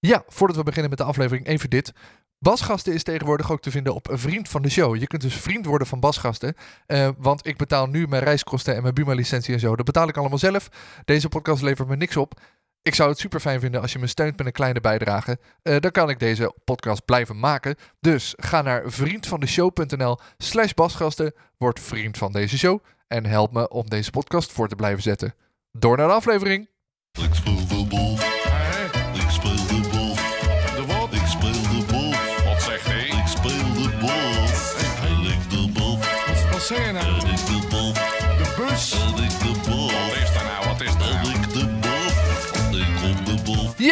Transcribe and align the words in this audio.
Ja, 0.00 0.22
voordat 0.26 0.56
we 0.56 0.62
beginnen 0.62 0.90
met 0.90 0.98
de 0.98 1.04
aflevering, 1.04 1.46
even 1.46 1.70
dit. 1.70 1.92
Basgasten 2.38 2.92
is 2.94 3.02
tegenwoordig 3.02 3.52
ook 3.52 3.60
te 3.60 3.70
vinden 3.70 3.94
op 3.94 4.08
vriend 4.12 4.48
van 4.48 4.62
de 4.62 4.70
show. 4.70 4.96
Je 4.96 5.06
kunt 5.06 5.22
dus 5.22 5.34
vriend 5.34 5.66
worden 5.66 5.86
van 5.86 6.00
Basgasten. 6.00 6.54
eh, 6.86 7.08
want 7.18 7.46
ik 7.46 7.56
betaal 7.56 7.86
nu 7.86 8.06
mijn 8.06 8.22
reiskosten 8.22 8.74
en 8.74 8.82
mijn 8.82 8.94
Buma-licentie 8.94 9.54
en 9.54 9.60
zo. 9.60 9.76
Dat 9.76 9.86
betaal 9.86 10.08
ik 10.08 10.16
allemaal 10.16 10.38
zelf. 10.38 10.68
Deze 11.04 11.28
podcast 11.28 11.62
levert 11.62 11.88
me 11.88 11.96
niks 11.96 12.16
op. 12.16 12.40
Ik 12.82 12.94
zou 12.94 13.10
het 13.10 13.18
super 13.18 13.40
fijn 13.40 13.60
vinden 13.60 13.80
als 13.80 13.92
je 13.92 13.98
me 13.98 14.06
steunt 14.06 14.36
met 14.36 14.46
een 14.46 14.52
kleine 14.52 14.80
bijdrage. 14.80 15.38
Eh, 15.62 15.76
dan 15.80 15.90
kan 15.90 16.10
ik 16.10 16.18
deze 16.18 16.54
podcast 16.64 17.04
blijven 17.04 17.38
maken. 17.38 17.76
Dus 18.00 18.34
ga 18.36 18.62
naar 18.62 18.82
vriendvandeshow.nl 18.86 20.18
slash 20.36 20.72
basgasten. 20.72 21.34
Word 21.56 21.80
vriend 21.80 22.18
van 22.18 22.32
deze 22.32 22.58
show. 22.58 22.78
En 23.06 23.26
help 23.26 23.52
me 23.52 23.68
om 23.68 23.88
deze 23.88 24.10
podcast 24.10 24.52
voor 24.52 24.68
te 24.68 24.76
blijven 24.76 25.02
zetten. 25.02 25.34
Door 25.72 25.96
naar 25.96 26.06
de 26.06 26.12
aflevering. 26.12 26.68
Wat, 36.68 37.57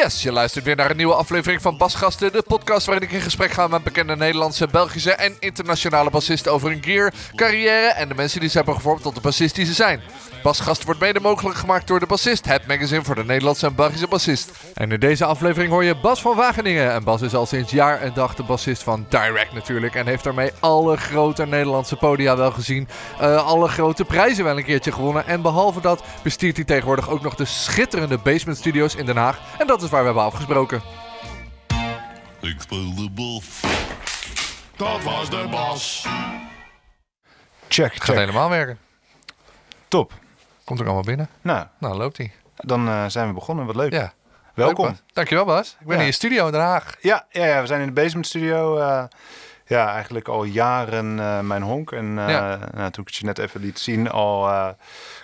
Yes, 0.02 0.22
je 0.22 0.32
luistert 0.32 0.64
weer 0.64 0.76
naar 0.76 0.90
een 0.90 0.96
nieuwe 0.96 1.14
aflevering 1.14 1.62
van 1.62 1.76
Basgasten, 1.76 2.32
de 2.32 2.42
podcast 2.46 2.86
waarin 2.86 3.08
ik 3.08 3.12
in 3.14 3.20
gesprek 3.20 3.50
ga 3.50 3.66
met 3.66 3.84
bekende 3.84 4.16
Nederlandse, 4.16 4.66
Belgische 4.66 5.12
en 5.12 5.36
internationale 5.38 6.10
bassisten 6.10 6.52
over 6.52 6.70
hun 6.70 6.82
gear, 6.82 7.12
carrière 7.34 7.86
en 7.86 8.08
de 8.08 8.14
mensen 8.14 8.40
die 8.40 8.48
ze 8.48 8.56
hebben 8.56 8.74
gevormd 8.74 9.02
tot 9.02 9.14
de 9.14 9.20
bassist 9.20 9.54
die 9.54 9.64
ze 9.64 9.72
zijn. 9.72 10.00
Basgast 10.46 10.84
wordt 10.84 11.00
mede 11.00 11.20
mogelijk 11.20 11.58
gemaakt 11.58 11.86
door 11.86 12.00
de 12.00 12.06
Bassist, 12.06 12.46
het 12.46 12.66
magazine 12.66 13.04
voor 13.04 13.14
de 13.14 13.24
Nederlandse 13.24 13.66
en 13.66 13.74
Belgische 13.74 14.06
bassist. 14.08 14.50
En 14.74 14.92
in 14.92 15.00
deze 15.00 15.24
aflevering 15.24 15.70
hoor 15.70 15.84
je 15.84 16.00
Bas 16.00 16.20
van 16.20 16.36
Wageningen. 16.36 16.92
En 16.92 17.04
Bas 17.04 17.22
is 17.22 17.34
al 17.34 17.46
sinds 17.46 17.72
jaar 17.72 18.00
en 18.00 18.12
dag 18.14 18.34
de 18.34 18.42
bassist 18.42 18.82
van 18.82 19.06
Direct 19.08 19.52
natuurlijk. 19.52 19.94
En 19.94 20.06
heeft 20.06 20.24
daarmee 20.24 20.50
alle 20.60 20.96
grote 20.96 21.46
Nederlandse 21.46 21.96
podia 21.96 22.36
wel 22.36 22.50
gezien. 22.50 22.88
eh, 23.20 23.46
alle 23.46 23.68
grote 23.68 24.04
prijzen 24.04 24.44
wel 24.44 24.56
een 24.56 24.64
keertje 24.64 24.92
gewonnen. 24.92 25.26
En 25.26 25.42
behalve 25.42 25.80
dat 25.80 26.02
bestiert 26.22 26.56
hij 26.56 26.64
tegenwoordig 26.64 27.10
ook 27.10 27.22
nog 27.22 27.34
de 27.34 27.44
schitterende 27.44 28.18
Basement 28.18 28.58
Studios 28.58 28.94
in 28.94 29.06
Den 29.06 29.16
Haag. 29.16 29.38
En 29.58 29.66
dat 29.66 29.82
waar 29.90 30.00
we 30.00 30.06
hebben 30.06 30.24
afgesproken. 30.24 30.82
Ik 32.40 32.60
speel 32.60 32.94
de 32.94 33.10
bal. 33.10 33.42
Dat 34.76 35.02
was 35.02 35.30
de 35.30 35.46
bas. 35.50 36.06
Check, 37.68 37.92
Gaat 37.94 38.02
check. 38.04 38.16
helemaal 38.16 38.48
werken. 38.50 38.78
Top. 39.88 40.12
Komt 40.64 40.80
ook 40.80 40.86
allemaal 40.86 41.04
binnen. 41.04 41.28
Nou, 41.42 41.66
Nou, 41.78 41.96
loopt 41.96 42.16
hij. 42.16 42.32
dan 42.56 42.88
eh, 42.88 43.04
zijn 43.06 43.28
we 43.28 43.34
begonnen. 43.34 43.66
Wat 43.66 43.76
leuk. 43.76 43.92
Ja. 43.92 44.12
Welkom. 44.54 44.84
Leuk, 44.84 44.94
Bas. 44.94 45.02
Dankjewel 45.12 45.44
Bas. 45.44 45.76
Ik 45.80 45.86
ben 45.86 45.94
Ja. 45.94 46.00
in 46.00 46.06
je 46.06 46.12
studio 46.12 46.46
in 46.46 46.52
Den 46.52 46.60
Haag. 46.60 46.94
Ja, 47.00 47.26
ja, 47.30 47.44
ja, 47.46 47.60
we 47.60 47.66
zijn 47.66 47.80
in 47.80 47.86
de 47.86 47.92
Basement 47.92 48.26
Studio. 48.26 48.76
eh, 48.78 49.04
ja, 49.66 49.92
eigenlijk 49.92 50.28
al 50.28 50.44
jaren 50.44 51.20
eh, 51.20 51.40
mijn 51.40 51.62
honk. 51.62 51.92
En 51.92 52.18
eh, 52.18 52.28
Ja. 52.28 52.58
nou, 52.74 52.90
toen 52.90 53.02
ik 53.02 53.08
het 53.08 53.14
je 53.16 53.24
net 53.24 53.38
even 53.38 53.60
liet 53.60 53.78
zien, 53.78 54.10
al 54.10 54.48
eh, 54.48 54.68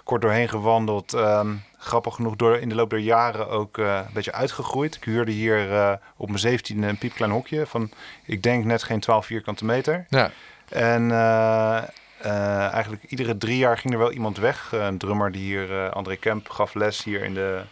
kort 0.04 0.22
doorheen 0.22 0.48
gewandeld. 0.48 1.12
Ehm, 1.12 1.54
grappig 1.82 2.14
genoeg 2.14 2.36
door, 2.36 2.58
in 2.58 2.68
de 2.68 2.74
loop 2.74 2.90
der 2.90 2.98
jaren 2.98 3.48
ook 3.48 3.78
eh, 3.78 4.00
een 4.06 4.12
beetje 4.12 4.32
uitgegroeid. 4.32 4.94
Ik 4.94 5.04
huurde 5.04 5.32
hier 5.32 5.72
eh, 5.72 5.92
op 6.16 6.26
mijn 6.26 6.38
17 6.38 6.82
een 6.82 6.98
piepklein 6.98 7.30
hokje 7.30 7.66
van, 7.66 7.90
ik 8.24 8.42
denk 8.42 8.64
net 8.64 8.82
geen 8.82 9.00
12 9.00 9.26
vierkante 9.26 9.64
meter. 9.64 10.06
Ja. 10.08 10.30
En 10.68 11.10
eh, 11.10 12.72
eigenlijk 12.72 13.02
iedere 13.02 13.38
drie 13.38 13.58
jaar 13.58 13.78
ging 13.78 13.92
er 13.92 13.98
wel 13.98 14.12
iemand 14.12 14.36
weg. 14.36 14.72
Een 14.72 14.98
drummer 14.98 15.32
die 15.32 15.42
hier, 15.42 15.90
André 15.90 16.16
Kemp, 16.16 16.48
gaf 16.48 16.74
les 16.74 17.04
hier 17.04 17.24
in 17.24 17.34
de 17.34 17.62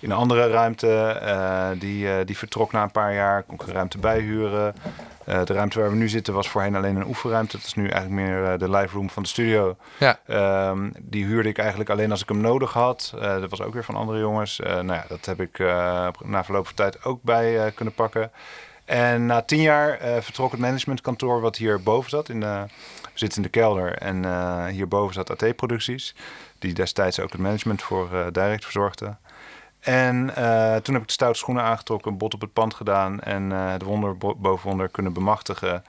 in 0.00 0.10
een 0.10 0.16
andere 0.16 0.48
ruimte. 0.48 0.96
Eh, 1.06 1.68
die, 1.78 2.12
eh, 2.12 2.26
die 2.26 2.38
vertrok 2.38 2.72
na 2.72 2.82
een 2.82 2.90
paar 2.90 3.14
jaar, 3.14 3.42
kon 3.42 3.54
ik 3.54 3.66
een 3.66 3.72
ruimte 3.72 3.98
bijhuren. 3.98 4.74
Eh, 5.24 5.44
de 5.44 5.52
ruimte 5.52 5.80
waar 5.80 5.90
we 5.90 5.96
nu 5.96 6.08
zitten 6.08 6.34
was 6.34 6.48
voorheen 6.48 6.74
alleen 6.74 6.96
een 6.96 7.06
oefenruimte. 7.06 7.56
Dat 7.56 7.66
is 7.66 7.74
nu 7.74 7.88
eigenlijk 7.88 8.22
meer 8.22 8.58
de 8.58 8.70
live 8.70 8.94
room 8.94 9.10
van 9.10 9.22
de 9.22 9.28
studio. 9.28 9.76
Ja. 9.98 10.18
Ehm, 10.26 10.90
die 10.98 11.24
huurde 11.24 11.48
ik 11.48 11.58
eigenlijk 11.58 11.90
alleen 11.90 12.10
als 12.10 12.22
ik 12.22 12.28
hem 12.28 12.40
nodig 12.40 12.72
had. 12.72 13.14
Dat 13.20 13.50
was 13.50 13.62
ook 13.62 13.72
weer 13.72 13.84
van 13.84 13.94
andere 13.94 14.18
jongens. 14.18 14.58
Nou 14.58 14.92
ja, 14.92 15.04
dat 15.08 15.26
heb 15.26 15.40
ik 15.40 15.58
na 16.24 16.44
verloop 16.44 16.66
van 16.66 16.74
tijd 16.74 17.04
ook 17.04 17.22
bij 17.22 17.72
kunnen 17.74 17.94
pakken. 17.94 18.30
En 18.84 19.26
na 19.26 19.42
tien 19.42 19.60
jaar 19.60 19.98
vertrok 20.22 20.50
het 20.50 20.60
managementkantoor 20.60 21.40
wat 21.40 21.56
hier 21.56 21.82
boven 21.82 22.10
zat. 22.10 22.28
In 22.28 22.40
de, 22.40 22.64
we 23.02 23.18
zitten 23.18 23.36
in 23.36 23.42
de 23.42 23.58
kelder 23.58 23.94
en 23.94 24.24
hierboven 24.68 25.14
zat 25.14 25.30
AT 25.30 25.56
Producties. 25.56 26.14
Die 26.58 26.74
destijds 26.74 27.20
ook 27.20 27.32
het 27.32 27.40
management 27.40 27.82
voor 27.82 28.08
Direct 28.32 28.64
verzorgde. 28.64 29.16
En 29.80 30.36
eh, 30.36 30.76
toen 30.76 30.92
heb 30.94 31.02
ik 31.02 31.06
de 31.08 31.12
stoute 31.14 31.38
schoenen 31.38 31.62
aangetrokken, 31.64 32.10
een 32.12 32.18
bot 32.18 32.34
op 32.34 32.40
het 32.40 32.52
pand 32.52 32.74
gedaan 32.74 33.20
en 33.20 33.52
eh 33.52 33.70
het 33.70 33.82
wonder 33.82 34.16
bo- 34.16 34.34
boven 34.36 34.68
wonder 34.68 34.88
kunnen 34.88 35.12
bemachtigen. 35.12 35.84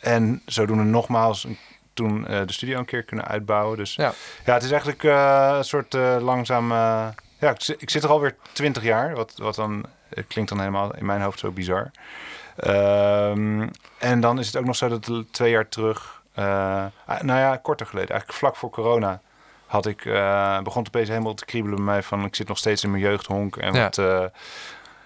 En 0.00 0.42
zodoende 0.46 0.82
nogmaals 0.84 1.46
toen 1.94 2.26
eh, 2.26 2.40
de 2.46 2.52
studio 2.52 2.78
een 2.78 2.84
keer 2.84 3.02
kunnen 3.02 3.26
uitbouwen. 3.26 3.76
Dus 3.76 3.94
Ja. 3.94 4.12
ja, 4.44 4.52
het 4.54 4.62
is 4.62 4.70
eigenlijk 4.70 5.02
een 5.02 5.64
soort 5.64 5.92
langzaam... 6.20 6.70
ja, 6.72 7.50
ik, 7.50 7.68
ik 7.78 7.90
zit 7.90 8.02
er 8.02 8.10
alweer 8.10 8.36
twintig 8.52 8.82
jaar, 8.82 9.14
wat, 9.14 9.32
wat 9.36 9.54
dan 9.54 9.84
het 10.08 10.26
klinkt 10.26 10.50
dan 10.50 10.58
helemaal 10.58 10.94
in 10.94 11.06
mijn 11.06 11.20
hoofd 11.22 11.38
zo 11.38 11.50
bizar. 11.50 11.90
Ehm, 12.56 13.68
en 13.98 14.20
dan 14.20 14.38
is 14.38 14.46
het 14.46 14.56
ook 14.56 14.64
nog 14.64 14.76
zo 14.76 14.88
dat 14.88 15.10
twee 15.30 15.50
jaar 15.50 15.68
terug, 15.68 16.22
ah, 16.34 16.86
nou 17.20 17.38
ja, 17.40 17.56
korter 17.56 17.86
geleden, 17.86 18.10
eigenlijk 18.10 18.38
vlak 18.38 18.56
voor 18.56 18.70
corona, 18.70 19.20
had 19.74 19.86
ik, 19.86 20.04
eh, 20.04 20.60
begon 20.62 20.82
het 20.82 20.94
opeens 20.94 21.08
helemaal 21.08 21.34
te 21.34 21.44
kriebelen 21.44 21.76
bij 21.76 21.84
mij 21.84 22.02
van 22.02 22.24
ik 22.24 22.34
zit 22.34 22.48
nog 22.48 22.58
steeds 22.58 22.84
in 22.84 22.90
mijn 22.90 23.02
jeugdhonk 23.02 23.56
en 23.56 23.74
Ja. 23.74 23.82
wat, 23.82 23.98
eh, 23.98 24.24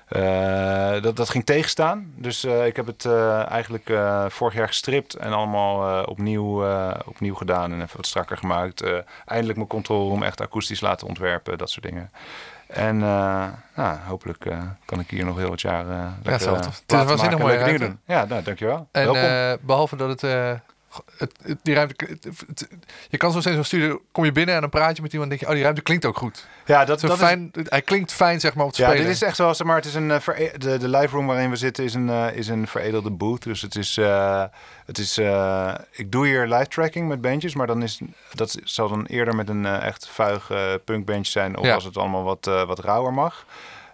eh, 0.09 1.03
dat, 1.03 1.17
dat 1.17 1.29
ging 1.29 1.45
tegenstaan. 1.45 2.13
Dus 2.17 2.45
ik 2.45 2.77
heb 2.77 2.87
het 2.87 3.07
eigenlijk 3.49 3.91
vorig 4.29 4.55
jaar 4.55 4.67
gestript 4.67 5.15
en 5.15 5.33
allemaal 5.33 6.05
opnieuw, 6.05 6.65
opnieuw 7.05 7.35
gedaan 7.35 7.73
en 7.73 7.83
even 7.83 7.97
wat 7.97 8.07
strakker 8.07 8.37
gemaakt. 8.37 8.85
Eindelijk 9.25 9.57
mijn 9.57 9.69
control 9.69 10.09
room 10.09 10.23
echt 10.23 10.41
akoestisch 10.41 10.81
laten 10.81 11.07
ontwerpen, 11.07 11.59
dat 11.59 11.71
soort 11.71 11.85
dingen. 11.85 12.11
En 12.67 12.99
nou, 12.99 13.97
hopelijk 14.07 14.47
kan 14.85 15.01
ik 15.01 15.11
hier 15.11 15.25
nog 15.25 15.37
heel 15.37 15.49
wat 15.49 15.61
jaar 15.61 15.87
uh, 15.87 16.07
het 16.23 16.41
is 16.41 16.47
wel 16.47 16.61
tof. 16.61 16.83
Het 16.87 17.01
is 17.01 17.05
waanzinnig 17.05 17.39
mooie 17.39 17.65
dingen 17.65 17.81
doen. 17.81 18.01
Ja, 18.05 18.25
nou, 18.25 18.43
dankjewel. 18.43 18.89
En 18.93 19.15
eh, 19.15 19.53
behalve 19.61 19.97
dat 19.97 20.21
het, 20.21 20.61
het, 21.17 21.33
het- 21.43 21.59
die 21.63 21.75
ruimte, 21.75 22.07
het- 22.47 22.69
je 23.09 23.17
kan 23.17 23.31
zo 23.33 23.37
in 23.49 23.55
zo'n 23.55 23.65
studio, 23.65 24.03
kom 24.13 24.25
je 24.25 24.33
binnen 24.33 24.55
en 24.55 24.61
dan 24.61 24.71
praat 24.71 24.97
je 24.97 25.03
met 25.03 25.13
iemand 25.13 25.31
en 25.33 25.37
denk 25.37 25.41
je, 25.41 25.47
oh 25.47 25.53
die 25.55 25.63
ruimte 25.63 25.83
klinkt 25.83 26.05
ook 26.05 26.17
goed. 26.17 26.47
ja, 26.67 26.85
dat, 26.85 27.01
Zo 27.01 27.07
dat 27.07 27.17
is, 27.17 27.23
fijn, 27.23 27.51
hij 27.65 27.83
klinkt 27.83 28.13
fijn 28.13 28.41
zeg 28.41 28.55
maar 28.55 28.65
om 28.65 28.71
te 28.71 28.83
Ja, 28.83 28.89
spelen. 28.89 29.07
dit 29.07 29.15
is 29.15 29.23
echt 29.23 29.39
wel, 29.39 29.55
zeg 29.55 29.67
maar, 29.67 29.77
het 29.77 29.85
is 29.85 29.95
een, 29.95 30.11
eh, 30.11 30.21
de, 30.59 30.79
de 30.79 30.89
live 30.89 31.15
room 31.17 31.27
waarin 31.27 31.51
we 31.51 31.57
zitten 31.57 31.85
is 31.85 31.95
een, 31.95 32.11
eh, 32.11 32.37
is 32.37 32.49
een 32.49 32.67
veredelde 32.67 33.11
booth. 33.11 33.43
Dus 33.43 33.61
het 33.63 33.75
is, 33.77 33.97
eh, 33.97 34.45
het 34.87 34.99
is 34.99 35.19
ik 35.93 36.13
doe 36.13 36.27
hier 36.27 36.47
live 36.47 36.67
tracking 36.69 37.09
met 37.09 37.21
bandjes, 37.21 37.55
maar 37.55 37.67
dan 37.67 37.83
is, 37.83 38.01
dat 38.35 38.57
zal 38.65 38.89
dan 38.89 39.07
eerder 39.07 39.35
met 39.35 39.49
een 39.49 39.67
echt 39.67 40.09
vuig 40.09 40.51
punkbandje 40.85 41.33
zijn. 41.33 41.57
Of 41.59 41.65
Ja. 41.65 41.75
als 41.75 41.85
het 41.85 41.97
allemaal 41.97 42.23
wat, 42.25 42.45
wat 42.45 42.79
rauwer 42.79 43.13
mag. 43.13 43.45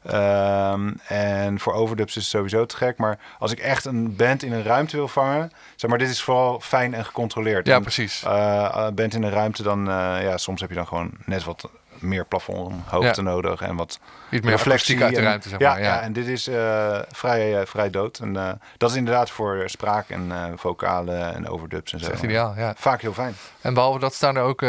Ehm, 0.07 0.93
en 1.09 1.61
voor 1.61 1.73
overdubs 1.73 2.17
is 2.17 2.23
het 2.23 2.31
sowieso 2.31 2.67
te 2.67 2.77
gek. 2.77 2.99
Maar 2.99 3.19
als 3.39 3.53
ik 3.53 3.59
echt 3.59 3.85
een 3.85 4.17
band 4.17 4.43
in 4.43 4.53
een 4.53 4.63
ruimte 4.63 4.97
wil 4.97 5.09
vangen, 5.09 5.53
zeg 5.77 5.91
maar, 5.91 5.99
dit 5.99 6.09
is 6.09 6.23
vooral 6.23 6.61
fijn 6.61 6.95
en 6.95 7.05
gecontroleerd. 7.05 7.67
ja, 7.67 7.77
En, 7.77 7.83
precies. 7.83 8.23
eh, 8.23 8.89
band 8.95 9.15
in 9.15 9.23
een 9.23 9.31
ruimte, 9.31 9.63
dan 9.63 9.89
eh, 9.89 10.23
ja, 10.23 10.37
soms 10.37 10.61
heb 10.61 10.69
je 10.71 10.77
dan 10.77 10.87
gewoon 10.87 11.11
net 11.25 11.45
wat 11.45 11.71
meer 11.99 12.25
plafondhoogte 12.27 13.23
Ja. 13.23 13.29
nodig 13.31 13.61
en 13.61 13.77
wat 13.77 13.99
Iets 14.31 14.45
meer 14.45 14.55
reflectie 14.55 15.03
uit 15.03 15.13
de 15.15 15.19
en- 15.19 15.25
ruimte 15.25 15.49
zeg 15.49 15.59
ja, 15.59 15.71
maar. 15.71 15.83
Ja, 15.83 15.95
ja. 15.95 16.01
en 16.01 16.13
dit 16.13 16.27
is 16.27 16.47
eh, 16.49 16.99
vrij, 17.09 17.67
vrij 17.67 17.91
dood. 17.91 18.19
En 18.19 18.59
dat 18.77 18.91
is 18.91 18.97
inderdaad 18.97 19.31
voor 19.31 19.63
spraak 19.67 20.09
en 20.09 20.33
vocalen 20.57 21.35
en 21.35 21.49
overdubs 21.49 21.93
en 21.93 21.99
dat 21.99 22.07
zo. 22.07 22.13
is 22.15 22.21
echt 22.21 22.31
ideaal. 22.31 22.55
Ja. 22.57 22.75
Vaak 22.77 23.01
heel 23.01 23.13
fijn. 23.13 23.35
En 23.61 23.75
behalve 23.75 23.99
dat 23.99 24.15
staan 24.15 24.37
er 24.37 24.43
ook 24.43 24.61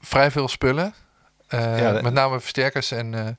vrij 0.00 0.30
veel 0.30 0.48
spullen. 0.48 0.94
Met 2.02 2.12
name 2.12 2.40
versterkers 2.40 2.90
en, 2.90 3.38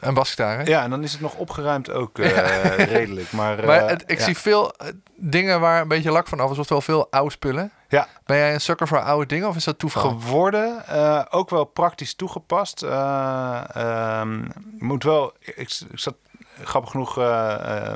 en 0.00 0.14
basgitaren. 0.14 0.66
Ja, 0.66 0.82
en 0.82 0.90
dan 0.90 1.02
is 1.02 1.12
het 1.12 1.20
nog 1.20 1.34
opgeruimd 1.34 1.90
ook 1.90 2.18
eh, 2.18 2.74
redelijk. 2.76 3.32
Maar, 3.32 3.66
Maar 3.66 3.80
eh, 3.82 3.88
het- 3.88 4.02
ik 4.06 4.18
ja. 4.18 4.24
zie 4.24 4.36
veel 4.38 4.72
eh, 4.74 4.88
dingen 5.16 5.60
waar 5.60 5.80
een 5.80 5.88
beetje 5.88 6.10
lak 6.10 6.28
van 6.28 6.40
af 6.40 6.50
is, 6.50 6.58
oftewel 6.58 6.82
veel 6.82 7.10
oude 7.10 7.30
spullen. 7.30 7.70
Ja. 7.88 8.06
Ben 8.24 8.36
jij 8.36 8.54
een 8.54 8.60
sukker 8.60 8.88
voor 8.88 9.00
oude 9.00 9.26
dingen 9.26 9.48
of 9.48 9.56
is 9.56 9.64
dat 9.64 9.78
toeval? 9.78 10.02
geworden. 10.10 10.86
eh, 10.86 11.22
ook 11.30 11.50
wel 11.50 11.64
praktisch 11.64 12.14
toegepast. 12.14 12.82
Eh, 12.82 13.60
ehm, 13.74 14.44
moet 14.78 15.02
wel. 15.04 15.32
Ik, 15.38 15.56
ik 15.56 15.80
zat 15.94 16.14
grappig 16.62 16.90
genoeg. 16.90 17.10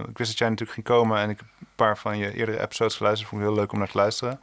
ik 0.08 0.18
wist 0.18 0.30
dat 0.30 0.38
jij 0.38 0.48
natuurlijk 0.48 0.72
ging 0.72 0.86
komen 0.86 1.18
en 1.18 1.30
ik 1.30 1.38
heb 1.38 1.46
een 1.60 1.66
paar 1.76 1.98
van 1.98 2.18
je 2.18 2.34
eerdere 2.36 2.60
episodes 2.60 2.96
geluisterd. 2.96 3.28
Vond 3.30 3.42
ik 3.42 3.48
heel 3.48 3.56
leuk 3.56 3.72
om 3.72 3.78
naar 3.78 3.88
te 3.90 3.96
luisteren. 3.96 4.40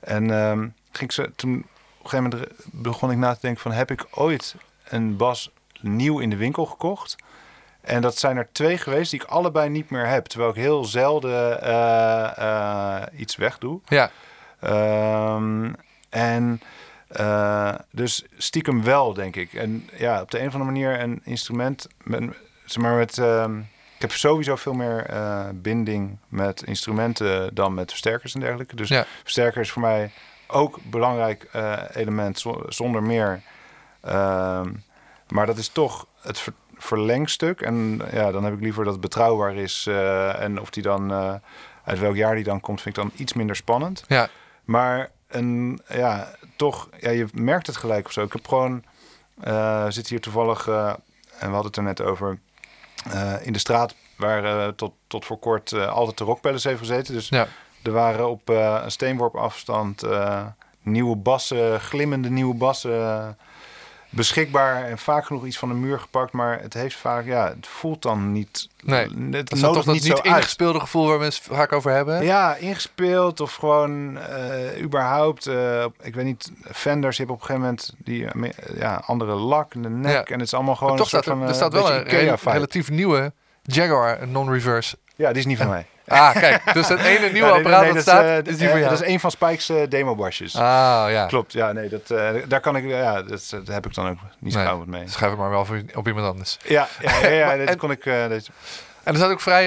En 0.00 0.30
ehm, 0.30 0.58
ging 0.90 1.10
ik 1.10 1.12
ze 1.12 1.32
toen 1.36 1.54
op 1.58 2.04
een 2.04 2.10
gegeven 2.10 2.30
moment 2.38 2.52
begon 2.64 3.10
ik 3.10 3.16
na 3.16 3.32
te 3.34 3.38
denken 3.40 3.60
van 3.62 3.72
heb 3.72 3.90
ik 3.90 4.06
ooit 4.10 4.54
een 4.88 5.16
bas 5.16 5.50
nieuw 5.82 6.18
in 6.18 6.30
de 6.30 6.36
winkel 6.36 6.66
gekocht? 6.66 7.16
En 7.80 8.00
dat 8.00 8.16
zijn 8.18 8.36
er 8.36 8.48
twee 8.52 8.78
geweest 8.78 9.10
die 9.10 9.20
ik 9.22 9.26
allebei 9.26 9.68
niet 9.68 9.90
meer 9.90 10.06
heb. 10.06 10.24
Terwijl 10.26 10.50
ik 10.50 10.56
heel 10.56 10.84
zelden 10.84 11.62
eh, 11.62 12.36
eh, 12.38 13.02
iets 13.20 13.36
wegdoe. 13.36 13.80
Ja, 13.86 14.10
Ehm, 14.60 15.72
en 16.10 16.60
eh, 17.08 17.74
dus 17.90 18.24
stiekem 18.36 18.84
wel, 18.84 19.12
denk 19.14 19.36
ik. 19.36 19.52
En 19.54 19.88
ja, 19.96 20.20
op 20.20 20.30
de 20.30 20.40
een 20.40 20.46
of 20.46 20.52
andere 20.54 20.70
manier 20.72 21.00
een 21.00 21.20
instrument 21.24 21.86
met, 22.02 22.22
zeg 22.64 22.82
maar 22.82 22.94
met, 22.94 23.18
ehm, 23.18 23.58
ik 23.94 23.98
heb 24.08 24.12
sowieso 24.12 24.56
veel 24.56 24.72
meer 24.72 25.06
binding 25.54 26.18
met 26.28 26.62
instrumenten 26.62 27.54
dan 27.54 27.74
met 27.74 27.90
versterkers 27.90 28.34
en 28.34 28.40
dergelijke. 28.40 28.76
Dus 28.76 28.88
Ja. 28.88 29.04
versterker 29.22 29.60
is 29.60 29.70
voor 29.70 29.82
mij 29.82 30.10
ook 30.46 30.76
een 30.76 30.90
belangrijk 30.90 31.48
element 31.92 32.38
zo- 32.38 32.64
zonder 32.68 33.02
meer. 33.02 33.40
Ehm, 34.00 34.70
maar 35.32 35.46
dat 35.46 35.56
is 35.58 35.68
toch 35.68 36.06
het 36.20 36.38
ver- 36.38 36.52
verlengstuk. 36.76 37.60
En 37.60 38.00
ja, 38.12 38.30
dan 38.30 38.44
heb 38.44 38.54
ik 38.54 38.60
liever 38.60 38.84
dat 38.84 38.92
het 38.92 39.02
betrouwbaar 39.02 39.54
is. 39.54 39.86
eh, 39.88 40.40
en 40.42 40.60
of 40.60 40.70
die 40.70 40.82
dan, 40.82 41.10
eh, 41.12 41.34
uit 41.84 41.98
welk 41.98 42.16
jaar 42.16 42.34
die 42.34 42.44
dan 42.44 42.60
komt, 42.60 42.80
vind 42.80 42.96
ik 42.96 43.02
dan 43.02 43.12
iets 43.16 43.32
minder 43.32 43.56
spannend. 43.56 44.04
Ja, 44.08 44.28
Maar 44.64 45.10
een, 45.28 45.80
ja, 45.88 46.34
toch, 46.56 46.88
ja, 47.00 47.10
je 47.10 47.26
merkt 47.32 47.66
het 47.66 47.76
gelijk 47.76 48.06
of 48.06 48.12
zo. 48.12 48.22
Ik 48.22 48.32
heb 48.32 48.48
gewoon, 48.48 48.82
eh 49.40 49.86
zit 49.88 50.08
hier 50.08 50.20
toevallig, 50.20 50.68
eh, 50.68 50.86
en 51.38 51.48
we 51.48 51.54
hadden 51.54 51.64
het 51.66 51.76
er 51.76 51.82
net 51.82 52.00
over, 52.02 52.38
eh, 53.10 53.34
in 53.46 53.52
de 53.52 53.58
straat 53.58 53.94
waar 54.16 54.44
eh, 54.44 54.68
tot, 54.68 54.92
tot 55.06 55.24
voor 55.24 55.38
kort 55.38 55.72
eh, 55.72 55.88
altijd 55.88 56.18
de 56.18 56.24
rockpellets 56.24 56.64
heeft 56.64 56.78
gezeten. 56.78 57.14
Dus 57.14 57.28
ja. 57.28 57.46
er 57.82 57.92
waren 57.92 58.28
op 58.28 58.50
eh, 58.50 58.80
een 58.84 58.90
steenworp 58.90 59.34
afstand 59.36 60.02
eh, 60.02 60.46
nieuwe 60.82 61.16
bassen, 61.16 61.80
glimmende 61.80 62.30
nieuwe 62.30 62.54
bassen 62.54 62.92
eh, 62.92 63.28
beschikbaar. 64.12 64.84
En 64.84 64.98
vaak 64.98 65.24
genoeg 65.26 65.44
iets 65.46 65.58
van 65.58 65.68
de 65.68 65.74
muur 65.74 66.00
gepakt. 66.00 66.32
Maar 66.32 66.60
het 66.60 66.74
heeft 66.74 66.96
vaak, 66.96 67.24
ja, 67.24 67.48
het 67.48 67.66
voelt 67.66 68.02
dan 68.02 68.32
niet. 68.32 68.68
Nee, 68.84 69.08
het 69.30 69.50
Dat 69.50 69.58
toch 69.60 69.74
dat 69.74 69.86
niet 69.86 69.94
niet 69.94 70.04
zo 70.04 70.12
uit. 70.14 70.24
ingespeelde 70.24 70.80
gevoel 70.80 71.06
waar 71.08 71.18
mensen 71.18 71.42
het 71.48 71.54
vaak 71.56 71.72
over 71.72 71.90
hebben. 71.90 72.24
Ja, 72.24 72.54
ingespeeld 72.54 73.40
of 73.40 73.54
gewoon 73.54 74.18
eh, 74.18 74.82
überhaupt. 74.82 75.46
eh, 75.46 75.84
ik 76.02 76.14
weet 76.14 76.24
niet, 76.24 76.52
Fenders 76.72 77.18
hebt 77.18 77.30
op 77.30 77.36
een 77.40 77.42
gegeven 77.46 77.62
moment 77.62 77.92
die 77.98 78.26
eh, 78.26 78.50
ja, 78.78 79.02
andere 79.06 79.34
lak 79.34 79.74
in 79.74 79.82
de 79.82 79.88
nek. 79.88 80.12
Ja. 80.12 80.24
En 80.24 80.38
het 80.38 80.46
is 80.46 80.54
allemaal 80.54 80.76
gewoon 80.76 80.92
Maar 80.96 81.02
toch 81.02 81.12
een 81.12 81.18
staat 81.22 81.24
soort 81.24 81.40
er, 81.40 81.46
van. 81.46 81.54
staat 81.54 81.72
wel 81.72 81.92
een 81.92 82.36
relatief 82.52 82.90
nieuwe 82.90 83.32
Jaguar 83.62 84.28
non-reverse. 84.28 84.96
Ja, 85.16 85.28
die 85.28 85.38
is 85.38 85.46
niet 85.46 85.58
van 85.58 85.68
mij. 85.76 85.86
Ah, 86.06 86.32
kijk. 86.32 86.72
Dus 86.72 86.88
het 86.88 87.00
ene 87.00 87.18
nieuwe 87.18 87.38
Ja, 87.38 87.44
nee, 87.46 87.52
apparaat 87.52 87.80
nee, 87.80 87.92
dat 87.92 88.04
dat, 88.04 88.14
staat, 88.14 88.24
eh, 88.24 88.52
is 88.52 88.56
die 88.56 88.64
eh, 88.66 88.70
voor 88.70 88.78
jou. 88.80 88.90
Dat 88.90 89.02
is 89.02 89.08
een 89.08 89.20
van 89.20 89.30
Spike's 89.30 89.70
demobasjes. 89.88 90.56
Ah, 90.56 91.04
ja. 91.10 91.26
Klopt, 91.26 91.52
ja, 91.52 91.72
nee, 91.72 91.88
dat, 91.88 92.06
daar 92.48 92.60
kan 92.60 92.76
ik, 92.76 92.88
ja, 92.88 93.22
dat, 93.22 93.48
dat 93.50 93.66
heb 93.66 93.86
ik 93.86 93.94
dan 93.94 94.08
ook 94.08 94.18
niet 94.38 94.54
Nee. 94.54 94.64
gauw 94.64 94.84
mee. 94.86 95.08
Schrijf 95.08 95.30
het 95.30 95.40
maar 95.40 95.50
wel 95.50 95.64
voor, 95.64 95.82
op 95.94 96.06
iemand 96.06 96.26
anders. 96.26 96.58
Ja, 96.64 96.88
ja, 97.00 97.18
ja, 97.18 97.28
ja, 97.28 97.56
dat 97.56 97.68
En- 97.68 97.76
kon 97.78 97.90
ik. 97.90 98.06
En 98.06 98.30
er 99.12 99.16
staat 99.16 99.30
ook 99.30 99.40
vrij... 99.40 99.66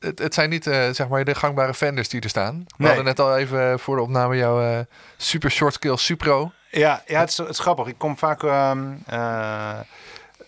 het, 0.00 0.18
het 0.18 0.34
zijn 0.34 0.50
niet 0.50 0.64
zeg 0.92 1.08
maar 1.08 1.24
de 1.24 1.34
gangbare 1.34 1.74
Fenders 1.74 2.08
die 2.08 2.20
er 2.20 2.28
staan. 2.28 2.66
We 2.76 2.86
hadden 2.86 3.04
net 3.04 3.20
al 3.20 3.36
even 3.36 3.78
voor 3.78 3.96
de 3.96 4.02
opname 4.02 4.36
jouw 4.36 4.84
Super 5.16 5.50
Short 5.50 5.74
Scale 5.74 5.96
Supro. 5.98 6.52
Ja, 6.70 7.02
ja 7.06 7.20
het, 7.20 7.28
is, 7.28 7.36
het 7.36 7.48
is 7.48 7.58
grappig. 7.58 7.86
Ik 7.86 7.98
kom 7.98 8.18
vaak. 8.18 8.42
ehm 8.42 8.78
eh, 9.06 9.70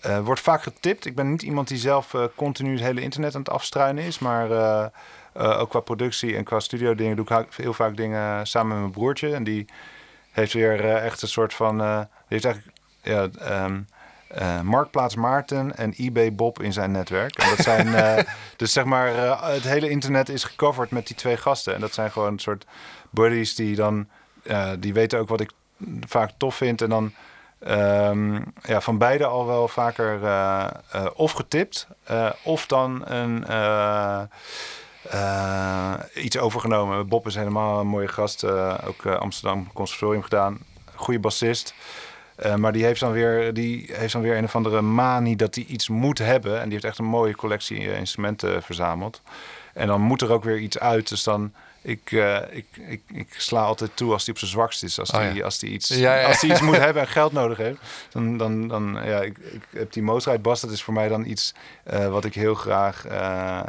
eh, 0.00 0.18
wordt 0.18 0.40
vaak 0.40 0.62
getipt. 0.62 1.06
Ik 1.06 1.14
ben 1.14 1.30
niet 1.30 1.42
iemand 1.42 1.68
die 1.68 1.78
zelf 1.78 2.14
continu 2.34 2.72
het 2.72 2.80
hele 2.80 3.00
internet 3.00 3.34
aan 3.34 3.40
het 3.40 3.50
afstruinen 3.50 4.04
is. 4.04 4.18
Maar 4.18 4.48
eh, 5.38 5.60
ook 5.60 5.70
qua 5.70 5.80
productie 5.80 6.36
en 6.36 6.44
qua 6.44 6.60
studio 6.60 6.94
dingen 6.94 7.16
doe 7.16 7.26
ik 7.26 7.46
heel 7.56 7.72
vaak 7.72 7.96
dingen 7.96 8.46
samen 8.46 8.68
met 8.68 8.78
mijn 8.78 8.90
broertje. 8.90 9.34
En 9.34 9.44
die 9.44 9.66
heeft 10.36 10.52
weer 10.52 10.84
eh, 10.84 11.04
echt 11.04 11.22
een 11.22 11.28
soort 11.28 11.54
van. 11.54 11.80
eh, 11.80 11.98
die 11.98 12.06
heeft 12.28 12.44
eigenlijk. 12.44 12.76
Ja, 13.00 13.28
ehm, 13.38 13.80
eh, 14.28 14.60
Marktplaats 14.60 15.14
Maarten 15.14 15.76
en 15.76 15.92
eBay 15.96 16.34
Bob 16.34 16.62
in 16.62 16.72
zijn 16.72 16.90
netwerk. 16.90 17.36
En 17.36 17.48
dat 17.48 17.58
zijn, 17.58 17.86
dus 18.56 18.72
zeg 18.72 18.84
maar, 18.84 19.08
het 19.52 19.62
hele 19.62 19.90
internet 19.90 20.28
is 20.28 20.44
gecoverd 20.44 20.90
met 20.90 21.06
die 21.06 21.16
twee 21.16 21.36
gasten. 21.36 21.74
En 21.74 21.80
dat 21.80 21.94
zijn 21.94 22.10
gewoon 22.10 22.32
een 22.32 22.38
soort 22.38 22.66
buddies 23.10 23.54
die 23.54 23.76
dan, 23.76 24.08
die 24.78 24.92
weten 24.92 25.18
ook 25.18 25.28
wat 25.28 25.40
ik 25.40 25.50
vaak 26.06 26.30
tof 26.36 26.54
vind. 26.56 26.82
En 26.82 26.88
dan 26.88 27.12
ehm, 27.58 28.34
ja, 28.62 28.80
van 28.80 28.98
beide 28.98 29.26
al 29.26 29.46
wel 29.46 29.68
vaker 29.68 30.20
of 31.14 31.32
getipt, 31.32 31.86
of 32.42 32.66
dan 32.66 33.02
een, 33.06 33.44
eh, 35.10 35.94
iets 36.14 36.38
overgenomen. 36.38 37.08
Bob 37.08 37.26
is 37.26 37.34
helemaal 37.34 37.80
een 37.80 37.86
mooie 37.86 38.08
gast, 38.08 38.42
eh, 38.42 38.78
ook 38.86 39.04
eh, 39.04 39.16
Amsterdam 39.18 39.72
Conservatorium 39.72 40.22
gedaan. 40.22 40.58
Goede 40.94 41.20
bassist. 41.20 41.74
Maar 42.56 42.72
die 42.72 42.84
heeft, 42.84 43.00
dan 43.00 43.12
weer, 43.12 43.54
die 43.54 43.90
heeft 43.92 44.12
dan 44.12 44.22
weer 44.22 44.36
een 44.36 44.44
of 44.44 44.56
andere 44.56 44.80
manie 44.80 45.36
dat 45.36 45.54
hij 45.54 45.64
iets 45.64 45.88
moet 45.88 46.18
hebben. 46.18 46.56
En 46.56 46.62
die 46.62 46.72
heeft 46.72 46.84
echt 46.84 46.98
een 46.98 47.04
mooie 47.04 47.36
collectie 47.36 47.96
instrumenten 47.96 48.62
verzameld. 48.62 49.22
En 49.74 49.86
dan 49.86 50.00
moet 50.00 50.22
er 50.22 50.32
ook 50.32 50.44
weer 50.44 50.58
iets 50.58 50.78
uit. 50.78 51.08
Dus 51.08 51.22
dan, 51.22 51.52
ik, 51.82 52.10
ik, 52.50 52.66
ik, 52.88 53.00
ik 53.12 53.28
sla 53.36 53.62
altijd 53.62 53.90
toe 53.94 54.12
als 54.12 54.24
hij 54.24 54.32
op 54.32 54.38
zijn 54.38 54.50
zwakst 54.50 54.82
is. 54.82 54.98
Als 54.98 55.10
Oh, 55.10 55.16
hij 55.16 55.34
ja. 55.34 55.44
als 55.44 55.58
die 55.58 55.70
iets, 55.70 55.88
Ja, 55.88 56.16
ja. 56.16 56.26
Als 56.26 56.40
die 56.40 56.50
iets 56.50 56.60
moet 56.60 56.76
hebben 56.86 57.02
en 57.02 57.08
geld 57.08 57.32
nodig 57.32 57.58
heeft. 57.58 57.78
Dan, 58.10 58.36
dan, 58.36 58.68
dan 58.68 58.98
ja, 59.04 59.20
ik, 59.20 59.38
ik 59.38 59.62
heb 59.70 59.92
die 59.92 60.02
Mozart 60.02 60.42
Bas. 60.42 60.60
Dat 60.60 60.70
is 60.70 60.82
voor 60.82 60.94
mij 60.94 61.08
dan 61.08 61.24
iets 61.26 61.54
wat 61.84 62.24
ik 62.24 62.34
heel 62.34 62.54
graag, 62.54 63.04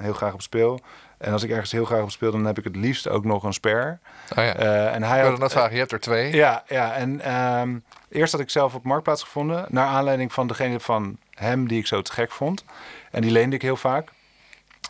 heel 0.01 0.13
graag 0.13 0.33
op 0.33 0.41
speel. 0.41 0.81
En 1.17 1.31
als 1.33 1.43
ik 1.43 1.49
ergens 1.49 1.71
heel 1.71 1.85
graag 1.85 2.01
op 2.01 2.11
speel, 2.11 2.31
dan 2.31 2.45
heb 2.45 2.57
ik 2.57 2.63
het 2.63 2.75
liefst 2.75 3.09
ook 3.09 3.25
nog 3.25 3.43
een 3.43 3.53
spare. 3.53 3.97
Oh 4.37 4.43
ja. 4.43 4.55
Eh, 4.55 4.93
en 4.95 5.03
hij 5.03 5.21
had, 5.21 5.39
net 5.39 5.51
vragen, 5.51 5.71
je 5.73 5.77
hebt 5.79 5.91
er 5.91 5.99
twee. 5.99 6.33
ja, 6.33 6.63
ja, 6.67 6.93
en 6.93 7.21
ehm, 7.21 7.77
eerst 8.09 8.31
had 8.31 8.41
ik 8.41 8.49
zelf 8.49 8.73
op 8.75 8.83
Marktplaats 8.83 9.23
gevonden. 9.23 9.65
Naar 9.69 9.87
aanleiding 9.87 10.33
van 10.33 10.47
degene 10.47 10.79
van 10.79 11.17
hem 11.33 11.67
die 11.67 11.79
ik 11.79 11.87
zo 11.87 12.01
te 12.01 12.11
gek 12.13 12.31
vond. 12.31 12.63
En 13.11 13.21
die 13.21 13.31
leende 13.31 13.55
ik 13.55 13.61
heel 13.61 13.75
vaak. 13.77 14.09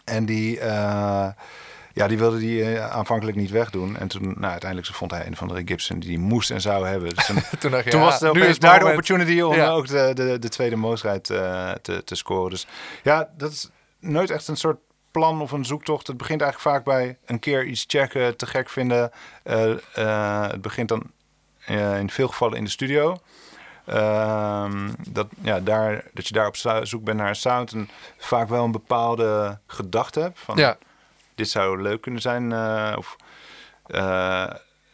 En 0.05 0.25
die, 0.25 0.59
eh, 0.59 1.27
ja, 1.93 2.07
die 2.07 2.17
wilde 2.17 2.37
die 2.37 2.63
eh, 2.63 2.89
aanvankelijk 2.91 3.37
niet 3.37 3.51
wegdoen. 3.51 3.97
En 3.97 4.07
toen, 4.07 4.23
nou, 4.37 4.51
uiteindelijk 4.51 4.91
vond 4.93 5.11
hij 5.11 5.27
een 5.27 5.35
van 5.35 5.47
de 5.47 5.61
Gibson 5.65 5.99
die 5.99 6.09
die 6.09 6.19
moest 6.19 6.51
en 6.51 6.61
zou 6.61 6.87
hebben. 6.87 7.15
Dus 7.15 7.25
toen, 7.25 7.41
Toen 7.59 7.71
dacht 7.71 7.83
je, 7.83 7.89
toen 7.89 7.99
ja, 7.99 8.05
was 8.05 8.19
het 8.19 8.33
nu 8.33 8.45
is 8.45 8.59
daar 8.59 8.79
de 8.79 8.85
opportunity 8.85 9.41
om 9.41 9.53
Ja. 9.53 9.69
ook 9.69 9.87
de, 9.87 10.11
de, 10.13 10.39
de 10.39 10.49
tweede 10.49 10.75
Moosrijd 10.75 11.23
te, 11.23 12.01
te 12.05 12.15
scoren. 12.15 12.49
Dus 12.49 12.67
ja, 13.03 13.29
dat 13.37 13.51
is 13.51 13.69
nooit 13.99 14.29
echt 14.29 14.47
een 14.47 14.57
soort 14.57 14.77
plan 15.11 15.41
of 15.41 15.51
een 15.51 15.65
zoektocht. 15.65 16.07
Het 16.07 16.17
begint 16.17 16.41
eigenlijk 16.41 16.75
vaak 16.75 16.83
bij 16.85 17.17
een 17.25 17.39
keer 17.39 17.65
iets 17.65 17.83
checken, 17.87 18.37
te 18.37 18.45
gek 18.45 18.69
vinden. 18.69 19.11
Eh, 19.43 19.71
eh, 19.93 20.51
het 20.51 20.61
begint 20.61 20.89
dan 20.89 21.03
eh, 21.65 21.99
in 21.99 22.09
veel 22.09 22.27
gevallen 22.27 22.57
in 22.57 22.63
de 22.63 22.69
studio. 22.69 23.17
Ehm, 23.85 24.89
dat, 25.09 25.27
ja, 25.41 25.59
daar, 25.59 26.03
dat 26.13 26.27
je 26.27 26.33
daar 26.33 26.47
op 26.47 26.55
zo- 26.55 26.85
zoek 26.85 27.03
bent 27.03 27.17
naar 27.17 27.29
een 27.29 27.35
sound 27.35 27.71
en 27.71 27.89
vaak 28.17 28.49
wel 28.49 28.63
een 28.63 28.71
bepaalde 28.71 29.59
gedachte 29.67 30.19
hebt. 30.19 30.39
Van, 30.39 30.57
Ja, 30.57 30.77
dit 31.35 31.49
zou 31.49 31.81
leuk 31.81 32.01
kunnen 32.01 32.21
zijn. 32.21 32.53
of, 32.97 33.15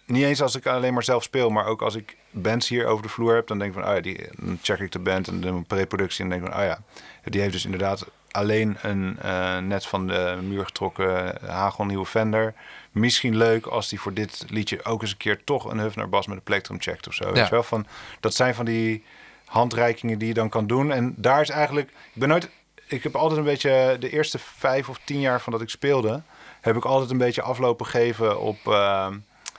niet 0.06 0.24
eens 0.24 0.42
als 0.42 0.56
ik 0.56 0.66
alleen 0.68 0.94
maar 0.94 1.04
zelf 1.04 1.24
speel, 1.24 1.50
maar 1.50 1.66
ook 1.66 1.82
als 1.82 1.96
ik 1.96 2.18
bands 2.32 2.70
hier 2.70 2.86
over 2.86 3.04
de 3.04 3.10
vloer 3.10 3.36
heb, 3.36 3.48
dan 3.48 3.60
denk 3.60 3.76
ik 3.76 3.80
van, 3.80 3.90
oh 3.90 3.96
ja, 3.96 4.02
die, 4.02 4.28
dan 4.40 4.60
check 4.62 4.80
ik 4.80 4.92
de 4.92 5.00
band 5.00 5.28
en 5.28 5.42
de 5.42 5.62
pre-productie 5.68 6.24
en 6.24 6.30
denk 6.30 6.44
ik 6.46 6.52
van, 6.52 6.60
oh 6.60 6.66
ja, 6.66 6.80
die 7.24 7.42
heeft 7.42 7.54
dus 7.54 7.66
inderdaad 7.66 8.06
alleen 8.34 8.78
een 8.82 9.18
eh, 9.22 9.58
net 9.58 9.86
van 9.86 10.08
de 10.08 10.38
muur 10.42 10.66
getrokken 10.66 11.38
hagelnieuwe 11.46 12.06
Fender. 12.06 12.54
Misschien 12.92 13.38
leuk 13.38 13.66
als 13.66 13.90
die 13.90 14.00
voor 14.00 14.14
dit 14.14 14.46
liedje 14.48 14.86
ook 14.86 15.02
eens 15.02 15.12
een 15.12 15.18
keer 15.18 15.44
toch 15.44 15.66
een 15.66 15.80
Hufner 15.80 16.10
bas 16.10 16.28
met 16.28 16.38
een 16.38 16.44
plektrum 16.44 16.82
checkt 16.82 17.08
of 17.08 17.14
zo. 17.14 17.32
Weet 17.32 17.46
je 17.46 17.50
wel? 17.50 17.64
Van, 17.64 17.86
dat 18.20 18.34
zijn 18.34 18.56
van 18.56 18.66
die 18.66 19.04
handreikingen 19.46 20.18
die 20.18 20.28
je 20.28 20.34
dan 20.34 20.50
kan 20.50 20.68
doen. 20.68 20.92
En 20.92 21.14
daar 21.18 21.42
is 21.42 21.50
eigenlijk, 21.50 21.90
ik 21.90 22.20
ben 22.20 22.30
nooit, 22.30 22.50
ik 22.88 23.04
heb 23.04 23.16
altijd 23.16 23.40
een 23.40 23.46
beetje 23.46 23.98
de 24.00 24.10
eerste 24.10 24.40
vijf 24.40 24.90
of 24.90 25.00
tien 25.04 25.20
jaar 25.20 25.42
van 25.42 25.52
dat 25.52 25.62
ik 25.62 25.70
speelde, 25.70 26.22
heb 26.62 26.76
ik 26.76 26.86
altijd 26.86 27.12
een 27.12 27.18
beetje 27.18 27.42
aflopen 27.42 27.86
gegeven 27.86 28.40
op, 28.40 28.58
eh, 28.68 29.08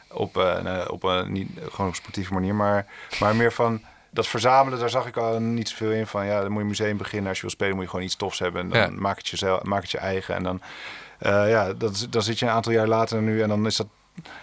op, 0.08 0.36
eh, 0.36 0.84
op 0.90 1.02
een 1.02 1.32
niet 1.32 1.50
gewoon 1.70 1.88
op 1.88 1.94
sportieve 1.94 2.32
manier, 2.32 2.54
maar, 2.54 2.86
maar 3.20 3.36
meer 3.36 3.52
van 3.52 3.82
dat 4.14 4.26
verzamelen, 4.26 4.78
daar 4.78 4.90
zag 4.90 5.06
ik 5.06 5.16
al 5.16 5.40
niet 5.40 5.68
zoveel 5.68 5.90
in 5.90 6.06
van. 6.06 6.26
Ja, 6.26 6.40
dan 6.40 6.50
moet 6.52 6.62
je 6.62 6.68
museum 6.68 6.96
beginnen. 6.96 7.28
Als 7.28 7.36
je 7.36 7.42
wil 7.42 7.50
spelen, 7.54 7.74
moet 7.74 7.84
je 7.84 7.90
gewoon 7.90 8.04
iets 8.04 8.16
tofs 8.16 8.38
hebben. 8.38 8.60
En 8.62 8.68
dan 8.68 8.80
Ja. 8.80 8.88
maak, 8.90 9.16
het 9.16 9.28
jezelf, 9.28 9.62
maak 9.62 9.82
het 9.82 9.90
je 9.90 9.98
eigen. 9.98 10.34
En 10.34 10.42
dan, 10.42 10.60
eh, 11.18 11.48
ja, 11.50 11.72
dat, 11.72 11.90
is- 11.92 12.10
dan 12.10 12.22
zit 12.22 12.38
je 12.38 12.46
een 12.46 12.52
aantal 12.52 12.72
jaar 12.72 12.86
later 12.86 13.22
nu 13.22 13.42
en 13.42 13.48
dan 13.48 13.66
is 13.66 13.76
dat, 13.76 13.86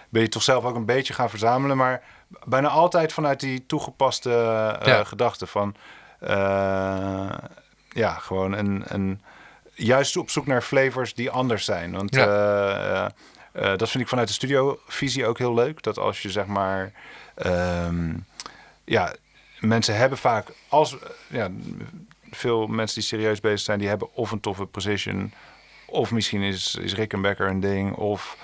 ben 0.08 0.22
je 0.22 0.28
toch 0.28 0.42
zelf 0.42 0.64
ook 0.64 0.74
een 0.76 0.84
beetje 0.84 1.12
gaan 1.14 1.30
verzamelen. 1.30 1.76
Maar 1.76 2.02
bijna 2.44 2.68
altijd 2.68 3.12
vanuit 3.12 3.40
die 3.40 3.66
toegepaste 3.66 4.30
Ja. 4.84 5.04
gedachte 5.04 5.46
van, 5.46 5.74
eh, 6.20 7.30
ja, 7.88 8.12
gewoon 8.14 8.52
een, 8.52 8.82
een, 8.86 9.22
juist 9.74 10.16
op 10.16 10.30
zoek 10.30 10.46
naar 10.46 10.62
flavors 10.62 11.14
die 11.14 11.30
anders 11.30 11.64
zijn. 11.64 11.92
Want 11.92 12.14
Ja. 12.14 13.10
dat 13.76 13.90
vind 13.90 14.02
ik 14.02 14.08
vanuit 14.08 14.28
de 14.28 14.34
studiovisie 14.34 15.26
ook 15.26 15.38
heel 15.38 15.54
leuk. 15.54 15.82
Dat 15.82 15.98
als 15.98 16.22
je 16.22 16.30
zeg 16.30 16.46
maar, 16.46 16.92
ehm, 17.34 18.12
ja, 18.84 19.12
mensen 19.62 19.96
hebben 19.96 20.18
vaak, 20.18 20.48
als 20.68 20.96
ja, 21.26 21.48
veel 22.30 22.66
mensen 22.66 23.00
die 23.00 23.08
serieus 23.08 23.40
bezig 23.40 23.60
zijn, 23.60 23.78
die 23.78 23.88
hebben 23.88 24.14
of 24.14 24.30
een 24.30 24.40
toffe 24.40 24.66
precision, 24.66 25.32
of 25.86 26.10
misschien 26.10 26.42
is, 26.42 26.76
is 26.80 26.94
Rickenbacker 26.94 27.48
een 27.48 27.60
ding, 27.60 27.94
of 27.94 28.36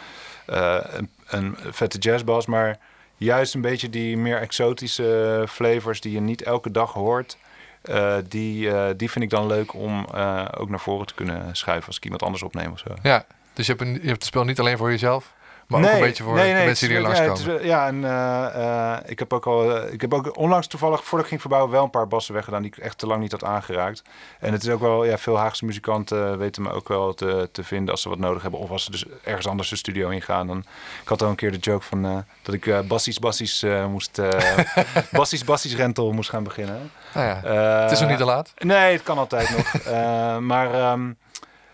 eh, 0.46 0.84
een, 1.26 1.56
vette 1.70 1.98
jazzbas, 1.98 2.46
maar 2.46 2.78
juist 3.16 3.54
een 3.54 3.60
beetje 3.60 3.90
die 3.90 4.16
meer 4.16 4.40
exotische 4.40 5.44
flavors 5.48 6.00
die 6.00 6.12
je 6.12 6.20
niet 6.20 6.42
elke 6.42 6.70
dag 6.70 6.92
hoort. 6.92 7.36
eh, 7.82 8.16
die, 8.28 8.70
eh, 8.70 8.88
die 8.96 9.10
vind 9.10 9.24
ik 9.24 9.30
dan 9.30 9.46
leuk 9.46 9.74
om 9.74 10.06
eh, 10.14 10.44
ook 10.58 10.68
naar 10.68 10.80
voren 10.80 11.06
te 11.06 11.14
kunnen 11.14 11.56
schuiven 11.56 11.86
als 11.86 11.96
ik 11.96 12.04
iemand 12.04 12.22
anders 12.22 12.42
opneem 12.42 12.72
of 12.72 12.78
zo. 12.78 12.94
ja. 13.02 13.26
Dus 13.52 13.66
je 13.66 13.72
hebt, 13.72 13.84
een, 13.84 13.92
je 13.92 14.06
hebt 14.06 14.10
het 14.10 14.24
spel 14.24 14.44
niet 14.44 14.58
alleen 14.58 14.76
voor 14.76 14.90
jezelf. 14.90 15.32
Maar 15.68 15.80
ook 15.80 15.86
een 15.90 16.00
beetje 16.00 16.22
voor 16.22 16.34
de 16.36 16.40
mensen 16.40 16.88
die 16.88 16.96
hier 16.98 17.06
het 17.08 17.18
is- 17.18 17.26
langskomen. 17.26 17.66
Ja, 17.66 17.82
ja, 17.82 17.86
en 17.86 18.04
eh, 18.04 18.94
eh, 18.94 18.98
ik 19.06 19.18
heb 19.18 19.32
ook 19.32 19.46
al, 19.46 19.76
eh, 19.76 19.92
ik 19.92 20.00
heb 20.00 20.14
ook 20.14 20.36
onlangs 20.36 20.66
toevallig, 20.66 21.00
voordat 21.04 21.20
ik 21.20 21.28
ging 21.28 21.40
verbouwen, 21.40 21.70
wel 21.72 21.84
een 21.84 21.90
paar 21.90 22.08
bassen 22.08 22.34
weggedaan 22.34 22.62
die 22.62 22.70
ik 22.76 22.82
echt 22.82 22.98
te 22.98 23.06
lang 23.06 23.20
niet 23.20 23.32
had 23.32 23.44
aangeraakt. 23.44 24.02
En 24.40 24.52
het 24.52 24.62
is 24.62 24.68
ook 24.68 24.80
wel, 24.80 25.04
ja, 25.04 25.18
veel 25.18 25.38
Haagse 25.38 25.64
muzikanten 25.64 26.38
weten 26.38 26.62
me 26.62 26.70
ook 26.72 26.88
wel 26.88 27.14
te, 27.14 27.48
te 27.52 27.64
vinden 27.64 27.90
als 27.90 28.02
ze 28.02 28.08
wat 28.08 28.18
nodig 28.18 28.42
hebben. 28.42 28.60
Of 28.60 28.70
als 28.70 28.84
ze 28.84 28.90
dus 28.90 29.04
ergens 29.24 29.46
anders 29.46 29.68
de 29.68 29.76
studio 29.76 30.08
ingaan. 30.08 30.46
Dan, 30.46 30.58
ik 31.02 31.08
had 31.08 31.22
al 31.22 31.28
een 31.28 31.34
keer 31.36 31.52
de 31.52 31.58
joke 31.58 31.84
van 31.84 32.04
eh, 32.04 32.16
dat 32.42 32.54
ik 32.54 32.66
eh 32.66 32.80
bassies, 32.80 33.18
bassies 33.18 33.62
eh, 33.62 33.86
moest, 33.86 34.18
eh 34.18 34.58
bassies, 35.12 35.44
bassies 35.44 35.74
rental 35.76 36.12
moest 36.12 36.30
gaan 36.30 36.44
beginnen. 36.44 36.90
Nou 37.14 37.26
ja, 37.26 37.42
Eh, 37.44 37.82
het 37.82 37.90
is 37.90 38.00
nog 38.00 38.08
niet 38.08 38.18
te 38.18 38.24
laat. 38.24 38.52
Nee, 38.58 38.92
het 38.92 39.02
kan 39.02 39.18
altijd 39.18 39.56
nog. 39.56 39.74
Eh, 39.86 40.38
maar 40.38 40.74
ehm, 40.74 41.04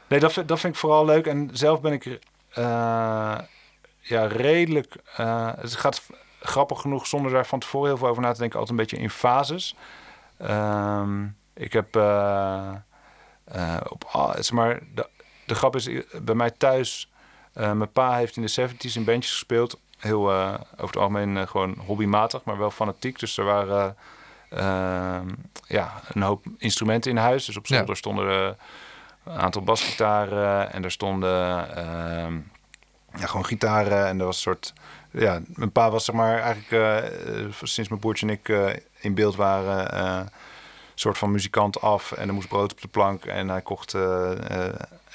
nee, 0.09 0.21
dat, 0.21 0.33
vind- 0.33 0.49
dat 0.49 0.61
vind 0.61 0.75
ik 0.75 0.79
vooral 0.81 1.05
leuk. 1.05 1.27
En 1.27 1.51
zelf 1.53 1.81
ben 1.81 1.93
ik 1.93 2.19
eh, 2.55 3.35
ja, 4.07 4.27
redelijk... 4.27 4.95
eh, 5.17 5.51
het 5.57 5.75
gaat 5.77 6.01
v- 6.01 6.09
grappig 6.41 6.81
genoeg, 6.81 7.07
zonder 7.07 7.33
daar 7.33 7.47
van 7.47 7.59
tevoren 7.59 7.89
heel 7.89 7.97
veel 7.99 8.09
over 8.09 8.23
na 8.23 8.33
te 8.33 8.39
denken... 8.41 8.59
altijd 8.59 8.79
een 8.79 8.85
beetje 8.85 9.03
in 9.03 9.11
fases. 9.11 9.75
Ehm, 10.39 11.25
ik 11.55 11.73
heb... 11.73 11.97
eh, 11.97 12.69
eh, 13.45 13.77
op, 13.89 14.05
al- 14.13 14.33
zeg 14.35 14.51
maar, 14.53 14.79
de, 14.95 15.09
de 15.47 15.55
grap 15.55 15.77
is, 15.77 15.87
eh, 15.87 16.03
bij 16.23 16.35
mij 16.35 16.51
thuis... 16.51 17.11
eh, 17.53 17.73
mijn 17.73 17.93
pa 17.93 18.17
heeft 18.17 18.37
in 18.37 18.43
de 18.43 18.69
70s 18.71 18.93
in 18.95 19.05
bandjes 19.05 19.33
gespeeld. 19.33 19.79
Heel 19.99 20.31
eh, 20.33 20.55
over 20.73 20.87
het 20.87 20.97
algemeen 20.97 21.37
eh, 21.37 21.47
gewoon 21.47 21.75
hobbymatig, 21.87 22.45
maar 22.45 22.59
wel 22.59 22.71
fanatiek. 22.71 23.19
Dus 23.19 23.37
er 23.39 23.45
waren 23.45 23.97
ehm, 24.51 25.29
ja, 25.67 26.01
een 26.13 26.23
hoop 26.23 26.45
instrumenten 26.59 27.11
in 27.11 27.17
huis. 27.17 27.45
Dus 27.45 27.57
op 27.57 27.67
Ja. 27.67 27.77
zolder 27.77 27.97
stonden 27.97 28.57
een 29.25 29.39
aantal 29.39 29.63
basgitaren 29.63 30.73
en 30.73 30.85
er 30.85 30.91
stonden 30.91 31.77
ehm, 31.77 32.39
ja, 33.19 33.27
gewoon 33.27 33.45
gitaren. 33.45 34.07
En 34.07 34.19
er 34.19 34.25
was 34.25 34.37
een 34.37 34.43
soort. 34.43 34.73
Ja, 35.11 35.41
mijn 35.47 35.73
pa 35.73 35.91
was 35.91 36.05
zeg 36.05 36.15
maar 36.15 36.41
eigenlijk 36.41 36.71
eh, 36.71 37.45
eh, 37.45 37.53
sinds 37.63 37.89
mijn 37.89 38.01
broertje 38.01 38.27
en 38.27 38.33
ik 38.33 38.49
eh, 38.49 38.67
in 39.01 39.15
beeld 39.15 39.37
waren. 39.37 39.97
een 39.99 40.29
soort 40.95 41.19
van 41.19 41.31
muzikant 41.31 41.81
af 41.81 42.13
en 42.13 42.29
er 42.29 42.35
moest 42.35 42.49
brood 42.49 42.73
op 42.73 42.81
de 42.81 42.89
plank. 42.89 43.25
En 43.25 43.49
hij 43.49 43.63
kocht 43.63 43.93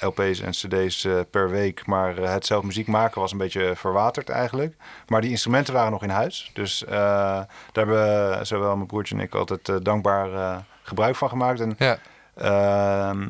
LP's 0.00 0.40
en 0.40 0.50
CD's 0.50 1.06
per 1.30 1.50
week. 1.50 1.86
Maar 1.86 2.16
het 2.16 2.46
zelf 2.46 2.64
muziek 2.64 2.86
maken 2.86 3.20
was 3.20 3.32
een 3.32 3.38
beetje 3.38 3.72
verwaterd 3.76 4.28
eigenlijk. 4.28 4.76
Maar 5.06 5.20
die 5.20 5.30
instrumenten 5.30 5.74
waren 5.74 5.90
nog 5.90 6.02
in 6.02 6.08
huis. 6.08 6.50
Dus 6.54 6.84
daar 6.88 7.48
hebben 7.72 8.46
zowel 8.46 8.74
mijn 8.76 8.86
broertje 8.86 9.14
en 9.14 9.20
ik 9.20 9.34
altijd 9.34 9.84
dankbaar 9.84 10.64
gebruik 10.82 11.16
van 11.16 11.28
gemaakt. 11.28 11.60
En 11.60 11.74
Ja, 11.78 11.98
Ehm, 12.40 13.28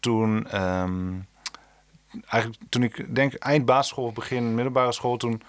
toen, 0.00 0.46
ehm, 0.50 1.12
eigenlijk 2.28 2.62
toen 2.68 2.82
ik 2.82 3.14
denk 3.14 3.34
eind 3.34 3.64
basisschool 3.64 4.04
of 4.04 4.12
begin 4.12 4.54
middelbare 4.54 4.92
school, 4.92 5.16
toen 5.16 5.42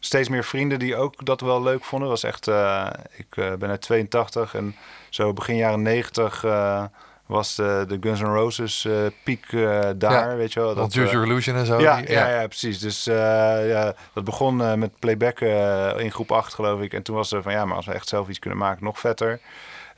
steeds 0.00 0.28
meer 0.28 0.44
vrienden 0.44 0.78
die 0.78 0.96
ook 0.96 1.24
dat 1.24 1.40
wel 1.40 1.62
leuk 1.62 1.84
vonden. 1.84 2.08
Was 2.08 2.22
echt, 2.22 2.48
eh, 2.48 2.86
ik 3.16 3.36
eh, 3.36 3.52
ben 3.54 3.68
uit 3.68 3.80
82 3.80 4.54
en 4.54 4.76
zo 5.10 5.32
begin 5.32 5.56
jaren 5.56 5.82
90 5.82 6.44
eh, 6.44 6.84
was 7.26 7.54
de, 7.54 7.84
de 7.88 7.96
Guns 8.00 8.20
N' 8.20 8.24
Roses 8.24 8.88
piek 9.24 9.50
daar, 9.50 9.96
Ja, 10.30 10.36
weet 10.36 10.52
je 10.52 10.60
wel. 10.60 10.74
Use 11.04 11.10
Your 11.12 11.26
Illusion 11.26 11.56
en 11.56 11.66
zo. 11.66 11.80
ja, 11.80 11.96
die- 11.96 12.10
ja. 12.10 12.28
Ja, 12.40 12.46
precies. 12.46 12.78
Dus 12.78 13.04
ja, 13.04 13.94
dat 14.14 14.24
begon 14.24 14.78
met 14.78 14.98
playback 14.98 15.40
in 16.00 16.12
groep 16.12 16.32
8, 16.32 16.54
geloof 16.54 16.80
ik. 16.80 16.92
En 16.92 17.02
toen 17.02 17.16
was 17.16 17.32
er 17.32 17.42
van 17.42 17.52
ja, 17.52 17.64
maar 17.64 17.76
als 17.76 17.86
we 17.86 17.92
echt 17.92 18.08
zelf 18.08 18.28
iets 18.28 18.38
kunnen 18.38 18.58
maken, 18.58 18.84
nog 18.84 18.98
vetter. 18.98 19.40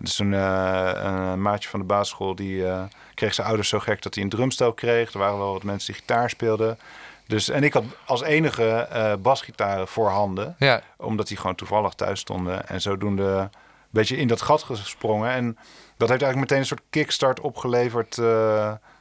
Dus 0.01 0.15
toen 0.17 0.35
eh, 0.35 0.91
een 1.03 1.43
maatje 1.43 1.69
van 1.69 1.81
de 1.81 1.87
basisschool, 1.87 2.35
die 2.35 2.67
eh, 2.67 2.83
kreeg 3.15 3.35
zijn 3.35 3.47
ouders 3.47 3.69
zo 3.69 3.79
gek 3.79 4.03
dat 4.03 4.15
hij 4.15 4.25
een 4.25 4.31
drumstel 4.31 4.73
kreeg. 4.73 5.13
Er 5.13 5.19
waren 5.19 5.39
wel 5.39 5.53
wat 5.53 5.63
mensen 5.63 5.93
die 5.93 6.01
gitaar 6.01 6.31
speelden. 6.31 6.79
Dus, 7.27 7.49
en 7.49 7.63
ik 7.63 7.73
had 7.73 7.85
als 8.05 8.23
enige 8.23 8.69
eh 8.69 9.13
basgitaren 9.23 9.89
voorhanden 9.89 10.55
Ja, 10.59 10.83
omdat 10.97 11.29
die 11.29 11.37
gewoon 11.37 11.55
toevallig 11.55 11.95
thuis 11.95 12.21
stonden. 12.21 12.69
En 12.69 12.81
zodoende 12.81 13.23
een 13.23 13.51
beetje 13.91 14.17
in 14.17 14.29
dat 14.29 14.43
gat 14.43 14.63
gesprongen. 14.63 15.31
En 15.31 15.59
dat 15.97 16.09
heeft 16.09 16.23
eigenlijk 16.23 16.37
meteen 16.37 16.59
een 16.59 16.67
soort 16.67 16.83
kickstart 16.91 17.41
opgeleverd 17.41 18.19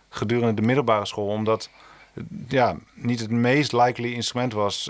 gedurende 0.09 0.53
de 0.53 0.67
middelbare 0.67 1.05
school. 1.05 1.27
Omdat 1.27 1.69
het, 2.13 2.25
ja, 2.47 2.75
niet 2.93 3.19
het 3.19 3.31
meest 3.31 3.71
likely 3.73 4.13
instrument 4.13 4.53
was 4.53 4.87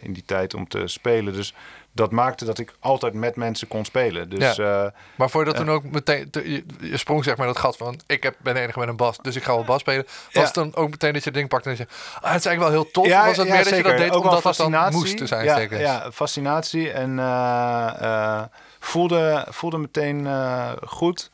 in 0.00 0.12
die 0.12 0.24
tijd 0.26 0.54
om 0.54 0.68
te 0.68 0.86
spelen. 0.86 1.32
Dus 1.32 1.54
dat 1.96 2.10
maakte 2.10 2.44
dat 2.44 2.58
ik 2.58 2.74
altijd 2.80 3.14
met 3.14 3.36
mensen 3.36 3.68
kon 3.68 3.84
spelen. 3.84 4.28
Dus 4.28 4.58
eh, 4.58 4.84
maar 5.16 5.30
voor 5.30 5.40
je 5.40 5.46
dat 5.46 5.56
toen 5.56 5.70
ook 5.70 5.84
meteen, 5.84 6.30
te- 6.30 6.50
je, 6.80 6.96
sprong 6.96 7.24
zeg 7.24 7.36
maar 7.36 7.46
dat 7.46 7.58
gat 7.58 7.76
van, 7.76 8.00
ik 8.06 8.22
heb, 8.22 8.34
ben 8.42 8.54
de 8.54 8.60
enige 8.60 8.78
met 8.78 8.88
een 8.88 8.96
bas, 8.96 9.18
dus 9.22 9.36
ik 9.36 9.42
ga 9.42 9.54
wel 9.54 9.64
bas 9.64 9.80
spelen. 9.80 10.04
Was 10.04 10.12
Ja. 10.32 10.40
het 10.42 10.54
dan 10.54 10.74
ook 10.74 10.90
meteen 10.90 11.12
dat 11.12 11.22
je 11.22 11.28
het 11.28 11.38
ding 11.38 11.48
pakte 11.48 11.70
en 11.70 11.76
je 11.76 11.86
ah, 12.20 12.30
het 12.32 12.40
is 12.40 12.46
eigenlijk 12.46 12.60
wel 12.60 12.70
heel 12.82 12.90
tof? 12.90 13.06
Ja, 13.06 13.26
was 13.26 13.36
het 13.36 13.46
ja, 13.46 13.52
meer 13.52 13.62
dat 13.62 13.68
je 13.68 13.74
zeker. 13.74 13.90
dat 13.90 13.98
deed 14.00 14.10
Ook 14.10 14.22
wel 14.22 14.32
omdat 14.32 14.44
het 14.44 14.56
dan 14.56 14.70
fascinatie. 14.72 14.98
moest 15.16 15.28
zijn? 15.28 15.44
Ja, 15.44 15.78
ja, 15.78 16.10
fascinatie. 16.12 16.90
En 16.90 17.18
eh, 17.18 17.90
eh, 18.00 18.42
voelde, 18.80 19.46
voelde 19.50 19.78
meteen 19.78 20.26
eh, 20.26 20.70
goed. 20.86 21.30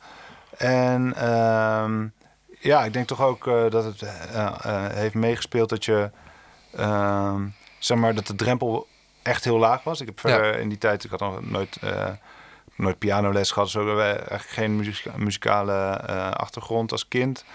En 0.57 1.13
ehm, 1.15 2.05
ja, 2.59 2.83
ik 2.85 2.93
denk 2.93 3.07
toch 3.07 3.21
ook 3.21 3.47
eh, 3.47 3.63
dat 3.69 3.83
het 3.83 4.01
eh, 4.01 4.35
eh, 4.35 4.93
heeft 4.93 5.13
meegespeeld 5.13 5.69
dat 5.69 5.85
je... 5.85 6.09
ehm, 6.75 7.41
zeg 7.79 7.97
maar, 7.97 8.15
dat 8.15 8.27
de 8.27 8.35
drempel 8.35 8.87
echt 9.23 9.43
heel 9.43 9.57
laag 9.57 9.83
was. 9.83 10.01
Ik 10.01 10.07
heb 10.07 10.19
verder 10.19 10.59
in 10.59 10.69
die 10.69 10.77
tijd... 10.77 11.03
Ik 11.03 11.09
had 11.09 11.19
nog 11.19 11.49
nooit... 11.49 11.77
eh, 11.81 12.07
nooit 12.75 12.97
pianoles 12.99 13.51
gehad, 13.51 13.69
zo 13.69 13.95
we 13.95 14.01
eigenlijk 14.03 14.43
geen 14.49 14.75
muzika- 14.75 15.11
muzikale 15.15 15.73
eh, 16.07 16.31
achtergrond 16.31 16.91
als 16.91 17.07
kind. 17.07 17.45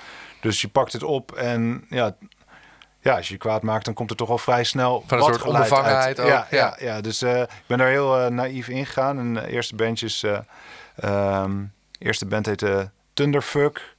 Dus 0.41 0.61
je 0.61 0.69
pakt 0.69 0.93
het 0.93 1.03
op 1.03 1.33
en 1.33 1.85
ja, 1.91 2.17
ja, 3.01 3.17
als 3.17 3.27
je 3.27 3.33
je 3.33 3.39
kwaad 3.39 3.63
maakt, 3.63 3.85
dan 3.85 3.95
komt 3.95 4.11
er 4.11 4.17
toch 4.17 4.31
al 4.31 4.39
vrij 4.39 4.65
snel 4.65 5.05
Van 5.07 5.19
een 5.19 5.25
wat 5.25 5.35
soort 5.35 5.47
onbevangenheid 5.49 6.05
uit. 6.07 6.21
ook, 6.21 6.27
Ja, 6.27 6.47
ja. 6.51 6.77
ja. 6.79 6.87
ja, 6.95 7.01
dus 7.01 7.23
eh, 7.23 7.41
ik 7.41 7.65
ben 7.67 7.79
daar 7.79 7.89
heel 7.89 8.31
naïef 8.31 8.69
in 8.69 8.87
gegaan. 8.87 9.19
En 9.19 9.35
de 9.35 9.49
eerste 9.49 9.75
bandjes, 9.75 10.25
ehm, 10.97 11.53
eerste 11.99 12.27
band 12.27 12.47
heette 12.47 12.91
Thunderfuck. 13.15 13.96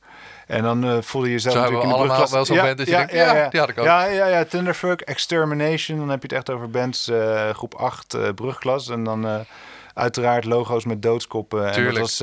En 0.47 0.63
dan 0.63 0.83
eh, 0.83 0.97
voelde 1.01 1.27
je 1.27 1.33
jezelf 1.33 1.55
Zo 1.55 1.61
hebben 1.61 1.79
we 1.79 1.85
natuurlijk 1.85 1.85
in 1.85 1.89
de 1.89 1.93
allemaal 1.95 2.15
brugklas- 2.15 2.31
wel 2.31 2.45
zo'n 2.45 2.55
ja, 2.55 2.63
band 2.63 2.77
dat 2.77 2.87
je 2.87 2.91
ja, 2.93 2.97
denkt, 2.97 3.13
ja, 3.13 3.49
die 3.49 3.59
had 3.59 3.69
ik 3.69 3.77
ook. 3.77 3.85
Ja, 3.85 4.05
ja, 4.05 4.25
ja, 4.27 4.45
Thunderfuck, 4.45 5.01
Extermination. 5.01 5.97
Dan 5.97 6.09
heb 6.09 6.21
je 6.21 6.27
het 6.27 6.37
echt 6.37 6.49
over 6.49 6.69
bands 6.69 7.09
eh, 7.09 7.49
groep 7.49 7.75
8, 7.75 8.13
eh, 8.13 8.29
brugklas. 8.35 8.89
En 8.89 9.03
dan 9.03 9.45
uiteraard 9.93 10.45
logo's 10.45 10.85
met 10.85 11.01
doodskoppen. 11.01 11.59
En 11.59 11.65
dat 11.65 11.73
Tuurlijk. 11.73 11.99
was, 11.99 12.17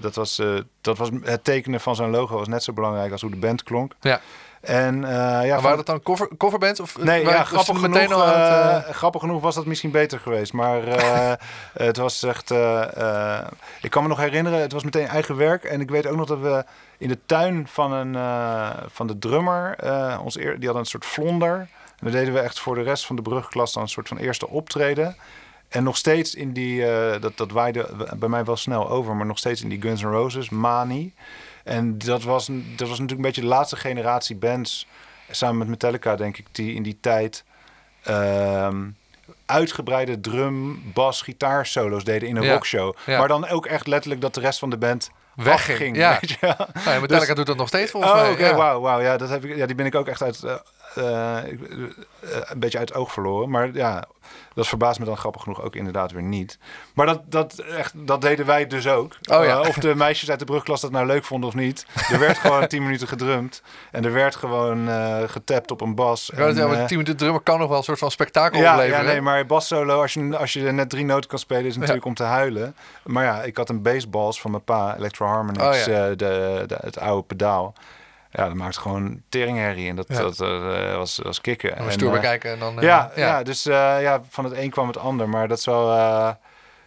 dat, 0.00 0.14
was, 0.14 0.42
dat 0.80 0.98
was 0.98 1.08
het 1.22 1.44
tekenen 1.44 1.80
van 1.80 1.94
zo'n 1.96 2.10
logo 2.10 2.36
was 2.36 2.48
net 2.48 2.62
zo 2.62 2.72
belangrijk 2.72 3.12
als 3.12 3.20
hoe 3.20 3.30
de 3.30 3.36
band 3.36 3.62
klonk. 3.62 3.94
Ja. 4.00 4.20
En 4.64 5.04
eh, 5.04 5.10
ja, 5.46 5.52
Maar 5.54 5.60
waren 5.62 5.76
dat 5.76 5.86
dan 5.86 6.02
cover, 6.02 6.28
coverbands? 6.38 6.80
Of 6.80 6.98
Nee, 6.98 7.22
ja, 7.24 7.38
ze 7.38 7.44
grappig 7.44 7.66
genoeg, 7.76 7.88
meteen 7.88 8.12
al 8.12 8.24
aan 8.24 8.40
het, 8.40 8.50
eh, 8.84 8.88
eh, 8.88 8.94
grappig 8.94 9.20
genoeg 9.20 9.40
was 9.42 9.54
dat 9.54 9.66
misschien 9.66 9.90
beter 9.90 10.18
geweest. 10.20 10.52
Maar 10.52 10.86
eh, 10.86 11.32
het 11.86 11.96
was 11.96 12.22
echt... 12.22 12.50
eh, 12.50 12.96
eh, 12.96 13.46
ik 13.82 13.90
kan 13.90 14.02
me 14.02 14.08
nog 14.08 14.18
herinneren, 14.18 14.60
het 14.60 14.72
was 14.72 14.82
meteen 14.84 15.06
eigen 15.06 15.36
werk. 15.36 15.64
En 15.64 15.80
ik 15.80 15.90
weet 15.90 16.06
ook 16.06 16.16
nog 16.16 16.26
dat 16.26 16.38
we 16.40 16.64
in 16.98 17.08
de 17.08 17.18
tuin 17.26 17.66
van, 17.68 17.92
een, 17.92 18.14
eh, 18.14 18.70
van 18.86 19.06
de 19.06 19.18
drummer... 19.18 19.74
eh, 19.78 20.20
ons 20.24 20.38
eer, 20.38 20.58
die 20.60 20.68
had 20.68 20.78
een 20.78 20.84
soort 20.84 21.04
vlonder. 21.06 21.54
En 21.58 22.10
daar 22.10 22.10
deden 22.20 22.34
we 22.34 22.40
echt 22.40 22.58
voor 22.60 22.74
de 22.74 22.82
rest 22.82 23.06
van 23.06 23.16
de 23.16 23.22
brugklas 23.22 23.72
dan 23.72 23.82
een 23.82 23.88
soort 23.88 24.08
van 24.08 24.16
eerste 24.16 24.48
optreden. 24.48 25.16
En 25.68 25.82
nog 25.84 25.96
steeds 25.96 26.34
in 26.34 26.52
die... 26.52 26.86
eh, 26.92 27.20
dat, 27.20 27.36
dat 27.36 27.50
waaide 27.50 27.88
bij 28.16 28.28
mij 28.28 28.44
wel 28.44 28.56
snel 28.56 28.88
over, 28.90 29.16
maar 29.16 29.26
nog 29.26 29.38
steeds 29.38 29.62
in 29.62 29.68
die 29.68 29.80
Guns 29.82 30.02
N' 30.02 30.06
Roses, 30.06 30.48
Mani. 30.48 31.14
En 31.64 31.98
dat 31.98 32.22
was, 32.22 32.46
dat 32.46 32.88
was 32.88 32.98
natuurlijk 32.98 33.10
een 33.10 33.22
beetje 33.22 33.40
de 33.40 33.46
laatste 33.46 33.76
generatie 33.76 34.36
bands... 34.36 34.86
Samen 35.30 35.58
met 35.58 35.68
Metallica, 35.68 36.16
denk 36.16 36.36
ik, 36.38 36.46
die 36.52 36.74
in 36.74 36.82
die 36.82 36.98
tijd 37.00 37.44
ehm, 38.02 38.82
uitgebreide 39.46 40.20
drum, 40.20 40.82
bas, 40.92 41.22
gitaar 41.22 41.66
solo's 41.66 42.04
deden 42.04 42.28
in 42.28 42.36
een 42.36 42.42
Ja, 42.42 42.52
rockshow. 42.52 42.94
ja. 43.06 43.18
Maar 43.18 43.28
dan 43.28 43.48
ook 43.48 43.66
echt 43.66 43.86
letterlijk 43.86 44.20
dat 44.22 44.34
de 44.34 44.40
rest 44.40 44.58
van 44.58 44.70
de 44.70 44.76
band 44.76 45.10
Wegging, 45.34 45.96
ja. 45.96 46.18
Weet 46.20 46.30
je 46.30 46.36
nou 46.40 46.56
ja, 46.84 47.00
Metallica 47.00 47.26
Dus- 47.26 47.34
doet 47.36 47.46
dat 47.46 47.56
nog 47.56 47.68
steeds 47.68 47.90
volgens 47.90 48.12
Oh, 48.12 48.20
mij. 48.20 48.30
oké, 48.32 48.46
ja. 48.46 48.54
wauw, 48.54 48.80
wauw. 48.80 49.00
Ja, 49.00 49.16
dat 49.16 49.28
heb 49.28 49.44
ik, 49.44 49.56
ja, 49.56 49.66
die 49.66 49.74
ben 49.74 49.86
ik 49.86 49.94
ook 49.94 50.06
echt 50.06 50.22
uit, 50.22 50.42
eh, 50.96 51.38
eh, 51.38 51.44
een 52.20 52.58
beetje 52.58 52.78
uit 52.78 52.88
het 52.88 52.98
oog 52.98 53.12
verloren. 53.12 53.50
Maar 53.50 53.70
ja, 53.72 54.04
dat 54.54 54.68
verbaast 54.68 54.98
me 54.98 55.04
dan 55.04 55.16
grappig 55.16 55.42
genoeg 55.42 55.62
ook 55.62 55.74
inderdaad 55.74 56.12
weer 56.12 56.22
niet. 56.22 56.58
Maar 56.94 57.06
dat, 57.06 57.20
dat, 57.26 57.58
echt, 57.58 57.92
dat 58.06 58.20
deden 58.20 58.46
wij 58.46 58.66
dus 58.66 58.88
ook. 58.88 59.16
Oh, 59.32 59.44
ja. 59.44 59.60
Eh, 59.60 59.68
of 59.68 59.74
de 59.74 59.94
meisjes 59.94 60.30
uit 60.30 60.38
de 60.38 60.44
brugklas 60.44 60.80
dat 60.80 60.90
nou 60.90 61.06
leuk 61.06 61.24
vonden 61.24 61.48
of 61.48 61.54
niet. 61.54 61.86
Er 62.10 62.18
werd 62.18 62.38
gewoon 62.38 62.66
tien 62.68 62.82
minuten 62.82 63.08
gedrumd. 63.08 63.62
En 63.90 64.04
er 64.04 64.12
werd 64.12 64.36
gewoon 64.36 64.88
eh, 64.88 65.22
getapt 65.26 65.70
op 65.70 65.80
een 65.80 65.94
bas. 65.94 66.30
Net 66.34 66.56
En, 66.56 66.58
eh, 66.58 66.66
want 66.66 66.88
10 66.88 66.98
minuten 66.98 67.16
drummer 67.16 67.40
kan 67.40 67.58
nog 67.58 67.68
wel 67.68 67.78
een 67.78 67.84
soort 67.84 67.98
van 67.98 68.10
spektakel 68.10 68.60
ja, 68.60 68.82
ja, 68.82 69.02
nee, 69.02 69.20
maar 69.20 69.46
bassolo, 69.46 70.00
als 70.00 70.14
je, 70.14 70.36
als 70.36 70.52
je 70.52 70.60
net 70.60 70.90
drie 70.90 71.04
noten 71.04 71.30
kan 71.30 71.38
spelen, 71.38 71.64
is 71.64 71.76
natuurlijk 71.76 72.04
om 72.04 72.14
te 72.14 72.22
huilen. 72.22 72.76
Maar 73.04 73.24
ja, 73.24 73.42
ik 73.42 73.56
had 73.56 73.68
een 73.68 73.82
bassballs 73.82 74.40
van 74.40 74.50
mijn 74.50 74.64
pa, 74.64 74.96
Electro 74.96 75.26
Harmonix, 75.26 75.64
Oh, 75.64 75.86
ja. 75.86 76.08
de, 76.08 76.64
de, 76.66 76.76
het 76.80 76.98
oude 76.98 77.22
pedaal. 77.22 77.74
Ja, 78.36 78.44
dat 78.44 78.54
maakt 78.54 78.76
gewoon 78.76 79.22
teringherrie 79.28 79.88
en 79.88 79.96
dat, 79.96 80.08
Ja. 80.08 80.20
dat 80.20 80.40
eh, 80.40 80.96
was, 80.96 81.18
was 81.22 81.40
kicken. 81.40 81.76
En, 81.76 81.92
stoer 81.92 82.08
eh, 82.08 82.14
bekijken 82.14 82.50
en 82.50 82.58
dan... 82.58 82.76
eh, 82.78 82.82
ja, 82.84 83.10
ja. 83.16 83.42
dus 83.42 83.62
ja, 83.62 84.20
van 84.28 84.44
het 84.44 84.56
een 84.56 84.70
kwam 84.70 84.86
het 84.86 84.98
ander. 84.98 85.28
Maar 85.28 85.48
dat 85.48 85.58
is 85.58 85.64
wel, 85.64 85.92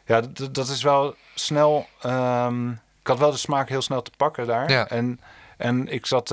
ja, 0.06 0.22
dat, 0.52 0.68
is 0.68 0.84
wel 0.84 1.16
snel. 1.36 1.88
ehm, 2.02 2.70
ik 2.72 3.08
had 3.08 3.18
wel 3.18 3.32
de 3.32 3.38
smaak 3.38 3.70
heel 3.70 3.82
snel 3.82 4.02
te 4.02 4.12
pakken 4.18 4.48
daar. 4.48 4.70
Ja. 4.70 4.88
En, 4.88 5.20
en 5.58 5.88
ik 5.88 6.06
zat 6.06 6.32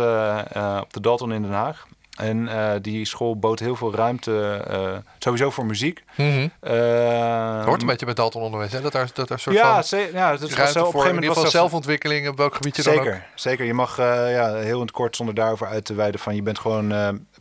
op 0.81 0.93
de 0.93 1.01
Dalton 1.01 1.33
in 1.33 1.43
Den 1.43 1.53
Haag. 1.53 1.87
En 2.15 2.49
eh, 2.49 2.71
die 2.81 3.05
school 3.05 3.39
bood 3.39 3.59
heel 3.59 3.77
veel 3.77 3.95
ruimte, 3.95 4.65
eh, 4.69 4.93
sowieso 5.19 5.51
voor 5.51 5.67
muziek. 5.67 6.05
Mhm. 6.17 6.49
Eh, 6.61 7.65
Hoort 7.65 7.81
een 7.81 7.87
beetje 7.87 8.07
bij 8.07 8.15
Dalton 8.15 8.43
onderwijs, 8.43 8.73
hè? 8.73 8.81
Dat 8.81 8.93
daar, 8.93 9.11
dat 9.15 9.29
daar 9.29 9.39
soort 9.39 9.57
ja, 9.57 9.83
van 9.83 9.99
ja, 9.99 10.31
dat 10.31 10.41
was 10.41 10.55
ruimte 10.55 10.73
zo, 10.73 10.79
op 10.81 10.87
een 10.87 11.01
gegeven 11.01 11.15
moment 11.15 11.37
was 11.37 11.51
zelfontwikkeling 11.51 12.29
op 12.29 12.37
welk 12.37 12.55
gebied 12.55 12.77
je 12.77 12.83
dan 12.83 12.93
ook. 12.93 13.03
Zeker, 13.03 13.27
zeker. 13.35 13.65
Je 13.65 13.75
mag 13.75 13.97
ja, 13.97 14.55
heel 14.55 14.77
in 14.77 14.81
het 14.81 14.91
kort 14.91 15.17
zonder 15.17 15.35
daarover 15.35 15.67
uit 15.67 15.85
te 15.85 15.95
wijden 15.95 16.21
van 16.21 16.35
je 16.35 16.43
bent 16.43 16.59
gewoon 16.59 16.89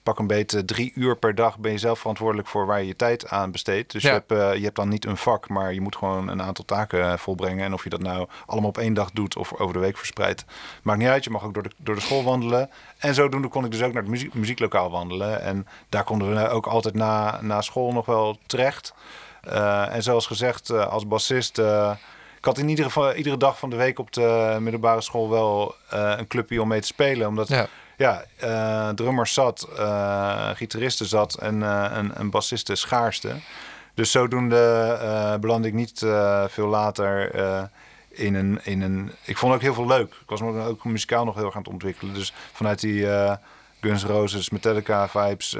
pak 0.03 0.19
een 0.19 0.27
beetje 0.27 0.65
drie 0.65 0.91
uur 0.95 1.17
per 1.17 1.35
dag 1.35 1.57
ben 1.57 1.71
je 1.71 1.77
zelf 1.77 1.99
verantwoordelijk 1.99 2.47
voor 2.47 2.65
waar 2.65 2.79
je 2.81 2.87
je 2.87 2.95
tijd 2.95 3.29
aan 3.29 3.51
besteedt. 3.51 3.91
Dus 3.91 4.03
Ja. 4.03 4.09
je, 4.09 4.15
hebt, 4.15 4.31
eh, 4.31 4.57
je 4.57 4.63
hebt 4.63 4.75
dan 4.75 4.89
niet 4.89 5.05
een 5.05 5.17
vak, 5.17 5.49
maar 5.49 5.73
je 5.73 5.81
moet 5.81 5.95
gewoon 5.95 6.27
een 6.27 6.41
aantal 6.41 6.65
taken 6.65 7.01
eh, 7.11 7.17
volbrengen. 7.17 7.65
En 7.65 7.73
of 7.73 7.83
je 7.83 7.89
dat 7.89 8.01
nou 8.01 8.27
allemaal 8.45 8.69
op 8.69 8.77
één 8.77 8.93
dag 8.93 9.11
doet 9.11 9.35
of 9.37 9.53
over 9.53 9.73
de 9.73 9.79
week 9.79 9.97
verspreidt, 9.97 10.45
maakt 10.83 10.99
niet 10.99 11.07
uit. 11.07 11.23
Je 11.23 11.29
mag 11.29 11.43
ook 11.43 11.53
door 11.53 11.63
de, 11.63 11.71
door 11.77 11.95
de 11.95 12.01
school 12.01 12.23
wandelen. 12.23 12.69
En 12.97 13.13
zodoende 13.13 13.47
kon 13.47 13.65
ik 13.65 13.71
dus 13.71 13.81
ook 13.81 13.93
naar 13.93 14.01
het 14.01 14.11
muziek, 14.11 14.33
muzieklokaal 14.33 14.91
wandelen. 14.91 15.41
En 15.41 15.67
daar 15.89 16.03
konden 16.03 16.35
we 16.35 16.49
ook 16.49 16.65
altijd 16.67 16.95
na, 16.95 17.41
na 17.41 17.61
school 17.61 17.91
nog 17.91 18.05
wel 18.05 18.37
terecht. 18.45 18.93
Eh, 19.41 19.95
en 19.95 20.03
zoals 20.03 20.25
gezegd, 20.27 20.69
als 20.69 21.07
bassist. 21.07 21.57
eh, 21.59 21.91
ik 22.37 22.45
had 22.49 22.57
in 22.57 22.69
ieder 22.69 22.85
geval 22.85 23.13
iedere 23.13 23.37
dag 23.37 23.59
van 23.59 23.69
de 23.69 23.75
week 23.75 23.99
op 23.99 24.11
de 24.13 24.57
middelbare 24.59 25.01
school 25.01 25.29
wel 25.29 25.75
een 25.89 26.27
clubje 26.27 26.61
om 26.61 26.67
mee 26.67 26.81
te 26.81 26.87
spelen. 26.87 27.27
Omdat 27.27 27.47
Ja. 27.47 27.67
Ja, 27.97 28.23
eh 28.37 28.89
drummers 28.89 29.33
zat, 29.33 29.67
eh 29.77 30.49
gitaristen 30.53 31.05
zat 31.05 31.33
en 31.33 31.63
eh, 31.63 31.85
een, 31.93 32.11
een 32.15 32.77
schaarste. 32.77 33.35
Dus 33.93 34.11
zodoende 34.11 34.97
eh 35.01 35.35
belandde 35.35 35.67
ik 35.67 35.73
niet 35.73 36.05
veel 36.47 36.67
later 36.67 37.35
in, 38.09 38.35
een, 38.35 38.59
in 38.63 38.81
een... 38.81 39.11
Ik 39.23 39.37
vond 39.37 39.53
ook 39.53 39.61
heel 39.61 39.73
veel 39.73 39.87
leuk. 39.87 40.13
Ik 40.13 40.29
was 40.29 40.41
ook, 40.41 40.55
ook 40.55 40.83
muzikaal 40.83 41.25
nog 41.25 41.35
heel 41.35 41.45
erg 41.45 41.55
aan 41.55 41.61
het 41.61 41.71
ontwikkelen. 41.71 42.13
Dus 42.13 42.33
vanuit 42.51 42.79
die 42.79 43.07
Guns 43.81 44.03
Roses, 44.03 44.49
Metallica 44.49 45.07
vibes... 45.07 45.53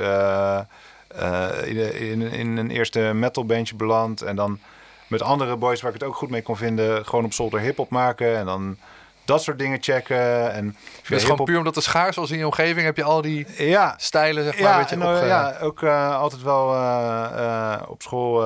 in, 1.63 1.99
in, 1.99 2.21
in 2.21 2.57
een 2.57 2.69
eerste 2.69 2.99
metalbandje 2.99 3.75
beland. 3.75 4.21
En 4.21 4.35
dan 4.35 4.59
met 5.07 5.21
andere 5.21 5.55
boys 5.55 5.81
waar 5.81 5.93
ik 5.93 5.99
het 5.99 6.09
ook 6.09 6.15
goed 6.15 6.29
mee 6.29 6.41
kon 6.41 6.57
vinden... 6.57 7.05
gewoon 7.05 7.25
op 7.25 7.33
zolder 7.33 7.59
hip-hop 7.59 7.89
maken 7.89 8.37
en 8.37 8.45
dan... 8.45 8.77
Dat 9.25 9.43
soort 9.43 9.59
dingen 9.59 9.77
checken. 9.83 10.51
En 10.53 10.75
via 11.03 11.15
Dus 11.15 11.23
gewoon 11.25 11.45
puur 11.45 11.57
omdat 11.57 11.75
het 11.75 11.83
schaars 11.83 12.15
was 12.15 12.31
in 12.31 12.37
je 12.37 12.45
omgeving, 12.45 12.85
heb 12.85 12.97
je 12.97 13.03
al 13.03 13.21
die 13.21 13.47
Ja, 13.57 13.93
stijlen, 13.97 14.43
zeg 14.43 14.53
maar, 14.53 14.63
ja, 14.69 14.73
een 14.73 14.79
beetje 14.81 14.95
en, 14.95 15.01
eh, 15.01 15.07
opge- 15.13 15.25
ja, 15.25 15.57
ook 15.61 15.81
eh, 15.83 16.17
altijd 16.19 16.41
wel 16.41 16.73
eh, 16.75 17.81
op 17.87 18.01
school. 18.01 18.43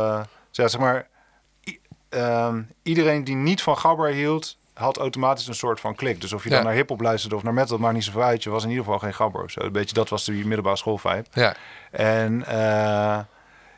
ja, 0.51 0.67
zeg 0.67 0.77
maar, 0.79 1.07
ehm, 2.09 2.61
iedereen 2.83 3.23
die 3.23 3.35
niet 3.35 3.61
van 3.61 3.77
gabber 3.77 4.09
hield, 4.09 4.57
had 4.73 4.97
automatisch 4.97 5.47
een 5.47 5.55
soort 5.55 5.79
van 5.79 5.95
klik. 5.95 6.21
Dus 6.21 6.33
of 6.33 6.43
je 6.43 6.49
Ja. 6.49 6.55
dan 6.55 6.63
naar 6.65 6.73
hip-hop 6.73 7.01
luisterde 7.01 7.35
of 7.35 7.43
naar 7.43 7.53
metal, 7.53 7.77
maakt 7.77 7.93
niet 7.93 8.03
zoveel 8.03 8.23
uit. 8.23 8.43
Je 8.43 8.49
was 8.49 8.63
in 8.63 8.69
ieder 8.69 8.83
geval 8.83 8.99
geen 8.99 9.13
gabber 9.13 9.43
of 9.43 9.51
zo. 9.51 9.61
Een 9.61 9.71
beetje 9.71 9.93
dat 9.93 10.09
was 10.09 10.25
de 10.25 10.31
middelbare 10.31 10.77
schoolvibe. 10.77 11.25
Ja, 11.31 11.55
En 11.91 12.43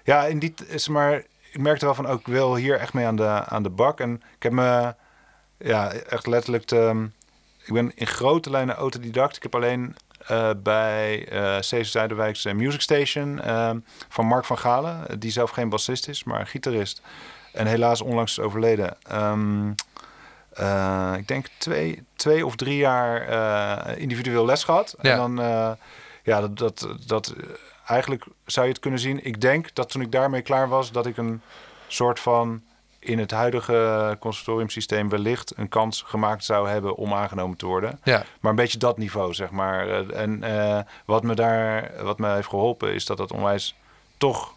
ja, 0.04 0.26
in 0.26 0.40
die, 0.40 0.54
is 0.68 0.88
maar, 0.88 1.14
ik 1.52 1.60
merkte 1.60 1.86
wel 1.86 1.96
van 1.96 2.08
ook, 2.08 2.28
wil 2.28 2.56
hier 2.56 2.80
echt 2.80 2.94
mee 2.94 3.06
aan 3.06 3.16
de, 3.16 3.28
aan 3.46 3.64
de 3.64 3.70
bak. 3.70 4.00
En 4.00 4.22
ik 4.36 4.44
heb 4.44 4.52
me 4.52 4.96
ja, 5.60 5.92
echt 5.92 6.28
letterlijk, 6.28 6.64
te, 6.64 7.08
ik 7.66 7.74
ben 7.74 7.92
in 7.96 8.08
grote 8.08 8.50
lijnen 8.50 8.76
autodidact. 8.76 9.36
Ik 9.36 9.44
heb 9.44 9.56
alleen 9.56 9.96
eh, 10.28 10.50
bij 10.58 11.28
eh 11.28 11.56
Steeds 11.60 11.92
Zuiderwijk's 11.92 12.46
eh, 12.46 12.54
Music 12.54 12.82
Station 12.82 13.42
eh, 13.42 13.72
van 14.10 14.26
Mark 14.26 14.46
van 14.46 14.58
Galen, 14.58 15.08
eh, 15.08 15.16
die 15.20 15.32
zelf 15.32 15.50
geen 15.50 15.70
bassist 15.70 16.08
is, 16.08 16.24
maar 16.24 16.40
een 16.40 16.48
gitarist. 16.48 17.02
En 17.54 17.68
helaas 17.68 18.02
onlangs 18.02 18.38
is 18.38 18.44
overleden. 18.44 18.98
Ehm, 19.04 19.72
eh, 20.54 21.14
ik 21.18 21.28
denk 21.28 21.48
twee, 21.58 22.04
twee 22.16 22.46
of 22.46 22.56
drie 22.56 22.78
jaar 22.78 23.22
eh, 23.28 24.02
individueel 24.02 24.46
les 24.46 24.64
gehad. 24.64 24.96
Ja. 25.02 25.12
En 25.12 25.18
dan, 25.18 25.40
eh, 25.42 25.72
ja, 26.24 26.40
dat, 26.42 26.58
dat, 26.58 26.88
dat 27.06 27.28
eh, 27.38 27.44
eigenlijk 27.86 28.26
zou 28.46 28.66
je 28.66 28.72
het 28.72 28.82
kunnen 28.82 29.00
zien. 29.00 29.26
Ik 29.26 29.42
denk 29.42 29.76
dat 29.76 29.90
toen 29.90 30.02
ik 30.02 30.12
daarmee 30.12 30.42
klaar 30.42 30.68
was, 30.70 30.92
dat 30.92 31.06
ik 31.06 31.18
een 31.18 31.42
soort 31.88 32.20
van 32.20 32.62
in 33.00 33.20
het 33.20 33.32
huidige 33.32 34.18
conservatoriumsysteem 34.20 35.10
wellicht 35.10 35.54
een 35.56 35.70
kans 35.70 36.04
gemaakt 36.08 36.44
zou 36.44 36.70
hebben 36.70 36.96
om 36.96 37.14
aangenomen 37.14 37.58
te 37.58 37.66
worden. 37.66 38.00
ja. 38.04 38.24
Maar 38.40 38.52
een 38.52 38.58
beetje 38.58 38.78
dat 38.78 38.98
niveau, 38.98 39.34
zeg 39.34 39.50
maar. 39.50 39.88
Eh, 39.90 40.22
En 40.22 40.44
eh, 40.44 40.80
wat 41.06 41.24
me 41.24 41.34
daar, 41.34 41.92
wat 42.02 42.20
me 42.20 42.34
heeft 42.34 42.48
geholpen, 42.48 42.94
is 42.94 43.06
dat 43.06 43.18
dat 43.18 43.32
onwijs 43.32 43.76
toch 44.18 44.54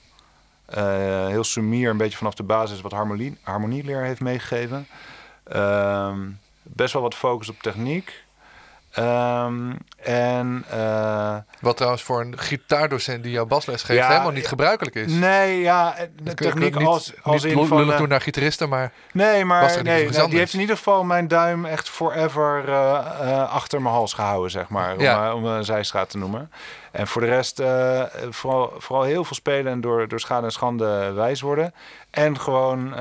eh, 0.65 1.27
heel 1.27 1.45
sumier, 1.45 1.91
een 1.91 1.97
beetje 1.97 2.19
vanaf 2.19 2.35
de 2.35 2.43
basis, 2.43 2.81
wat 2.81 2.93
harmonie, 2.93 3.39
harmonieleer 3.43 4.03
heeft 4.03 4.21
meegegeven. 4.21 4.87
Ehm, 5.45 6.19
best 6.63 6.93
wel 6.93 7.03
wat 7.03 7.15
focus 7.15 7.49
op 7.49 7.63
techniek. 7.63 8.25
Ehm, 8.93 9.73
en 10.03 10.65
eh, 10.71 11.37
Wat 11.61 11.77
trouwens 11.77 12.03
voor 12.03 12.21
een 12.21 12.39
gitaardocent 12.39 13.23
die 13.23 13.33
jouw 13.33 13.47
basles 13.47 13.83
geeft 13.83 13.99
Ja, 13.99 14.09
helemaal 14.09 14.31
niet 14.31 14.47
gebruikelijk 14.47 14.97
is. 14.97 15.13
nee, 15.13 15.61
ja, 15.61 15.95
de 16.23 16.35
techniek 16.35 16.79
niet, 16.79 16.87
als, 16.87 17.13
als 17.23 17.45
niet 17.45 17.57
in 17.57 17.67
van... 17.67 17.93
eh, 17.93 18.01
naar 18.01 18.21
gitaristen, 18.21 18.69
maar 18.69 18.93
Nee, 19.13 19.45
maar 19.45 19.83
nee, 19.83 20.11
nou, 20.11 20.29
die 20.31 20.39
heeft 20.39 20.55
in 20.55 20.61
ieder 20.61 20.77
geval 20.77 21.05
mijn 21.05 21.29
duim 21.29 21.65
echt 21.65 21.89
forever 21.89 22.69
eh, 22.69 23.53
achter 23.53 23.83
mijn 23.83 23.95
hals 23.95 24.13
gehouden, 24.13 24.51
zeg 24.51 24.69
maar. 24.69 25.01
Ja. 25.01 25.35
Om, 25.35 25.45
om 25.45 25.51
een 25.51 25.65
zijstraat 25.65 26.11
te 26.11 26.19
noemen. 26.19 26.51
En 26.91 27.07
voor 27.07 27.21
de 27.21 27.29
rest 27.29 27.63
vooral, 28.31 28.73
vooral 28.79 29.05
heel 29.05 29.25
veel 29.25 29.37
spelen 29.37 29.73
en 29.73 29.81
door, 29.81 30.09
door 30.09 30.21
schade 30.21 30.47
en 30.47 30.53
schande 30.53 31.13
wijs 31.13 31.41
worden. 31.41 31.75
En 32.11 32.41
gewoon, 32.41 32.95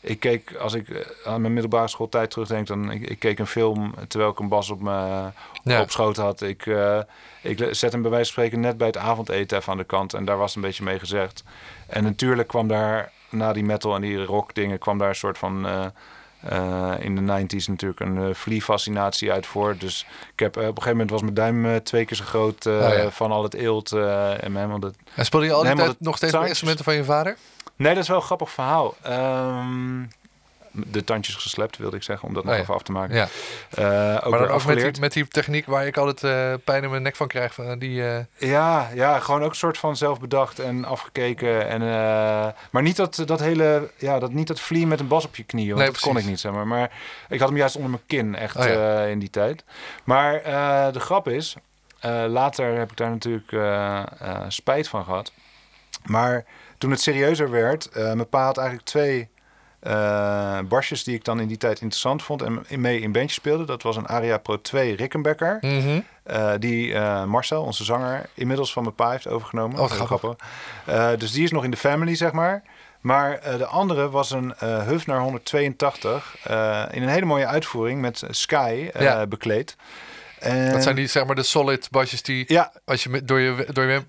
ik 0.00 0.20
keek, 0.20 0.54
als 0.54 0.74
ik 0.74 0.88
eh, 0.88 1.06
aan 1.24 1.40
mijn 1.40 1.52
middelbare 1.52 1.88
schooltijd 1.88 2.30
terugdenk, 2.30 2.66
dan 2.66 2.90
ik, 2.90 3.08
ik 3.08 3.18
keek 3.18 3.38
een 3.38 3.46
film 3.46 3.94
terwijl 4.08 4.30
ik 4.30 4.38
een 4.38 4.48
bas 4.48 4.70
op 4.70 4.80
mijn 4.80 5.32
Ja. 5.62 5.80
op 5.80 5.90
schoot 5.90 6.16
had. 6.16 6.40
Ik, 6.40 6.66
eh, 6.66 6.98
ik 7.42 7.68
zet 7.70 7.92
hem 7.92 8.02
bij 8.02 8.10
wijze 8.10 8.32
van 8.32 8.42
spreken 8.42 8.60
net 8.60 8.76
bij 8.76 8.86
het 8.86 8.96
avondeten 8.96 9.58
even 9.58 9.72
aan 9.72 9.78
de 9.78 9.84
kant. 9.84 10.14
En 10.14 10.24
daar 10.24 10.38
was 10.38 10.54
een 10.54 10.62
beetje 10.62 10.84
mee 10.84 10.98
gezegd. 10.98 11.42
En 11.86 12.02
natuurlijk 12.02 12.48
kwam 12.48 12.68
daar 12.68 13.12
na 13.30 13.52
die 13.52 13.64
metal 13.64 13.94
en 13.94 14.00
die 14.00 14.24
rock 14.24 14.54
dingen 14.54 14.78
kwam 14.78 14.98
daar 14.98 15.08
een 15.08 15.14
soort 15.14 15.38
van 15.38 15.66
eh, 16.40 16.92
in 16.98 17.26
de 17.26 17.42
90s 17.42 17.66
natuurlijk 17.66 18.00
een 18.00 18.16
uh, 18.16 18.34
Flea-fascinatie 18.34 19.32
uit 19.32 19.46
voor. 19.46 19.76
Dus 19.78 20.06
ik 20.32 20.40
heb 20.40 20.56
op 20.56 20.62
een 20.62 20.68
gegeven 20.68 20.90
moment 20.90 21.10
was 21.10 21.20
mijn 21.22 21.34
duim 21.34 21.82
twee 21.82 22.04
keer 22.04 22.16
zo 22.16 22.24
groot 22.24 22.66
Oh 22.66 22.72
ja. 22.72 23.10
van 23.10 23.32
al 23.32 23.42
het 23.42 23.54
eelt 23.54 23.92
en 23.92 24.54
helemaal 24.56 24.80
de... 24.80 24.92
En 25.14 25.24
speelde 25.24 25.46
je 25.46 25.52
al 25.52 25.62
die 25.62 25.74
tijd 25.74 26.00
nog 26.00 26.16
steeds 26.16 26.34
instrumenten 26.34 26.84
van 26.84 26.94
je 26.94 27.04
vader? 27.04 27.36
Nee, 27.80 27.94
dat 27.94 28.02
is 28.02 28.08
wel 28.08 28.16
een 28.16 28.22
grappig 28.22 28.50
verhaal. 28.50 28.94
Ehm, 29.02 30.02
de 30.72 31.04
tandjes 31.04 31.34
geslept, 31.34 31.76
wilde 31.76 31.96
ik 31.96 32.02
zeggen, 32.02 32.28
om 32.28 32.34
dat 32.34 32.42
nog 32.44 32.52
Oh 32.52 32.58
ja. 32.58 32.62
even 32.62 32.74
af 32.74 32.82
te 32.82 32.92
maken. 32.92 33.14
Ja, 33.14 33.28
Eh, 33.70 34.26
ook 34.26 34.30
maar 34.30 34.38
dan 34.40 34.48
ook 34.48 34.64
met 34.64 34.78
die, 34.92 35.00
met 35.00 35.12
die 35.12 35.28
techniek 35.28 35.66
waar 35.66 35.86
ik 35.86 35.96
altijd 35.96 36.24
eh, 36.24 36.64
pijn 36.64 36.82
in 36.82 36.90
mijn 36.90 37.02
nek 37.02 37.16
van 37.16 37.26
krijg. 37.28 37.54
Van, 37.54 37.78
die, 37.78 38.06
eh, 38.08 38.24
Ja, 38.50 38.88
ja, 38.94 39.18
gewoon 39.20 39.42
ook 39.42 39.50
een 39.50 39.56
soort 39.56 39.78
van 39.78 39.96
zelfbedacht 39.96 40.58
en 40.58 40.84
afgekeken. 40.84 41.68
En, 41.68 41.80
maar 42.70 42.82
niet 42.82 42.96
dat, 42.96 43.22
dat 43.26 43.40
hele, 43.40 43.90
ja, 43.98 44.18
dat, 44.18 44.32
niet 44.32 44.46
dat 44.46 44.60
vliegen 44.60 44.88
met 44.88 45.00
een 45.00 45.08
bas 45.08 45.24
op 45.24 45.36
je 45.36 45.44
knieën. 45.44 45.68
Want 45.68 45.80
Nee, 45.80 45.90
dat 45.90 46.00
kon 46.00 46.16
ik 46.16 46.24
niet, 46.24 46.40
zeg 46.40 46.52
maar. 46.52 46.66
Maar 46.66 46.90
ik 47.28 47.38
had 47.38 47.48
hem 47.48 47.58
juist 47.58 47.76
onder 47.76 47.90
mijn 47.90 48.02
kin, 48.06 48.34
echt, 48.34 48.56
Oh 48.56 48.64
ja. 48.64 49.02
in 49.04 49.18
die 49.18 49.30
tijd. 49.30 49.64
Maar 50.04 50.42
de 50.92 51.00
grap 51.00 51.28
is, 51.28 51.56
later 52.28 52.78
heb 52.78 52.90
ik 52.90 52.96
daar 52.96 53.10
natuurlijk 53.10 53.52
spijt 54.48 54.88
van 54.88 55.04
gehad. 55.04 55.32
Maar 56.04 56.44
toen 56.80 56.90
het 56.90 57.00
serieuzer 57.00 57.50
werd, 57.50 57.88
eh, 57.88 58.02
mijn 58.12 58.28
pa 58.28 58.44
had 58.44 58.56
eigenlijk 58.58 58.86
twee 58.88 59.28
basjes 60.68 61.04
die 61.04 61.14
ik 61.14 61.24
dan 61.24 61.40
in 61.40 61.48
die 61.48 61.56
tijd 61.56 61.80
interessant 61.80 62.22
vond 62.22 62.42
en 62.42 62.64
in- 62.68 62.80
mee 62.80 63.00
in 63.00 63.12
bandje 63.12 63.34
speelde. 63.34 63.64
Dat 63.64 63.82
was 63.82 63.96
een 63.96 64.06
Aria 64.06 64.38
Pro 64.38 64.60
2 64.60 64.96
Rickenbacker. 64.96 65.58
mhm. 65.60 66.00
Eh, 66.22 66.52
die 66.58 66.98
Marcel, 67.26 67.62
onze 67.62 67.84
zanger, 67.84 68.28
inmiddels 68.34 68.72
van 68.72 68.82
mijn 68.82 68.94
pa 68.94 69.10
heeft 69.10 69.28
overgenomen. 69.28 69.78
Oh, 69.78 69.90
grappig. 69.90 70.34
Dus 71.18 71.32
die 71.32 71.44
is 71.44 71.50
nog 71.50 71.64
in 71.64 71.70
de 71.70 71.76
family, 71.76 72.14
zeg 72.14 72.32
maar. 72.32 72.62
Maar 73.00 73.40
de 73.58 73.66
andere 73.66 74.10
was 74.10 74.30
een 74.30 74.54
Hufner 74.86 75.20
182 75.20 76.36
eh, 76.44 76.82
in 76.90 77.02
een 77.02 77.08
hele 77.08 77.26
mooie 77.26 77.46
uitvoering 77.46 78.00
met 78.00 78.22
Sky 78.30 78.90
Ja. 78.98 79.26
bekleed. 79.26 79.76
En, 80.40 80.72
Dat 80.72 80.82
zijn 80.82 80.94
die, 80.94 81.06
zeg 81.06 81.26
maar, 81.26 81.34
de 81.34 81.42
solid 81.42 81.88
basjes 81.90 82.22
die, 82.22 82.44
Ja, 82.48 82.72
als 82.84 83.02
je 83.02 83.24
door 83.24 83.40
je, 83.40 83.66
door 83.72 83.84
je 83.84 84.02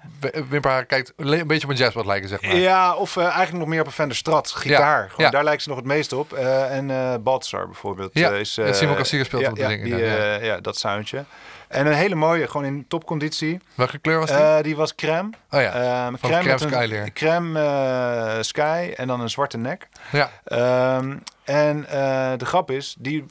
wimperharen 0.49 0.87
kijkt, 0.87 1.13
een 1.15 1.47
beetje 1.47 1.63
op 1.63 1.69
een 1.69 1.75
jazzbad 1.75 2.05
lijken, 2.05 2.29
zeg 2.29 2.41
maar. 2.41 2.55
ja, 2.55 2.95
of 2.95 3.17
eh, 3.17 3.23
eigenlijk 3.23 3.57
nog 3.57 3.67
meer 3.67 3.79
op 3.79 3.85
een 3.85 3.91
Fender 3.91 4.15
Strat, 4.15 4.51
gitaar. 4.51 5.09
Gewoon, 5.09 5.25
ja. 5.25 5.31
Daar 5.31 5.43
lijkt 5.43 5.63
ze 5.63 5.69
nog 5.69 5.77
het 5.77 5.87
meest 5.87 6.13
op. 6.13 6.33
Eh, 6.33 6.75
en 6.75 6.91
eh 6.91 7.15
Balthasar 7.23 7.65
bijvoorbeeld. 7.65 8.09
Ja, 8.13 8.29
is, 8.29 8.57
eh, 8.57 8.73
Simon 8.73 8.95
Kassier 8.95 9.25
speelt 9.25 9.41
ja, 9.41 9.49
op 9.49 9.55
de 9.55 9.67
dingen, 9.67 9.85
die, 9.85 9.97
ja. 10.45 10.59
dat 10.59 10.77
soundje. 10.77 11.25
En 11.67 11.85
een 11.85 11.93
hele 11.93 12.15
mooie, 12.15 12.47
gewoon 12.47 12.65
in 12.65 12.85
topconditie. 12.87 13.59
Welke 13.75 13.97
kleur 13.97 14.19
was 14.19 14.29
die? 14.29 14.63
Die 14.63 14.75
was 14.75 14.95
crème. 14.95 15.29
oh 15.49 15.61
ja, 15.61 16.11
Van 16.19 16.29
crème, 16.29 17.11
crème 17.13 17.59
eh, 17.59 18.41
sky 18.41 18.93
en 18.95 19.07
dan 19.07 19.21
een 19.21 19.29
zwarte 19.29 19.57
nek. 19.57 19.87
ja. 20.11 20.29
Ehm, 20.43 21.17
en 21.43 21.81
de 22.37 22.45
grap 22.45 22.71
is, 22.71 22.95
die, 22.99 23.25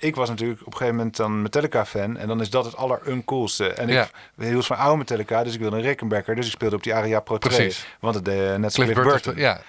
ik 0.00 0.14
was 0.16 0.28
natuurlijk 0.28 0.60
op 0.60 0.66
een 0.66 0.72
gegeven 0.72 0.96
moment 0.96 1.16
dan 1.16 1.42
Metallica-fan. 1.42 2.16
En 2.16 2.28
dan 2.28 2.40
is 2.40 2.50
dat 2.50 2.64
het 2.64 2.76
alleruncoolste. 2.76 3.68
En 3.72 3.88
Ja. 3.88 4.02
ik 4.02 4.10
hield 4.36 4.66
van 4.66 4.76
oude 4.76 4.96
Metallica, 4.98 5.44
dus 5.44 5.54
ik 5.54 5.60
wilde 5.60 5.76
een 5.76 5.82
Rickenbacker. 5.82 6.34
Dus 6.34 6.46
ik 6.46 6.52
speelde 6.52 6.76
op 6.76 6.82
die 6.82 6.94
Aria 6.94 7.20
Pro 7.20 7.38
2. 7.38 7.56
Precies. 7.56 7.86
Want 8.00 8.14
het 8.14 8.24
deed 8.24 8.58
net 8.58 8.72
zo 8.72 8.82
Cliff 8.82 9.00
Cliff 9.00 9.12
Burton. 9.12 9.34
Burton. 9.34 9.42
Ja, 9.42 9.60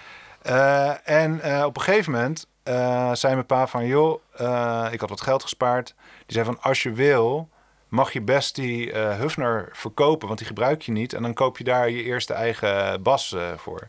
Eh, 0.42 0.94
en 1.22 1.42
eh, 1.42 1.64
op 1.66 1.76
een 1.78 1.82
gegeven 1.84 2.12
moment 2.12 2.46
eh, 2.64 3.14
zei 3.14 3.34
mijn 3.34 3.46
pa 3.46 3.68
van... 3.68 3.86
joh, 3.86 4.22
eh, 4.36 4.88
ik 4.92 5.00
had 5.00 5.10
wat 5.10 5.22
geld 5.22 5.42
gespaard. 5.44 5.88
Die 6.26 6.36
zei 6.36 6.46
van, 6.46 6.58
als 6.62 6.84
je 6.84 6.92
wil, 6.92 7.50
mag 7.92 8.14
je 8.14 8.22
best 8.22 8.56
die 8.56 8.92
eh 8.92 9.18
Hufner 9.18 9.70
verkopen, 9.72 10.28
want 10.28 10.40
die 10.40 10.48
gebruik 10.48 10.82
je 10.82 10.92
niet. 10.92 11.14
En 11.14 11.22
dan 11.22 11.34
koop 11.34 11.58
je 11.58 11.64
daar 11.64 11.90
je 11.90 12.04
eerste 12.04 12.34
eigen 12.34 13.02
bas 13.02 13.34
eh, 13.34 13.42
voor. 13.58 13.88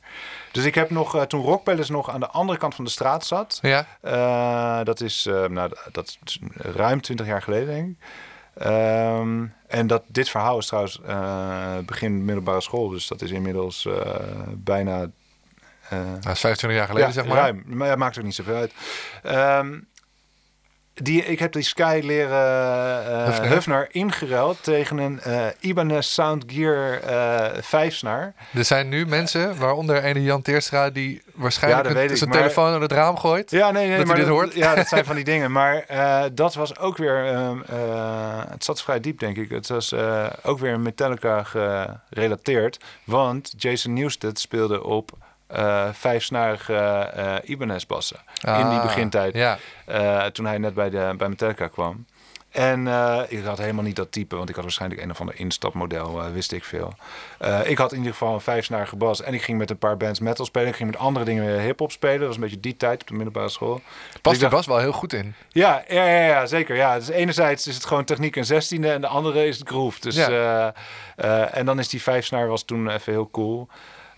Dus 0.52 0.64
ik 0.64 0.74
heb 0.74 0.90
nog, 0.90 1.16
eh, 1.16 1.22
toen 1.22 1.42
Rock 1.42 1.64
Palace 1.64 1.92
nog 1.92 2.10
aan 2.10 2.20
de 2.20 2.28
andere 2.28 2.58
kant 2.58 2.74
van 2.74 2.84
de 2.84 2.90
straat 2.90 3.26
zat... 3.26 3.58
Ja? 3.62 3.86
eh, 4.00 4.84
dat 4.84 5.00
is, 5.00 5.26
eh, 5.26 5.44
nou, 5.46 5.70
dat 5.92 6.18
is 6.24 6.38
ruim 6.56 7.00
20 7.00 7.26
jaar 7.26 7.42
geleden, 7.42 7.66
denk 7.66 7.88
ik. 7.88 7.96
Ehm, 8.54 9.46
en 9.66 9.86
dat, 9.86 10.02
dit 10.06 10.28
verhaal 10.28 10.58
is 10.58 10.66
trouwens 10.66 11.00
eh, 11.06 11.78
begin 11.86 12.24
middelbare 12.24 12.60
school. 12.60 12.88
Dus 12.88 13.06
dat 13.06 13.22
is 13.22 13.30
inmiddels 13.30 13.86
eh, 13.86 14.18
bijna 14.56 15.06
eh, 15.88 16.30
is 16.30 16.40
25 16.40 16.70
jaar 16.72 16.86
geleden, 16.86 17.08
ja, 17.08 17.14
zeg 17.14 17.26
maar. 17.26 17.36
Ruim, 17.36 17.62
maar 17.66 17.88
het 17.88 17.98
maakt 17.98 18.18
ook 18.18 18.24
niet 18.24 18.34
zoveel 18.34 18.54
uit. 18.54 18.72
Ehm, 19.22 19.78
die, 20.94 21.24
ik 21.24 21.38
heb 21.38 21.52
die 21.52 21.62
Sky 21.62 22.00
leren 22.04 22.38
eh 23.06 23.24
Hufner. 23.24 23.48
Hufner 23.48 23.88
ingeruild 23.90 24.62
tegen 24.62 24.98
een 24.98 25.20
eh 25.20 25.46
Ibanez 25.60 26.06
Sound 26.08 26.44
Gear 26.46 27.00
eh 27.00 27.62
vijfsnaar. 27.62 28.34
Er 28.54 28.64
zijn 28.64 28.88
nu 28.88 29.06
mensen, 29.06 29.58
waaronder 29.58 30.02
ene 30.02 30.22
Jan 30.22 30.42
Teerstra, 30.42 30.90
die 30.90 31.22
waarschijnlijk 31.34 31.88
Ja, 31.88 32.06
dat 32.08 32.16
zijn 32.18 32.30
maar- 32.30 32.38
telefoon 32.38 32.72
aan 32.74 32.82
het 32.82 32.92
raam 32.92 33.16
gooit. 33.18 33.50
Ja, 33.50 33.70
nee, 33.70 33.88
nee, 33.88 33.96
Dat 33.96 34.06
maar 34.06 34.20
hoort? 34.26 34.54
Ja, 34.54 34.74
dat 34.74 34.88
zijn 34.88 35.04
van 35.10 35.14
die 35.16 35.24
dingen. 35.24 35.52
Maar 35.52 35.84
dat 36.34 36.54
was 36.54 36.78
ook 36.78 36.96
weer, 36.96 37.26
ehm, 37.26 37.60
eh, 37.62 38.42
het 38.50 38.64
zat 38.64 38.82
vrij 38.82 39.00
diep, 39.00 39.18
denk 39.18 39.36
ik. 39.36 39.50
Het 39.50 39.68
was 39.68 39.94
ook 40.42 40.58
weer 40.58 40.80
Metallica 40.80 41.42
gerelateerd. 41.42 42.78
Want 43.04 43.52
Jason 43.56 43.92
Newsted 43.92 44.38
speelde 44.38 44.84
op 44.84 45.10
eh 45.52 45.88
vijfsnarige 45.92 46.74
eh 46.74 47.34
Ibanez 47.50 47.84
bassen 47.84 48.16
in 48.46 48.52
die 48.54 48.78
Ah, 48.78 48.82
begintijd. 48.82 49.34
Ja, 49.34 49.58
Eh, 49.86 50.24
toen 50.24 50.46
hij 50.46 50.58
net 50.58 50.74
bij, 50.74 50.90
de, 50.90 51.14
bij 51.16 51.28
Metallica 51.28 51.66
kwam. 51.68 52.06
En 52.50 52.86
eh, 52.88 53.20
ik 53.28 53.44
had 53.44 53.58
helemaal 53.58 53.84
niet 53.84 53.96
dat 53.96 54.12
type, 54.12 54.36
want 54.36 54.48
ik 54.48 54.54
had 54.54 54.64
waarschijnlijk 54.64 55.02
een 55.02 55.10
of 55.10 55.20
ander 55.20 55.34
instapmodel, 55.38 56.22
eh, 56.22 56.30
wist 56.32 56.52
ik 56.52 56.64
veel. 56.64 56.94
Eh, 57.38 57.58
ik 57.70 57.78
had 57.78 57.90
in 57.92 57.96
ieder 57.98 58.12
geval 58.12 58.34
een 58.34 58.40
vijfsnarige 58.40 58.96
bas 58.96 59.22
en 59.22 59.34
ik 59.34 59.42
ging 59.42 59.58
met 59.58 59.70
een 59.70 59.78
paar 59.78 59.96
bands 59.96 60.20
metal 60.20 60.44
spelen. 60.44 60.68
Ik 60.68 60.76
ging 60.76 60.90
met 60.90 60.98
andere 61.00 61.24
dingen 61.24 61.60
hip-hop 61.60 61.92
spelen. 61.92 62.18
Dat 62.18 62.26
was 62.26 62.36
een 62.36 62.42
beetje 62.42 62.60
die 62.60 62.76
tijd 62.76 63.00
op 63.00 63.06
de 63.08 63.14
middelbare 63.14 63.48
school. 63.48 63.74
Dus 63.74 63.82
past 64.12 64.16
ik 64.24 64.30
die 64.30 64.38
dacht- 64.40 64.52
bas 64.52 64.66
wel 64.66 64.78
heel 64.78 64.92
goed 64.92 65.12
in. 65.12 65.34
Ja, 65.48 65.82
ja, 65.88 66.04
ja, 66.06 66.26
ja, 66.26 66.46
zeker. 66.46 66.76
Ja. 66.76 66.98
Dus 66.98 67.08
enerzijds 67.08 67.66
is 67.66 67.74
het 67.74 67.84
gewoon 67.84 68.04
techniek 68.04 68.36
en 68.36 68.44
zestiende 68.44 68.90
en 68.92 69.00
de 69.00 69.06
andere 69.06 69.46
is 69.46 69.58
het 69.58 69.68
groove. 69.68 70.00
Dus, 70.00 70.16
Ja. 70.16 70.28
eh, 71.16 71.40
eh, 71.42 71.56
en 71.56 71.66
dan 71.66 71.78
is 71.78 71.88
die 71.88 72.02
vijfsnaar 72.02 72.46
was 72.48 72.62
toen 72.62 72.88
even 72.90 73.12
heel 73.12 73.30
cool. 73.30 73.68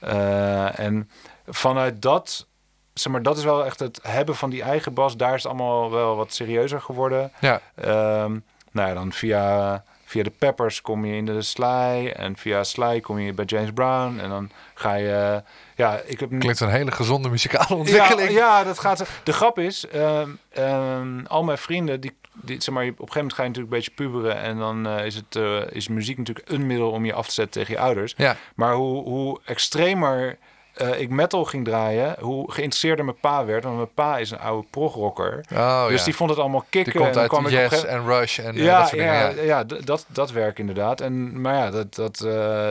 Eh, 0.05 0.79
en 0.79 1.11
vanuit 1.47 2.03
dat, 2.03 2.47
zeg 2.95 3.13
maar, 3.13 3.23
dat 3.23 3.37
is 3.39 3.45
wel 3.45 3.65
echt 3.65 3.79
het 3.81 3.99
hebben 4.03 4.37
van 4.37 4.51
die 4.51 4.63
eigen 4.63 4.95
bas. 4.95 5.17
Daar 5.17 5.35
is 5.35 5.43
het 5.43 5.53
allemaal 5.53 5.91
wel 5.91 6.17
wat 6.17 6.35
serieuzer 6.35 6.81
geworden. 6.81 7.33
Ja, 7.41 7.61
Ehm, 7.75 8.39
nou 8.71 8.89
ja, 8.89 8.95
dan 8.95 9.13
via, 9.13 9.85
via 10.05 10.23
de 10.23 10.31
Peppers 10.31 10.81
kom 10.81 11.05
je 11.05 11.17
in 11.17 11.27
de 11.27 11.43
Sly. 11.43 12.13
En 12.17 12.37
via 12.37 12.65
Sly 12.65 13.01
kom 13.01 13.19
je 13.19 13.33
bij 13.33 13.45
James 13.45 13.71
Brown. 13.73 14.19
En 14.19 14.29
dan 14.29 14.51
ga 14.75 14.95
je... 14.95 15.43
ja, 15.77 16.01
ik 16.05 16.21
heb 16.21 16.29
klinkt 16.39 16.61
een 16.61 16.69
hele 16.69 16.91
gezonde 16.93 17.29
muzikale 17.29 17.75
ontwikkeling. 17.75 18.31
ja, 18.31 18.65
dat 18.65 18.79
gaat. 18.79 19.05
De 19.25 19.33
grap 19.33 19.59
is, 19.59 19.87
ehm, 19.87 20.31
ehm, 20.49 21.25
al 21.27 21.43
mijn 21.45 21.59
vrienden, 21.59 22.01
die, 22.01 22.17
zeg 22.47 22.75
maar, 22.75 22.85
op 22.85 22.91
een 22.91 22.97
gegeven 22.97 23.15
moment 23.15 23.33
ga 23.33 23.43
je 23.43 23.49
natuurlijk 23.49 23.75
een 23.75 23.79
beetje 23.81 23.91
puberen. 23.91 24.37
En 24.41 24.59
dan 24.59 24.87
eh, 24.87 25.07
is, 25.07 25.15
het, 25.15 25.37
eh, 25.37 25.61
is 25.71 25.89
muziek 25.89 26.19
natuurlijk 26.19 26.51
een 26.51 26.67
middel 26.67 26.91
om 26.91 27.05
je 27.05 27.13
af 27.13 27.27
te 27.27 27.33
zetten 27.33 27.61
tegen 27.61 27.75
je 27.75 27.81
ouders. 27.81 28.15
Ja. 28.17 28.37
Maar 28.55 28.75
hoe, 28.75 29.03
hoe 29.03 29.41
extremer 29.45 30.39
eh, 30.75 31.01
ik 31.01 31.11
metal 31.11 31.45
ging 31.45 31.65
draaien, 31.65 32.17
hoe 32.21 32.53
geïnteresseerder 32.53 33.05
mijn 33.05 33.21
pa 33.21 33.45
werd. 33.45 33.65
Want 33.65 33.77
mijn 33.77 33.95
pa 33.95 34.19
is 34.19 34.31
een 34.31 34.39
oude 34.39 34.67
progrocker. 34.71 35.45
Oh, 35.53 35.87
dus 35.89 35.99
ja. 35.99 36.05
die 36.05 36.15
vond 36.15 36.31
het 36.31 36.39
allemaal 36.39 36.65
kicken. 36.69 36.93
Die 36.93 37.03
komt 37.03 37.15
en 37.15 37.21
uit 37.21 37.33
een 37.33 37.51
jazz 37.51 37.69
gegeven- 37.69 37.89
en 37.89 38.07
Rush 38.07 38.39
en 38.39 38.55
ja, 38.57 38.79
dat 38.79 38.89
soort 38.89 39.01
ja, 39.01 39.29
dingen. 39.29 39.45
ja. 39.45 39.65
dat, 39.65 40.07
dat 40.09 40.31
werk 40.31 40.59
inderdaad. 40.59 41.01
En, 41.01 41.41
maar 41.41 41.55
ja, 41.55 41.71
dat, 41.71 41.95
dat, 41.95 42.19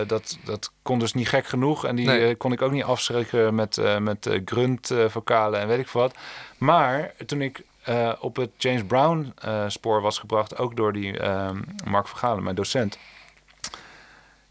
dat, 0.07 0.37
dat 0.43 0.71
kon 0.81 0.99
dus 0.99 1.13
niet 1.13 1.29
gek 1.29 1.45
genoeg. 1.45 1.85
En 1.85 1.95
die 1.95 2.05
Nee. 2.05 2.35
kon 2.35 2.51
ik 2.51 2.61
ook 2.61 2.71
niet 2.71 2.83
afschrikken 2.83 3.55
met, 3.55 3.81
met 3.99 4.39
grunt 4.45 4.91
vocalen 5.07 5.59
en 5.59 5.67
weet 5.67 5.79
ik 5.79 5.87
wat. 5.87 6.15
Maar 6.57 7.11
toen 7.25 7.41
ik 7.41 7.63
eh, 7.83 8.11
op 8.19 8.35
het 8.35 8.49
James 8.57 8.83
Brown 8.87 9.33
eh, 9.37 9.63
spoor 9.67 10.01
was 10.01 10.17
gebracht, 10.17 10.57
ook 10.57 10.75
door 10.75 10.93
die 10.93 11.19
ehm, 11.19 11.57
Mark 11.85 12.07
Vergalen, 12.07 12.43
mijn 12.43 12.55
docent. 12.55 12.97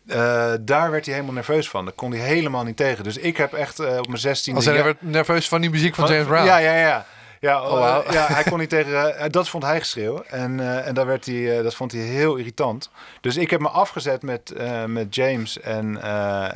eh, 0.07 0.53
daar 0.61 0.90
werd 0.90 1.05
hij 1.05 1.14
helemaal 1.14 1.35
nerveus 1.35 1.68
van. 1.68 1.85
Daar 1.85 1.95
kon 1.95 2.12
hij 2.12 2.21
helemaal 2.21 2.64
niet 2.64 2.77
tegen. 2.77 3.05
Dus 3.05 3.16
ik 3.16 3.37
heb 3.37 3.53
echt 3.53 3.81
op 3.81 4.07
mijn 4.07 4.18
zestiende... 4.18 4.61
Als 4.61 4.68
hij 4.68 4.85
werd 4.85 5.03
nerveus 5.03 5.49
van 5.49 5.61
die 5.61 5.71
muziek 5.71 5.95
van 5.95 6.09
James 6.09 6.27
Brown. 6.27 6.45
ja, 6.45 6.57
ja, 6.59 6.75
ja. 6.75 7.07
Ja, 7.42 7.68
Oh, 7.70 8.05
eh, 8.07 8.12
ja, 8.12 8.26
hij 8.26 8.42
kon 8.42 8.59
niet 8.59 8.68
tegen. 8.68 9.16
eh, 9.18 9.31
dat 9.31 9.48
vond 9.48 9.62
hij 9.64 9.78
geschreeuw. 9.78 10.22
En, 10.22 10.61
eh, 10.61 10.87
en 10.87 10.94
daar 10.94 11.07
werd 11.07 11.26
hij, 11.26 11.62
dat 11.62 11.74
vond 11.74 11.92
hij 11.92 12.00
heel 12.00 12.37
irritant. 12.37 12.90
Dus 13.20 13.37
ik 13.37 13.50
heb 13.50 13.61
me 13.61 13.68
afgezet 13.68 14.22
met, 14.22 14.52
met 14.87 15.14
James. 15.14 15.61
En, 15.61 16.02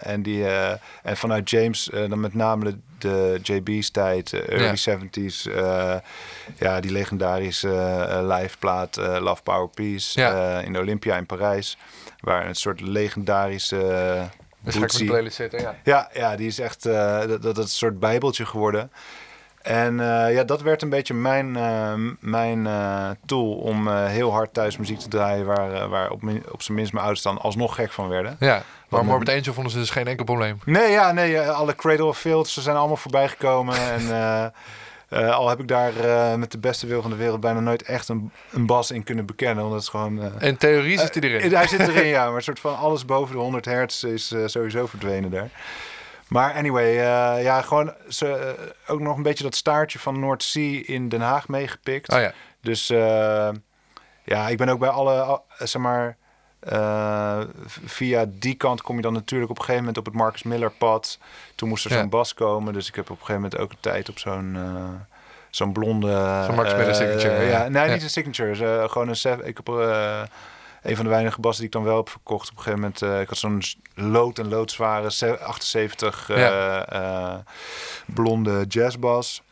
en, 0.02 0.22
die, 0.22 0.46
en 1.02 1.16
vanuit 1.16 1.50
James, 1.50 1.90
dan 1.92 2.20
met 2.20 2.34
name 2.34 2.78
de, 2.98 3.38
JB's 3.42 3.90
tijd, 3.90 4.32
early 4.32 4.64
Ja. 4.64 4.98
70s. 4.98 5.46
eh, 5.46 5.94
ja, 6.58 6.80
die 6.80 6.90
legendarische 6.92 7.68
liveplaat 8.22 8.96
Love 8.96 9.42
Power 9.42 9.68
Peace 9.68 10.22
eh, 10.24 10.64
in 10.66 10.78
Olympia 10.78 11.16
in 11.16 11.26
Parijs. 11.26 11.76
Waar 12.20 12.46
een 12.46 12.54
soort 12.54 12.80
legendarische. 12.80 13.76
Dus 14.60 14.78
Bootsy- 14.78 15.04
playlist 15.06 15.36
zetten, 15.36 15.60
ja. 15.60 15.74
ja, 15.84 16.10
ja, 16.12 16.36
die 16.36 16.46
is 16.46 16.58
echt 16.58 16.82
dat, 16.82 17.28
dat, 17.28 17.42
dat 17.42 17.58
is 17.58 17.62
een 17.64 17.68
soort 17.68 18.00
bijbeltje 18.00 18.46
geworden. 18.46 18.90
En 19.66 20.00
eh, 20.00 20.34
ja, 20.34 20.44
dat 20.44 20.62
werd 20.62 20.82
een 20.82 20.88
beetje 20.88 21.14
mijn, 21.14 21.56
eh, 21.56 21.92
mijn 22.20 22.66
eh, 22.66 23.10
tool 23.26 23.52
om 23.52 23.88
heel 23.88 24.32
hard 24.32 24.54
thuis 24.54 24.76
muziek 24.76 24.98
te 24.98 25.08
draaien... 25.08 25.46
waar, 25.46 25.88
waar 25.88 26.10
op, 26.10 26.22
op 26.50 26.62
zijn 26.62 26.76
minst 26.76 26.92
mijn 26.92 27.04
ouders 27.04 27.24
dan 27.24 27.38
alsnog 27.38 27.74
gek 27.74 27.92
van 27.92 28.08
werden. 28.08 28.36
Ja, 28.40 28.62
maar 28.88 29.04
Morbid 29.04 29.28
Angel 29.28 29.52
vonden 29.52 29.72
ze 29.72 29.78
dus 29.78 29.90
geen 29.90 30.06
enkel 30.06 30.24
probleem. 30.24 30.58
Nee, 30.64 30.90
ja, 30.90 31.12
nee, 31.12 31.40
alle 31.40 31.74
Cradle 31.74 32.04
of 32.04 32.18
Fields, 32.18 32.52
ze 32.52 32.60
zijn 32.60 32.76
allemaal 32.76 32.96
voorbij 32.96 33.28
gekomen. 33.28 33.76
en 33.96 34.52
al 35.08 35.48
heb 35.48 35.60
ik 35.60 35.68
daar 35.68 35.92
met 36.38 36.52
de 36.52 36.58
beste 36.58 36.86
wil 36.86 37.02
van 37.02 37.10
de 37.10 37.16
wereld 37.16 37.40
bijna 37.40 37.60
nooit 37.60 37.82
echt 37.82 38.08
een, 38.08 38.32
een 38.50 38.66
bas 38.66 38.90
in 38.90 39.04
kunnen 39.04 39.26
bekennen. 39.26 39.64
Want 39.68 39.74
het 39.74 39.88
gewoon... 39.88 40.40
In 40.40 40.56
theorie 40.56 40.98
zit 40.98 41.14
hij 41.14 41.22
erin. 41.22 41.54
hij 41.54 41.66
zit 41.66 41.88
erin, 41.88 42.06
ja. 42.06 42.26
Maar 42.26 42.36
een 42.36 42.42
soort 42.42 42.60
van 42.60 42.76
alles 42.76 43.04
boven 43.04 43.34
de 43.34 43.40
100 43.40 43.64
hertz 43.64 44.02
is 44.02 44.34
sowieso 44.46 44.86
verdwenen 44.86 45.30
daar. 45.30 45.50
Maar 46.28 46.54
anyway, 46.54 46.88
eh, 46.90 47.42
ja, 47.42 47.62
gewoon 47.62 47.94
ze, 48.08 48.28
eh, 48.34 48.92
ook 48.92 49.00
nog 49.00 49.16
een 49.16 49.22
beetje 49.22 49.44
dat 49.44 49.54
staartje 49.54 49.98
van 49.98 50.20
Noordzee 50.20 50.82
in 50.84 51.08
Den 51.08 51.20
Haag 51.20 51.48
meegepikt. 51.48 52.12
Oh 52.12 52.20
ja. 52.20 52.32
Dus 52.60 52.90
eh, 52.90 53.48
ja, 54.24 54.48
ik 54.48 54.56
ben 54.56 54.68
ook 54.68 54.78
bij 54.78 54.88
alle, 54.88 55.20
al- 55.20 55.44
zeg 55.58 55.82
maar, 55.82 56.16
via 57.84 58.24
die 58.28 58.54
kant 58.54 58.82
kom 58.82 58.96
je 58.96 59.02
dan 59.02 59.12
natuurlijk 59.12 59.50
op 59.50 59.56
een 59.58 59.64
gegeven 59.64 59.84
moment 59.86 59.98
op 59.98 60.04
het 60.12 60.14
Marcus 60.22 60.42
Miller 60.42 60.70
pad. 60.70 61.18
Toen 61.54 61.68
moest 61.68 61.84
er 61.84 61.92
Ja. 61.92 61.98
zo'n 61.98 62.08
bas 62.08 62.34
komen, 62.34 62.72
dus 62.72 62.88
ik 62.88 62.94
heb 62.94 63.04
op 63.04 63.10
een 63.20 63.26
gegeven 63.26 63.42
moment 63.42 63.60
ook 63.60 63.70
een 63.70 63.80
tijd 63.80 64.08
op 64.08 64.18
zo'n 64.18 64.58
zo'n 65.50 65.72
blonde. 65.72 66.42
Zo'n 66.46 66.54
Marcus 66.54 66.74
Miller 66.74 66.94
signature, 66.94 67.34
ja, 67.44 67.62
ja. 67.62 67.68
nee, 67.68 67.86
Ja. 67.86 67.92
niet 67.92 68.02
een 68.02 68.10
signature. 68.10 68.88
gewoon 68.88 69.08
een 69.08 69.44
Ik 69.44 69.56
heb 69.56 69.66
een 70.86 70.96
van 70.96 71.04
de 71.04 71.10
weinige 71.10 71.40
bassen 71.40 71.64
die 71.64 71.66
ik 71.74 71.76
dan 71.78 71.86
wel 71.88 71.96
heb 71.96 72.08
verkocht. 72.08 72.50
Op 72.50 72.56
een 72.56 72.62
gegeven 72.62 72.80
moment, 72.80 73.02
eh, 73.02 73.20
ik 73.20 73.28
had 73.28 73.38
zo'n 73.38 73.62
lood 73.94 74.38
en 74.38 74.48
loodzware 74.48 75.12
ze- 75.12 75.38
78 75.40 76.30
eh, 76.30 76.38
Ja. 76.38 76.84
eh, 76.86 77.34
blonde 78.06 78.64
jazzbas. 78.68 79.42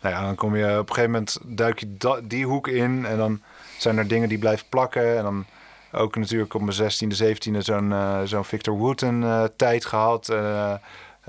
Nou 0.00 0.14
ja, 0.14 0.20
dan 0.22 0.34
kom 0.34 0.56
je 0.56 0.64
op 0.78 0.88
een 0.88 0.94
gegeven 0.94 1.10
moment 1.10 1.38
duik 1.44 1.80
je 1.80 1.96
da- 1.96 2.20
die 2.24 2.46
hoek 2.46 2.68
in 2.68 3.06
en 3.06 3.16
dan 3.16 3.40
zijn 3.78 3.98
er 3.98 4.08
dingen 4.08 4.28
die 4.28 4.38
blijven 4.38 4.66
plakken. 4.68 5.16
En 5.16 5.22
dan 5.22 5.44
ook 5.92 6.16
natuurlijk 6.16 6.54
op 6.54 6.60
mijn 6.60 6.72
16e, 6.72 7.14
17e 7.14 7.60
zo'n 7.62 7.92
eh, 7.92 8.20
zo'n 8.24 8.44
Victor 8.44 8.74
Wooten 8.76 9.22
eh, 9.22 9.44
tijd 9.56 9.84
gehad. 9.84 10.28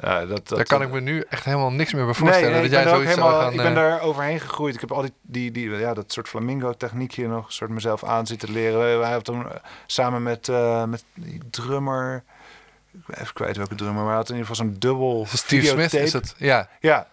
Ja, 0.02 0.26
dat, 0.26 0.48
dat, 0.48 0.58
Daar 0.58 0.66
kan 0.66 0.82
ik 0.82 0.92
me 0.92 1.00
nu 1.00 1.24
echt 1.30 1.46
helemaal 1.46 1.72
niks 1.72 1.94
meer 1.94 2.06
bij 2.06 2.14
voorstellen. 2.14 2.52
Nee, 2.52 2.62
dat 2.62 2.72
ik 2.72 2.72
jij 2.72 2.84
zoiets 2.90 3.10
helemaal, 3.10 3.30
zou 3.30 3.42
gaan... 3.42 3.52
ik 3.52 3.58
ben 3.58 3.68
eh, 3.68 3.76
daar 3.76 4.02
overheen 4.02 4.40
gegroeid. 4.40 4.74
Ik 4.76 4.82
heb 4.82 4.92
al 4.92 5.02
die, 5.02 5.14
die, 5.22 5.52
die 5.52 5.70
ja, 5.70 5.94
dat 5.94 6.12
soort 6.12 6.28
flamingo 6.28 6.74
techniekje 6.74 7.28
nog 7.28 7.54
soort 7.54 7.70
mezelf 7.70 8.04
aan 8.04 8.28
zitten 8.28 8.52
leren. 8.52 9.00
Wij 9.00 9.10
hebben 9.10 9.24
toen 9.24 9.50
eh, 9.50 9.56
samen 9.86 10.24
met, 10.24 10.50
eh, 10.50 10.84
met 10.84 11.04
die 11.14 11.42
drummer, 11.50 12.24
ik 12.94 13.06
ben 13.06 13.20
even 13.20 13.34
kwijt 13.34 13.58
welke 13.58 13.76
drummer, 13.76 13.98
maar 13.98 14.08
hij 14.10 14.16
had 14.16 14.30
in 14.30 14.36
ieder 14.36 14.50
geval 14.50 14.66
zo'n 14.66 14.76
dubbel 14.80 15.26
Steve 15.30 15.66
Smith 15.66 15.94
is 15.94 16.14
het. 16.14 16.36
Ja. 16.38 16.70
Ja. 16.80 17.08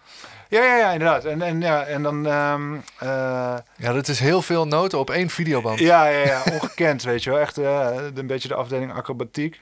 Ja, 0.47 0.63
ja, 0.63 0.77
ja, 0.77 0.91
inderdaad. 0.91 1.25
En, 1.25 1.41
en, 1.41 1.61
ja, 1.61 1.83
en 1.83 2.03
dan... 2.03 2.27
ehm, 2.27 2.73
eh, 2.97 3.55
ja, 3.75 3.93
dat 3.93 4.07
is 4.07 4.19
heel 4.19 4.41
veel 4.41 4.67
noten 4.67 4.99
op 4.99 5.09
één 5.09 5.29
videoband. 5.29 5.79
ja, 5.79 6.07
ja, 6.07 6.25
ja, 6.25 6.41
ongekend, 6.51 7.03
weet 7.11 7.23
je 7.23 7.29
wel. 7.29 7.39
Echt 7.39 7.57
een 7.57 8.27
beetje 8.27 8.47
de 8.47 8.55
afdeling 8.55 8.93
acrobatiek. 8.93 9.61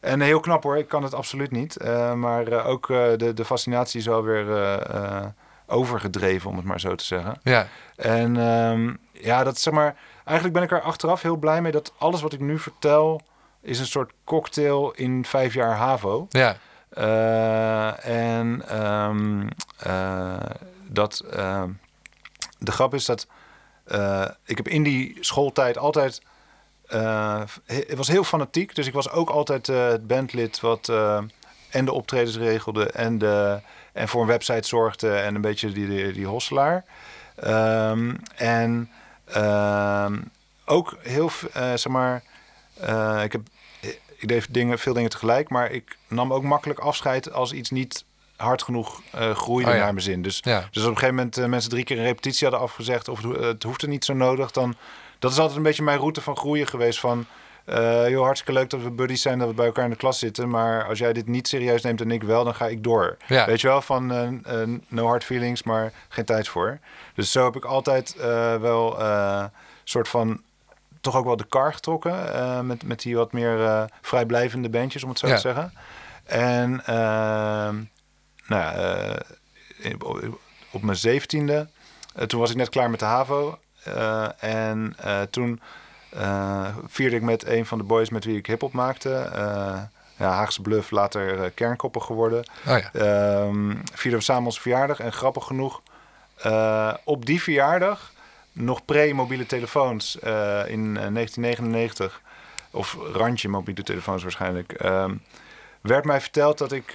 En 0.00 0.20
heel 0.20 0.40
knap 0.40 0.62
hoor, 0.62 0.78
ik 0.78 0.88
kan 0.88 1.02
het 1.02 1.14
absoluut 1.14 1.50
niet. 1.50 1.76
Eh, 1.76 2.12
maar 2.12 2.46
eh, 2.46 2.68
ook 2.68 2.90
eh, 2.90 2.96
de, 3.16 3.32
de 3.34 3.44
fascinatie 3.44 4.00
is 4.00 4.06
wel 4.06 4.22
weer 4.22 5.34
overgedreven, 5.66 6.50
om 6.50 6.56
het 6.56 6.64
maar 6.64 6.80
zo 6.80 6.94
te 6.94 7.04
zeggen. 7.04 7.38
Ja. 7.42 7.66
En 7.96 8.36
ehm, 8.36 8.94
ja, 9.12 9.44
dat 9.44 9.58
zeg 9.58 9.74
maar... 9.74 9.96
Eigenlijk 10.24 10.58
ben 10.58 10.68
ik 10.68 10.70
er 10.78 10.88
achteraf 10.88 11.22
heel 11.22 11.36
blij 11.36 11.62
mee 11.62 11.72
dat 11.72 11.92
alles 11.98 12.22
wat 12.22 12.32
ik 12.32 12.40
nu 12.40 12.58
vertel... 12.58 13.20
is 13.62 13.78
een 13.78 13.86
soort 13.86 14.12
cocktail 14.24 14.90
in 14.90 15.24
vijf 15.24 15.54
jaar 15.54 15.76
HAVO. 15.76 16.26
Ja. 16.28 16.56
En 18.02 18.62
ehm, 18.68 19.48
eh, 19.78 20.50
dat 20.86 21.24
ehm, 21.30 21.70
de 22.58 22.72
grap 22.72 22.94
is 22.94 23.04
dat 23.04 23.26
ik 24.44 24.56
heb 24.56 24.68
in 24.68 24.82
die 24.82 25.16
schooltijd 25.20 25.78
altijd 25.78 26.22
eh, 26.90 27.42
he- 27.66 27.84
het 27.86 27.96
was 27.96 28.08
heel 28.08 28.24
fanatiek. 28.24 28.74
Dus 28.74 28.86
ik 28.86 28.92
was 28.92 29.10
ook 29.10 29.30
altijd 29.30 29.68
eh, 29.68 29.86
het 29.88 30.06
bandlid 30.06 30.60
wat 30.60 30.88
eh, 30.88 31.18
en 31.70 31.84
de 31.84 31.92
optredens 31.92 32.36
regelde 32.36 32.86
en, 32.90 33.18
de, 33.18 33.60
en 33.92 34.08
voor 34.08 34.20
een 34.20 34.26
website 34.26 34.68
zorgde 34.68 35.10
en 35.14 35.34
een 35.34 35.40
beetje 35.40 35.72
die, 35.72 35.88
die, 35.88 36.12
die 36.12 36.26
hosselaar. 36.26 36.84
Ehm, 37.36 38.14
en 38.36 38.90
ehm, 39.24 40.18
ook 40.64 40.96
heel, 41.02 41.30
zeg 41.54 41.88
maar, 41.88 42.22
ik 43.24 43.32
heb 43.32 43.40
ik 44.16 44.28
deed 44.28 44.46
dingen, 44.50 44.78
veel 44.78 44.92
dingen 44.94 45.10
tegelijk, 45.10 45.48
maar 45.48 45.70
ik 45.70 45.96
nam 46.08 46.32
ook 46.32 46.42
makkelijk 46.42 46.78
afscheid 46.78 47.32
als 47.32 47.52
iets 47.52 47.70
niet 47.70 48.04
hard 48.36 48.62
genoeg 48.62 49.02
groeide 49.34 49.70
Oh 49.70 49.76
ja. 49.76 49.82
naar 49.82 49.92
mijn 49.92 50.04
zin. 50.04 50.22
Dus, 50.22 50.38
Ja. 50.42 50.68
dus 50.70 50.82
op 50.82 50.88
een 50.88 50.94
gegeven 50.98 51.14
moment 51.14 51.46
mensen 51.48 51.70
drie 51.70 51.84
keer 51.84 51.98
een 51.98 52.04
repetitie 52.04 52.48
hadden 52.48 52.66
afgezegd 52.66 53.08
of 53.08 53.22
het, 53.22 53.26
ho- 53.36 53.42
het 53.46 53.62
hoefde 53.62 53.88
niet 53.88 54.04
zo 54.04 54.12
nodig, 54.14 54.50
dan 54.50 54.74
dat 55.20 55.30
is 55.30 55.38
altijd 55.38 55.56
een 55.56 55.62
beetje 55.62 55.82
mijn 55.82 55.98
route 55.98 56.20
van 56.20 56.36
groeien 56.36 56.66
geweest 56.66 57.00
van 57.00 57.26
eh 57.64 58.08
joh, 58.08 58.22
hartstikke 58.24 58.52
leuk 58.60 58.70
dat 58.70 58.82
we 58.82 58.90
buddies 58.90 59.22
zijn, 59.22 59.38
dat 59.38 59.48
we 59.48 59.54
bij 59.54 59.66
elkaar 59.66 59.84
in 59.84 59.90
de 59.90 59.96
klas 59.96 60.18
zitten, 60.18 60.48
maar 60.48 60.84
als 60.88 60.98
jij 60.98 61.12
dit 61.12 61.26
niet 61.26 61.48
serieus 61.48 61.82
neemt 61.82 62.00
en 62.00 62.10
ik 62.10 62.22
wel, 62.22 62.44
dan 62.44 62.54
ga 62.54 62.66
ik 62.66 62.82
door. 62.84 63.16
Ja. 63.26 63.46
Weet 63.46 63.60
je 63.60 63.66
wel, 63.66 63.82
van 63.82 64.12
eh, 64.44 64.62
no 64.88 65.06
hard 65.06 65.24
feelings, 65.24 65.62
maar 65.62 65.92
geen 66.08 66.24
tijd 66.24 66.48
voor. 66.48 66.78
Dus 67.14 67.32
zo 67.32 67.44
heb 67.44 67.56
ik 67.56 67.64
altijd 67.64 68.14
wel 68.60 69.00
eh 69.00 69.44
soort 69.84 70.08
van 70.08 70.42
toch 71.00 71.16
ook 71.16 71.24
wel 71.24 71.36
de 71.36 71.46
kar 71.48 71.74
getrokken. 71.74 72.66
met, 72.66 72.84
met 72.84 73.00
die 73.02 73.16
wat 73.16 73.32
meer 73.32 73.88
vrijblijvende 74.00 74.68
bandjes, 74.70 75.02
om 75.02 75.08
het 75.08 75.18
zo 75.18 75.26
Ja. 75.26 75.34
te 75.34 75.40
zeggen. 75.40 75.72
En 76.24 76.82
ehm, 76.86 77.74
nou 78.46 78.62
ja, 78.62 79.22
op, 79.98 80.38
op 80.70 80.82
mijn 80.82 80.96
zeventiende, 80.98 81.68
toen 82.26 82.40
was 82.40 82.50
ik 82.50 82.56
net 82.56 82.68
klaar 82.68 82.90
met 82.90 82.98
de 82.98 83.04
HAVO. 83.04 83.58
Eh, 83.84 84.28
en 84.38 84.94
eh, 84.98 85.20
toen 85.30 85.60
eh, 86.10 86.76
vierde 86.86 87.16
ik 87.16 87.22
met 87.22 87.46
een 87.46 87.66
van 87.66 87.78
de 87.78 87.84
boys 87.84 88.10
met 88.10 88.24
wie 88.24 88.36
ik 88.36 88.46
hip-hop 88.46 88.72
maakte. 88.72 89.30
ja, 90.16 90.30
Haagse 90.30 90.62
Bluff, 90.62 90.90
later 90.90 91.50
kernkoppen 91.50 92.02
geworden. 92.02 92.44
Oh 92.66 92.78
ja. 92.78 92.90
Ehm 92.92 93.74
vierden 93.92 94.18
we 94.18 94.24
samen 94.24 94.44
onze 94.44 94.60
verjaardag. 94.60 95.00
En 95.00 95.12
grappig 95.12 95.44
genoeg, 95.44 95.80
op 97.04 97.26
die 97.26 97.42
verjaardag, 97.42 98.12
nog 98.52 98.84
pre-mobiele 98.84 99.46
telefoons 99.46 100.16
in 100.16 100.96
eh, 100.96 101.12
1999, 101.12 102.20
of 102.70 102.96
randje 103.12 103.48
mobiele 103.48 103.82
telefoons 103.82 104.22
waarschijnlijk, 104.22 104.72
ehm, 104.72 105.14
werd 105.80 106.04
mij 106.04 106.20
verteld 106.20 106.58
dat 106.58 106.72
ik, 106.72 106.92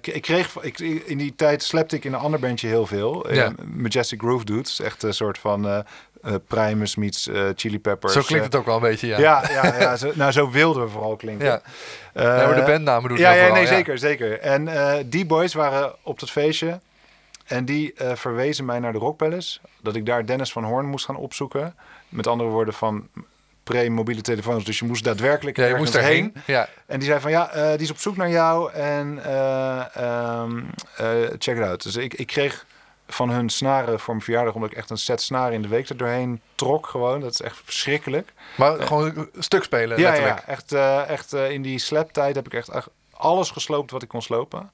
ik, 0.00 0.22
kreeg, 0.22 0.62
ik, 0.62 0.78
in 0.78 1.18
die 1.18 1.34
tijd 1.34 1.62
slepte 1.62 1.96
ik 1.96 2.04
in 2.04 2.12
een 2.12 2.20
ander 2.20 2.40
bandje 2.40 2.68
heel 2.68 2.86
veel. 2.86 3.32
Ja. 3.32 3.52
Majestic 3.74 4.20
Groove 4.20 4.44
Dudes, 4.44 4.80
echt 4.80 5.02
een 5.02 5.14
soort 5.14 5.38
van 5.38 5.84
eh, 6.22 6.34
eh, 6.34 6.40
Primus 6.46 6.96
meets 6.96 7.28
eh, 7.28 7.42
Chili 7.54 7.78
Peppers. 7.78 8.12
Zo 8.12 8.20
klinkt 8.20 8.44
eh, 8.44 8.50
het 8.50 8.60
ook 8.60 8.66
wel 8.66 8.74
een 8.74 8.90
beetje, 8.90 9.06
ja. 9.06 9.18
ja, 9.18 9.42
ja, 9.50 9.74
ja 9.78 9.96
zo, 9.96 10.12
nou 10.14 10.32
zo 10.32 10.50
wilden 10.50 10.82
we 10.82 10.88
vooral 10.88 11.16
klinken. 11.16 11.46
Ja. 11.46 11.60
Ja, 12.14 12.46
maar 12.46 12.54
de 12.54 12.62
bandnamen 12.62 13.08
doen 13.08 13.18
ja, 13.18 13.32
ja, 13.32 13.52
nee, 13.52 13.62
ja. 13.62 13.68
zeker, 13.68 13.98
zeker. 13.98 14.40
En 14.40 14.68
die 15.06 15.26
boys 15.26 15.54
waren 15.54 15.94
op 16.02 16.20
dat 16.20 16.30
feestje. 16.30 16.80
En 17.46 17.64
die 17.64 17.94
verwezen 18.14 18.64
mij 18.64 18.78
naar 18.78 18.92
de 18.92 18.98
Rock 18.98 19.16
Palace. 19.16 19.58
Dat 19.82 19.94
ik 19.94 20.06
daar 20.06 20.26
Dennis 20.26 20.52
van 20.52 20.64
Hoorn 20.64 20.86
moest 20.86 21.04
gaan 21.04 21.16
opzoeken. 21.16 21.74
Met 22.08 22.26
andere 22.26 22.50
woorden 22.50 22.74
van 22.74 23.08
pre-mobiele 23.68 24.20
telefoons. 24.20 24.64
Dus 24.64 24.78
je 24.78 24.84
moest 24.84 25.04
daadwerkelijk 25.04 25.56
Ja, 25.56 25.66
je 25.66 25.74
moest 25.74 25.94
erheen. 25.94 26.34
Ja. 26.46 26.68
En 26.86 26.98
die 26.98 27.08
zei 27.08 27.20
van 27.20 27.30
ja, 27.30 27.50
die 27.52 27.84
is 27.84 27.90
op 27.90 27.98
zoek 27.98 28.16
naar 28.16 28.30
jou. 28.30 28.72
En 28.72 29.24
eh, 29.24 29.96
ehm, 29.96 30.58
eh, 30.96 31.06
check 31.38 31.56
it 31.56 31.62
out. 31.62 31.82
Dus 31.82 31.96
ik, 31.96 32.14
ik 32.14 32.26
kreeg 32.26 32.66
van 33.10 33.30
hun 33.30 33.48
snaren 33.48 34.00
voor 34.00 34.14
mijn 34.14 34.24
verjaardag. 34.24 34.54
Omdat 34.54 34.70
ik 34.70 34.76
echt 34.76 34.90
een 34.90 34.98
set 34.98 35.22
snaren 35.22 35.52
in 35.52 35.62
de 35.62 35.68
week 35.68 35.88
er 35.88 35.96
doorheen 35.96 36.40
trok 36.54 36.86
gewoon. 36.86 37.20
Dat 37.20 37.30
is 37.32 37.40
echt 37.40 37.60
verschrikkelijk. 37.64 38.32
Maar 38.56 38.82
gewoon 38.82 39.16
een 39.16 39.30
stuk 39.42 39.62
spelen, 39.62 39.98
Ja, 39.98 40.08
letterlijk. 40.10 40.38
ja 40.46 40.46
echt, 40.52 40.72
eh, 40.72 41.08
echt 41.08 41.32
eh, 41.32 41.50
in 41.50 41.62
die 41.62 41.78
slaptijd 41.78 42.34
heb 42.34 42.46
ik 42.46 42.54
echt, 42.54 42.70
alles 43.10 43.50
gesloopt 43.50 43.90
wat 43.90 44.02
ik 44.02 44.08
kon 44.08 44.22
slopen. 44.22 44.70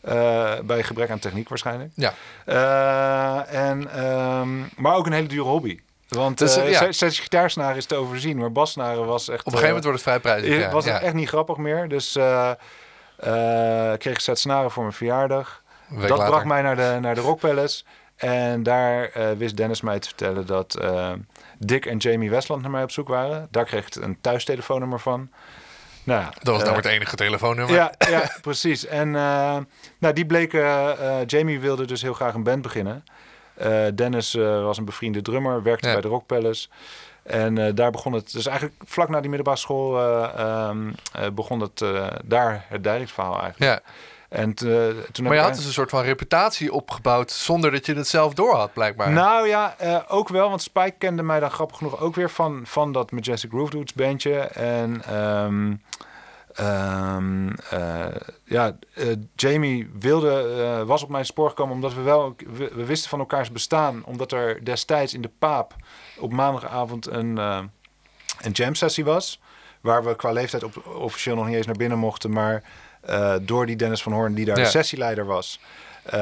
Eh, 0.00 0.52
bij 0.64 0.82
gebrek 0.82 1.10
aan 1.10 1.18
techniek 1.18 1.48
waarschijnlijk. 1.48 1.92
Ja. 1.94 2.12
Eh, 2.44 3.68
en, 3.68 3.90
ehm, 3.92 4.58
maar 4.76 4.94
ook 4.94 5.06
een 5.06 5.12
hele 5.12 5.26
dure 5.28 5.48
hobby. 5.48 5.78
Want 6.08 6.38
Dus, 6.38 6.56
eh, 6.56 6.70
ja. 6.70 6.92
zes 6.92 7.18
gitaarsnaren 7.18 7.76
is 7.76 7.86
te 7.86 7.94
overzien, 7.94 8.36
maar 8.38 8.52
bassnaren 8.52 9.06
was 9.06 9.28
echt... 9.28 9.40
Op 9.46 9.52
een 9.52 9.58
gegeven 9.58 9.66
moment 9.76 9.84
wordt 9.84 9.98
het 10.04 10.08
vrij 10.08 10.20
prijzig. 10.20 10.50
eh, 10.54 10.60
Ja. 10.60 10.70
was 10.72 10.84
het 10.84 10.94
ja. 10.94 11.00
echt 11.00 11.14
niet 11.14 11.28
grappig 11.28 11.56
meer. 11.56 11.88
Dus 11.88 12.16
eh 12.16 12.50
eh, 13.16 13.92
ik 13.92 13.98
kreeg 13.98 14.14
een 14.14 14.20
set 14.20 14.38
snaren 14.38 14.70
voor 14.70 14.82
mijn 14.82 14.94
verjaardag. 14.94 15.62
Dat 15.88 16.08
later. 16.10 16.26
bracht 16.26 16.44
mij 16.44 16.62
naar 16.62 16.76
de, 16.76 16.98
naar 17.00 17.14
de 17.14 17.20
Rock 17.20 17.40
Palace. 17.40 17.84
En 18.16 18.62
daar 18.62 19.04
eh, 19.04 19.30
wist 19.36 19.56
Dennis 19.56 19.80
mij 19.80 19.98
te 19.98 20.08
vertellen 20.08 20.46
dat 20.46 20.74
eh, 20.74 21.12
Dick 21.58 21.86
en 21.86 21.96
Jamie 21.96 22.30
Westland 22.30 22.62
naar 22.62 22.70
mij 22.70 22.82
op 22.82 22.90
zoek 22.90 23.08
waren. 23.08 23.48
Daar 23.50 23.64
kreeg 23.64 23.86
ik 23.86 23.94
een 23.94 24.20
thuistelefoonnummer 24.20 25.00
van. 25.00 25.30
Nou, 26.04 26.24
Dat 26.42 26.46
was 26.54 26.58
eh, 26.58 26.64
nou 26.64 26.76
het 26.76 26.86
enige 26.86 27.16
telefoonnummer. 27.16 27.74
ja, 27.74 27.92
ja, 28.08 28.30
precies. 28.42 28.86
En 28.86 29.16
eh, 29.16 29.56
nou, 29.98 30.14
die 30.14 30.26
bleken... 30.26 30.98
eh, 30.98 31.16
Jamie 31.26 31.60
wilde 31.60 31.84
dus 31.86 32.02
heel 32.02 32.14
graag 32.14 32.34
een 32.34 32.42
band 32.42 32.62
beginnen. 32.62 33.04
Eh, 33.54 33.84
Dennis 33.94 34.34
eh, 34.34 34.62
was 34.62 34.78
een 34.78 34.84
bevriende 34.84 35.22
drummer, 35.22 35.62
werkte 35.62 35.86
Ja. 35.86 35.92
bij 35.92 36.02
de 36.02 36.08
Rock 36.08 36.26
Palace. 36.26 36.68
En 37.22 37.58
eh, 37.58 37.74
daar 37.74 37.90
begon 37.90 38.12
het... 38.12 38.32
Dus 38.32 38.46
eigenlijk 38.46 38.82
vlak 38.84 39.08
na 39.08 39.18
die 39.20 39.28
middelbare 39.28 39.58
school 39.58 39.98
eh, 39.98 40.38
ehm, 40.38 40.90
eh, 41.12 41.30
begon 41.32 41.60
het 41.60 41.80
eh, 41.82 42.06
daar 42.24 42.64
het 42.68 43.10
verhaal 43.10 43.40
eigenlijk. 43.40 43.84
Ja. 43.84 43.92
En 44.28 44.54
toen 44.54 45.24
Maar 45.24 45.34
je 45.34 45.40
had 45.40 45.54
dus 45.54 45.64
een 45.64 45.72
soort 45.72 45.90
van 45.90 46.02
reputatie 46.02 46.72
opgebouwd 46.72 47.30
zonder 47.30 47.70
dat 47.70 47.86
je 47.86 47.94
het 47.94 48.08
zelf 48.08 48.34
door 48.34 48.54
had, 48.54 48.72
blijkbaar. 48.72 49.10
Nou 49.10 49.48
ja, 49.48 49.74
eh, 49.78 49.98
ook 50.08 50.28
wel, 50.28 50.48
want 50.48 50.62
Spike 50.62 50.94
kende 50.98 51.22
mij 51.22 51.40
dan 51.40 51.50
grappig 51.50 51.76
genoeg 51.76 52.00
ook 52.00 52.14
weer 52.14 52.30
van, 52.30 52.60
van 52.64 52.92
dat 52.92 53.10
Majestic 53.10 53.50
Groove 53.50 53.70
Dudes 53.70 53.92
bandje. 53.92 54.38
En 54.38 55.02
ehm, 55.04 55.74
ehm, 56.54 57.48
eh, 57.70 58.06
ja, 58.44 58.76
eh, 58.94 59.06
Jamie 59.34 59.90
wilde, 59.98 60.84
was 60.86 61.02
op 61.02 61.08
mijn 61.08 61.26
spoor 61.26 61.48
gekomen 61.48 61.74
omdat 61.74 61.94
we 61.94 62.02
wel, 62.02 62.34
we, 62.52 62.70
we 62.74 62.84
wisten 62.84 63.10
van 63.10 63.18
elkaars 63.18 63.52
bestaan. 63.52 64.04
Omdat 64.04 64.32
er 64.32 64.64
destijds 64.64 65.14
in 65.14 65.22
de 65.22 65.30
Paap 65.38 65.74
op 66.18 66.32
maandagavond 66.32 67.06
een, 67.06 67.36
een 68.40 68.52
jam 68.52 68.74
sessie 68.74 69.04
was. 69.04 69.40
Waar 69.80 70.04
we 70.04 70.16
qua 70.16 70.32
leeftijd 70.32 70.64
op, 70.64 70.86
officieel 70.86 71.36
nog 71.36 71.46
niet 71.46 71.54
eens 71.54 71.66
naar 71.66 71.76
binnen 71.76 71.98
mochten. 71.98 72.32
Maar 72.32 72.62
door 73.42 73.66
die 73.66 73.76
Dennis 73.76 74.02
van 74.02 74.12
Hoorn, 74.12 74.34
die 74.34 74.44
daar 74.44 74.56
Ja. 74.58 74.62
de 74.64 74.68
sessieleider 74.70 75.24
was, 75.26 75.60
eh, 76.02 76.12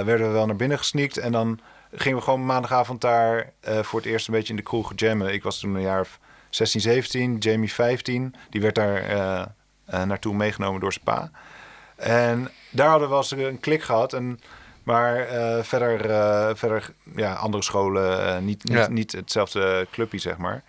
werden 0.00 0.26
we 0.26 0.32
wel 0.32 0.46
naar 0.46 0.56
binnen 0.56 0.78
gesneakt. 0.78 1.16
En 1.18 1.32
dan 1.32 1.60
gingen 1.92 2.18
we 2.18 2.24
gewoon 2.24 2.46
maandagavond 2.46 3.00
daar 3.00 3.50
eh, 3.60 3.78
voor 3.82 4.00
het 4.00 4.08
eerst 4.08 4.28
een 4.28 4.34
beetje 4.34 4.50
in 4.50 4.56
de 4.56 4.62
kroeg 4.62 4.92
jammen. 4.96 5.32
Ik 5.32 5.42
was 5.42 5.58
toen 5.60 5.74
een 5.74 5.80
jaar 5.80 6.00
of 6.00 6.18
16, 6.50 6.80
17, 6.80 7.36
Jamie 7.38 7.72
15. 7.72 8.34
Die 8.50 8.60
werd 8.60 8.74
daar 8.74 8.96
eh, 8.96 9.42
eh, 9.84 10.02
naartoe 10.02 10.34
meegenomen 10.34 10.80
door 10.80 10.92
zijn 10.92 11.04
pa. 11.04 11.30
En 11.96 12.50
daar 12.70 12.88
hadden 12.88 13.08
we 13.08 13.14
wel 13.14 13.22
eens 13.22 13.30
een 13.30 13.60
klik 13.60 13.82
gehad. 13.82 14.12
En, 14.12 14.40
maar 14.82 15.16
eh, 15.20 15.62
verder, 15.62 16.10
eh, 16.10 16.50
verder 16.54 16.90
ja, 17.16 17.32
andere 17.34 17.62
scholen, 17.62 18.26
eh, 18.26 18.38
niet, 18.38 18.64
niet, 18.64 18.76
Ja. 18.78 18.88
niet 18.88 19.12
hetzelfde 19.12 19.86
clubje, 19.90 20.18
zeg 20.18 20.36
maar. 20.36 20.62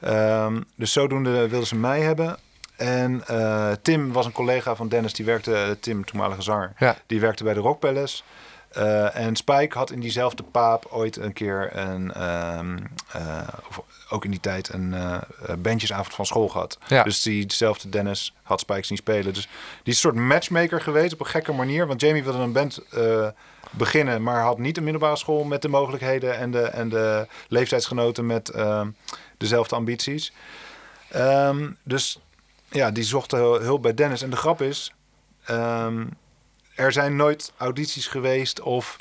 Ehm, 0.00 0.60
dus 0.76 0.92
zodoende 0.92 1.48
wilden 1.48 1.66
ze 1.68 1.76
mij 1.76 2.00
hebben. 2.00 2.36
En 2.76 3.26
eh, 3.26 3.72
Tim 3.82 4.12
was 4.12 4.26
een 4.26 4.32
collega 4.32 4.74
van 4.76 4.88
Dennis, 4.88 5.12
die 5.12 5.24
werkte, 5.24 5.76
Tim, 5.80 6.04
toenmalige 6.04 6.42
zanger, 6.42 6.72
Ja. 6.78 6.96
die 7.06 7.20
werkte 7.20 7.44
bij 7.44 7.54
de 7.54 7.60
Rock 7.60 7.80
Palace. 7.80 8.22
Eh, 8.68 9.16
en 9.16 9.36
Spike 9.36 9.78
had 9.78 9.90
in 9.90 10.00
diezelfde 10.00 10.42
paap 10.42 10.86
ooit 10.90 11.16
een 11.16 11.32
keer 11.32 11.76
een, 11.76 12.12
ehm, 12.12 12.78
eh, 13.12 13.48
of 13.68 13.80
ook 14.10 14.24
in 14.24 14.30
die 14.30 14.40
tijd 14.40 14.72
een 14.72 14.94
eh, 14.94 15.18
bandjesavond 15.58 16.14
van 16.14 16.26
school 16.26 16.48
gehad. 16.48 16.78
Ja. 16.86 17.02
Dus 17.02 17.22
diezelfde 17.22 17.88
Dennis 17.88 18.34
had 18.42 18.60
Spike 18.60 18.86
zien 18.86 18.96
spelen. 18.96 19.32
Dus 19.34 19.42
die 19.42 19.52
is 19.82 19.94
een 19.94 19.94
soort 19.94 20.14
matchmaker 20.14 20.80
geweest 20.80 21.12
op 21.12 21.20
een 21.20 21.26
gekke 21.26 21.52
manier. 21.52 21.86
Want 21.86 22.00
Jamie 22.00 22.24
wilde 22.24 22.38
een 22.38 22.52
band 22.52 22.78
eh, 22.90 23.28
beginnen, 23.70 24.22
maar 24.22 24.40
had 24.42 24.58
niet 24.58 24.76
een 24.76 24.82
middelbare 24.82 25.16
school 25.16 25.44
met 25.44 25.62
de 25.62 25.68
mogelijkheden 25.68 26.38
en 26.38 26.50
de, 26.50 26.62
en 26.62 26.88
de 26.88 27.26
leeftijdsgenoten 27.48 28.26
met 28.26 28.48
ehm, 28.48 28.88
dezelfde 29.36 29.76
ambities. 29.76 30.32
Ehm, 31.10 31.70
dus 31.82 32.18
ja, 32.70 32.90
die 32.90 33.04
zochten 33.04 33.38
hul- 33.38 33.60
hulp 33.60 33.82
bij 33.82 33.94
Dennis. 33.94 34.22
En 34.22 34.30
de 34.30 34.36
grap 34.36 34.62
is, 34.62 34.92
ehm, 35.44 36.06
er 36.74 36.92
zijn 36.92 37.16
nooit 37.16 37.52
audities 37.56 38.06
geweest 38.06 38.60
of 38.60 38.96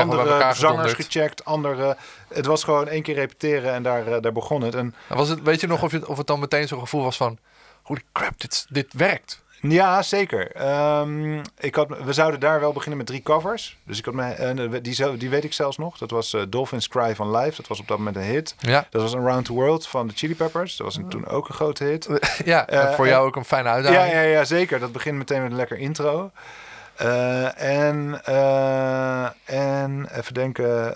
andere 0.00 0.22
zangers 0.54 0.92
gecheckt, 0.92 1.44
andere. 1.44 1.96
Het 2.28 2.46
was 2.46 2.64
gewoon 2.64 2.88
één 2.88 3.02
keer 3.02 3.14
repeteren 3.14 3.72
en 3.72 3.82
daar, 3.82 4.06
eh, 4.06 4.20
daar 4.20 4.32
begon 4.32 4.62
het. 4.62 4.74
En 4.74 4.94
Was 5.08 5.28
het, 5.28 5.42
weet 5.42 5.60
je 5.60 5.66
nog 5.66 5.82
of, 5.82 5.92
je, 5.92 6.08
of 6.08 6.16
het 6.18 6.26
dan 6.26 6.40
meteen 6.40 6.68
zo'n 6.68 6.80
gevoel 6.80 7.02
was 7.02 7.16
van... 7.16 7.38
Holy 7.82 8.02
crap, 8.12 8.40
dit, 8.40 8.66
dit 8.68 8.92
werkt. 8.92 9.42
Ja, 9.60 10.02
zeker. 10.02 10.52
Ehm, 10.52 11.38
ik 11.58 11.74
had, 11.74 11.88
we 12.04 12.12
zouden 12.12 12.40
daar 12.40 12.60
wel 12.60 12.72
beginnen 12.72 12.98
met 12.98 13.06
drie 13.06 13.22
covers. 13.22 13.76
Dus 13.84 13.98
ik 13.98 14.04
had 14.04 14.14
me, 14.14 14.22
en 14.22 14.82
die, 14.82 14.94
zo- 14.94 15.16
die 15.16 15.30
weet 15.30 15.44
ik 15.44 15.52
zelfs 15.52 15.76
nog. 15.78 15.98
Dat 15.98 16.10
was 16.10 16.34
eh, 16.34 16.42
Dolphins 16.48 16.88
Cry 16.88 17.14
van 17.14 17.36
Live. 17.36 17.56
Dat 17.56 17.66
was 17.66 17.80
op 17.80 17.88
dat 17.88 17.98
moment 17.98 18.16
een 18.16 18.22
hit. 18.22 18.54
Ja, 18.58 18.86
Dat 18.90 19.02
was 19.02 19.14
Around 19.16 19.44
the 19.44 19.52
World 19.52 19.86
van 19.86 20.06
de 20.06 20.12
Chili 20.16 20.34
Peppers. 20.34 20.76
Dat 20.76 20.86
was 20.86 20.96
een- 20.96 21.08
toen 21.08 21.26
ook 21.26 21.48
een 21.48 21.54
grote 21.54 21.84
hit. 21.84 22.08
ja 22.44 22.66
Eh, 22.66 22.92
voor 22.94 23.06
jou 23.08 23.26
ook 23.26 23.36
een 23.36 23.44
fijne 23.44 23.68
Ja, 23.68 23.74
uitdaging. 23.74 24.12
ja, 24.12 24.20
ja, 24.20 24.44
zeker. 24.44 24.78
Dat 24.80 24.92
begint 24.92 25.16
meteen 25.18 25.42
met 25.42 25.50
een 25.50 25.56
lekker 25.56 25.78
intro. 25.78 26.30
Eh, 26.96 27.60
en, 27.62 28.20
eh, 28.24 29.24
en 29.44 30.08
even 30.14 30.34
denken. 30.34 30.94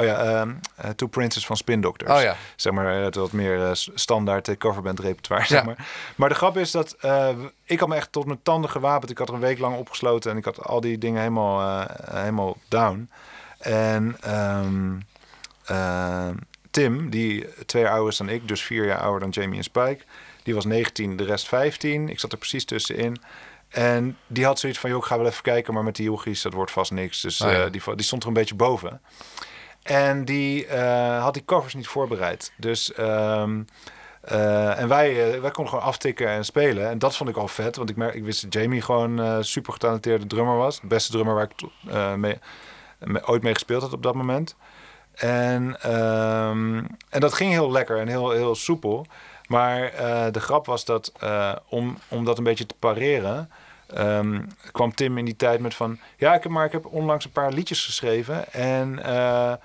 Oh 0.00 0.06
ja, 0.06 0.24
ehm, 0.40 0.52
eh, 0.76 0.90
Two 0.90 1.08
Princes 1.08 1.46
van 1.46 1.56
Spin 1.56 1.80
Doctors. 1.80 2.12
Oh 2.12 2.20
ja. 2.22 2.36
Zeg 2.56 2.72
maar 2.72 2.94
het 2.94 3.14
wat 3.14 3.32
meer 3.32 3.64
eh, 3.64 3.72
s- 3.74 3.90
standaard 3.94 4.48
eh, 4.48 4.56
coverband 4.56 5.00
repertoire. 5.00 5.46
Zeg 5.46 5.64
maar. 5.64 5.86
maar 6.16 6.28
de 6.28 6.34
grap 6.34 6.56
is 6.56 6.70
dat 6.70 6.92
eh, 7.00 7.28
ik 7.64 7.80
had 7.80 7.88
me 7.88 7.94
echt 7.96 8.12
tot 8.12 8.26
mijn 8.26 8.42
tanden 8.42 8.70
gewapend. 8.70 9.10
Ik 9.10 9.18
had 9.18 9.28
er 9.28 9.34
een 9.34 9.40
week 9.40 9.58
lang 9.58 9.76
opgesloten 9.76 10.30
en 10.30 10.36
ik 10.36 10.44
had 10.44 10.64
al 10.64 10.80
die 10.80 10.98
dingen 10.98 11.18
helemaal, 11.20 11.80
eh, 11.80 12.16
helemaal 12.22 12.56
down. 12.68 13.10
En 13.58 14.16
ehm, 14.20 14.98
Tim, 16.70 17.10
die 17.10 17.46
twee 17.66 17.82
jaar 17.82 17.92
ouder 17.92 18.10
is 18.10 18.16
dan 18.18 18.28
ik, 18.28 18.48
dus 18.48 18.62
vier 18.62 18.86
jaar 18.86 18.98
ouder 19.00 19.20
dan 19.20 19.30
Jamie 19.30 19.56
en 19.58 19.64
Spike. 19.64 20.04
Die 20.42 20.54
was 20.54 20.64
19, 20.64 21.16
de 21.16 21.24
rest 21.24 21.48
15. 21.48 22.08
Ik 22.08 22.20
zat 22.20 22.32
er 22.32 22.38
precies 22.38 22.64
tussenin. 22.64 23.20
En 23.68 24.16
die 24.26 24.44
had 24.44 24.58
zoiets 24.58 24.78
van, 24.78 24.90
joh, 24.90 24.98
ik 24.98 25.04
ga 25.04 25.16
wel 25.18 25.26
even 25.26 25.42
kijken, 25.42 25.74
maar 25.74 25.84
met 25.84 25.96
die 25.96 26.04
jochies, 26.04 26.42
dat 26.42 26.52
wordt 26.52 26.70
vast 26.70 26.90
niks. 26.90 27.20
Dus 27.20 27.40
Oh 27.40 27.50
ja. 27.50 27.64
eh, 27.64 27.70
die, 27.72 27.82
die 27.94 28.04
stond 28.04 28.22
er 28.22 28.28
een 28.28 28.34
beetje 28.34 28.54
boven. 28.54 29.00
En 29.82 30.24
die 30.24 30.66
eh, 30.66 31.22
had 31.22 31.34
die 31.34 31.44
covers 31.44 31.74
niet 31.74 31.86
voorbereid. 31.86 32.52
Dus, 32.56 32.92
ehm, 32.92 33.62
eh, 34.20 34.78
en 34.80 34.88
wij, 34.88 35.34
eh, 35.34 35.40
wij 35.40 35.50
konden 35.50 35.72
gewoon 35.72 35.88
aftikken 35.88 36.28
en 36.28 36.44
spelen. 36.44 36.88
En 36.88 36.98
dat 36.98 37.16
vond 37.16 37.30
ik 37.30 37.36
al 37.36 37.48
vet, 37.48 37.76
want 37.76 37.90
ik, 37.90 37.96
merk, 37.96 38.14
ik 38.14 38.24
wist 38.24 38.42
dat 38.42 38.52
Jamie 38.52 38.82
gewoon 38.82 39.18
een 39.18 39.44
super 39.44 39.72
getalenteerde 39.72 40.26
drummer 40.26 40.56
was. 40.56 40.80
De 40.80 40.86
beste 40.86 41.12
drummer 41.12 41.34
waar 41.34 41.50
ik 41.50 42.16
mee, 42.16 42.38
ooit 43.24 43.42
mee 43.42 43.52
gespeeld 43.52 43.82
had 43.82 43.92
op 43.92 44.02
dat 44.02 44.14
moment. 44.14 44.56
En, 45.14 45.80
ehm, 45.80 46.76
en 47.08 47.20
dat 47.20 47.32
ging 47.32 47.50
heel 47.50 47.70
lekker 47.70 47.98
en 47.98 48.08
heel, 48.08 48.30
heel 48.30 48.54
soepel. 48.54 49.06
Maar 49.46 49.92
de 50.32 50.40
grap 50.40 50.66
was 50.66 50.84
dat 50.84 51.12
om, 51.68 51.98
om 52.08 52.24
dat 52.24 52.38
een 52.38 52.44
beetje 52.44 52.66
te 52.66 52.74
pareren, 52.78 53.50
ehm, 53.94 54.40
kwam 54.72 54.94
Tim 54.94 55.18
in 55.18 55.24
die 55.24 55.36
tijd 55.36 55.60
met 55.60 55.74
van... 55.74 55.98
Ja, 56.16 56.34
ik 56.34 56.42
heb, 56.42 56.52
maar 56.52 56.64
ik 56.64 56.72
heb 56.72 56.86
onlangs 56.86 57.24
een 57.24 57.30
paar 57.30 57.52
liedjes 57.52 57.84
geschreven 57.84 58.52
en 58.52 59.02
eh, 59.04 59.52
eh, 59.52 59.56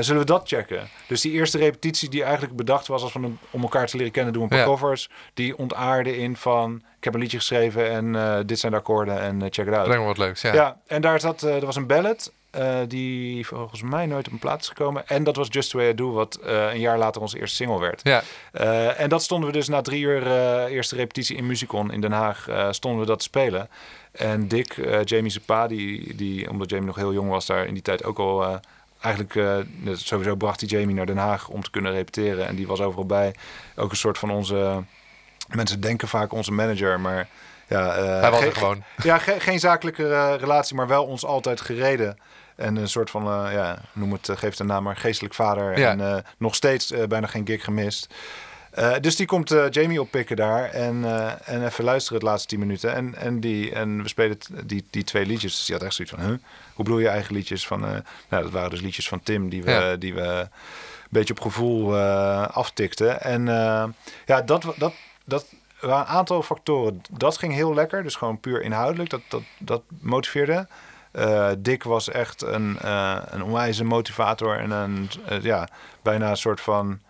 zullen 0.00 0.20
we 0.20 0.26
dat 0.26 0.48
checken? 0.48 0.88
Dus 1.06 1.20
die 1.20 1.32
eerste 1.32 1.58
repetitie 1.58 2.08
die 2.08 2.22
eigenlijk 2.22 2.56
bedacht 2.56 2.86
was 2.86 3.02
als 3.02 3.12
van 3.12 3.24
een- 3.24 3.38
om 3.50 3.62
elkaar 3.62 3.86
te 3.86 3.96
leren 3.96 4.12
kennen, 4.12 4.32
doen 4.32 4.42
we 4.48 4.48
een 4.54 4.60
paar 4.60 4.68
Ja. 4.68 4.72
covers. 4.74 5.10
Die 5.34 5.58
ontaarde 5.58 6.16
in 6.16 6.36
van, 6.36 6.82
ik 6.98 7.04
heb 7.04 7.14
een 7.14 7.20
liedje 7.20 7.38
geschreven 7.38 7.90
en 7.90 8.16
eh, 8.16 8.38
dit 8.46 8.58
zijn 8.58 8.72
de 8.72 8.78
akkoorden 8.78 9.20
en 9.20 9.40
check 9.40 9.66
it 9.66 9.74
out. 9.74 9.86
Me 9.88 9.96
wat 9.98 10.18
leuks, 10.18 10.42
ja. 10.42 10.52
Ja, 10.54 10.76
en 10.86 11.00
daar 11.00 11.20
zat, 11.20 11.42
er 11.42 11.66
was 11.66 11.76
een 11.76 11.86
ballad 11.86 12.32
eh, 12.50 12.78
die 12.88 13.46
volgens 13.46 13.82
mij 13.82 14.06
nooit 14.06 14.26
op 14.26 14.32
een 14.32 14.38
plaat 14.38 14.60
is 14.60 14.68
gekomen. 14.68 15.08
En 15.08 15.24
dat 15.24 15.36
was 15.36 15.46
Just 15.50 15.70
The 15.70 15.76
Way 15.76 15.88
I 15.88 15.94
Do, 15.94 16.12
wat 16.12 16.34
eh, 16.44 16.72
een 16.72 16.80
jaar 16.80 16.98
later 16.98 17.20
onze 17.20 17.38
eerste 17.38 17.56
single 17.56 17.78
werd. 17.80 18.00
Ja. 18.02 18.22
Eh, 18.52 19.00
en 19.00 19.08
dat 19.08 19.22
stonden 19.22 19.46
we 19.50 19.54
dus 19.56 19.68
na 19.68 19.80
drie 19.82 20.02
uur 20.02 20.26
eerste 20.66 20.96
repetitie 20.96 21.36
in 21.36 21.46
Musicon 21.46 21.92
in 21.92 22.00
Den 22.00 22.12
Haag, 22.12 22.48
stonden 22.70 23.00
we 23.00 23.06
dat 23.06 23.18
te 23.18 23.24
spelen. 23.24 23.68
En 24.12 24.48
Dick, 24.48 24.74
Jamie 25.04 25.30
Zepa, 25.30 25.66
die, 25.66 26.14
die, 26.16 26.50
omdat 26.50 26.70
Jamie 26.70 26.86
nog 26.86 26.96
heel 26.96 27.12
jong 27.12 27.30
was, 27.30 27.46
daar 27.46 27.66
in 27.66 27.74
die 27.74 27.82
tijd 27.82 28.04
ook 28.04 28.18
al... 28.18 28.60
eigenlijk, 29.00 29.62
sowieso 29.92 30.34
bracht 30.36 30.60
hij 30.60 30.68
Jamie 30.68 30.94
naar 30.94 31.06
Den 31.06 31.16
Haag 31.16 31.48
om 31.48 31.62
te 31.62 31.70
kunnen 31.70 31.92
repeteren. 31.92 32.46
En 32.46 32.56
die 32.56 32.66
was 32.66 32.80
overal 32.80 33.06
bij. 33.06 33.34
Ook 33.76 33.90
een 33.90 33.96
soort 33.96 34.18
van 34.18 34.30
onze... 34.30 34.82
Mensen 35.48 35.80
denken 35.80 36.08
vaak 36.08 36.32
onze 36.32 36.52
manager, 36.52 37.00
maar... 37.00 37.28
Ja, 37.68 37.92
Hij 38.20 38.30
was 38.30 38.40
er 38.42 38.52
gewoon. 38.52 38.82
ja, 39.02 39.18
ge- 39.18 39.40
geen 39.40 39.60
zakelijke 39.60 40.34
relatie, 40.36 40.76
maar 40.76 40.86
wel 40.88 41.04
ons 41.04 41.24
altijd 41.24 41.60
gereden. 41.60 42.18
En 42.60 42.76
een 42.76 42.88
soort 42.88 43.10
van, 43.10 43.22
eh, 43.22 43.52
ja, 43.52 43.78
noem 43.92 44.12
het, 44.12 44.28
uh, 44.28 44.36
geef 44.36 44.58
een 44.58 44.66
naam, 44.66 44.82
maar 44.82 44.96
geestelijk 44.96 45.34
vader. 45.34 45.78
Ja. 45.78 45.90
En 45.90 46.00
eh, 46.00 46.16
nog 46.38 46.54
steeds 46.54 46.90
eh, 46.90 47.06
bijna 47.06 47.26
geen 47.26 47.46
gig 47.46 47.64
gemist. 47.64 48.14
Eh, 48.70 48.92
dus 49.00 49.16
die 49.16 49.26
komt 49.26 49.50
eh, 49.50 49.64
Jamie 49.70 50.00
oppikken 50.00 50.36
daar 50.36 50.64
en, 50.70 51.04
eh, 51.04 51.32
en 51.48 51.64
even 51.66 51.84
luisteren 51.84 52.18
het 52.18 52.28
laatste 52.28 52.48
tien 52.48 52.58
minuten. 52.58 52.94
En, 52.94 53.14
en, 53.14 53.40
die, 53.40 53.72
en 53.72 54.02
we 54.02 54.08
spelen 54.08 54.38
die, 54.64 54.84
die 54.90 55.04
twee 55.04 55.26
liedjes. 55.26 55.56
Dus 55.56 55.64
die 55.64 55.74
had 55.74 55.84
echt 55.84 55.94
zoiets 55.94 56.14
van, 56.14 56.24
huh? 56.24 56.34
hoe 56.74 56.84
bedoel 56.84 56.98
je 56.98 57.08
eigen 57.08 57.34
liedjes? 57.34 57.66
Van, 57.66 57.84
eh, 57.84 57.90
nou, 58.28 58.42
dat 58.42 58.52
waren 58.52 58.70
dus 58.70 58.80
liedjes 58.80 59.08
van 59.08 59.20
Tim 59.22 59.48
die 59.48 59.62
we, 59.62 59.70
Ja. 59.70 59.96
die 59.96 60.14
we 60.14 60.20
een 60.22 60.48
beetje 61.10 61.34
op 61.34 61.40
gevoel 61.40 61.96
eh, 61.96 62.48
aftikten. 62.48 63.20
En 63.22 63.48
eh, 63.48 63.84
ja, 64.26 64.40
dat, 64.42 64.64
dat, 64.76 64.92
dat 65.24 65.46
waren 65.80 66.00
een 66.00 66.06
aantal 66.16 66.42
factoren. 66.42 67.02
Dat 67.10 67.38
ging 67.38 67.52
heel 67.52 67.74
lekker, 67.74 68.02
dus 68.02 68.14
gewoon 68.16 68.40
puur 68.40 68.62
inhoudelijk. 68.62 69.10
Dat, 69.10 69.20
dat, 69.28 69.42
dat 69.58 69.82
motiveerde. 70.00 70.66
Eh, 71.12 71.50
Dick 71.58 71.82
was 71.82 72.08
echt 72.10 72.42
een, 72.42 72.78
eh 72.78 73.16
een 73.24 73.42
onwijze 73.42 73.84
motivator 73.84 74.58
en 74.58 74.70
een, 74.70 75.10
eh, 75.26 75.42
ja, 75.42 75.68
bijna 76.02 76.30
een 76.30 76.36
soort 76.36 76.60
van... 76.60 77.00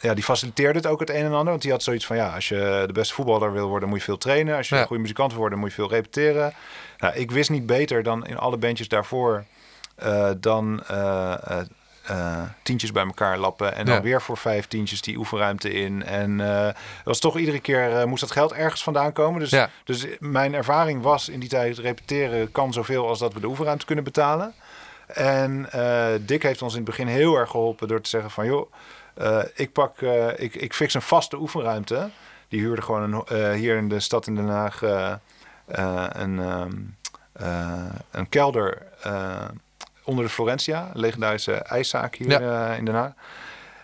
Ja, 0.00 0.14
die 0.14 0.24
faciliteerde 0.24 0.78
het 0.78 0.86
ook 0.88 1.00
het 1.00 1.10
een 1.10 1.24
en 1.24 1.32
ander. 1.32 1.48
Want 1.50 1.62
die 1.62 1.70
had 1.70 1.82
zoiets 1.82 2.06
van, 2.06 2.16
ja, 2.16 2.34
als 2.34 2.48
je 2.48 2.84
de 2.86 2.92
beste 2.92 3.14
voetballer 3.14 3.52
wil 3.52 3.68
worden, 3.68 3.88
moet 3.88 3.98
je 3.98 4.04
veel 4.04 4.18
trainen. 4.18 4.56
Als 4.56 4.68
je 4.68 4.74
Ja. 4.74 4.80
een 4.80 4.86
goede 4.86 5.02
muzikant 5.02 5.30
wil 5.30 5.40
worden, 5.40 5.58
moet 5.58 5.68
je 5.68 5.74
veel 5.74 5.88
repeteren. 5.88 6.52
Nou, 6.98 7.14
ik 7.14 7.30
wist 7.30 7.50
niet 7.50 7.66
beter 7.66 8.02
dan 8.02 8.26
in 8.26 8.38
alle 8.38 8.56
bandjes 8.56 8.88
daarvoor... 8.88 9.44
dan 10.40 10.82
eh, 12.08 12.16
eh, 12.18 12.32
eh, 12.32 12.42
tientjes 12.62 12.92
bij 12.92 13.04
elkaar 13.04 13.38
lappen. 13.38 13.74
En 13.74 13.86
dan 13.86 13.94
Ja. 13.94 14.02
weer 14.02 14.22
voor 14.22 14.36
vijf 14.36 14.66
tientjes 14.66 15.00
die 15.00 15.16
oefenruimte 15.16 15.72
in. 15.72 16.04
En 16.04 16.40
eh, 16.40 16.64
dat 16.64 16.74
was 17.04 17.18
toch 17.18 17.38
iedere 17.38 17.60
keer, 17.60 17.96
eh, 17.96 18.04
moest 18.04 18.20
dat 18.20 18.30
geld 18.30 18.52
ergens 18.52 18.82
vandaan 18.82 19.12
komen. 19.12 19.40
Dus, 19.40 19.50
Ja. 19.50 19.70
dus 19.84 20.06
mijn 20.18 20.54
ervaring 20.54 21.02
was 21.02 21.28
in 21.28 21.40
die 21.40 21.48
tijd, 21.48 21.78
repeteren 21.78 22.52
kan 22.52 22.72
zoveel 22.72 23.08
als 23.08 23.18
dat 23.18 23.32
we 23.34 23.40
de 23.40 23.46
oefenruimte 23.46 23.86
kunnen 23.86 24.04
betalen. 24.04 24.54
En 25.06 25.72
eh, 25.72 26.06
Dick 26.20 26.42
heeft 26.42 26.62
ons 26.62 26.72
in 26.72 26.78
het 26.80 26.88
begin 26.88 27.06
heel 27.06 27.36
erg 27.36 27.50
geholpen 27.50 27.88
door 27.88 28.00
te 28.00 28.08
zeggen 28.08 28.30
van... 28.30 28.46
joh, 28.46 28.72
eh, 29.14 29.38
ik, 29.54 29.72
pak, 29.72 30.00
eh, 30.02 30.26
ik, 30.36 30.54
ik 30.54 30.74
fix 30.74 30.94
een 30.94 31.02
vaste 31.02 31.36
oefenruimte. 31.36 32.10
Die 32.48 32.60
huurde 32.60 32.82
gewoon 32.82 33.12
een, 33.12 33.24
eh, 33.24 33.52
hier 33.52 33.76
in 33.76 33.88
de 33.88 34.00
stad 34.00 34.26
in 34.26 34.34
Den 34.34 34.48
Haag 34.48 34.82
eh, 34.82 35.12
eh, 35.66 36.04
een, 36.08 36.38
ehm, 36.38 36.70
eh, 37.32 37.84
een 38.10 38.28
kelder 38.28 38.82
eh, 39.02 39.44
onder 40.08 40.24
de 40.24 40.30
Florentia. 40.30 40.90
Een 40.94 41.00
legendarische 41.00 41.52
ijszaak 41.52 42.14
hier 42.14 42.42
eh, 42.42 42.78
in 42.78 42.84
Den 42.84 42.94
Haag. 42.94 43.12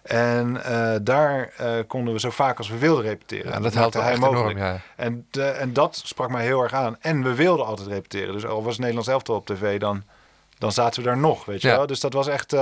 En 0.02 0.64
eh, 0.64 0.94
daar 1.02 1.52
eh, 1.56 1.72
konden 1.86 2.14
we 2.14 2.20
zo 2.20 2.30
vaak 2.30 2.58
als 2.58 2.68
we 2.68 2.78
wilden 2.78 3.04
repeteren. 3.04 3.52
Ja, 3.52 3.60
dat 3.60 3.74
helpt 3.74 3.94
hij 3.94 4.16
mogelijk. 4.16 4.58
enorm, 4.58 4.72
ja. 4.72 4.80
En, 4.96 5.26
en 5.58 5.72
dat 5.72 6.00
sprak 6.04 6.30
mij 6.30 6.44
heel 6.44 6.62
erg 6.62 6.72
aan. 6.72 6.96
En 7.00 7.22
we 7.22 7.34
wilden 7.34 7.66
altijd 7.66 7.88
repeteren. 7.88 8.32
Dus 8.32 8.46
al 8.46 8.62
was 8.62 8.70
het 8.72 8.78
Nederlands 8.80 9.08
elftal 9.08 9.36
op 9.36 9.46
tv, 9.46 9.78
dan, 9.80 10.02
dan 10.58 10.72
zaten 10.72 11.02
we 11.02 11.08
daar 11.08 11.18
nog, 11.18 11.44
weet 11.44 11.62
je 11.62 11.68
Ja. 11.68 11.76
wel. 11.76 11.86
Dus 11.86 12.00
dat 12.00 12.12
was 12.12 12.26
echt, 12.26 12.56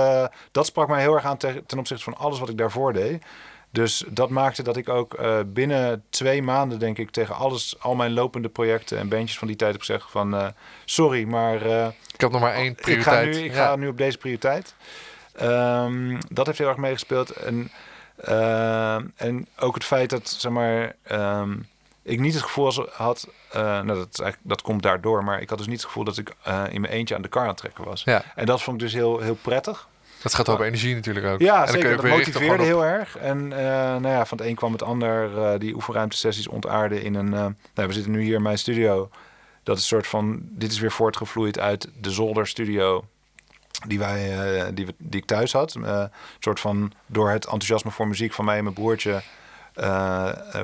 dat 0.51 0.65
sprak 0.65 0.87
mij 0.87 1.01
heel 1.01 1.13
erg 1.13 1.25
aan 1.25 1.37
te- 1.37 1.63
ten 1.67 1.77
opzichte 1.79 2.03
van 2.03 2.17
alles 2.17 2.39
wat 2.39 2.49
ik 2.49 2.57
daarvoor 2.57 2.93
deed. 2.93 3.23
Dus 3.73 4.03
dat 4.09 4.29
maakte 4.29 4.63
dat 4.63 4.77
ik 4.77 4.89
ook 4.89 5.13
eh, 5.13 5.39
binnen 5.45 6.03
twee 6.09 6.41
maanden, 6.41 6.79
denk 6.79 6.97
ik, 6.97 7.09
tegen 7.11 7.35
alles, 7.35 7.75
al 7.79 7.95
mijn 7.95 8.13
lopende 8.13 8.49
projecten 8.49 8.97
en 8.97 9.09
bandjes 9.09 9.37
van 9.37 9.47
die 9.47 9.55
tijd 9.57 9.71
heb 9.71 9.79
gezegd 9.81 10.11
van, 10.11 10.35
eh, 10.35 10.47
sorry, 10.85 11.23
maar 11.23 11.61
eh, 11.61 11.87
Ik 12.13 12.21
heb 12.21 12.31
nog 12.31 12.41
maar 12.41 12.53
één 12.53 12.71
ik 12.71 12.77
ga 12.77 12.81
prioriteit. 12.83 13.35
nu, 13.35 13.43
ik 13.43 13.53
Ja. 13.53 13.65
ga 13.65 13.75
nu 13.75 13.87
op 13.87 13.97
deze 13.97 14.17
prioriteit. 14.17 14.75
Ehm, 15.35 16.19
dat 16.29 16.45
heeft 16.45 16.57
heel 16.57 16.67
erg 16.67 16.77
meegespeeld. 16.77 17.29
En, 17.29 17.71
en 19.15 19.47
ook 19.59 19.73
het 19.73 19.83
feit 19.83 20.09
dat, 20.09 20.29
zeg 20.29 20.51
maar, 20.51 20.95
ehm, 21.03 21.55
ik 22.01 22.19
niet 22.19 22.33
het 22.33 22.43
gevoel 22.43 22.87
had, 22.91 23.27
nou 23.53 23.85
dat, 23.87 24.35
dat 24.41 24.61
komt 24.61 24.81
daardoor, 24.83 25.23
maar 25.23 25.41
ik 25.41 25.49
had 25.49 25.57
dus 25.57 25.67
niet 25.67 25.77
het 25.77 25.85
gevoel 25.85 26.03
dat 26.03 26.17
ik 26.17 26.35
in 26.69 26.81
mijn 26.81 26.93
eentje 26.93 27.15
aan 27.15 27.21
de 27.21 27.27
kar 27.27 27.41
aan 27.41 27.47
het 27.47 27.57
trekken 27.57 27.83
was. 27.83 28.03
Ja. 28.03 28.23
En 28.35 28.45
dat 28.45 28.61
vond 28.61 28.77
ik 28.77 28.83
dus 28.87 28.93
heel, 28.93 29.19
heel 29.19 29.37
prettig. 29.41 29.87
Dat 30.23 30.33
gaat 30.33 30.49
op 30.49 30.59
energie 30.59 30.95
natuurlijk 30.95 31.25
ook. 31.25 31.39
Ja, 31.39 31.59
En 31.59 31.71
dan 31.71 31.79
kun 31.81 31.89
je 31.89 31.95
zeker. 31.95 32.01
Dat 32.09 32.17
motiveerde 32.17 32.53
op- 32.53 32.59
heel 32.67 32.85
erg. 32.85 33.17
En 33.17 33.53
eh, 33.53 33.65
nou 33.73 34.07
ja, 34.07 34.25
van 34.25 34.37
het 34.37 34.47
een 34.47 34.55
kwam 34.55 34.71
het 34.71 34.83
ander. 34.83 35.37
eh, 35.37 35.59
die 35.59 35.73
oefenruimtesessies 35.75 36.47
ontaarden 36.47 37.01
in 37.03 37.15
een... 37.15 37.33
eh, 37.33 37.45
nou, 37.73 37.87
we 37.87 37.93
zitten 37.93 38.11
nu 38.11 38.21
hier 38.21 38.35
in 38.35 38.41
mijn 38.41 38.57
studio. 38.57 39.09
Dat 39.63 39.75
is 39.77 39.81
een 39.81 39.87
soort 39.87 40.07
van... 40.07 40.39
Dit 40.41 40.71
is 40.71 40.79
weer 40.79 40.91
voortgevloeid 40.91 41.59
uit 41.59 41.89
de 42.01 42.11
zolderstudio 42.11 43.05
die, 43.87 43.99
wij, 43.99 44.33
die, 44.73 44.85
we, 44.85 44.93
die 44.97 45.19
ik 45.21 45.25
thuis 45.27 45.53
had. 45.53 45.73
Een 45.75 46.09
soort 46.39 46.59
van 46.59 46.91
door 47.05 47.29
het 47.29 47.43
enthousiasme 47.43 47.91
voor 47.91 48.07
muziek 48.07 48.33
van 48.33 48.45
mij 48.45 48.57
en 48.57 48.63
mijn 48.63 48.75
broertje... 48.75 49.21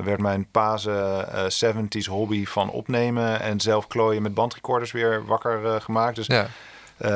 werd 0.04 0.20
mijn 0.20 0.46
paze 0.50 1.26
eh 1.32 1.74
70s 1.74 2.06
hobby 2.08 2.46
van 2.46 2.70
opnemen 2.70 3.40
en 3.40 3.60
zelf 3.60 3.86
klooien 3.86 4.22
met 4.22 4.34
bandrecorders 4.34 4.92
weer 4.92 5.24
wakker 5.24 5.80
gemaakt. 5.80 6.16
Dus 6.16 6.26
Ja. 6.26 6.46
Eh, 7.00 7.10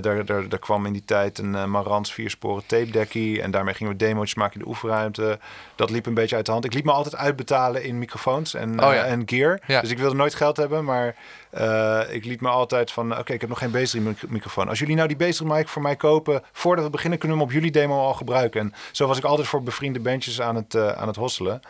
daar, 0.00 0.24
daar, 0.24 0.48
daar 0.48 0.58
kwam 0.58 0.86
in 0.86 0.92
die 0.92 1.04
tijd 1.04 1.38
een 1.38 1.52
uh, 1.52 1.64
Marantz 1.64 2.12
viersporen 2.12 2.66
tape 2.66 2.90
dekkie. 2.90 3.42
En 3.42 3.50
daarmee 3.50 3.74
gingen 3.74 3.92
we 3.92 3.98
demo's 3.98 4.34
maken 4.34 4.54
in 4.54 4.60
de 4.60 4.68
oefenruimte. 4.68 5.38
Dat 5.74 5.90
liep 5.90 6.06
een 6.06 6.14
beetje 6.14 6.36
uit 6.36 6.46
de 6.46 6.52
hand. 6.52 6.64
Ik 6.64 6.74
liet 6.74 6.84
me 6.84 6.92
altijd 6.92 7.16
uitbetalen 7.16 7.82
in 7.84 7.98
microfoons 7.98 8.54
en, 8.54 8.82
Oh 8.84 8.92
ja. 8.92 9.04
eh, 9.04 9.12
en 9.12 9.22
gear. 9.26 9.60
Ja. 9.66 9.80
Dus 9.80 9.90
ik 9.90 9.98
wilde 9.98 10.16
nooit 10.16 10.34
geld 10.34 10.56
hebben. 10.56 10.84
Maar 10.84 11.14
eh, 11.50 12.00
ik 12.08 12.24
liet 12.24 12.40
me 12.40 12.48
altijd 12.48 12.90
van... 12.92 13.18
Oké, 13.18 13.32
ik 13.32 13.40
heb 13.40 13.50
nog 13.50 13.58
geen 13.58 13.70
bassdrum 13.70 14.16
microfoon. 14.28 14.68
Als 14.68 14.78
jullie 14.78 14.96
nou 14.96 15.08
die 15.08 15.16
bassdrum 15.16 15.48
mic 15.48 15.68
voor 15.68 15.82
mij 15.82 15.96
kopen... 15.96 16.42
voordat 16.52 16.84
we 16.84 16.90
beginnen 16.90 17.18
kunnen 17.18 17.36
we 17.36 17.42
hem 17.42 17.52
op 17.52 17.58
jullie 17.58 17.72
demo 17.72 17.98
al 18.00 18.14
gebruiken. 18.14 18.60
En 18.60 18.72
zo 18.92 19.06
was 19.06 19.18
ik 19.18 19.24
altijd 19.24 19.48
voor 19.48 19.62
bevriende 19.62 20.00
bandjes 20.00 20.40
aan 20.40 20.56
het, 20.56 20.74
eh, 20.74 20.88
aan 20.88 21.06
het 21.06 21.16
hosselen. 21.16 21.60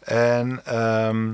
En... 0.00 0.60
ehm, 0.64 1.32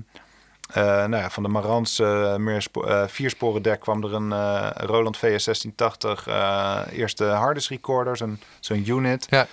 uh, 0.70 0.84
nou 0.84 1.16
ja, 1.16 1.30
van 1.30 1.42
de 1.42 1.48
Marantz 1.48 1.98
uh, 1.98 2.36
meer 2.36 2.62
spo 2.62 2.86
uh, 2.86 3.02
viersporen 3.06 3.62
dek 3.62 3.80
kwam 3.80 4.04
er 4.04 4.14
een 4.14 4.32
Roland 4.86 5.16
VS 5.16 5.44
1680 5.44 6.26
eerste 6.92 7.24
hardest 7.24 7.68
recorders, 7.68 8.22
zo'n 8.60 8.88
unit. 8.88 9.26
Ja. 9.30 9.46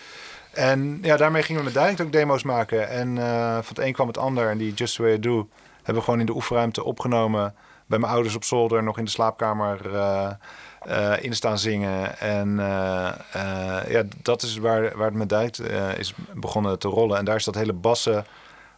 En 0.52 1.00
ja, 1.02 1.18
daarmee 1.18 1.44
gingen 1.44 1.62
we 1.62 1.66
met 1.66 1.74
Dynamic 1.74 2.02
ook 2.02 2.12
demo's 2.12 2.44
maken. 2.44 2.90
En 2.90 3.16
van 3.64 3.76
het 3.76 3.80
een 3.80 3.94
kwam 3.94 4.08
het 4.08 4.18
ander. 4.18 4.50
En 4.50 4.58
die 4.58 4.74
Just 4.74 4.96
The 4.96 5.02
Way 5.02 5.14
I 5.14 5.20
Do, 5.20 5.50
hebben 5.76 5.96
we 5.96 6.02
gewoon 6.02 6.20
in 6.20 6.26
de 6.26 6.36
oefenruimte 6.36 6.84
opgenomen. 6.84 7.56
Bij 7.86 8.00
mijn 8.00 8.12
ouders 8.12 8.36
op 8.36 8.44
zolder, 8.44 8.84
nog 8.84 8.98
in 8.98 9.06
de 9.06 9.12
slaapkamer 9.12 9.96
eh, 9.96 10.32
eh, 10.80 11.24
in 11.24 11.34
staan 11.34 11.58
zingen. 11.58 12.20
En 12.20 12.60
eh, 12.60 13.08
eh, 13.34 13.92
ja, 13.92 14.04
dat 14.22 14.42
is 14.42 14.58
waar, 14.58 14.98
waar 14.98 15.08
het 15.08 15.18
met 15.18 15.30
Dijkt 15.30 15.60
eh, 15.60 15.98
is 15.98 16.14
begonnen 16.34 16.80
te 16.80 16.88
rollen. 16.88 17.18
En 17.18 17.26
daar 17.26 17.36
is 17.36 17.44
dat 17.44 17.56
hele 17.56 17.74
bassen 17.74 18.26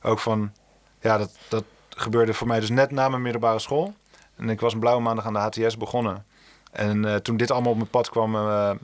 ook 0.02 0.20
van... 0.20 0.52
Ja, 1.00 1.18
dat, 1.18 1.38
dat 1.50 1.64
gebeurde 1.96 2.34
voor 2.34 2.48
mij 2.48 2.60
dus 2.60 2.70
net 2.70 2.91
na 2.91 3.10
mijn 3.10 3.22
middelbare 3.22 3.60
school. 3.60 3.93
En 4.36 4.50
ik 4.50 4.60
was 4.60 4.74
een 4.74 4.80
blauwe 4.80 5.02
maandag 5.02 5.26
aan 5.26 5.34
de 5.34 5.39
HTS 5.39 5.78
begonnen. 5.78 6.26
En 6.72 7.06
eh, 7.06 7.16
toen 7.16 7.38
dit 7.38 7.52
allemaal 7.52 7.72
op 7.72 7.78
mijn 7.78 7.89
pad 7.89 8.10
kwam, 8.10 8.36
eh, 8.36 8.41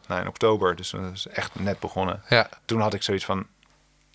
nou, 0.08 0.22
in 0.22 0.28
oktober, 0.28 0.76
dus 0.76 0.90
dat 0.90 1.12
is 1.14 1.28
echt 1.28 1.60
net 1.60 1.80
begonnen. 1.80 2.22
Ja. 2.30 2.50
Toen 2.66 2.82
had 2.82 2.94
ik 2.94 3.04
zoiets 3.04 3.26
van, 3.26 3.46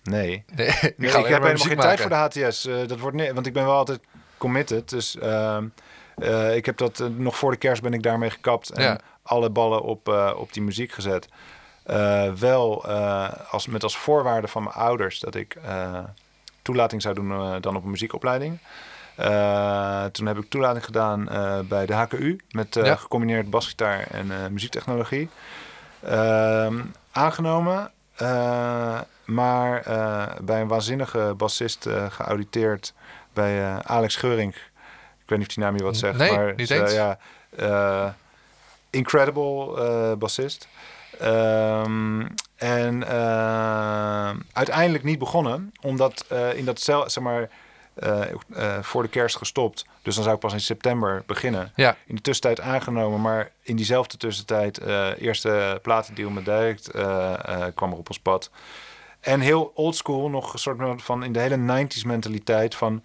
nee, 0.03 0.43
Nee, 0.55 0.67
Nee, 0.71 0.71
ik 0.97 1.09
ga 1.09 1.17
ik 1.19 1.25
alleen 1.25 1.31
heb 1.31 1.41
helemaal 1.43 1.65
geen 1.65 1.77
tijd 1.77 2.01
voor 2.01 2.09
de 2.09 2.15
HTS. 2.45 2.65
Eh, 2.65 2.87
dat 2.87 2.99
wordt 2.99 3.17
nee, 3.17 3.33
want 3.33 3.45
ik 3.45 3.53
ben 3.53 3.65
wel 3.65 3.75
altijd 3.75 3.99
committed. 4.37 4.89
Dus 4.89 5.17
ehm, 5.17 5.67
eh, 6.15 6.55
ik 6.55 6.65
heb 6.65 6.77
dat 6.77 6.99
eh, 6.99 7.07
nog 7.07 7.37
voor 7.37 7.51
de 7.51 7.57
kerst 7.57 7.81
ben 7.81 7.93
ik 7.93 8.03
daarmee 8.03 8.29
gekapt 8.29 8.69
en 8.69 8.83
Ja. 8.83 8.99
alle 9.23 9.49
ballen 9.49 9.81
op, 9.81 10.09
eh, 10.09 10.33
op 10.37 10.53
die 10.53 10.63
muziek 10.63 10.91
gezet. 10.91 11.27
Eh, 11.83 12.31
wel 12.33 12.85
eh, 12.87 13.29
als, 13.51 13.67
met 13.67 13.83
als 13.83 13.97
voorwaarde 13.97 14.47
van 14.47 14.63
mijn 14.63 14.75
ouders 14.75 15.19
dat 15.19 15.35
ik 15.35 15.55
eh, 15.55 15.99
toelating 16.67 17.01
zou 17.01 17.15
doen 17.15 17.31
eh, 17.31 17.55
dan 17.61 17.75
op 17.75 17.83
een 17.83 17.89
muziekopleiding. 17.89 18.59
Eh, 19.15 20.05
toen 20.05 20.25
heb 20.25 20.37
ik 20.37 20.49
toelating 20.49 20.85
gedaan 20.85 21.29
eh, 21.29 21.59
bij 21.59 21.85
de 21.85 21.93
HKU 21.93 22.39
met 22.49 22.75
Ja. 22.75 22.95
gecombineerd 22.95 23.49
basgitaar 23.49 24.07
en 24.11 24.53
muziektechnologie. 24.53 25.29
Ehm, 26.03 26.75
aangenomen, 27.11 27.91
maar 29.25 29.83
bij 30.41 30.61
een 30.61 30.67
waanzinnige 30.67 31.33
bassist 31.37 31.89
geauditeerd 32.09 32.93
bij 33.33 33.81
Alex 33.83 34.15
Geuring. 34.15 34.55
Ik 35.23 35.29
weet 35.29 35.39
niet 35.39 35.47
of 35.47 35.53
die 35.53 35.63
naam 35.63 35.75
je 35.77 35.83
wat 35.83 35.97
zegt, 35.97 36.17
Nee, 36.17 36.31
maar 36.31 36.53
niet 36.55 36.69
eens. 36.69 36.93
ja, 36.93 37.17
incredible 38.89 40.15
bassist. 40.17 40.67
Ehm, 41.19 42.25
en 42.55 43.07
eh, 43.07 44.29
uiteindelijk 44.53 45.03
niet 45.03 45.19
begonnen, 45.19 45.71
omdat 45.81 46.25
eh, 46.29 46.57
in 46.57 46.65
dat 46.65 46.79
cel, 46.79 47.09
zeg 47.09 47.23
maar, 47.23 47.49
eh, 47.97 48.21
eh, 48.55 48.83
voor 48.83 49.01
de 49.01 49.09
kerst 49.09 49.37
gestopt. 49.37 49.85
Dus 50.01 50.15
dan 50.15 50.23
zou 50.23 50.35
ik 50.35 50.41
pas 50.41 50.53
in 50.53 50.59
september 50.59 51.23
beginnen. 51.25 51.71
Ja. 51.75 51.95
In 52.05 52.15
de 52.15 52.21
tussentijd 52.21 52.59
aangenomen, 52.67 53.21
maar 53.21 53.51
in 53.61 53.75
diezelfde 53.75 54.17
tussentijd 54.17 54.81
eerste 55.19 55.79
platendeal 55.81 56.29
met 56.29 56.45
Direct 56.45 56.91
eh, 56.91 57.65
kwam 57.75 57.91
er 57.91 57.97
op 57.97 58.07
ons 58.07 58.19
pad. 58.19 58.51
En 59.19 59.39
heel 59.39 59.71
oldschool, 59.75 60.29
nog 60.29 60.53
een 60.53 60.59
soort 60.59 61.01
van 61.01 61.23
in 61.23 61.31
de 61.31 61.39
hele 61.39 61.85
90s 61.87 62.05
mentaliteit 62.05 62.75
van 62.75 63.03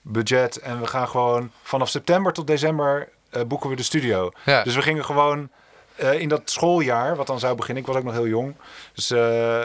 budget. 0.00 0.56
En 0.56 0.80
we 0.80 0.86
gaan 0.86 1.08
gewoon 1.08 1.50
vanaf 1.62 1.88
september 1.88 2.32
tot 2.32 2.46
december 2.46 3.08
boeken 3.46 3.70
we 3.70 3.76
de 3.76 3.82
studio. 3.82 4.30
Ja. 4.44 4.62
Dus 4.62 4.74
we 4.74 4.82
gingen 4.82 5.04
gewoon 5.04 5.48
eh, 5.94 6.20
in 6.20 6.28
dat 6.28 6.50
schooljaar, 6.50 7.16
wat 7.16 7.26
dan 7.26 7.38
zou 7.38 7.56
beginnen. 7.56 7.82
Ik 7.82 7.88
was 7.88 7.96
ook 7.96 8.04
nog 8.04 8.12
heel 8.12 8.26
jong. 8.26 8.54
Dus 8.94 9.10
eh, 9.10 9.60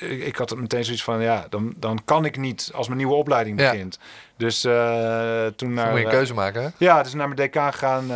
ik, 0.00 0.24
ik 0.24 0.36
had 0.36 0.50
het 0.50 0.58
meteen 0.58 0.84
zoiets 0.84 1.04
van, 1.04 1.22
ja, 1.22 1.46
dan, 1.50 1.74
dan 1.76 2.00
kan 2.04 2.24
ik 2.24 2.36
niet 2.36 2.70
als 2.74 2.86
mijn 2.86 2.98
nieuwe 2.98 3.14
opleiding 3.14 3.60
Ja. 3.60 3.70
begint. 3.70 3.98
Dus 4.36 4.64
eh, 4.64 5.46
toen 5.46 5.74
naar... 5.74 5.90
Moet 5.90 5.98
je 5.98 6.04
een 6.04 6.10
keuze 6.10 6.34
maken, 6.34 6.62
hè? 6.62 6.68
ja, 6.76 7.02
dus 7.02 7.14
naar 7.14 7.28
mijn 7.28 7.48
DK 7.48 7.54
gegaan, 7.54 8.06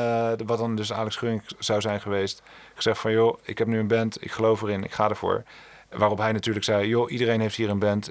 wat 0.46 0.59
dan 0.59 0.76
dus 0.76 0.92
Alex 0.92 1.16
Geuring 1.16 1.42
zou 1.59 1.80
zijn 1.80 2.00
geweest. 2.00 2.42
Gezegd 2.74 2.98
van, 2.98 3.12
joh, 3.12 3.38
ik 3.42 3.59
heb 3.59 3.66
nu 3.66 3.78
een 3.78 3.86
band, 3.86 4.24
ik 4.24 4.32
geloof 4.32 4.62
erin, 4.62 4.84
ik 4.84 4.92
ga 4.92 5.09
ervoor. 5.09 5.42
Waarop 5.90 6.18
hij 6.18 6.32
natuurlijk 6.32 6.64
zei, 6.64 6.88
joh, 6.88 7.11
iedereen 7.11 7.40
heeft 7.40 7.57
hier 7.57 7.70
een 7.70 7.78
band. 7.78 8.11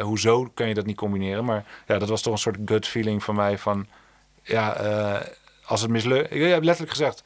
hoezo 0.00 0.50
kan 0.54 0.68
je 0.68 0.74
dat 0.74 0.86
niet 0.86 0.96
combineren? 0.96 1.44
Maar 1.44 1.64
ja, 1.86 1.98
dat 1.98 2.08
was 2.08 2.22
toch 2.22 2.32
een 2.32 2.38
soort 2.38 2.58
gut 2.64 2.86
feeling 2.86 3.24
van 3.24 3.34
mij 3.34 3.58
van... 3.58 3.86
Ja, 4.42 4.76
als 5.64 5.80
het 5.80 5.90
mislukt... 5.90 6.32
Ik 6.32 6.42
heb 6.42 6.62
letterlijk 6.62 6.96
gezegd, 6.96 7.22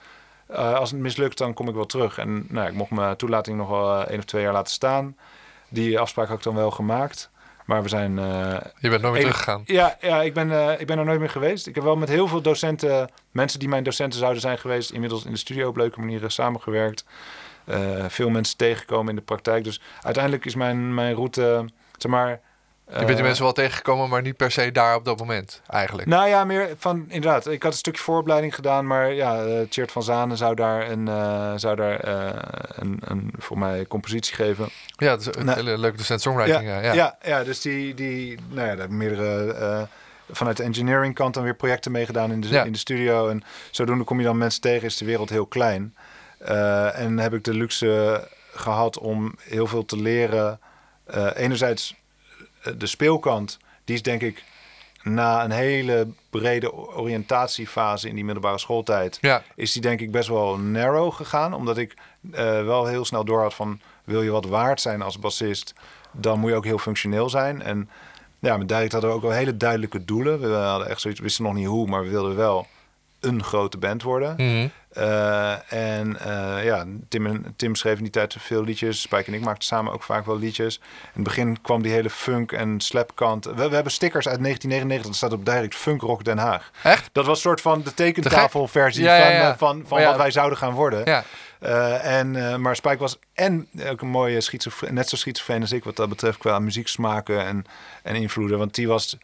eh, 0.46 0.74
als 0.74 0.90
het 0.90 1.00
mislukt, 1.00 1.38
dan 1.38 1.54
kom 1.54 1.68
ik 1.68 1.74
wel 1.74 1.86
terug. 1.86 2.18
En 2.18 2.46
nou, 2.48 2.68
ik 2.68 2.74
mocht 2.74 2.90
mijn 2.90 3.16
toelating 3.16 3.56
nog 3.56 3.68
wel 3.68 4.00
eh, 4.00 4.08
één 4.10 4.18
of 4.18 4.24
twee 4.24 4.42
jaar 4.42 4.52
laten 4.52 4.72
staan. 4.72 5.16
Die 5.68 5.98
afspraak 5.98 6.28
had 6.28 6.36
ik 6.36 6.42
dan 6.42 6.54
wel 6.54 6.70
gemaakt. 6.70 7.30
Maar 7.64 7.82
we 7.82 7.88
zijn... 7.88 8.18
eh, 8.18 8.56
Je 8.80 8.88
bent 8.88 9.02
nooit 9.02 9.12
meer 9.12 9.22
teruggegaan. 9.22 9.62
ja, 9.66 9.96
ja 10.00 10.22
ik, 10.22 10.34
ben, 10.34 10.80
ik 10.80 10.86
ben 10.86 10.98
er 10.98 11.04
nooit 11.04 11.20
meer 11.20 11.30
geweest. 11.30 11.66
Ik 11.66 11.74
heb 11.74 11.84
wel 11.84 11.96
met 11.96 12.08
heel 12.08 12.28
veel 12.28 12.40
docenten, 12.42 13.10
mensen 13.30 13.58
die 13.58 13.68
mijn 13.68 13.84
docenten 13.84 14.18
zouden 14.18 14.40
zijn 14.40 14.58
geweest, 14.58 14.90
inmiddels 14.90 15.24
in 15.24 15.32
de 15.32 15.38
studio 15.38 15.68
op 15.68 15.76
leuke 15.76 16.00
manieren 16.00 16.30
samengewerkt. 16.30 17.04
Veel 18.08 18.30
mensen 18.30 18.56
tegengekomen 18.56 19.08
in 19.08 19.16
de 19.16 19.22
praktijk. 19.22 19.64
Dus 19.64 19.80
uiteindelijk 20.02 20.44
is 20.44 20.54
mijn, 20.54 20.94
mijn 20.94 21.14
route, 21.14 21.64
zeg 21.98 22.10
maar. 22.10 22.40
Je 22.86 22.94
bent 22.94 23.06
die 23.06 23.16
eh, 23.16 23.22
mensen 23.22 23.44
wel 23.44 23.52
tegengekomen, 23.52 24.08
maar 24.08 24.22
niet 24.22 24.36
per 24.36 24.50
se 24.50 24.72
daar 24.72 24.96
op 24.96 25.04
dat 25.04 25.18
moment, 25.18 25.62
eigenlijk. 25.66 26.08
Nou 26.08 26.28
ja, 26.28 26.44
meer 26.44 26.74
van 26.78 27.04
inderdaad. 27.08 27.46
Ik 27.46 27.62
had 27.62 27.72
een 27.72 27.78
stukje 27.78 28.02
vooropleiding 28.02 28.54
gedaan, 28.54 28.86
maar 28.86 29.12
ja, 29.12 29.44
uh, 29.44 29.60
Tjeerd 29.68 29.92
van 29.92 30.02
Zanen 30.02 30.36
zou 30.36 30.54
daar 30.54 30.90
een, 30.90 31.06
uh, 31.06 31.52
zou 31.56 31.76
daar 31.76 32.08
uh, 32.08 32.30
een, 32.68 32.98
een 33.04 33.32
voor 33.38 33.58
mij 33.58 33.86
compositie 33.86 34.34
geven. 34.34 34.68
Ja, 34.96 35.08
dat 35.08 35.20
is 35.20 35.26
een 35.26 35.44
Nou, 35.44 35.58
hele 35.58 35.78
leuke 35.78 35.96
docent 35.96 36.20
songwriting. 36.20 36.66
Ja, 36.68 36.80
ja, 36.80 36.92
ja. 36.92 37.16
ja, 37.22 37.44
dus 37.44 37.60
die, 37.60 37.94
die, 37.94 38.38
nou 38.48 38.68
ja, 38.68 38.74
daar 38.76 38.92
meerdere 38.92 39.88
vanuit 40.30 40.56
de 40.56 40.62
engineering 40.62 41.14
kant 41.14 41.34
dan 41.34 41.42
weer 41.42 41.54
projecten 41.54 41.92
meegedaan 41.92 42.32
in 42.32 42.40
de, 42.40 42.48
Ja. 42.48 42.64
in 42.64 42.72
de 42.72 42.78
studio 42.78 43.28
en 43.28 43.42
zodoende 43.70 44.04
kom 44.04 44.18
je 44.18 44.24
dan 44.24 44.38
mensen 44.38 44.60
tegen. 44.60 44.86
Is 44.86 44.96
de 44.96 45.04
wereld 45.04 45.30
heel 45.30 45.46
klein 45.46 45.94
en 46.94 47.18
heb 47.18 47.34
ik 47.34 47.44
de 47.44 47.54
luxe 47.54 48.28
gehad 48.54 48.98
om 48.98 49.34
heel 49.38 49.66
veel 49.66 49.84
te 49.84 49.96
leren. 49.96 50.60
Enerzijds 51.34 51.94
de 52.78 52.86
speelkant, 52.86 53.58
die 53.84 53.94
is 53.94 54.02
denk 54.02 54.20
ik 54.22 54.44
na 55.02 55.44
een 55.44 55.50
hele 55.50 56.08
brede 56.30 56.72
oriëntatiefase 56.72 58.08
in 58.08 58.14
die 58.14 58.24
middelbare 58.24 58.58
schooltijd, 58.58 59.18
Ja. 59.20 59.42
is 59.54 59.72
die 59.72 59.82
denk 59.82 60.00
ik 60.00 60.10
best 60.10 60.28
wel 60.28 60.58
narrow 60.58 61.12
gegaan. 61.12 61.54
Omdat 61.54 61.78
ik 61.78 61.94
uh, 62.30 62.36
wel 62.40 62.86
heel 62.86 63.04
snel 63.04 63.24
door 63.24 63.40
had 63.42 63.54
van 63.54 63.80
wil 64.04 64.22
je 64.22 64.30
wat 64.30 64.44
waard 64.46 64.80
zijn 64.80 65.02
als 65.02 65.18
bassist, 65.18 65.74
dan 66.12 66.38
moet 66.40 66.50
je 66.50 66.56
ook 66.56 66.64
heel 66.64 66.78
functioneel 66.78 67.28
zijn. 67.28 67.62
En 67.62 67.88
ja, 68.38 68.56
met 68.56 68.68
Direct 68.68 68.92
hadden 68.92 69.10
we 69.10 69.16
ook 69.16 69.22
wel 69.22 69.30
hele 69.30 69.56
duidelijke 69.56 70.04
doelen. 70.04 70.40
We 70.40 70.46
hadden 70.54 70.88
echt 70.88 71.00
zoiets, 71.00 71.20
wisten 71.20 71.44
nog 71.44 71.54
niet 71.54 71.66
hoe, 71.66 71.86
maar 71.86 72.02
we 72.02 72.08
wilden 72.10 72.36
wel 72.36 72.66
een 73.24 73.42
grote 73.42 73.78
band 73.78 74.02
worden. 74.02 74.34
Mm 74.36 74.48
-hmm. 74.48 74.70
Uh, 74.98 75.72
en 75.72 76.16
uh, 76.26 76.64
ja, 76.64 76.84
Tim, 77.08 77.26
en, 77.26 77.54
Tim 77.56 77.74
schreef 77.74 77.96
in 77.96 78.02
die 78.02 78.12
tijd 78.12 78.36
veel 78.38 78.64
liedjes. 78.64 79.00
Spike 79.00 79.24
en 79.24 79.34
ik 79.34 79.44
maakten 79.44 79.64
samen 79.64 79.92
ook 79.92 80.02
vaak 80.02 80.26
wel 80.26 80.38
liedjes. 80.38 80.76
In 80.76 81.10
het 81.12 81.22
begin 81.22 81.60
kwam 81.60 81.82
die 81.82 81.92
hele 81.92 82.10
funk 82.10 82.52
en 82.52 82.80
slapkant. 82.80 83.44
We, 83.44 83.68
we 83.68 83.74
hebben 83.74 83.92
stickers 83.92 84.28
uit 84.28 84.42
1999. 84.42 85.06
Dat 85.06 85.16
staat 85.16 85.32
op 85.32 85.44
direct 85.44 85.74
Funk 85.74 86.00
Rock 86.00 86.24
Den 86.24 86.38
Haag. 86.38 86.70
Echt? 86.82 87.08
Dat 87.12 87.26
was 87.26 87.36
een 87.36 87.42
soort 87.42 87.60
van 87.60 87.82
de 87.82 87.94
tekentafelversie 87.94 89.04
ja, 89.04 89.16
ja, 89.16 89.24
van, 89.24 89.32
ja. 89.32 89.56
van, 89.56 89.84
van 89.86 90.02
wat 90.02 90.16
wij 90.16 90.30
zouden 90.30 90.58
gaan 90.58 90.72
worden. 90.72 91.00
Ja. 91.04 91.24
Uh, 91.62 92.18
en, 92.18 92.60
maar 92.60 92.76
Spike 92.76 92.98
was 92.98 93.18
en 93.32 93.68
ook 93.88 94.00
een 94.00 94.08
mooie 94.08 94.40
schizofreen, 94.40 94.94
net 94.94 95.08
zo 95.08 95.16
schizofreen 95.16 95.60
als 95.60 95.72
ik 95.72 95.84
wat 95.84 95.96
dat 95.96 96.08
betreft 96.08 96.38
qua 96.38 96.58
muzieksmaken 96.58 97.44
en, 97.44 97.64
en 98.02 98.14
invloeden. 98.14 98.58
Want 98.58 98.74
die 98.74 98.88
was 98.88 99.18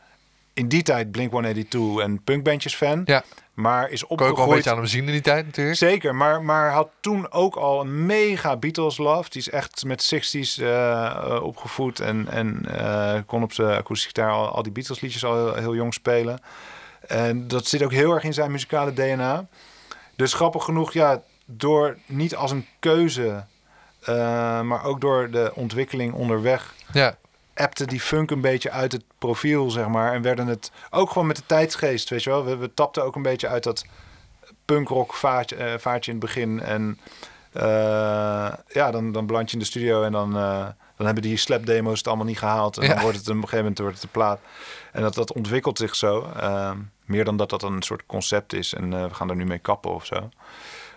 in 0.54 0.68
die 0.68 0.82
tijd 0.82 1.10
Blink 1.10 1.30
182 1.30 2.04
en 2.04 2.22
punkbandjes 2.22 2.74
fan. 2.74 3.02
Ja. 3.04 3.22
Maar 3.54 3.90
is 3.90 4.04
Kon 4.04 4.16
je 4.16 4.22
ook 4.22 4.30
opgegroeid... 4.30 4.48
een 4.48 4.54
beetje 4.54 4.70
aan 4.70 4.76
hem 4.76 4.86
zien 4.86 5.06
in 5.06 5.12
die 5.12 5.20
tijd 5.20 5.46
natuurlijk. 5.46 5.76
Zeker, 5.76 6.14
maar, 6.14 6.42
maar 6.42 6.70
had 6.70 6.88
toen 7.00 7.32
ook 7.32 7.56
al 7.56 7.80
een 7.80 8.06
mega 8.06 8.56
Beatles 8.56 8.98
love. 8.98 9.30
Die 9.30 9.40
is 9.40 9.50
echt 9.50 9.84
met 9.84 10.14
60s 10.14 10.62
uh, 10.62 11.40
opgevoed 11.42 12.00
en, 12.00 12.28
en 12.28 12.66
uh, 12.68 13.18
kon 13.26 13.42
op 13.42 13.52
zijn 13.52 13.76
akoestische 13.76 14.06
gitaar 14.08 14.30
al, 14.30 14.48
al 14.48 14.62
die 14.62 14.72
Beatles 14.72 15.00
liedjes 15.00 15.24
al 15.24 15.34
heel, 15.34 15.54
heel, 15.54 15.74
jong 15.74 15.94
spelen. 15.94 16.40
En 17.06 17.48
dat 17.48 17.66
zit 17.66 17.82
ook 17.82 17.92
heel 17.92 18.12
erg 18.12 18.24
in 18.24 18.32
zijn 18.32 18.50
muzikale 18.50 18.92
DNA. 18.92 19.46
Dus 20.16 20.34
grappig 20.34 20.64
genoeg, 20.64 20.92
ja, 20.92 21.22
door 21.44 21.96
niet 22.06 22.36
als 22.36 22.50
een 22.50 22.66
keuze, 22.78 23.44
uh, 24.02 24.60
maar 24.60 24.84
ook 24.84 25.00
door 25.00 25.30
de 25.30 25.52
ontwikkeling 25.54 26.12
onderweg. 26.12 26.74
Ja 26.92 27.16
appte 27.54 27.86
die 27.86 28.00
funk 28.00 28.30
een 28.30 28.40
beetje 28.40 28.70
uit 28.70 28.92
het 28.92 29.04
profiel, 29.18 29.70
zeg 29.70 29.88
maar. 29.88 30.12
En 30.12 30.22
werden 30.22 30.46
het 30.46 30.70
ook 30.90 31.10
gewoon 31.10 31.26
met 31.26 31.36
de 31.36 31.46
tijdsgeest, 31.46 32.08
weet 32.08 32.22
je 32.22 32.30
wel. 32.30 32.44
We, 32.44 32.56
we 32.56 32.74
tapten 32.74 33.04
ook 33.04 33.16
een 33.16 33.22
beetje 33.22 33.48
uit 33.48 33.62
dat 33.62 33.84
punkrock 34.64 35.14
vaartje, 35.14 35.56
uh, 35.56 35.78
vaartje 35.78 36.12
in 36.12 36.16
het 36.16 36.26
begin. 36.26 36.60
En 36.60 36.98
uh, 37.56 37.62
ja, 38.68 38.90
dan, 38.90 39.12
dan 39.12 39.26
beland 39.26 39.48
je 39.48 39.52
in 39.52 39.62
de 39.62 39.68
studio 39.68 40.02
en 40.02 40.12
dan, 40.12 40.36
uh, 40.36 40.66
dan 40.96 41.06
hebben 41.06 41.22
die 41.22 41.36
slap 41.36 41.66
demo's 41.66 41.98
het 41.98 42.06
allemaal 42.06 42.26
niet 42.26 42.38
gehaald. 42.38 42.78
En 42.78 42.86
Ja. 42.86 42.94
dan 42.94 43.02
wordt 43.02 43.16
het 43.18 43.28
op 43.28 43.34
een 43.34 43.40
gegeven 43.40 43.58
moment 43.58 43.78
wordt 43.78 43.94
het 43.94 44.04
de 44.04 44.10
plaat. 44.12 44.40
En 44.92 45.02
dat, 45.02 45.14
dat 45.14 45.32
ontwikkelt 45.32 45.78
zich 45.78 45.96
zo. 45.96 46.32
Uh, 46.36 46.70
meer 47.04 47.24
dan 47.24 47.36
dat 47.36 47.50
dat 47.50 47.62
een 47.62 47.82
soort 47.82 48.06
concept 48.06 48.52
is. 48.52 48.74
En 48.74 49.08
we 49.08 49.14
gaan 49.14 49.30
er 49.30 49.36
nu 49.36 49.44
mee 49.44 49.58
kappen 49.58 49.94
of 49.94 50.06
zo. 50.06 50.28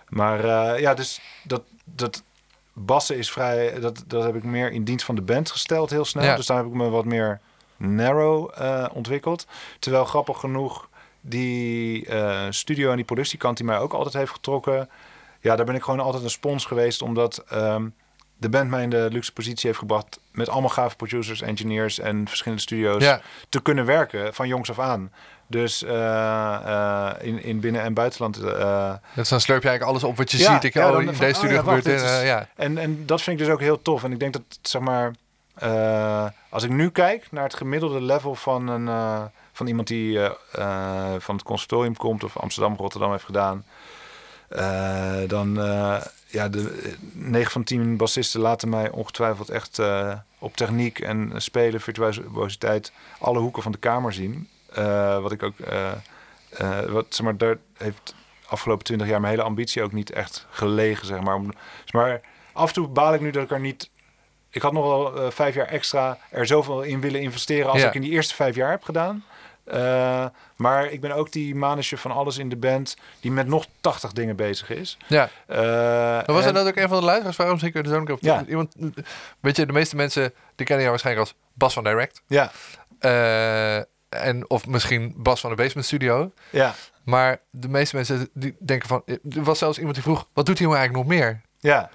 Maar 0.08 0.46
ja, 0.80 0.94
dus 0.94 1.20
dat... 1.42 1.62
dat 1.84 2.22
bassen 2.74 3.16
is 3.16 3.30
vrij, 3.30 3.80
dat, 3.80 4.04
dat 4.06 4.22
heb 4.24 4.34
ik 4.34 4.44
meer 4.44 4.70
in 4.72 4.84
dienst 4.84 5.04
van 5.04 5.14
de 5.14 5.22
band 5.22 5.50
gesteld 5.50 5.90
heel 5.90 6.04
snel. 6.04 6.24
Ja. 6.24 6.36
Dus 6.36 6.46
daar 6.46 6.56
heb 6.56 6.66
ik 6.66 6.72
me 6.72 6.88
wat 6.88 7.04
meer 7.04 7.40
narrow 7.76 8.50
uh, 8.58 8.86
ontwikkeld. 8.92 9.46
Terwijl 9.78 10.04
grappig 10.04 10.40
genoeg 10.40 10.88
die 11.20 12.06
uh, 12.08 12.46
studio 12.50 12.90
en 12.90 12.96
die 12.96 13.04
productiekant 13.04 13.56
die 13.56 13.66
mij 13.66 13.78
ook 13.78 13.92
altijd 13.92 14.14
heeft 14.14 14.32
getrokken. 14.32 14.88
Ja, 15.40 15.56
daar 15.56 15.66
ben 15.66 15.74
ik 15.74 15.82
gewoon 15.82 16.00
altijd 16.00 16.24
een 16.24 16.30
spons 16.30 16.64
geweest. 16.64 17.02
Omdat 17.02 17.44
um, 17.52 17.94
de 18.36 18.48
band 18.48 18.70
mij 18.70 18.82
in 18.82 18.90
de 18.90 19.08
luxe 19.10 19.32
positie 19.32 19.66
heeft 19.66 19.78
gebracht 19.78 20.20
met 20.32 20.48
allemaal 20.48 20.70
gave 20.70 20.96
producers, 20.96 21.42
engineers 21.42 21.98
en 21.98 22.28
verschillende 22.28 22.62
studio's 22.62 23.02
Ja. 23.02 23.20
te 23.48 23.62
kunnen 23.62 23.86
werken 23.86 24.34
van 24.34 24.48
jongs 24.48 24.70
af 24.70 24.78
aan. 24.78 25.12
Dus 25.46 25.82
eh, 25.82 26.54
eh, 26.54 27.10
in, 27.26 27.42
in 27.42 27.60
binnen- 27.60 27.82
en 27.82 27.94
buitenland. 27.94 28.38
eh, 28.42 28.94
Dus 29.14 29.28
dan 29.28 29.40
slurp 29.40 29.62
je 29.62 29.68
eigenlijk 29.68 29.98
alles 29.98 30.10
op 30.10 30.16
wat 30.16 30.30
je 30.30 30.38
Ja, 30.38 30.52
ziet. 30.52 30.64
Ik, 30.64 30.74
ja, 30.74 30.86
oh, 30.86 30.92
dan 30.92 31.00
in 31.00 31.06
van, 31.06 31.16
deze 31.18 31.30
oh 31.30 31.36
studio 31.36 31.56
ja, 31.56 31.62
gebeurt 31.62 31.84
dit. 31.84 32.00
is- 32.02 32.22
ja. 32.22 32.48
en, 32.56 32.78
en 32.78 33.06
dat 33.06 33.22
vind 33.22 33.40
ik 33.40 33.44
dus 33.46 33.54
ook 33.54 33.60
heel 33.60 33.82
tof. 33.82 34.04
En 34.04 34.12
ik 34.12 34.18
denk 34.20 34.32
dat, 34.32 34.42
zeg 34.62 34.82
maar, 34.82 35.12
als 36.48 36.62
ik 36.62 36.70
nu 36.70 36.90
kijk 36.90 37.26
naar 37.30 37.44
het 37.44 37.54
gemiddelde 37.54 38.00
level 38.00 38.34
van, 38.34 38.68
een, 38.68 38.88
van 39.52 39.66
iemand 39.66 39.88
die 39.88 40.18
van 41.18 41.34
het 41.34 41.42
conservatorium 41.44 41.96
komt 41.96 42.24
of 42.24 42.36
Amsterdam, 42.36 42.74
Rotterdam 42.76 43.10
heeft 43.10 43.24
gedaan, 43.24 43.64
dan 45.26 45.54
ja, 46.26 46.48
de 46.48 46.92
9 47.12 47.50
van 47.52 47.64
10 47.64 47.96
bassisten 47.96 48.40
laten 48.40 48.68
mij 48.68 48.90
ongetwijfeld 48.90 49.48
echt 49.48 49.80
op 50.38 50.56
techniek 50.56 50.98
en 50.98 51.32
spelen, 51.36 51.80
virtuositeit, 51.80 52.92
alle 53.18 53.38
hoeken 53.38 53.62
van 53.62 53.72
de 53.72 53.78
kamer 53.78 54.12
zien. 54.12 54.48
Eh, 54.74 55.18
wat 55.20 55.32
ik 55.32 55.42
ook, 55.42 55.58
eh, 55.58 55.92
wat, 56.88 57.06
zeg 57.08 57.24
maar, 57.26 57.36
daar 57.36 57.56
heeft 57.78 58.14
afgelopen 58.46 58.84
20 58.84 59.06
jaar 59.08 59.20
mijn 59.20 59.32
hele 59.32 59.46
ambitie 59.46 59.82
ook 59.82 59.92
niet 59.92 60.10
echt 60.12 60.46
gelegen, 60.50 61.06
zeg 61.06 61.20
maar. 61.20 61.34
Om- 61.34 61.52
zeg 61.84 61.92
maar 61.92 62.20
af 62.52 62.68
en 62.68 62.74
toe 62.74 62.88
baal 62.88 63.14
ik 63.14 63.20
nu 63.20 63.30
dat 63.30 63.42
ik 63.42 63.50
er 63.50 63.60
niet. 63.60 63.90
Ik 64.50 64.62
had 64.62 64.72
nog 64.72 64.84
wel 64.84 65.30
vijf 65.30 65.54
jaar 65.54 65.66
extra 65.66 66.18
er 66.30 66.46
zoveel 66.46 66.82
in 66.82 67.00
willen 67.00 67.20
investeren 67.20 67.70
als 67.70 67.80
Ja. 67.80 67.88
ik 67.88 67.94
in 67.94 68.00
die 68.00 68.10
eerste 68.10 68.34
vijf 68.34 68.54
jaar 68.54 68.70
heb 68.70 68.82
gedaan. 68.84 69.24
Maar 70.56 70.86
ik 70.90 71.00
ben 71.00 71.12
ook 71.12 71.32
die 71.32 71.54
manusje 71.54 71.96
van 71.96 72.10
alles 72.10 72.38
in 72.38 72.48
de 72.48 72.56
band 72.56 72.96
die 73.20 73.30
met 73.32 73.46
nog 73.46 73.66
80 73.80 74.12
dingen 74.12 74.36
bezig 74.36 74.70
is. 74.70 74.96
ja. 75.06 75.30
Maar 75.46 76.24
was 76.26 76.44
en- 76.44 76.54
dat 76.54 76.66
ook 76.66 76.76
een 76.76 76.88
van 76.88 76.98
de 76.98 77.04
luisteraars? 77.04 77.36
Waarom 77.36 77.58
zie 77.58 77.68
ik 77.68 77.74
er 77.74 77.86
zo 77.86 77.94
een 77.96 78.04
keer 78.04 78.14
op? 78.14 78.20
Ja. 78.22 78.44
Iemand, 78.48 78.74
weet 79.40 79.56
je, 79.56 79.66
de 79.66 79.72
meeste 79.72 79.96
mensen 79.96 80.22
die 80.54 80.66
kennen 80.66 80.78
jou 80.84 80.90
waarschijnlijk 80.90 81.26
als 81.28 81.36
Bas 81.52 81.74
van 81.74 81.84
Direct. 81.84 82.22
Ja, 82.26 82.50
en, 84.14 84.50
of 84.50 84.66
misschien 84.66 85.14
Bas 85.16 85.40
van 85.40 85.50
de 85.50 85.56
Basement 85.56 85.86
Studio. 85.86 86.32
ja, 86.50 86.74
Maar 87.04 87.40
de 87.50 87.68
meeste 87.68 87.96
mensen 87.96 88.28
die 88.34 88.56
denken 88.60 88.88
van... 88.88 89.02
Er 89.06 89.42
was 89.42 89.58
zelfs 89.58 89.76
iemand 89.78 89.94
die 89.94 90.04
vroeg, 90.04 90.26
wat 90.32 90.46
doet 90.46 90.58
hij 90.58 90.66
nou 90.66 90.78
eigenlijk 90.78 91.08
nog 91.08 91.18
meer? 91.18 91.40
ja. 91.58 91.90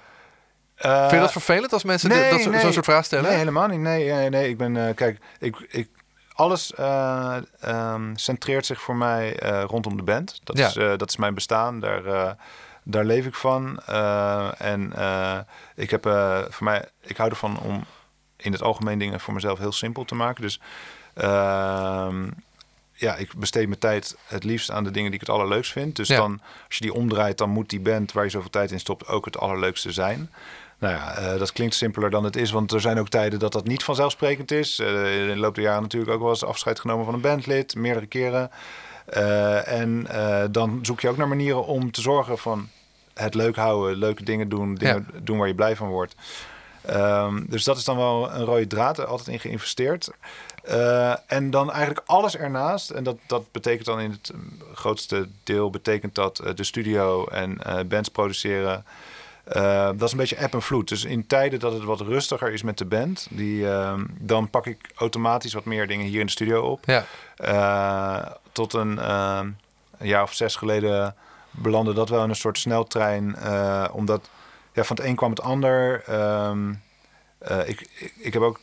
Eh, 0.74 0.98
Vind 1.00 1.10
je 1.10 1.18
dat 1.18 1.32
vervelend 1.32 1.72
als 1.72 1.84
mensen 1.84 2.08
dat, 2.08 2.40
zo- 2.40 2.52
zo'n 2.58 2.72
soort 2.72 2.84
vraag 2.84 3.04
stellen? 3.04 3.24
Nee, 3.30 3.38
helemaal 3.38 3.66
niet. 3.66 3.78
Nee, 3.80 4.10
nee, 4.12 4.28
nee. 4.30 4.48
Ik 4.48 4.56
ben, 4.56 4.88
eh, 4.88 4.94
kijk, 4.94 5.18
ik, 5.38 5.56
ik, 5.68 5.88
alles 6.32 6.74
eh, 6.74 7.36
ehm, 7.60 8.14
centreert 8.14 8.66
zich 8.66 8.80
voor 8.80 8.96
mij 8.96 9.38
eh, 9.38 9.62
rondom 9.66 9.96
de 9.96 10.02
band. 10.02 10.40
Dat, 10.44 10.58
Ja. 10.58 10.66
is, 10.66 10.76
eh, 10.76 10.96
dat 10.96 11.08
is 11.08 11.16
mijn 11.16 11.34
bestaan. 11.34 11.80
Daar, 11.80 12.04
eh, 12.06 12.30
daar 12.84 13.04
leef 13.04 13.26
ik 13.26 13.34
van. 13.34 13.80
Eh, 13.86 14.48
en 14.60 14.92
eh, 14.96 15.38
ik 15.74 15.90
heb 15.90 16.06
eh, 16.06 16.38
voor 16.48 16.64
mij, 16.64 16.84
ik 17.02 17.16
hou 17.16 17.30
ervan 17.30 17.58
om 17.60 17.84
in 18.36 18.52
het 18.52 18.62
algemeen 18.62 18.98
dingen 18.98 19.20
voor 19.20 19.34
mezelf 19.34 19.58
heel 19.58 19.72
simpel 19.72 20.04
te 20.04 20.14
maken. 20.14 20.42
Dus 20.42 20.60
ja, 22.94 23.16
ik 23.16 23.34
besteed 23.34 23.66
mijn 23.66 23.80
tijd 23.80 24.16
het 24.26 24.44
liefst 24.44 24.70
aan 24.70 24.84
de 24.84 24.90
dingen 24.90 25.10
die 25.10 25.20
ik 25.20 25.26
het 25.26 25.36
allerleukst 25.36 25.72
vind. 25.72 25.96
Dus 25.96 26.08
Ja. 26.08 26.16
dan, 26.16 26.40
als 26.66 26.76
je 26.76 26.84
die 26.84 26.94
omdraait, 26.94 27.38
dan 27.38 27.50
moet 27.50 27.70
die 27.70 27.80
band 27.80 28.12
waar 28.12 28.24
je 28.24 28.30
zoveel 28.30 28.50
tijd 28.50 28.70
in 28.70 28.80
stopt 28.80 29.06
ook 29.06 29.24
het 29.24 29.38
allerleukste 29.38 29.92
zijn. 29.92 30.30
Nou 30.78 30.94
ja, 30.94 31.14
eh, 31.14 31.38
dat 31.38 31.52
klinkt 31.52 31.74
simpeler 31.74 32.10
dan 32.10 32.24
het 32.24 32.36
is, 32.36 32.50
want 32.50 32.72
er 32.72 32.80
zijn 32.80 32.98
ook 32.98 33.08
tijden 33.08 33.38
dat 33.38 33.52
dat 33.52 33.66
niet 33.66 33.84
vanzelfsprekend 33.84 34.50
is. 34.50 34.78
Eh, 34.78 35.20
in 35.20 35.26
de 35.28 35.36
loop 35.36 35.54
der 35.54 35.64
jaren 35.64 35.82
natuurlijk 35.82 36.12
ook 36.12 36.20
wel 36.20 36.28
eens 36.28 36.44
afscheid 36.44 36.80
genomen 36.80 37.04
van 37.04 37.14
een 37.14 37.20
bandlid, 37.20 37.74
meerdere 37.74 38.06
keren. 38.06 38.50
Eh, 39.06 39.68
en 39.68 40.06
dan 40.52 40.78
zoek 40.82 41.00
je 41.00 41.08
ook 41.08 41.16
naar 41.16 41.28
manieren 41.28 41.64
om 41.64 41.90
te 41.90 42.00
zorgen 42.00 42.38
van 42.38 42.68
het 43.14 43.34
leuk 43.34 43.56
houden, 43.56 43.96
leuke 43.96 44.22
dingen 44.24 44.48
doen, 44.48 44.74
dingen 44.74 45.06
doen 45.22 45.38
waar 45.38 45.48
je 45.48 45.54
blij 45.54 45.76
van 45.76 45.88
wordt. 45.88 46.14
Ehm, 46.82 47.42
dus 47.48 47.64
dat 47.64 47.76
is 47.76 47.84
dan 47.84 47.96
wel 47.96 48.32
een 48.32 48.44
rode 48.44 48.66
draad, 48.66 48.98
er 48.98 49.04
altijd 49.06 49.28
in 49.28 49.40
geïnvesteerd. 49.40 50.10
Eh, 50.62 51.14
en 51.26 51.50
dan 51.50 51.70
eigenlijk 51.70 52.06
alles 52.06 52.36
ernaast. 52.36 52.90
En 52.90 53.04
dat, 53.04 53.16
dat 53.26 53.52
betekent 53.52 53.86
dan 53.86 54.00
in 54.00 54.10
het 54.10 54.30
mm, 54.34 54.58
grootste 54.74 55.28
deel 55.44 55.70
betekent 55.70 56.14
dat 56.14 56.38
eh, 56.38 56.54
de 56.54 56.64
studio 56.64 57.26
en 57.26 57.62
eh, 57.62 57.84
bands 57.84 58.08
produceren. 58.08 58.84
Dat 59.44 60.02
is 60.02 60.12
een 60.12 60.18
beetje 60.18 60.36
eb 60.36 60.54
en 60.54 60.62
vloed. 60.62 60.88
Dus 60.88 61.04
in 61.04 61.26
tijden 61.26 61.58
dat 61.58 61.72
het 61.72 61.84
wat 61.84 62.00
rustiger 62.00 62.52
is 62.52 62.62
met 62.62 62.78
de 62.78 62.84
band, 62.84 63.26
die, 63.30 63.66
dan 64.18 64.50
pak 64.50 64.66
ik 64.66 64.90
automatisch 64.94 65.52
wat 65.52 65.64
meer 65.64 65.86
dingen 65.86 66.06
hier 66.06 66.20
in 66.20 66.26
de 66.26 66.32
studio 66.32 66.62
op. 66.62 66.84
Ja. 66.86 68.36
Tot 68.52 68.72
een, 68.72 68.98
jaar 69.98 70.22
of 70.22 70.32
zes 70.32 70.56
geleden 70.56 71.14
belandde 71.50 71.92
dat 71.92 72.08
wel 72.08 72.22
in 72.22 72.28
een 72.28 72.36
soort 72.36 72.58
sneltrein. 72.58 73.36
omdat 73.92 74.28
ja, 74.72 74.84
van 74.84 74.96
het 74.96 75.04
een 75.04 75.16
kwam 75.16 75.30
het 75.30 75.40
ander. 75.40 76.02
Ehm, 76.06 76.72
eh, 77.38 77.68
ik, 77.68 77.80
ik, 77.80 78.14
ik 78.16 78.32
heb 78.32 78.42
ook 78.42 78.60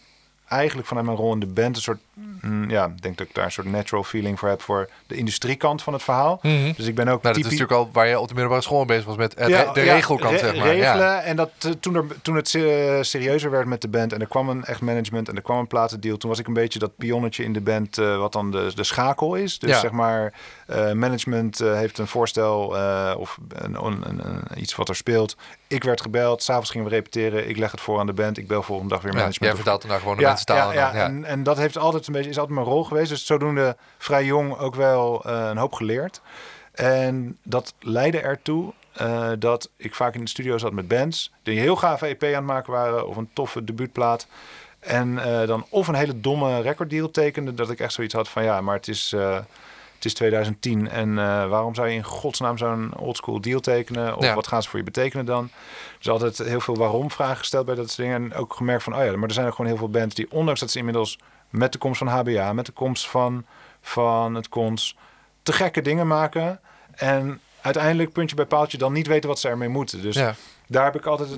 eigenlijk 0.47 0.87
vanuit 0.87 1.05
mijn 1.05 1.17
rol 1.17 1.33
in 1.33 1.39
de 1.39 1.45
band 1.45 1.75
een 1.75 1.81
soort... 1.81 1.99
mm, 2.13 2.69
ja, 2.69 2.85
ik 2.85 3.01
denk 3.01 3.17
dat 3.17 3.27
ik 3.27 3.33
daar 3.35 3.45
een 3.45 3.51
soort 3.51 3.67
natural 3.71 4.03
feeling 4.03 4.39
voor 4.39 4.49
heb... 4.49 4.61
voor 4.61 4.89
de 5.07 5.15
industriekant 5.15 5.83
van 5.83 5.93
het 5.93 6.03
verhaal. 6.03 6.39
Mhm. 6.41 6.71
Dus 6.75 6.85
ik 6.87 6.95
ben 6.95 7.07
ook 7.07 7.21
Nou, 7.21 7.35
dat 7.35 7.37
is 7.37 7.43
natuurlijk 7.43 7.71
al 7.71 7.89
waar 7.91 8.07
je 8.07 8.19
op 8.19 8.27
de 8.27 8.33
middelbare 8.33 8.63
school 8.63 8.77
mee 8.77 8.87
bezig 8.87 9.05
was 9.05 9.15
met 9.15 9.39
het, 9.39 9.49
Ja, 9.49 9.73
de 9.73 9.81
ja, 9.81 9.93
regelkant, 9.93 10.31
re- 10.31 10.37
zeg 10.37 10.55
maar. 10.55 10.67
Regelen. 10.67 11.05
Ja. 11.05 11.21
En 11.21 11.35
dat, 11.35 11.51
eh, 11.59 11.71
toen, 11.71 11.95
er, 11.95 12.05
toen 12.21 12.35
het 12.35 12.55
eh, 12.55 12.97
serieuzer 13.01 13.51
werd 13.51 13.65
met 13.67 13.81
de 13.81 13.87
band 13.87 14.13
en 14.13 14.21
er 14.21 14.27
kwam 14.27 14.49
een 14.49 14.63
echt 14.63 14.81
management 14.81 15.29
en 15.29 15.35
er 15.35 15.41
kwam 15.41 15.57
een 15.57 15.67
platendeal, 15.67 16.17
toen 16.17 16.29
was 16.29 16.39
ik 16.39 16.47
een 16.47 16.53
beetje 16.53 16.79
dat 16.79 16.95
pionnetje 16.97 17.43
in 17.43 17.53
de 17.53 17.61
band, 17.61 17.97
eh, 17.97 18.17
wat 18.17 18.31
dan 18.31 18.51
de, 18.51 18.71
de 18.75 18.83
schakel 18.83 19.35
is. 19.35 19.59
Dus 19.59 19.79
zeg 19.79 19.91
maar, 19.91 20.33
management 20.93 21.59
eh, 21.59 21.73
heeft 21.73 21.97
een 21.97 22.07
voorstel 22.07 22.77
eh, 22.77 23.13
of 23.17 23.37
een, 23.49 23.85
een, 23.85 24.03
een- 24.27 24.43
iets 24.55 24.75
wat 24.75 24.89
er 24.89 24.95
speelt. 24.95 25.35
Ik 25.67 25.83
werd 25.83 26.01
gebeld, 26.01 26.43
s'avonds 26.43 26.69
gingen 26.69 26.87
we 26.89 26.93
repeteren, 26.93 27.49
ik 27.49 27.57
leg 27.57 27.71
het 27.71 27.81
voor 27.81 27.99
aan 27.99 28.05
de 28.05 28.13
band, 28.13 28.37
ik 28.37 28.47
bel 28.47 28.63
volgende 28.63 28.93
dag 28.93 29.01
weer 29.03 29.11
Ja, 29.13 29.17
management. 29.17 29.45
jij 29.53 29.55
vertaalt 29.55 29.81
dan 29.81 29.89
daar 29.89 29.99
gewoon 29.99 30.15
de 30.15 30.21
ja, 30.21 30.27
mensen 30.27 30.45
taal. 30.45 30.57
ja, 30.73 30.89
en 30.89 30.95
ja, 30.95 31.01
ja. 31.01 31.05
En, 31.05 31.25
en 31.25 31.43
dat 31.43 31.57
heeft 31.57 31.77
altijd 31.77 32.07
een 32.07 32.13
beetje, 32.13 32.29
is 32.29 32.37
altijd 32.37 32.55
mijn 32.55 32.67
rol 32.69 32.83
geweest. 32.83 33.09
Dus 33.09 33.25
zodoende 33.25 33.75
vrij 33.97 34.25
jong 34.25 34.57
ook 34.57 34.75
wel 34.75 35.23
eh, 35.25 35.47
een 35.49 35.57
hoop 35.57 35.73
geleerd. 35.73 36.21
En 36.71 37.37
dat 37.43 37.73
leidde 37.79 38.19
ertoe 38.19 38.73
eh, 38.93 39.29
dat 39.39 39.69
ik 39.77 39.95
vaak 39.95 40.13
in 40.15 40.21
de 40.23 40.29
studio 40.29 40.57
zat 40.57 40.71
met 40.71 40.87
bands 40.87 41.31
die 41.43 41.59
heel 41.59 41.75
gave 41.75 42.05
EP 42.05 42.23
aan 42.23 42.29
het 42.33 42.43
maken 42.43 42.71
waren 42.73 43.07
of 43.07 43.15
een 43.17 43.29
toffe 43.33 43.63
debuutplaat. 43.63 44.27
En 44.79 45.19
eh, 45.19 45.47
dan 45.47 45.65
of 45.69 45.87
een 45.87 45.95
hele 45.95 46.19
domme 46.19 46.61
recorddeal 46.61 47.11
tekende, 47.11 47.53
dat 47.53 47.69
ik 47.69 47.79
echt 47.79 47.93
zoiets 47.93 48.13
had 48.13 48.29
van 48.29 48.43
ja, 48.43 48.61
maar 48.61 48.75
het 48.75 48.87
is, 48.87 49.13
eh, 49.13 49.37
het 49.97 50.05
is 50.05 50.13
2010 50.13 50.89
en 50.89 51.09
eh, 51.19 51.49
waarom 51.49 51.75
zou 51.75 51.87
je 51.87 51.93
in 51.95 52.03
godsnaam 52.03 52.57
zo'n 52.57 52.97
oldschool 52.97 53.41
deal 53.41 53.59
tekenen? 53.59 54.17
Of 54.17 54.23
Ja. 54.23 54.35
wat 54.35 54.47
gaan 54.47 54.63
ze 54.63 54.69
voor 54.69 54.79
je 54.79 54.85
betekenen 54.85 55.25
dan? 55.25 55.49
Dus 55.97 56.09
altijd 56.09 56.37
heel 56.37 56.59
veel 56.59 56.75
waarom 56.75 57.11
vragen 57.11 57.37
gesteld 57.37 57.65
bij 57.65 57.75
dat 57.75 57.85
soort 57.85 57.97
dingen. 58.07 58.23
En 58.31 58.33
ook 58.37 58.53
gemerkt 58.53 58.83
van, 58.83 58.95
oh 58.95 59.05
ja, 59.05 59.15
maar 59.17 59.27
er 59.27 59.33
zijn 59.33 59.47
ook 59.47 59.55
gewoon 59.55 59.71
heel 59.71 59.79
veel 59.79 59.89
bands 59.89 60.15
die, 60.15 60.31
ondanks 60.31 60.59
dat 60.59 60.71
ze 60.71 60.77
inmiddels 60.77 61.19
met 61.49 61.71
de 61.71 61.77
komst 61.77 61.97
van 61.97 62.07
HBA, 62.07 62.53
met 62.53 62.65
de 62.65 62.71
komst 62.71 63.07
van, 63.09 63.45
van 63.81 64.35
het 64.35 64.49
Cons, 64.49 64.97
te 65.43 65.51
gekke 65.53 65.81
dingen 65.81 66.07
maken. 66.07 66.59
En 66.95 67.39
uiteindelijk, 67.61 68.11
puntje 68.11 68.35
bij 68.35 68.45
paaltje, 68.45 68.77
dan 68.77 68.93
niet 68.93 69.07
weten 69.07 69.29
wat 69.29 69.39
ze 69.39 69.47
ermee 69.47 69.69
moeten. 69.69 70.01
Dus 70.01 70.15
Ja. 70.15 70.35
daar 70.67 70.83
heb 70.83 70.95
ik 70.95 71.05
altijd, 71.05 71.29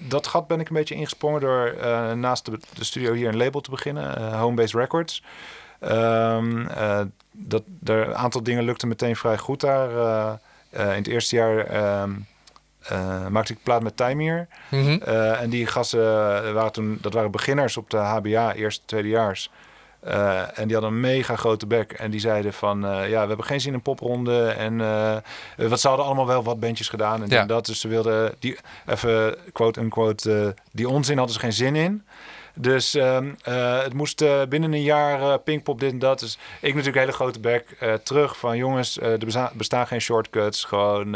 dat 0.00 0.26
gat 0.26 0.46
ben 0.46 0.60
ik 0.60 0.68
een 0.68 0.74
beetje 0.76 0.94
ingesprongen 0.94 1.40
door 1.40 1.66
eh, 1.66 2.12
naast 2.12 2.44
de, 2.44 2.58
de 2.74 2.84
studio 2.84 3.12
hier 3.12 3.28
een 3.28 3.36
label 3.36 3.60
te 3.60 3.70
beginnen, 3.70 4.16
eh, 4.16 4.40
Homebase 4.40 4.78
Records. 4.78 5.22
Ehm, 5.80 6.66
eh, 6.66 7.00
dat, 7.32 7.62
er, 7.84 8.08
een 8.08 8.14
aantal 8.14 8.42
dingen 8.42 8.64
lukte 8.64 8.86
meteen 8.86 9.16
vrij 9.16 9.38
goed 9.38 9.60
daar. 9.60 9.90
Eh, 9.90 10.32
eh, 10.70 10.90
in 10.90 10.96
het 10.98 11.06
eerste 11.06 11.36
jaar 11.36 11.66
ehm, 11.66 12.10
eh, 12.82 13.26
maakte 13.26 13.52
ik 13.52 13.62
plaat 13.62 13.82
met 13.82 13.96
Timir. 13.96 14.48
Mhm. 14.70 15.02
En 15.02 15.50
die 15.50 15.66
gasten 15.66 16.54
waren 16.54 16.72
toen, 16.72 16.98
dat 17.00 17.12
waren 17.12 17.30
beginners 17.30 17.76
op 17.76 17.90
de 17.90 17.96
HBA, 17.96 18.54
eerste, 18.54 18.82
tweedejaars. 18.84 19.50
Eh 20.00 20.58
en 20.58 20.64
die 20.64 20.72
hadden 20.72 20.92
een 20.94 21.00
mega 21.00 21.36
grote 21.36 21.66
bek. 21.66 21.92
En 21.92 22.10
die 22.10 22.20
zeiden 22.20 22.52
van, 22.52 22.80
ja, 22.80 23.20
we 23.22 23.28
hebben 23.28 23.44
geen 23.44 23.60
zin 23.60 23.72
in 23.72 23.82
popronde. 23.82 24.46
En 24.48 24.76
wat 25.68 25.80
ze 25.80 25.88
hadden 25.88 26.06
allemaal 26.06 26.26
wel 26.26 26.42
wat 26.42 26.60
bandjes 26.60 26.88
gedaan. 26.88 27.22
En, 27.22 27.28
Ja. 27.28 27.40
en 27.40 27.46
dat. 27.46 27.66
Dus 27.66 27.80
ze 27.80 27.88
wilden, 27.88 28.34
die, 28.38 28.58
even 28.86 29.36
quote-unquote, 29.52 30.54
die 30.72 30.88
onzin 30.88 31.16
hadden 31.16 31.34
ze 31.34 31.40
geen 31.40 31.52
zin 31.52 31.76
in. 31.76 32.04
Dus 32.54 32.94
ehm, 32.94 33.30
eh, 33.42 33.82
het 33.82 33.94
moest 33.94 34.20
eh, 34.20 34.42
binnen 34.48 34.72
een 34.72 34.82
jaar 34.82 35.20
eh, 35.22 35.34
Pinkpop 35.44 35.80
dit 35.80 35.92
en 35.92 35.98
dat. 35.98 36.18
Dus 36.18 36.32
ik 36.60 36.74
natuurlijk 36.74 36.86
een 36.96 37.00
hele 37.02 37.12
grote 37.12 37.40
bek 37.40 37.76
terug 38.04 38.36
van 38.36 38.56
jongens, 38.56 39.00
er 39.00 39.18
besta- 39.18 39.50
bestaan 39.54 39.86
geen 39.86 40.00
shortcuts. 40.00 40.64
Gewoon, 40.64 41.14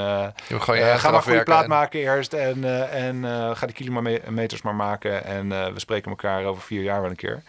gewoon 0.61 0.77
je 0.79 0.85
ga 0.85 1.09
maar 1.09 1.15
een 1.15 1.23
goede 1.23 1.43
plaat 1.43 1.63
en- 1.63 1.69
maken 1.69 2.01
eerst 2.01 2.33
en, 2.33 2.91
en 2.91 3.25
ga 3.57 3.67
die 3.67 3.75
kilometers 3.75 4.63
maar 4.63 4.75
maken. 4.75 5.25
En 5.25 5.49
we 5.75 5.81
spreken 5.81 6.11
elkaar 6.11 6.45
over 6.45 6.63
vier 6.63 6.83
jaar 6.83 7.01
wel 7.01 7.11
een 7.11 7.17
keer. 7.17 7.43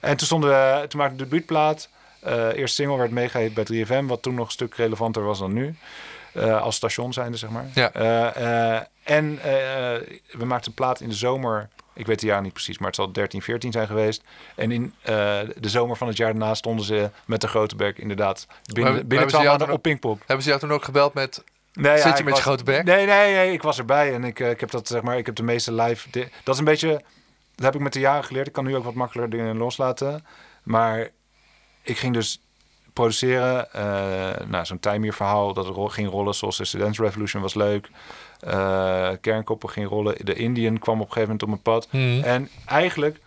En 0.00 0.16
toen, 0.16 0.26
stonden 0.26 0.50
we, 0.50 0.86
toen 0.88 1.00
maakte 1.00 1.16
de 1.16 1.22
debuutplaat. 1.22 1.88
Eerst 2.54 2.74
single 2.74 2.96
werd 2.98 3.10
meegeheet 3.10 3.54
bij 3.54 3.64
3FM, 3.72 4.04
wat 4.06 4.22
toen 4.22 4.34
nog 4.34 4.46
een 4.46 4.52
stuk 4.52 4.74
relevanter 4.74 5.22
was 5.24 5.38
dan 5.38 5.52
nu. 5.52 5.74
Als 6.60 6.76
station 6.76 7.12
zijnde, 7.12 7.36
zeg 7.36 7.50
maar. 7.50 7.64
Ja. 7.74 7.92
En 9.02 9.38
we 10.32 10.44
maakten 10.44 10.68
een 10.68 10.74
plaat 10.74 11.00
in 11.00 11.08
de 11.08 11.14
zomer. 11.14 11.68
Ik 11.96 12.06
weet 12.06 12.20
het 12.20 12.28
jaar 12.30 12.42
niet 12.42 12.52
precies, 12.52 12.78
maar 12.78 12.86
het 12.86 12.96
zal 12.96 13.12
13, 13.12 13.42
14 13.42 13.72
zijn 13.72 13.86
geweest. 13.86 14.22
En 14.54 14.70
in 14.70 14.94
eh, 15.02 15.14
de 15.56 15.68
zomer 15.68 15.96
van 15.96 16.08
het 16.08 16.16
jaar 16.16 16.30
daarna 16.34 16.54
stonden 16.54 16.84
ze 16.84 17.10
met 17.26 17.40
de 17.40 17.48
grote 17.48 17.76
bek 17.76 17.98
inderdaad 17.98 18.46
binnen, 18.72 18.92
Maar- 18.92 19.00
binnen 19.06 19.18
maar 19.18 19.26
12 19.28 19.32
hebben 19.32 19.44
maanden 19.48 19.66
toen 19.66 19.76
op 19.76 19.82
Pinkpop. 19.82 20.18
Hebben 20.18 20.42
ze 20.42 20.48
jou 20.48 20.60
toen 20.60 20.72
ook 20.72 20.84
gebeld 20.84 21.14
met... 21.14 21.44
Nee, 21.72 21.98
Zit 21.98 22.18
je 22.18 22.24
met 22.24 22.36
je 22.36 22.42
grote 22.42 22.64
bek? 22.64 22.84
Nee, 22.84 23.06
nee, 23.06 23.34
nee, 23.34 23.52
ik 23.52 23.62
was 23.62 23.78
erbij 23.78 24.14
en 24.14 24.24
ik, 24.24 24.40
eh, 24.40 24.50
ik 24.50 24.60
heb 24.60 24.70
dat 24.70 24.88
zeg 24.88 25.02
maar, 25.02 25.18
ik 25.18 25.26
heb 25.26 25.34
de 25.34 25.42
meeste 25.42 25.72
live. 25.72 26.08
Dat 26.44 26.54
is 26.54 26.58
een 26.58 26.64
beetje, 26.64 26.88
dat 27.54 27.64
heb 27.64 27.74
ik 27.74 27.80
met 27.80 27.92
de 27.92 28.00
jaren 28.00 28.24
geleerd. 28.24 28.46
Ik 28.46 28.52
kan 28.52 28.64
nu 28.64 28.76
ook 28.76 28.84
wat 28.84 28.94
makkelijker 28.94 29.38
dingen 29.38 29.56
loslaten, 29.56 30.24
maar 30.62 31.08
ik 31.82 31.98
ging 31.98 32.14
dus 32.14 32.40
produceren. 32.92 33.72
Eh, 33.72 34.46
nou, 34.46 34.64
zo'n 34.64 34.80
Time 34.80 35.12
verhaal 35.12 35.52
dat 35.52 35.66
ro- 35.66 35.88
ging 35.88 36.10
rollen 36.10 36.34
zoals 36.34 36.56
de 36.56 36.78
Dance 36.78 37.02
Revolution 37.02 37.42
was 37.42 37.54
leuk. 37.54 37.88
Eh 38.40 39.10
Kernkoppen 39.20 39.70
ging 39.70 39.88
rollen. 39.88 40.24
De 40.24 40.34
Indian 40.34 40.78
kwam 40.78 41.00
op 41.00 41.06
een 41.06 41.12
gegeven 41.12 41.36
moment 41.38 41.42
op 41.42 41.48
mijn 41.48 41.62
pad. 41.62 41.88
Mhm. 41.90 42.24
En 42.24 42.48
eigenlijk 42.66 43.20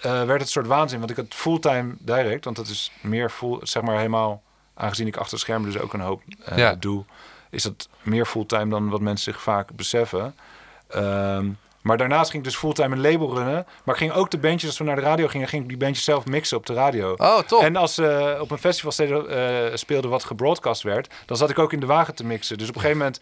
eh, 0.00 0.12
werd 0.12 0.30
het 0.30 0.40
een 0.40 0.46
soort 0.46 0.66
waanzin. 0.66 0.98
Want 0.98 1.10
ik 1.10 1.16
had 1.16 1.26
fulltime 1.28 1.94
direct. 1.98 2.44
Want 2.44 2.56
dat 2.56 2.68
is 2.68 2.92
meer 3.00 3.30
full, 3.30 3.58
zeg 3.62 3.82
maar 3.82 3.96
helemaal... 3.96 4.42
Aangezien 4.74 5.06
ik 5.06 5.16
achter 5.16 5.32
het 5.32 5.40
scherm 5.40 5.64
dus 5.64 5.78
ook 5.78 5.92
een 5.92 6.00
hoop 6.00 6.22
eh, 6.44 6.58
Ja. 6.58 6.74
doe... 6.74 7.04
is 7.50 7.62
dat 7.62 7.88
meer 8.02 8.26
fulltime 8.26 8.68
dan 8.68 8.88
wat 8.88 9.00
mensen 9.00 9.32
zich 9.32 9.42
vaak 9.42 9.72
beseffen. 9.72 10.34
Ehm, 10.88 11.48
maar 11.80 11.96
daarnaast 11.96 12.30
ging 12.30 12.42
ik 12.42 12.48
dus 12.48 12.58
fulltime 12.58 12.94
een 12.94 13.00
label 13.00 13.34
runnen. 13.34 13.66
Maar 13.84 13.94
ik 13.94 14.00
ging 14.00 14.12
ook 14.12 14.30
de 14.30 14.38
bandjes, 14.38 14.70
als 14.70 14.78
we 14.78 14.84
naar 14.84 14.96
de 14.96 15.02
radio 15.02 15.28
gingen... 15.28 15.48
ging 15.48 15.62
ik 15.62 15.68
die 15.68 15.78
bandjes 15.78 16.04
zelf 16.04 16.26
mixen 16.26 16.56
op 16.56 16.66
de 16.66 16.74
radio. 16.74 17.14
Oh, 17.16 17.38
top. 17.38 17.62
En 17.62 17.76
als 17.76 17.94
ze 17.94 18.36
op 18.40 18.50
een 18.50 18.58
festival 18.58 19.26
eh, 19.26 19.74
speelde 19.74 20.08
wat 20.08 20.24
gebroadcast 20.24 20.82
werd... 20.82 21.14
dan 21.26 21.36
zat 21.36 21.50
ik 21.50 21.58
ook 21.58 21.72
in 21.72 21.80
de 21.80 21.86
wagen 21.86 22.14
te 22.14 22.24
mixen. 22.24 22.58
Dus 22.58 22.68
op 22.68 22.74
een 22.74 22.80
gegeven 22.80 23.02
moment 23.02 23.20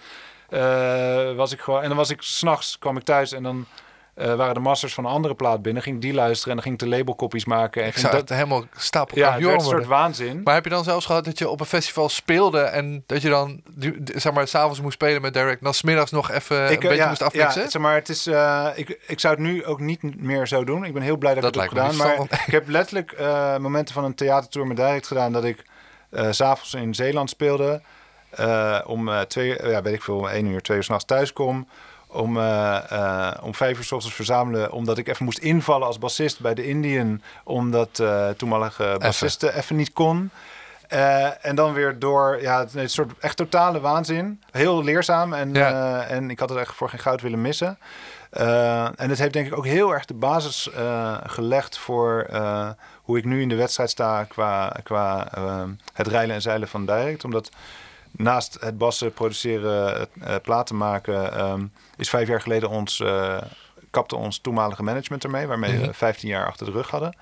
was 1.37 1.53
ik 1.53 1.61
gewoon... 1.61 1.83
En 1.83 1.89
dan 1.89 1.97
was 1.97 2.11
ik 2.11 2.23
s'nachts, 2.23 2.79
kwam 2.79 2.97
ik 2.97 3.03
thuis 3.03 3.33
en 3.33 3.43
dan... 3.43 3.67
eh, 4.15 4.35
waren 4.35 4.55
de 4.55 4.61
masters 4.61 4.95
van 4.95 5.05
een 5.05 5.11
andere 5.11 5.35
plaat 5.35 5.63
binnen. 5.63 5.83
Ging 5.83 5.97
ik 5.97 6.03
die 6.03 6.15
luisteren 6.15 6.49
en 6.49 6.55
dan 6.55 6.63
ging 6.63 6.83
ik 6.83 6.89
de 6.91 6.97
labelcopies 6.97 7.45
maken. 7.45 7.83
En 7.83 7.89
ik 7.89 7.95
ging 7.95 8.07
zou 8.07 8.19
dat, 8.19 8.29
het 8.29 8.39
helemaal 8.39 8.65
stapel 8.77 9.19
ja, 9.19 9.33
het 9.33 9.43
werd 9.43 9.55
een 9.55 9.61
soort 9.61 9.73
worden. 9.73 9.89
waanzin. 9.89 10.41
Maar 10.45 10.55
heb 10.55 10.65
je 10.65 10.71
dan 10.71 10.85
zelfs 10.85 11.07
gehad 11.07 11.25
dat 11.25 11.39
je 11.39 11.49
op 11.49 11.61
een 11.61 11.67
festival 11.67 12.09
speelde 12.09 12.61
en 12.61 13.05
dat 13.07 13.23
je 13.23 13.29
dan, 13.29 13.63
zeg 14.15 14.33
maar, 14.33 14.49
s'avonds 14.49 14.81
moest 14.81 14.95
spelen 14.95 15.23
met 15.23 15.35
Derek, 15.35 15.59
dan 15.63 15.75
smiddags 15.75 16.11
nog 16.11 16.31
even 16.31 16.57
een 16.57 16.63
eh, 16.63 16.79
beetje 16.79 16.95
ja, 16.95 17.09
moest 17.09 17.23
afmixen? 17.23 17.63
Ja, 17.63 17.71
zeg 17.71 17.83
maar, 17.83 17.95
het 17.95 18.09
is, 18.09 18.27
eh, 18.27 18.69
ik, 18.75 18.99
ik 19.07 19.21
zou 19.21 19.35
het 19.35 19.43
nu 19.43 19.65
ook 19.65 19.81
niet 19.81 20.21
meer 20.21 20.47
zo 20.47 20.65
doen. 20.65 20.85
Ik 20.85 20.93
ben 20.93 21.03
heel 21.03 21.17
blij 21.17 21.35
dat, 21.35 21.43
Dat 21.43 21.55
ik 21.55 21.71
het 21.71 21.79
heb 21.79 21.91
gedaan. 21.91 22.17
Maar 22.19 22.45
ik 22.47 22.53
heb 22.53 22.69
letterlijk 22.69 23.13
eh, 23.13 23.57
momenten 23.57 23.95
van 23.95 24.05
een 24.05 24.15
theatertour 24.15 24.67
met 24.67 24.77
Direct 24.77 25.07
gedaan... 25.07 25.33
dat 25.33 25.45
ik 25.45 25.65
eh, 26.11 26.27
s 26.31 26.37
s'avonds 26.37 26.75
in 26.75 26.95
Zeeland 26.95 27.31
speelde. 27.31 27.83
Eh, 28.37 28.79
om 28.87 29.09
eh, 29.09 29.21
twee, 29.21 29.69
ja, 29.69 29.83
weet 29.83 29.95
ik 29.95 30.03
veel, 30.03 30.31
één 30.31 30.47
uur, 30.47 30.63
twee 30.63 30.77
uur 30.77 30.83
s'nachts 30.85 31.05
thuis 31.05 31.33
kom. 31.33 31.69
Om, 32.07 32.39
eh, 32.39 33.31
om 33.43 33.55
vijf 33.55 33.79
uur 33.79 33.85
s 33.85 33.93
ochtends 33.93 34.17
verzamelen. 34.17 34.73
Omdat 34.73 34.99
ik 34.99 35.09
even 35.09 35.25
moest 35.25 35.39
invallen 35.39 35.87
als 35.87 35.99
bassist 35.99 36.41
bij 36.41 36.55
de 36.55 36.67
Indian. 36.67 37.23
Omdat 37.45 38.03
toenmalige 38.37 38.97
bassisten 38.99 39.57
even 39.57 39.77
niet 39.77 39.93
kon. 39.93 40.31
En 41.41 41.55
dan 41.55 41.73
weer 41.73 41.99
door, 41.99 42.39
ja, 42.41 42.59
het 42.59 42.69
is 42.69 42.75
een 42.75 42.89
soort 42.89 43.13
echt 43.19 43.37
totale 43.37 43.81
waanzin. 43.81 44.43
Heel 44.51 44.85
leerzaam 44.85 45.33
en, 45.33 45.55
Ja. 45.55 46.03
en 46.03 46.31
ik 46.31 46.39
had 46.39 46.49
het 46.49 46.59
echt 46.59 46.75
voor 46.75 46.89
geen 46.89 47.01
goud 47.01 47.21
willen 47.21 47.41
missen. 47.41 47.79
En 48.31 49.09
het 49.09 49.19
heeft 49.19 49.33
denk 49.33 49.47
ik 49.47 49.57
ook 49.57 49.67
heel 49.67 49.93
erg 49.93 50.05
de 50.05 50.15
basis 50.15 50.71
gelegd 51.27 51.79
voor 51.79 52.27
hoe 53.03 53.19
ik 53.19 53.25
nu 53.25 53.43
in 53.43 53.49
de 53.49 53.57
wedstrijd 53.57 53.91
sta 53.91 54.25
qua, 54.25 54.77
qua 54.83 55.29
het 55.93 56.07
rijlen 56.07 56.35
en 56.35 56.43
zeilen 56.43 56.69
van 56.69 56.87
Direct. 56.87 57.25
Omdat 57.25 57.51
naast 58.13 58.57
het 58.61 58.79
bassen, 58.79 59.13
produceren, 59.13 60.09
eh, 60.21 60.35
platen 60.43 60.77
maken, 60.77 61.33
ehm, 61.33 61.65
is 61.97 62.09
vijf 62.09 62.29
jaar 62.29 62.41
geleden 62.41 62.69
ons, 62.69 63.01
eh, 63.01 63.43
kapte 63.91 64.17
ons 64.17 64.39
toenmalige 64.39 64.83
management 64.83 65.25
ermee, 65.25 65.47
waarmee 65.47 65.73
Mhm. 65.79 65.87
we 65.87 65.93
15 65.95 66.29
jaar 66.29 66.47
achter 66.47 66.67
de 66.67 66.73
rug 66.73 66.91
hadden. 66.91 67.17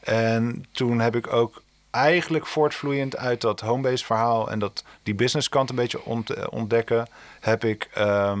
En 0.00 0.64
toen 0.72 0.98
heb 1.00 1.16
ik 1.16 1.32
ook 1.32 1.62
eigenlijk 1.90 2.46
voortvloeiend 2.46 3.16
uit 3.16 3.40
dat 3.40 3.60
homebase 3.60 4.04
verhaal 4.04 4.50
en 4.50 4.58
dat 4.58 4.84
die 5.02 5.14
business 5.14 5.48
kant 5.48 5.70
een 5.70 5.76
beetje 5.76 6.04
ont- 6.04 6.30
eh, 6.30 6.44
ontdekken, 6.50 7.06
heb 7.40 7.64
ik 7.64 7.88
ehm, 7.94 8.40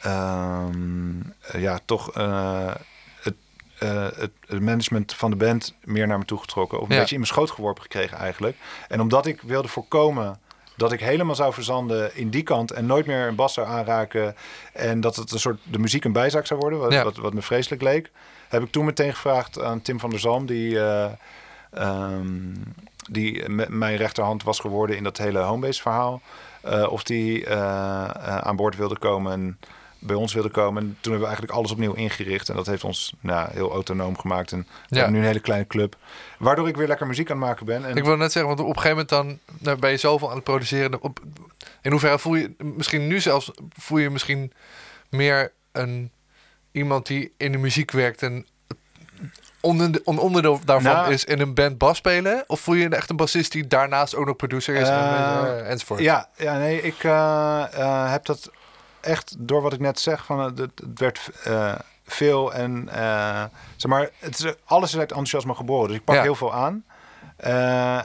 ehm, 0.00 1.20
eh, 1.40 1.60
ja, 1.62 1.78
toch 1.84 2.14
het, 3.22 3.34
het, 3.78 4.30
het 4.46 4.60
management 4.60 5.14
van 5.14 5.30
de 5.30 5.36
band 5.36 5.74
meer 5.84 6.06
naar 6.06 6.18
me 6.18 6.24
toe 6.24 6.38
getrokken. 6.38 6.80
Of 6.80 6.88
een 6.88 6.94
Ja. 6.94 7.00
beetje 7.00 7.14
in 7.14 7.20
mijn 7.20 7.32
schoot 7.32 7.50
geworpen 7.50 7.82
gekregen 7.82 8.16
eigenlijk. 8.18 8.56
En 8.88 9.00
omdat 9.00 9.26
ik 9.26 9.42
wilde 9.42 9.68
voorkomen 9.68 10.38
dat 10.80 10.92
ik 10.92 11.00
helemaal 11.00 11.34
zou 11.34 11.52
verzanden 11.52 12.16
in 12.16 12.30
die 12.30 12.42
kant 12.42 12.70
en 12.70 12.86
nooit 12.86 13.06
meer 13.06 13.28
een 13.28 13.34
bas 13.34 13.54
zou 13.54 13.66
aanraken. 13.66 14.34
En 14.72 15.00
dat 15.00 15.16
het 15.16 15.32
een 15.32 15.38
soort 15.38 15.60
de 15.62 15.78
muziek 15.78 16.04
een 16.04 16.12
bijzaak 16.12 16.46
zou 16.46 16.60
worden, 16.60 16.78
wat, 16.78 16.92
Ja. 16.92 17.04
wat, 17.04 17.16
wat 17.16 17.34
me 17.34 17.42
vreselijk 17.42 17.82
leek. 17.82 18.10
Heb 18.48 18.62
ik 18.62 18.70
toen 18.70 18.84
meteen 18.84 19.12
gevraagd 19.14 19.62
aan 19.62 19.82
Tim 19.82 20.00
van 20.00 20.10
der 20.10 20.18
Zalm, 20.20 20.46
die, 20.46 20.78
ehm, 21.70 22.54
die 23.10 23.48
mijn 23.68 23.96
rechterhand 23.96 24.42
was 24.42 24.58
geworden 24.58 24.96
in 24.96 25.02
dat 25.04 25.18
hele 25.18 25.38
homebase 25.38 25.80
verhaal. 25.82 26.20
eh, 26.62 26.86
of 26.92 27.02
die 27.02 27.46
eh, 27.46 28.04
aan 28.38 28.56
boord 28.56 28.76
wilde 28.76 28.98
komen 28.98 29.32
en 29.32 29.58
bij 30.00 30.16
ons 30.16 30.32
wilde 30.34 30.48
komen. 30.48 30.82
En 30.82 30.88
toen 30.88 31.12
hebben 31.12 31.20
we 31.20 31.26
eigenlijk 31.26 31.54
alles 31.56 31.70
opnieuw 31.70 31.92
ingericht. 31.92 32.48
En 32.48 32.56
dat 32.56 32.66
heeft 32.66 32.84
ons 32.84 33.14
nou, 33.20 33.50
heel 33.52 33.70
autonoom 33.72 34.18
gemaakt. 34.18 34.52
En 34.52 34.58
we 34.58 34.66
Ja. 34.88 34.96
hebben 34.96 35.12
nu 35.12 35.18
een 35.20 35.26
hele 35.26 35.40
kleine 35.40 35.66
club. 35.66 35.96
Waardoor 36.38 36.68
ik 36.68 36.76
weer 36.76 36.86
lekker 36.88 37.06
muziek 37.06 37.30
aan 37.30 37.36
het 37.36 37.46
maken 37.46 37.66
ben. 37.66 37.84
En 37.84 37.96
Ik 37.96 38.04
wil 38.04 38.16
net 38.16 38.32
zeggen, 38.32 38.56
want 38.56 38.68
op 38.68 38.76
een 38.76 38.82
gegeven 38.82 39.06
moment 39.06 39.38
dan 39.48 39.56
nou, 39.58 39.78
ben 39.78 39.90
je 39.90 39.96
zoveel 39.96 40.28
aan 40.28 40.34
het 40.34 40.44
produceren. 40.44 41.02
Op, 41.02 41.20
in 41.82 41.90
hoeverre 41.90 42.18
voel 42.18 42.34
je, 42.34 42.54
misschien 42.58 43.06
nu 43.06 43.20
zelfs, 43.20 43.50
voel 43.78 43.98
je 43.98 44.10
misschien 44.10 44.52
meer 45.10 45.52
een, 45.72 46.10
iemand 46.72 47.06
die 47.06 47.32
in 47.36 47.52
de 47.52 47.58
muziek 47.58 47.90
werkt 47.90 48.22
en 48.22 48.46
onder, 49.60 50.00
onderdeel 50.04 50.60
daarvan 50.64 50.92
Nou- 50.92 51.12
is 51.12 51.24
in 51.24 51.40
een 51.40 51.54
band 51.54 51.78
bas 51.78 51.96
spelen? 51.96 52.44
Of 52.46 52.60
voel 52.60 52.74
je 52.74 52.88
echt 52.88 53.10
een 53.10 53.16
bassist 53.16 53.52
die 53.52 53.66
daarnaast 53.66 54.14
ook 54.14 54.26
nog 54.26 54.36
producer 54.36 54.74
is 54.74 54.88
en, 54.88 54.94
Eh, 54.94 55.58
eh, 55.58 55.70
enzovoort? 55.70 56.00
Ja, 56.00 56.28
ja 56.36 56.58
nee, 56.58 56.82
ik 56.82 57.04
eh, 57.04 58.10
heb 58.12 58.24
dat 58.24 58.50
echt 59.00 59.34
door 59.38 59.62
wat 59.62 59.72
ik 59.72 59.80
net 59.80 60.00
zeg. 60.00 60.24
Van, 60.24 60.38
eh, 60.38 60.44
het, 60.44 60.58
het 60.58 60.98
werd 60.98 61.30
eh, 61.44 61.74
veel 62.06 62.54
en 62.54 62.88
eh, 62.88 63.44
zeg 63.76 63.90
maar, 63.90 64.10
het 64.18 64.38
is, 64.38 64.54
alles 64.64 64.92
is 64.92 64.98
uit 64.98 65.08
enthousiasme 65.10 65.54
geboren. 65.54 65.88
Dus 65.88 65.96
ik 65.96 66.04
pak 66.04 66.14
Ja. 66.14 66.22
heel 66.22 66.34
veel 66.34 66.54
aan. 66.54 66.84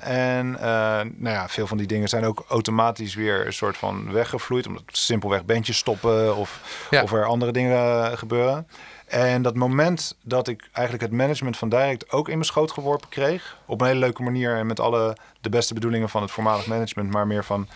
En 0.01 0.51
nou 0.51 1.29
ja, 1.35 1.49
veel 1.49 1.67
van 1.67 1.77
die 1.77 1.87
dingen 1.87 2.07
zijn 2.09 2.25
ook 2.25 2.45
automatisch 2.49 3.15
weer 3.15 3.45
een 3.45 3.53
soort 3.53 3.77
van 3.77 4.11
weggevloeid. 4.11 4.67
Omdat 4.67 4.83
simpelweg 4.85 5.45
bandjes 5.45 5.77
stoppen 5.77 6.35
of, 6.35 6.59
Ja. 6.89 7.01
of 7.03 7.11
er 7.11 7.25
andere 7.25 7.51
dingen 7.51 8.17
gebeuren. 8.17 8.67
En 9.07 9.41
dat 9.41 9.55
moment 9.55 10.17
dat 10.23 10.47
ik 10.47 10.69
eigenlijk 10.71 11.05
het 11.05 11.13
management 11.19 11.57
van 11.57 11.69
Direct 11.69 12.11
ook 12.11 12.27
in 12.27 12.33
mijn 12.33 12.45
schoot 12.45 12.71
geworpen 12.71 13.09
kreeg. 13.09 13.57
Op 13.65 13.81
een 13.81 13.87
hele 13.87 13.99
leuke 13.99 14.23
manier 14.23 14.55
en 14.57 14.65
met 14.67 14.79
alle 14.79 15.17
de 15.41 15.49
beste 15.49 15.73
bedoelingen 15.73 16.09
van 16.09 16.21
het 16.21 16.31
voormalig 16.31 16.67
management. 16.67 17.11
Maar 17.13 17.27
meer 17.27 17.43
van, 17.43 17.67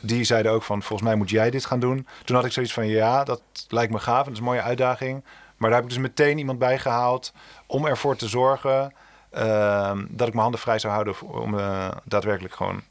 die 0.00 0.24
zeiden 0.24 0.52
ook 0.52 0.62
van 0.62 0.82
volgens 0.82 1.08
mij 1.08 1.18
moet 1.18 1.30
jij 1.30 1.50
dit 1.50 1.64
gaan 1.64 1.80
doen. 1.80 2.06
Toen 2.24 2.36
had 2.36 2.44
ik 2.44 2.52
zoiets 2.52 2.72
van 2.72 2.86
ja, 2.86 3.24
dat 3.24 3.42
lijkt 3.68 3.92
me 3.92 3.98
gaaf. 3.98 4.18
en 4.18 4.24
Dat 4.24 4.32
is 4.32 4.38
een 4.38 4.44
mooie 4.44 4.62
uitdaging. 4.62 5.24
Maar 5.56 5.70
daar 5.70 5.80
heb 5.80 5.88
ik 5.88 5.94
dus 5.94 6.04
meteen 6.04 6.38
iemand 6.38 6.58
bij 6.58 6.78
gehaald 6.78 7.32
om 7.66 7.86
ervoor 7.86 8.16
te 8.16 8.28
zorgen 8.28 8.92
ehm, 9.30 10.04
dat 10.08 10.26
ik 10.26 10.32
mijn 10.32 10.42
handen 10.42 10.60
vrij 10.60 10.78
zou 10.78 10.92
houden 10.92 11.20
om 11.20 11.58
eh, 11.58 11.88
daadwerkelijk 12.04 12.54
gewoon 12.54 12.82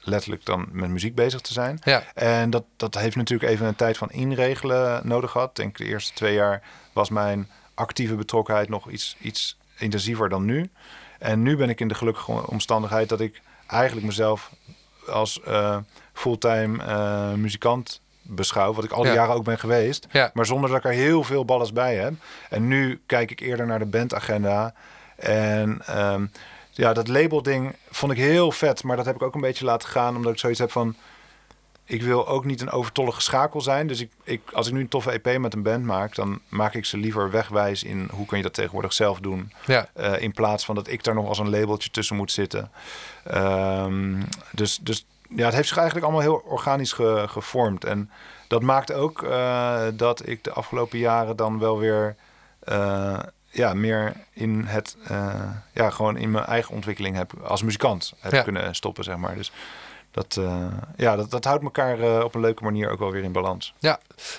letterlijk 0.00 0.44
dan 0.44 0.68
met 0.70 0.90
muziek 0.90 1.14
bezig 1.14 1.40
te 1.40 1.52
zijn. 1.52 1.80
Ja. 1.84 2.02
En 2.14 2.50
dat, 2.50 2.64
dat 2.76 2.94
heeft 2.94 3.16
natuurlijk 3.16 3.50
even 3.50 3.66
een 3.66 3.76
tijd 3.76 3.96
van 3.96 4.10
inregelen 4.10 5.08
nodig 5.08 5.30
gehad. 5.30 5.56
Denk 5.56 5.76
de 5.76 5.84
eerste 5.84 6.14
twee 6.14 6.34
jaar 6.34 6.62
was 6.92 7.10
mijn 7.10 7.48
actieve 7.74 8.14
betrokkenheid 8.14 8.68
nog 8.68 8.90
iets, 8.90 9.16
iets 9.20 9.58
intensiever 9.78 10.28
dan 10.28 10.44
nu. 10.44 10.70
En 11.18 11.42
nu 11.42 11.56
ben 11.56 11.68
ik 11.68 11.80
in 11.80 11.88
de 11.88 11.94
gelukkige 11.94 12.46
omstandigheid 12.46 13.08
dat 13.08 13.20
ik 13.20 13.40
eigenlijk 13.66 14.06
mezelf 14.06 14.50
als 15.06 15.42
eh, 15.42 15.76
fulltime 16.14 16.82
eh, 16.84 17.32
muzikant 17.32 18.00
beschouw. 18.22 18.72
Wat 18.74 18.84
ik 18.84 18.90
al 18.90 19.02
die 19.02 19.10
Ja. 19.12 19.16
jaren 19.18 19.34
ook 19.34 19.44
ben 19.44 19.58
geweest. 19.58 20.06
Ja. 20.10 20.30
Maar 20.34 20.46
zonder 20.46 20.68
dat 20.70 20.78
ik 20.78 20.84
er 20.84 20.90
heel 20.92 21.22
veel 21.24 21.44
balles 21.44 21.72
bij 21.72 21.96
heb. 21.96 22.12
En 22.50 22.68
nu 22.68 23.00
kijk 23.06 23.30
ik 23.30 23.40
eerder 23.40 23.66
naar 23.66 23.78
de 23.78 23.86
bandagenda. 23.86 24.74
En 25.16 25.82
ehm, 25.86 26.26
ja, 26.70 26.92
dat 26.92 27.08
labelding 27.08 27.74
vond 27.90 28.12
ik 28.12 28.18
heel 28.18 28.52
vet. 28.52 28.82
Maar 28.82 28.96
dat 28.96 29.06
heb 29.06 29.14
ik 29.14 29.22
ook 29.22 29.34
een 29.34 29.40
beetje 29.40 29.64
laten 29.64 29.88
gaan. 29.88 30.16
Omdat 30.16 30.32
ik 30.32 30.38
zoiets 30.38 30.58
heb 30.60 30.70
van... 30.70 30.94
Ik 31.86 32.02
wil 32.02 32.28
ook 32.28 32.44
niet 32.44 32.60
een 32.60 32.70
overtollige 32.70 33.20
schakel 33.20 33.60
zijn. 33.60 33.86
Dus 33.86 34.00
ik, 34.00 34.10
ik, 34.22 34.40
als 34.52 34.66
ik 34.66 34.72
nu 34.72 34.80
een 34.80 34.88
toffe 34.88 35.10
EP 35.20 35.38
met 35.38 35.54
een 35.54 35.62
band 35.62 35.84
maak... 35.84 36.14
dan 36.14 36.40
maak 36.48 36.74
ik 36.74 36.84
ze 36.84 36.96
liever 36.96 37.30
wegwijs 37.30 37.82
in... 37.82 38.08
hoe 38.12 38.26
kun 38.26 38.36
je 38.36 38.42
dat 38.42 38.54
tegenwoordig 38.54 38.92
zelf 38.92 39.20
doen. 39.20 39.52
Ja. 39.66 39.88
Eh, 39.94 40.20
in 40.22 40.32
plaats 40.32 40.64
van 40.64 40.74
dat 40.74 40.88
ik 40.88 41.04
daar 41.04 41.14
nog 41.14 41.28
als 41.28 41.38
een 41.38 41.50
labeltje 41.50 41.90
tussen 41.90 42.16
moet 42.16 42.32
zitten. 42.32 42.70
Ehm, 43.24 44.22
dus, 44.52 44.78
dus 44.82 45.06
ja, 45.36 45.44
het 45.44 45.54
heeft 45.54 45.68
zich 45.68 45.76
eigenlijk 45.76 46.06
allemaal 46.06 46.24
heel 46.26 46.42
organisch 46.46 46.92
ge- 46.92 47.24
gevormd. 47.28 47.84
En 47.84 48.10
dat 48.48 48.62
maakt 48.62 48.92
ook 48.92 49.22
eh, 49.22 49.82
dat 49.94 50.28
ik 50.28 50.44
de 50.44 50.52
afgelopen 50.52 50.98
jaren 50.98 51.36
dan 51.36 51.58
wel 51.58 51.78
weer 51.78 52.16
eh, 52.60 53.18
ja, 53.50 53.74
meer 53.74 54.12
in 54.32 54.64
het, 54.64 54.96
eh, 55.08 55.34
ja, 55.72 55.90
gewoon 55.90 56.16
in 56.16 56.30
mijn 56.30 56.44
eigen 56.44 56.74
ontwikkeling 56.74 57.16
heb 57.16 57.32
als 57.42 57.62
muzikant 57.62 58.12
heb 58.20 58.32
Ja. 58.32 58.42
kunnen 58.42 58.74
stoppen, 58.74 59.04
zeg 59.04 59.16
maar. 59.16 59.34
Dus 59.34 59.52
dat, 60.14 60.36
eh, 60.36 60.66
ja, 60.96 61.16
dat, 61.16 61.30
dat 61.30 61.44
houdt 61.44 61.62
elkaar 61.62 62.00
eh, 62.00 62.24
op 62.24 62.34
een 62.34 62.40
leuke 62.40 62.62
manier 62.62 62.90
ook 62.90 62.98
wel 62.98 63.10
weer 63.10 63.22
in 63.22 63.32
balans. 63.32 63.74
Ja, 63.78 63.98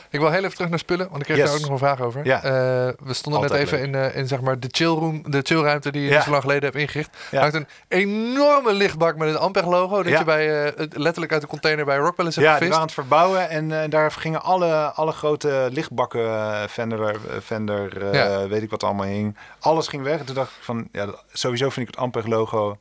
ik 0.10 0.20
wil 0.20 0.32
heel 0.32 0.44
even 0.44 0.54
terug 0.56 0.70
naar 0.70 0.80
spullen, 0.80 1.08
want 1.10 1.20
ik 1.20 1.24
kreeg 1.26 1.38
Yes. 1.38 1.46
daar 1.46 1.56
ook 1.56 1.62
nog 1.62 1.72
een 1.72 1.78
vraag 1.78 2.02
over. 2.02 2.26
Ja. 2.26 2.44
Eh, 2.44 2.52
we 3.04 3.14
stonden 3.14 3.42
net 3.42 3.52
even 3.52 3.80
in, 3.80 3.96
eh, 3.96 4.16
in 4.16 4.28
zeg 4.28 4.42
maar 4.42 4.60
de 4.60 4.68
chillroom, 4.72 5.24
de 5.32 5.40
chillruimte 5.44 5.92
die 5.92 6.02
je 6.02 6.10
Ja. 6.10 6.22
zo 6.22 6.30
lang 6.30 6.42
geleden 6.42 6.64
hebt 6.64 6.76
ingericht. 6.76 7.18
Ja. 7.32 7.40
Hangt 7.40 7.56
een 7.56 7.68
enorme 7.88 8.74
lichtbak 8.74 9.16
met 9.16 9.28
het 9.28 9.38
Ampeg 9.38 9.66
logo, 9.66 10.04
dat 10.04 10.12
Ja. 10.12 10.20
je 10.20 10.26
bij 10.26 10.74
letterlijk 10.92 11.32
uit 11.32 11.42
de 11.42 11.48
container 11.48 11.86
bij 11.86 11.98
Rock 11.98 12.16
Palace 12.16 12.40
hebt 12.40 12.52
Ja, 12.52 12.60
die 12.60 12.68
waren 12.70 12.76
aan 12.82 12.86
het 12.86 12.94
verbouwen 12.96 13.50
en 13.50 13.90
daar 13.90 14.12
gingen 14.12 14.42
alle, 14.42 14.74
alle 14.76 15.12
grote 15.12 15.68
lichtbakken, 15.72 16.30
Fender, 16.70 17.16
Fender 17.44 18.00
weet 18.50 18.62
ik 18.62 18.70
wat 18.70 18.84
allemaal 18.84 19.06
hing. 19.06 19.38
Alles 19.60 19.88
ging 19.88 20.04
weg. 20.04 20.20
En 20.20 20.26
toen 20.26 20.36
dacht 20.36 20.50
ik 20.58 20.64
van, 20.64 20.88
ja, 20.92 21.08
sowieso 21.34 21.70
vind 21.70 21.88
ik 21.88 21.94
het 21.96 22.04
Ampeg 22.04 22.26
logo 22.26 22.78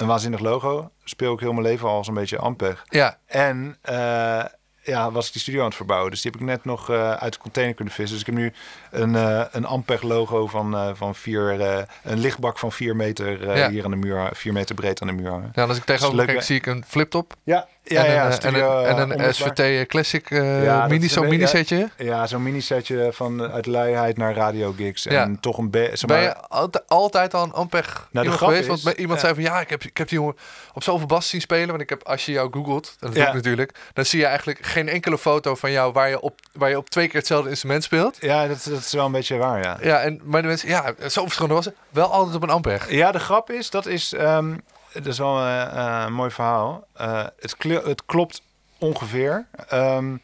een 0.00 0.06
waanzinnig 0.06 0.40
logo. 0.40 0.90
Speel 1.04 1.32
ik 1.32 1.40
heel 1.40 1.52
mijn 1.52 1.66
leven 1.66 1.88
al 1.88 2.04
zo'n 2.04 2.14
beetje 2.14 2.38
Ampeg. 2.38 2.84
Ja, 2.88 3.18
En 3.26 3.76
eh, 3.82 4.44
ja, 4.82 5.10
was 5.10 5.26
ik 5.26 5.32
die 5.32 5.40
studio 5.42 5.60
aan 5.60 5.66
het 5.66 5.76
verbouwen. 5.76 6.10
Dus 6.10 6.20
die 6.20 6.30
heb 6.30 6.40
ik 6.40 6.46
net 6.46 6.64
nog 6.64 6.90
eh, 6.90 7.12
uit 7.12 7.32
de 7.32 7.38
container 7.38 7.74
kunnen 7.74 7.94
vissen. 7.94 8.18
Dus 8.18 8.26
ik 8.28 8.34
heb 8.34 8.42
nu 8.42 8.52
een, 8.90 9.16
eh, 9.16 9.44
een 9.50 9.64
Ampeg 9.64 10.02
logo 10.02 10.46
van, 10.46 10.74
eh, 10.74 10.90
van 10.94 11.14
vier... 11.14 11.60
een 12.02 12.18
lichtbak 12.18 12.58
van 12.58 12.72
vier 12.72 12.96
meter 12.96 13.56
Ja. 13.56 13.70
hier 13.70 13.84
aan 13.84 13.90
de 13.90 13.96
muur. 13.96 14.28
Vier 14.32 14.52
meter 14.52 14.74
breed 14.74 15.00
aan 15.00 15.06
de 15.08 15.14
muur 15.14 15.50
ja 15.52 15.64
als 15.64 15.76
ik 15.76 15.84
tegenover 15.84 16.16
leuk, 16.16 16.26
kijk, 16.26 16.42
zie 16.42 16.56
ik 16.56 16.66
een 16.66 16.84
fliptop. 16.86 17.34
Ja, 17.44 17.68
ja, 17.90 18.04
en 18.04 18.12
ja. 18.12 18.24
een, 18.24 18.30
eh, 18.30 18.36
studio, 18.36 18.82
en 18.82 18.90
een, 18.90 18.96
en 18.96 18.96
eh, 18.96 19.02
een 19.02 19.12
onmisbaar. 19.20 19.56
SVT 19.56 19.86
Classic 19.86 20.30
eh, 20.30 20.64
Ja, 20.64 20.86
mini, 20.86 21.08
zo'n 21.08 21.28
minisetje. 21.28 21.88
Ja, 21.96 22.26
zo'n 22.26 22.42
mini-setje 22.42 23.08
van 23.12 23.44
eh, 23.44 23.52
uit 23.54 23.66
luiheid 23.66 24.16
naar 24.16 24.34
radiogigs. 24.34 25.02
Ja. 25.02 25.22
En 25.22 25.40
toch 25.40 25.58
een... 25.58 25.70
Be 25.70 25.90
zeg 25.92 26.00
Ben 26.04 26.16
maar- 26.16 26.26
je 26.26 26.36
altijd, 26.48 26.84
altijd 26.88 27.34
al 27.34 27.42
een 27.42 27.52
Ampeg 27.52 28.08
de 28.10 28.20
iemand 28.22 28.38
geweest? 28.38 28.68
is- 28.68 28.82
Want 28.82 28.96
iemand 28.98 29.20
zei 29.20 29.34
van 29.34 29.42
ja, 29.42 29.60
ik 29.60 29.70
heb, 29.70 29.82
ik 29.82 29.96
heb 29.96 30.08
die 30.08 30.18
jongen 30.18 30.36
op 30.74 30.82
zoveel 30.82 31.06
bas 31.06 31.28
zien 31.28 31.40
spelen. 31.40 31.68
Want 31.68 31.80
ik 31.80 31.88
heb, 31.88 32.02
als 32.06 32.26
je 32.26 32.32
jou 32.32 32.48
googelt, 32.52 32.96
dat 32.98 33.14
doe 33.14 33.22
ik 33.26 33.32
natuurlijk, 33.32 33.74
dan 33.92 34.04
zie 34.04 34.18
je 34.20 34.26
eigenlijk 34.26 34.58
geen 34.62 34.88
enkele 34.88 35.18
foto 35.18 35.54
van 35.54 35.70
jou 35.70 35.92
waar 35.92 36.08
je 36.08 36.20
op, 36.20 36.40
waar 36.52 36.68
je 36.68 36.76
op 36.76 36.90
twee 36.90 37.06
keer 37.06 37.18
hetzelfde 37.18 37.48
instrument 37.50 37.82
speelt. 37.84 38.16
Ja, 38.20 38.46
dat, 38.46 38.64
dat 38.70 38.78
is 38.78 38.92
wel 38.92 39.06
een 39.06 39.12
beetje 39.12 39.36
waar, 39.36 39.62
ja. 39.62 39.78
Ja, 39.82 40.00
en 40.00 40.20
maar 40.24 40.42
de 40.42 40.48
mensen, 40.48 40.68
ja, 40.68 40.94
zo 41.08 41.22
verschillend 41.22 41.54
was 41.54 41.64
het. 41.64 41.74
Wel 41.90 42.12
altijd 42.12 42.36
op 42.36 42.42
een 42.42 42.50
Ampeg. 42.50 42.90
Ja, 42.90 43.12
de 43.12 43.18
grap 43.18 43.50
is, 43.50 43.70
dat 43.70 43.86
is, 43.86 44.12
ehm, 44.12 44.54
dat 44.92 45.06
is 45.06 45.18
wel 45.18 45.38
eh, 45.38 45.62
eh, 45.62 46.04
een 46.06 46.12
mooi 46.12 46.30
verhaal. 46.30 46.86
Eh, 46.92 47.24
het, 47.38 47.56
het 47.84 48.04
klopt 48.06 48.42
ongeveer. 48.78 49.46
Ehm, 49.68 50.16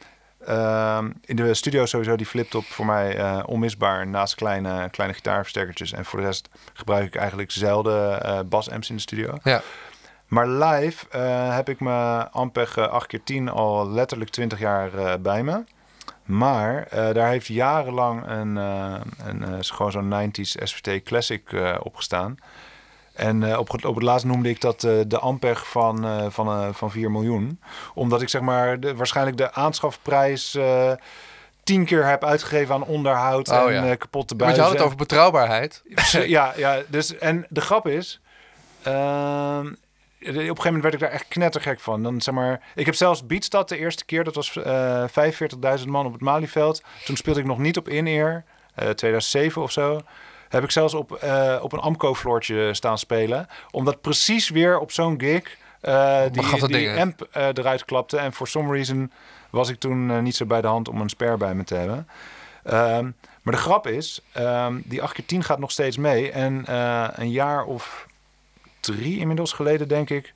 ehm, 0.47 1.11
in 1.25 1.37
de 1.37 1.55
studio 1.55 1.87
sowieso 1.87 2.17
die 2.17 2.27
fliptop 2.27 2.65
voor 2.65 2.87
mij 2.87 3.43
onmisbaar 3.43 4.07
naast 4.07 4.35
kleine, 4.35 4.89
kleine 4.91 5.15
gitaarversterkertjes. 5.15 5.93
En 5.93 6.05
voor 6.05 6.19
de 6.19 6.27
rest 6.27 6.49
gebruik 6.73 7.07
ik 7.07 7.17
eigenlijk 7.17 7.51
zelden 7.51 8.49
bas-amps 8.49 8.89
in 8.89 8.95
de 8.95 9.03
studio. 9.03 9.39
Ja, 9.43 9.63
Maar 10.27 10.49
live 10.49 11.19
heb 11.53 11.69
ik 11.69 11.81
mijn 11.81 12.31
Ampeg 12.31 12.77
eh, 12.77 13.03
8x10 13.03 13.45
al 13.53 13.91
letterlijk 13.91 14.31
20 14.31 14.59
jaar 14.59 15.21
bij 15.21 15.43
me. 15.43 15.65
Maar 16.25 16.89
daar 16.91 17.29
heeft 17.29 17.47
jarenlang 17.47 18.27
een, 18.27 18.59
eh, 18.59 18.95
een, 19.27 19.65
gewoon 19.65 19.93
zo'n 19.93 20.09
90s 20.09 20.57
SVT 20.63 21.03
Classic 21.03 21.43
opgestaan. 21.83 22.37
En 23.17 23.51
eh, 23.51 23.59
op, 23.59 23.73
het, 23.73 23.85
op 23.85 23.95
het 23.95 24.05
laatst 24.05 24.27
noemde 24.27 24.49
ik 24.49 24.61
dat 24.61 24.85
eh, 24.85 24.93
de 25.07 25.19
Ampeg 25.19 25.69
van, 25.69 26.05
eh, 26.05 26.27
van, 26.29 26.75
van 26.75 26.91
4 26.91 27.11
miljoen. 27.11 27.61
Omdat 27.95 28.23
ik 28.23 28.29
zeg 28.29 28.41
maar 28.41 28.81
de, 28.81 28.95
waarschijnlijk 28.97 29.37
de 29.37 29.53
aanschafprijs 29.53 30.59
tien 31.63 31.85
keer 31.85 32.07
heb 32.07 32.25
uitgegeven 32.25 32.75
aan 32.75 32.85
onderhoud 32.85 33.49
Oh, 33.49 33.71
en 33.71 33.87
ja. 33.87 33.95
kapotte 33.95 34.11
want 34.17 34.31
je 34.31 34.37
buizen. 34.37 34.63
had 34.63 34.73
het 34.73 34.83
over 34.83 34.97
betrouwbaarheid. 34.97 35.83
Ja, 36.27 36.53
ja 36.57 36.83
dus, 36.87 37.19
en 37.19 37.47
de 37.49 37.61
grap 37.61 37.87
is... 37.89 38.21
ehm, 38.83 39.67
op 40.21 40.33
een 40.33 40.37
gegeven 40.37 40.65
moment 40.65 40.83
werd 40.83 40.95
ik 40.95 41.01
daar 41.01 41.11
echt 41.11 41.29
knettergek 41.29 41.81
van. 41.81 42.03
Dan, 42.03 42.21
zeg 42.21 42.35
maar, 42.35 42.61
ik 42.75 42.87
heb 42.87 42.95
zelfs 42.95 43.27
Beatstad 43.27 43.69
de 43.69 43.79
eerste 43.79 44.05
keer, 44.05 44.25
dat 44.25 44.35
was 44.35 44.57
eh 44.57 45.05
45.000 45.79 45.85
man 45.87 46.07
op 46.07 46.13
het 46.13 46.21
Malieveld. 46.21 46.83
Toen 47.05 47.17
speelde 47.17 47.41
ik 47.41 47.47
nog 47.47 47.59
niet 47.59 47.77
op 47.77 47.89
In-Ear, 47.89 48.45
eh, 48.75 48.89
2007 48.89 49.63
of 49.63 49.73
zo. 49.73 50.01
Heb 50.49 50.65
ik 50.65 50.71
zelfs 50.71 50.95
op, 50.95 51.13
eh, 51.13 51.59
op 51.63 51.73
een 51.73 51.79
Amco-floortje 51.79 52.75
staan 52.75 52.99
spelen. 52.99 53.49
Omdat 53.71 54.01
precies 54.01 54.49
weer 54.49 54.79
op 54.79 54.93
zo'n 54.93 55.21
gig 55.21 55.57
eh, 55.81 56.23
die, 56.33 56.67
die 56.67 56.91
amp 56.91 57.29
eh, 57.31 57.47
eruit 57.47 57.85
klapte. 57.85 58.17
En 58.19 58.33
for 58.33 58.49
some 58.49 58.73
reason 58.73 59.13
was 59.51 59.69
ik 59.69 59.79
toen 59.79 60.23
niet 60.23 60.37
zo 60.37 60.45
bij 60.47 60.61
de 60.61 60.67
hand 60.67 60.89
om 60.89 61.01
een 61.01 61.09
spare 61.09 61.37
bij 61.37 61.55
me 61.55 61.65
te 61.65 61.75
hebben. 61.75 62.09
Ehm, 62.63 63.11
maar 63.43 63.55
de 63.55 63.61
grap 63.61 63.87
is, 63.87 64.21
ehm, 64.33 64.81
die 64.85 65.03
8 65.03 65.13
keer 65.15 65.27
10 65.27 65.45
gaat 65.45 65.59
nog 65.59 65.71
steeds 65.71 65.97
mee. 65.97 66.31
En 66.31 66.65
een 67.21 67.31
jaar 67.31 67.65
of 67.65 68.07
drie 68.81 69.19
inmiddels 69.19 69.53
geleden, 69.53 69.89
denk 69.89 70.11
ik, 70.11 70.33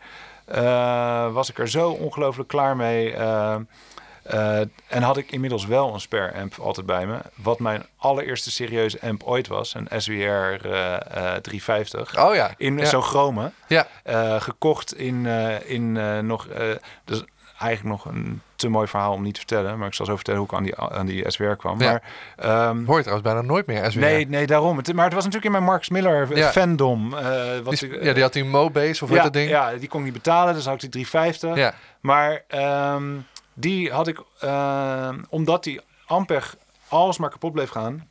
was 1.33 1.51
ik 1.51 1.59
er 1.59 1.69
zo 1.69 1.91
ongelooflijk 1.91 2.49
klaar 2.49 2.77
mee. 2.77 3.15
Eh, 4.31 4.61
en 4.89 5.03
had 5.03 5.17
ik 5.17 5.31
inmiddels 5.33 5.67
wel 5.67 5.95
een 5.95 6.01
spare 6.01 6.33
amp 6.41 6.55
altijd 6.59 6.87
bij 6.87 7.07
me. 7.07 7.19
Wat 7.35 7.59
mijn 7.59 7.87
allereerste 7.97 8.51
serieuze 8.51 8.99
amp 9.03 9.23
ooit 9.23 9.47
was. 9.49 9.75
Een 9.75 9.89
SWR 10.03 10.13
eh, 10.15 10.95
eh, 10.95 11.41
350. 11.43 12.19
Oh 12.25 12.35
ja. 12.35 12.51
In 12.57 12.79
ja. 12.79 12.85
zo'n 12.85 13.03
chrome. 13.03 13.51
Ja, 13.67 13.87
Eh, 14.05 14.41
gekocht 14.41 14.95
in, 14.97 15.27
eh, 15.27 15.71
in 15.71 15.93
nog... 16.27 16.47
dus 17.05 17.23
eigenlijk 17.59 17.97
nog 18.05 18.15
een 18.15 18.43
te 18.57 18.69
mooi 18.69 18.87
verhaal 18.87 19.13
om 19.13 19.23
niet 19.23 19.33
te 19.35 19.41
vertellen. 19.41 19.79
Maar 19.79 19.87
ik 19.87 19.95
zal 19.95 20.07
zo 20.07 20.15
vertellen 20.17 20.41
hoe 20.41 20.49
ik 20.49 20.55
aan 20.55 20.63
die, 20.63 20.77
aan 20.77 21.07
die 21.07 21.31
SWR 21.31 21.53
kwam. 21.53 21.81
Ja. 21.81 21.91
Maar, 21.91 22.03
ehm, 22.37 22.85
hoor 22.85 22.97
je 22.97 23.03
trouwens 23.03 23.29
bijna 23.33 23.41
nooit 23.43 23.67
meer 23.67 23.91
SWR. 23.91 23.99
nee, 24.01 24.29
nee, 24.29 24.47
daarom. 24.47 24.77
Het, 24.77 24.93
maar 24.95 25.05
het 25.05 25.15
was 25.15 25.25
natuurlijk 25.25 25.45
in 25.55 25.61
mijn 25.61 25.71
Marcus 25.71 25.89
Miller 25.89 26.37
Ja. 26.37 26.51
fandom. 26.51 27.11
wat 27.65 27.79
Die, 27.79 27.89
ik, 27.89 28.03
ja, 28.03 28.13
die 28.13 28.23
had 28.23 28.33
die 28.33 28.45
Mobase 28.45 29.03
of 29.05 29.09
wat 29.09 29.19
ja, 29.19 29.23
dat 29.23 29.33
ding. 29.33 29.51
ja, 29.51 29.73
die 29.75 29.89
kon 29.89 29.99
ik 29.99 30.05
niet 30.05 30.15
betalen, 30.15 30.55
dus 30.55 30.65
had 30.65 30.75
ik 30.75 30.81
die 30.81 31.05
350. 31.05 31.57
Ja. 31.57 31.75
Maar 32.01 32.43
ehm, 32.49 33.05
die 33.55 33.93
had 33.93 34.09
ik, 34.09 34.21
ehm, 34.41 35.23
omdat 35.29 35.65
die 35.65 35.81
Ampeg 36.07 36.57
alsmaar 36.89 37.31
kapot 37.31 37.53
bleef 37.53 37.71
gaan, 37.71 38.09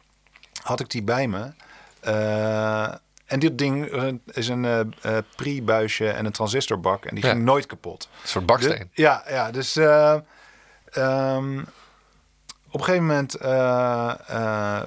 had 0.63 0.79
ik 0.79 0.89
die 0.89 1.03
bij 1.03 1.27
me. 1.27 1.51
Eh, 1.99 2.93
en 3.25 3.39
dit 3.39 3.57
ding 3.57 3.85
eh, 3.85 4.07
is 4.25 4.47
een 4.47 4.65
eh 4.65 4.79
eh, 4.79 5.23
pre-buisje 5.35 6.09
en 6.09 6.25
een 6.25 6.31
transistorbak 6.31 7.05
en 7.05 7.15
die 7.15 7.23
Ja. 7.25 7.31
ging 7.31 7.43
nooit 7.43 7.65
kapot. 7.65 8.09
Een 8.21 8.27
soort 8.27 8.45
baksteen. 8.45 8.89
De- 8.93 9.01
ja, 9.01 9.23
ja, 9.29 9.51
dus 9.51 9.75
eh, 9.75 10.17
ehm, 10.91 11.59
op 12.71 12.79
een 12.79 12.83
gegeven 12.83 13.05
moment, 13.05 13.35
eh, 13.35 14.13
eh, 14.27 14.81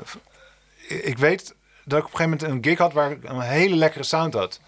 ik 0.88 1.18
weet 1.18 1.54
dat 1.84 1.98
ik 1.98 2.04
op 2.04 2.10
een 2.12 2.16
gegeven 2.18 2.30
moment 2.30 2.42
een 2.42 2.70
gig 2.70 2.78
had 2.78 2.92
waar 2.92 3.10
ik 3.10 3.24
een 3.24 3.40
hele 3.40 3.76
lekkere 3.76 4.04
sound 4.04 4.34
had. 4.34 4.60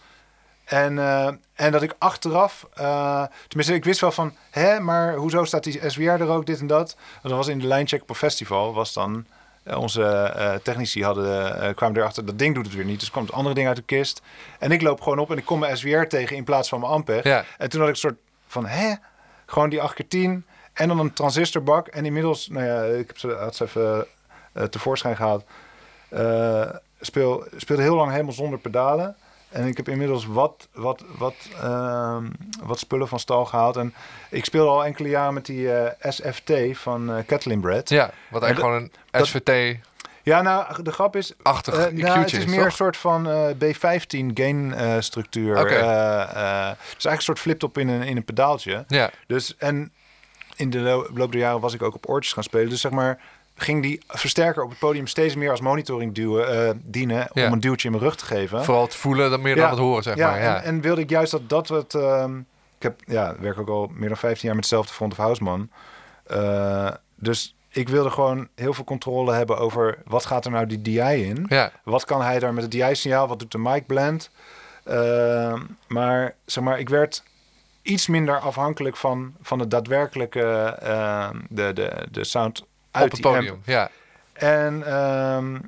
En, 0.64 0.98
eh, 0.98 1.32
en 1.54 1.72
dat 1.72 1.82
ik 1.82 1.94
achteraf, 1.98 2.66
eh, 2.74 3.24
tenminste, 3.48 3.74
ik 3.74 3.84
wist 3.84 4.00
wel 4.00 4.12
van, 4.12 4.34
hè, 4.50 4.80
maar 4.80 5.14
hoezo 5.14 5.44
staat 5.44 5.64
die 5.64 5.90
SWR 5.90 6.02
er 6.02 6.28
ook, 6.28 6.46
dit 6.46 6.60
en 6.60 6.66
dat? 6.66 6.96
Dat 7.22 7.32
was 7.32 7.48
in 7.48 7.58
de 7.58 7.66
lijncheck 7.66 8.02
op 8.02 8.08
een 8.08 8.14
festival, 8.14 8.74
was 8.74 8.92
dan 8.92 9.26
eh, 9.64 9.78
onze 9.78 10.60
technici 10.62 11.04
hadden, 11.04 11.60
eh, 11.60 11.74
kwamen 11.74 11.96
erachter, 11.96 12.24
dat 12.24 12.38
ding 12.38 12.54
doet 12.54 12.66
het 12.66 12.74
weer 12.74 12.84
niet. 12.84 13.00
Dus 13.00 13.10
kwam 13.10 13.24
het 13.24 13.32
andere 13.32 13.54
ding 13.54 13.66
uit 13.66 13.76
de 13.76 13.82
kist. 13.82 14.22
En 14.58 14.70
ik 14.70 14.82
loop 14.82 15.00
gewoon 15.00 15.18
op 15.18 15.30
en 15.30 15.38
ik 15.38 15.44
kom 15.44 15.58
mijn 15.58 15.76
SWR 15.76 16.02
tegen 16.02 16.36
in 16.36 16.44
plaats 16.44 16.68
van 16.68 16.80
mijn 16.80 16.92
Ampeg. 16.92 17.24
Ja. 17.24 17.44
En 17.58 17.68
toen 17.68 17.80
had 17.80 17.88
ik 17.88 17.94
een 17.94 18.00
soort 18.00 18.18
van, 18.46 18.66
hè? 18.66 18.94
Gewoon 19.46 19.68
die 19.68 19.80
8 19.80 19.94
keer 19.94 20.08
10 20.08 20.46
en 20.72 20.88
dan 20.88 20.98
een 20.98 21.12
transistorbak. 21.12 21.86
En 21.86 22.04
inmiddels, 22.04 22.48
nou 22.48 22.66
ja, 22.66 22.82
ik 22.82 23.06
heb 23.06 23.18
ze, 23.18 23.28
had 23.32 23.56
ze 23.56 23.64
even 23.64 24.06
eh, 24.52 24.64
tevoorschijn 24.64 25.16
gehaald. 25.16 25.44
Eh, 26.08 26.70
speel, 27.00 27.44
speelde 27.56 27.82
heel 27.82 27.96
lang 27.96 28.10
helemaal 28.10 28.32
zonder 28.32 28.58
pedalen. 28.58 29.16
En 29.54 29.66
ik 29.66 29.76
heb 29.76 29.88
inmiddels 29.88 30.26
wat, 30.26 30.68
wat, 30.72 31.04
wat, 31.18 31.34
ehm, 31.60 32.24
wat 32.62 32.78
spullen 32.78 33.08
van 33.08 33.18
stal 33.18 33.44
gehaald. 33.44 33.76
En 33.76 33.94
ik 34.30 34.44
speelde 34.44 34.70
al 34.70 34.84
enkele 34.84 35.08
jaren 35.08 35.34
met 35.34 35.46
die 35.46 35.72
eh, 35.72 36.10
SFT 36.12 36.52
van 36.72 37.12
eh 37.14 37.24
Catlin 37.26 37.60
Bread. 37.60 37.88
Ja, 37.88 38.10
wat 38.30 38.42
eigenlijk 38.42 38.74
En 38.74 38.78
gewoon 38.78 38.82
een 38.82 38.92
dat- 39.10 39.26
SVT-achtig 39.26 39.92
Ja, 40.22 40.42
nou, 40.42 40.82
de 40.82 40.92
grap 40.92 41.16
is... 41.16 41.30
uh, 41.46 41.58
Eh, 41.66 41.92
nou, 41.92 42.18
het 42.18 42.32
is 42.32 42.44
meer 42.46 42.64
een 42.64 42.72
soort 42.72 42.96
van 42.96 43.28
eh, 43.28 43.48
B15 43.54 44.26
gain 44.34 44.74
structuur. 45.02 45.56
Het 45.56 45.66
is 45.70 45.76
eigenlijk 45.80 47.04
een 47.16 47.20
soort 47.22 47.38
fliptop 47.38 47.78
in 47.78 47.88
een, 47.88 48.02
in 48.02 48.16
een 48.16 48.24
pedaaltje. 48.24 48.84
Ja, 48.88 49.10
Dus 49.26 49.56
en 49.56 49.92
in 50.56 50.70
de 50.70 50.78
lo- 50.78 51.06
loop 51.14 51.32
der 51.32 51.40
jaren 51.40 51.60
was 51.60 51.74
ik 51.74 51.82
ook 51.82 51.94
op 51.94 52.08
oortjes 52.08 52.32
gaan 52.32 52.42
spelen. 52.42 52.68
Dus 52.68 52.80
zeg 52.80 52.92
maar 52.92 53.20
ging 53.56 53.82
die 53.82 54.00
versterker 54.08 54.62
op 54.62 54.70
het 54.70 54.78
podium 54.78 55.06
steeds 55.06 55.34
meer 55.34 55.50
als 55.50 55.60
monitoring 55.60 56.14
duwen, 56.14 56.66
eh, 56.68 56.74
dienen 56.82 57.28
Ja. 57.32 57.46
om 57.46 57.52
een 57.52 57.60
duwtje 57.60 57.86
in 57.88 57.92
mijn 57.94 58.04
rug 58.06 58.16
te 58.16 58.24
geven. 58.24 58.64
vooral 58.64 58.82
het 58.84 58.94
voelen 58.94 59.30
dan 59.30 59.42
meer 59.42 59.56
dan 59.56 59.70
het 59.70 59.78
horen, 59.78 60.02
zeg 60.02 60.16
ja, 60.16 60.30
maar. 60.30 60.42
Ja. 60.42 60.56
En, 60.56 60.62
en 60.62 60.80
wilde 60.80 61.00
ik 61.00 61.10
juist 61.10 61.30
dat 61.30 61.48
dat 61.48 61.68
wat. 61.68 61.94
ehm, 61.94 62.38
ik 62.76 62.82
heb 62.90 63.00
ja, 63.06 63.34
werk 63.38 63.58
ook 63.58 63.68
al 63.68 63.90
meer 63.94 64.08
dan 64.08 64.16
15 64.18 64.46
jaar 64.46 64.56
met 64.56 64.64
hetzelfde 64.64 64.92
front 64.94 65.12
of 65.12 65.18
house 65.18 65.42
man. 65.42 65.68
Eh, 66.26 66.90
dus 67.14 67.54
ik 67.68 67.88
wilde 67.88 68.10
gewoon 68.10 68.48
heel 68.54 68.72
veel 68.74 68.84
controle 68.84 69.32
hebben 69.32 69.58
over 69.58 69.98
wat 70.04 70.26
gaat 70.26 70.44
er 70.44 70.50
nou 70.50 70.66
die 70.66 70.82
DI 70.82 71.00
in. 71.28 71.46
Wat 71.84 72.04
kan 72.04 72.22
hij 72.22 72.38
daar 72.38 72.54
met 72.54 72.62
het 72.62 72.72
DI-signaal? 72.72 73.28
Wat 73.28 73.38
doet 73.38 73.52
de 73.52 73.58
mic 73.58 73.86
blend? 73.86 74.30
Ehm, 74.84 75.60
maar 75.88 76.34
zeg 76.44 76.64
maar, 76.64 76.78
ik 76.78 76.88
werd 76.88 77.22
iets 77.82 78.06
minder 78.06 78.38
afhankelijk 78.38 78.96
van, 78.96 79.34
van 79.42 79.58
het 79.58 79.70
daadwerkelijke 79.70 80.42
ehm, 80.82 81.36
de, 81.48 81.72
de, 81.72 82.06
de 82.10 82.24
sound 82.24 82.64
uit 82.94 83.04
op 83.04 83.10
het 83.12 83.20
podium. 83.20 83.60
Ja. 83.64 83.90
En 84.32 84.86
ehm, 84.86 85.54
op 85.54 85.60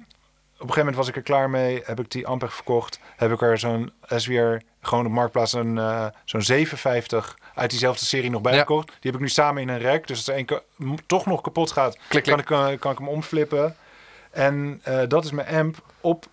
een 0.62 0.74
gegeven 0.74 0.77
moment 0.79 0.97
was 0.97 1.09
ik 1.09 1.16
er 1.16 1.22
klaar 1.22 1.51
mee. 1.51 1.83
Heb 1.85 2.01
ik 2.01 2.11
die 2.11 2.27
Ampeg 2.27 2.55
verkocht. 2.55 3.01
Heb 3.16 3.33
ik 3.33 3.43
er 3.43 3.59
zo'n 3.59 3.93
SWR 4.16 4.57
gewoon 4.81 5.07
op 5.07 5.12
Marktplaats 5.12 5.53
een, 5.53 5.79
eh, 5.79 6.07
zo'n 6.24 6.43
750 6.43 7.39
uit 7.55 7.70
diezelfde 7.70 8.05
serie 8.05 8.31
nog 8.31 8.41
bij 8.41 8.53
Ja. 8.53 8.59
gekocht. 8.59 8.87
Die 8.87 8.97
heb 9.11 9.14
ik 9.14 9.20
nu 9.20 9.29
samen 9.29 9.62
in 9.62 9.68
een 9.68 9.79
rek. 9.79 10.07
Dus 10.07 10.16
als 10.16 10.39
er 10.49 10.62
m- 10.77 10.95
toch 11.07 11.27
nog 11.27 11.41
kapot 11.41 11.70
gaat, 11.72 11.99
Klik, 12.09 12.24
Kan, 12.24 12.39
ik, 12.39 12.51
eh, 12.51 12.66
kan 12.79 12.93
ik 12.93 12.99
hem 12.99 13.09
omflippen. 13.09 13.77
En 14.31 14.81
eh, 14.83 15.01
dat 15.09 15.24
is 15.24 15.31
mijn 15.31 15.49
amp 15.57 15.77
op, 16.01 16.27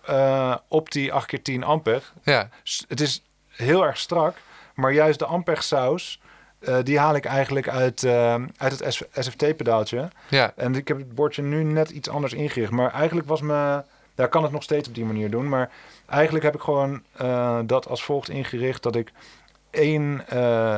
op 0.68 0.90
die 0.90 1.12
8x10 1.12 1.62
Ampeg. 1.64 2.12
Ja. 2.22 2.48
Het 2.88 3.00
is 3.00 3.22
heel 3.48 3.84
erg 3.84 3.98
strak. 3.98 4.36
Maar 4.74 4.92
juist 4.92 5.18
de 5.18 5.24
Ampeg 5.26 5.62
saus... 5.62 6.20
eh, 6.66 6.76
die 6.82 6.98
haal 6.98 7.14
ik 7.14 7.24
eigenlijk 7.24 7.68
uit, 7.68 8.02
eh, 8.02 8.34
uit 8.56 8.78
het 8.78 9.06
SFT-pedaaltje. 9.12 10.08
Ja. 10.28 10.52
En 10.56 10.74
ik 10.74 10.88
heb 10.88 10.96
het 10.96 11.14
bordje 11.14 11.42
nu 11.42 11.62
net 11.62 11.90
iets 11.90 12.08
anders 12.08 12.32
ingericht. 12.32 12.70
Maar 12.70 12.92
eigenlijk 12.92 13.28
was 13.28 13.40
me... 13.40 13.82
Daar 14.14 14.28
kan 14.28 14.42
het 14.42 14.52
nog 14.52 14.62
steeds 14.62 14.88
op 14.88 14.94
die 14.94 15.04
manier 15.04 15.30
doen. 15.30 15.48
Maar 15.48 15.70
eigenlijk 16.06 16.44
heb 16.44 16.54
ik 16.54 16.60
gewoon 16.60 17.02
eh, 17.16 17.58
dat 17.64 17.88
als 17.88 18.04
volgt 18.04 18.28
ingericht. 18.28 18.82
Dat 18.82 18.96
ik 18.96 19.12
één 19.70 20.24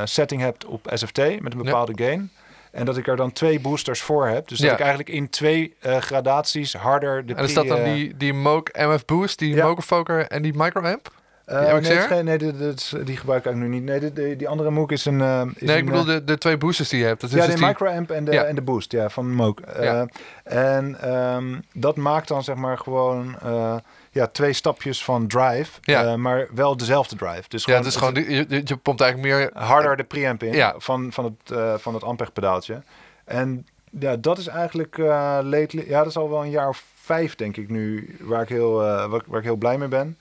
setting 0.04 0.40
heb 0.40 0.56
op 0.66 0.90
SFT 0.94 1.18
met 1.40 1.52
een 1.52 1.62
bepaalde 1.62 1.92
gain. 1.94 2.30
En 2.72 2.84
dat 2.84 2.96
ik 2.96 3.06
er 3.06 3.16
dan 3.16 3.32
twee 3.32 3.60
boosters 3.60 4.00
voor 4.00 4.26
heb. 4.26 4.48
Dus 4.48 4.58
Ja. 4.58 4.64
dat 4.64 4.72
ik 4.74 4.80
eigenlijk 4.80 5.08
in 5.08 5.28
twee 5.28 5.74
gradaties 5.80 6.74
harder 6.74 7.26
de 7.26 7.34
En 7.34 7.44
is 7.44 7.54
dat 7.54 7.66
dan 7.66 7.84
die, 7.84 8.16
die 8.16 8.32
Moog 8.32 8.62
MF 8.72 9.04
Boost, 9.04 9.38
die 9.38 9.54
Ja. 9.54 10.28
En 10.28 10.42
die 10.42 10.52
Microamp? 10.56 11.08
eh, 11.08 11.15
die 11.46 11.56
nee, 11.58 11.98
is 11.98 12.08
nee, 12.22 12.38
dit- 12.38 12.58
dit 12.58 12.76
is- 12.80 12.94
die 13.04 13.16
gebruik 13.16 13.44
ik 13.44 13.54
nu 13.54 13.68
niet. 13.68 13.82
Nee, 13.82 14.00
dit- 14.00 14.16
die, 14.16 14.36
die 14.36 14.48
andere 14.48 14.70
MOOC 14.70 14.92
is 14.92 15.04
een... 15.04 15.20
eh, 15.20 15.42
is 15.54 15.68
Nee, 15.68 15.76
ik 15.76 15.82
een, 15.84 15.90
bedoel 15.90 16.00
eh, 16.00 16.06
de, 16.06 16.24
de 16.24 16.38
twee 16.38 16.56
boosters 16.56 16.88
die 16.88 16.98
je 17.00 17.06
hebt. 17.06 17.20
Dat 17.20 17.30
is 17.30 17.36
ja, 17.36 17.42
dus 17.42 17.54
de 17.54 17.58
die, 17.60 17.66
microamp 17.68 18.10
en 18.10 18.24
de, 18.24 18.32
Ja. 18.32 18.42
en 18.44 18.54
de 18.54 18.62
boost 18.62 18.92
ja, 18.92 19.08
van 19.08 19.34
Moog. 19.34 19.60
Eh, 19.60 19.84
Ja. 19.84 20.06
En 20.44 21.00
ehm, 21.00 21.54
dat 21.72 21.96
maakt 21.96 22.28
dan 22.28 22.44
zeg 22.44 22.56
maar 22.56 22.78
gewoon 22.78 23.36
eh, 23.42 23.76
ja, 24.10 24.26
twee 24.26 24.52
stapjes 24.52 25.04
van 25.04 25.26
drive, 25.26 25.70
Ja. 25.80 26.04
eh, 26.04 26.14
maar 26.14 26.46
wel 26.54 26.76
dezelfde 26.76 27.16
drive. 27.16 27.48
Dus 27.48 27.64
ja, 27.64 27.76
het 27.76 27.86
is 27.86 27.96
gewoon, 27.96 28.14
je, 28.14 28.76
pompt 28.82 29.00
eigenlijk 29.00 29.34
meer... 29.34 29.50
harder 29.64 29.96
de 29.96 30.04
preamp 30.04 30.42
in 30.42 30.52
Ja. 30.52 30.74
van, 30.78 31.12
van 31.12 31.24
het, 31.24 31.50
eh 31.58 31.74
van 31.78 31.94
het 31.94 32.02
Ampeg 32.04 32.32
pedaaltje. 32.32 32.82
En 33.24 33.66
ja, 34.00 34.16
dat 34.16 34.38
is 34.38 34.46
eigenlijk 34.46 34.98
eh 34.98 35.38
lately, 35.42 35.84
ja, 35.88 35.98
dat 35.98 36.06
is 36.06 36.16
al 36.16 36.30
wel 36.30 36.42
een 36.44 36.50
jaar 36.50 36.68
of 36.68 36.84
vijf 36.94 37.34
denk 37.34 37.56
ik 37.56 37.68
nu, 37.68 38.16
waar 38.20 38.42
ik 38.42 38.48
heel, 38.48 38.82
eh, 38.82 39.06
waar, 39.06 39.20
waar 39.26 39.38
ik 39.38 39.44
heel 39.44 39.56
blij 39.56 39.78
mee 39.78 39.88
ben. 39.88 40.18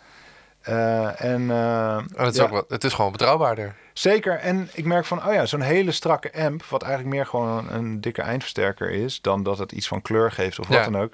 Eh, 0.65 1.21
en 1.21 1.49
eh, 1.51 1.95
En 1.97 2.05
het, 2.15 2.33
is 2.33 2.35
ja, 2.35 2.43
ook 2.43 2.49
wel, 2.49 2.65
het 2.67 2.83
is 2.83 2.93
gewoon 2.93 3.11
betrouwbaarder. 3.11 3.75
Zeker. 3.93 4.39
En 4.39 4.69
ik 4.73 4.85
merk 4.85 5.05
van, 5.05 5.25
oh 5.25 5.33
ja, 5.33 5.45
zo'n 5.45 5.61
hele 5.61 5.91
strakke 5.91 6.33
amp, 6.43 6.63
wat 6.63 6.83
eigenlijk 6.83 7.15
meer 7.15 7.25
gewoon 7.25 7.57
een, 7.57 7.75
een 7.75 8.01
dikke 8.01 8.21
eindversterker 8.21 8.89
is, 8.91 9.21
dan 9.21 9.43
dat 9.43 9.57
het 9.57 9.71
iets 9.71 9.87
van 9.87 10.01
kleur 10.01 10.31
geeft 10.31 10.59
of 10.59 10.67
wat 10.67 10.83
dan 10.83 10.97
ook, 10.97 11.13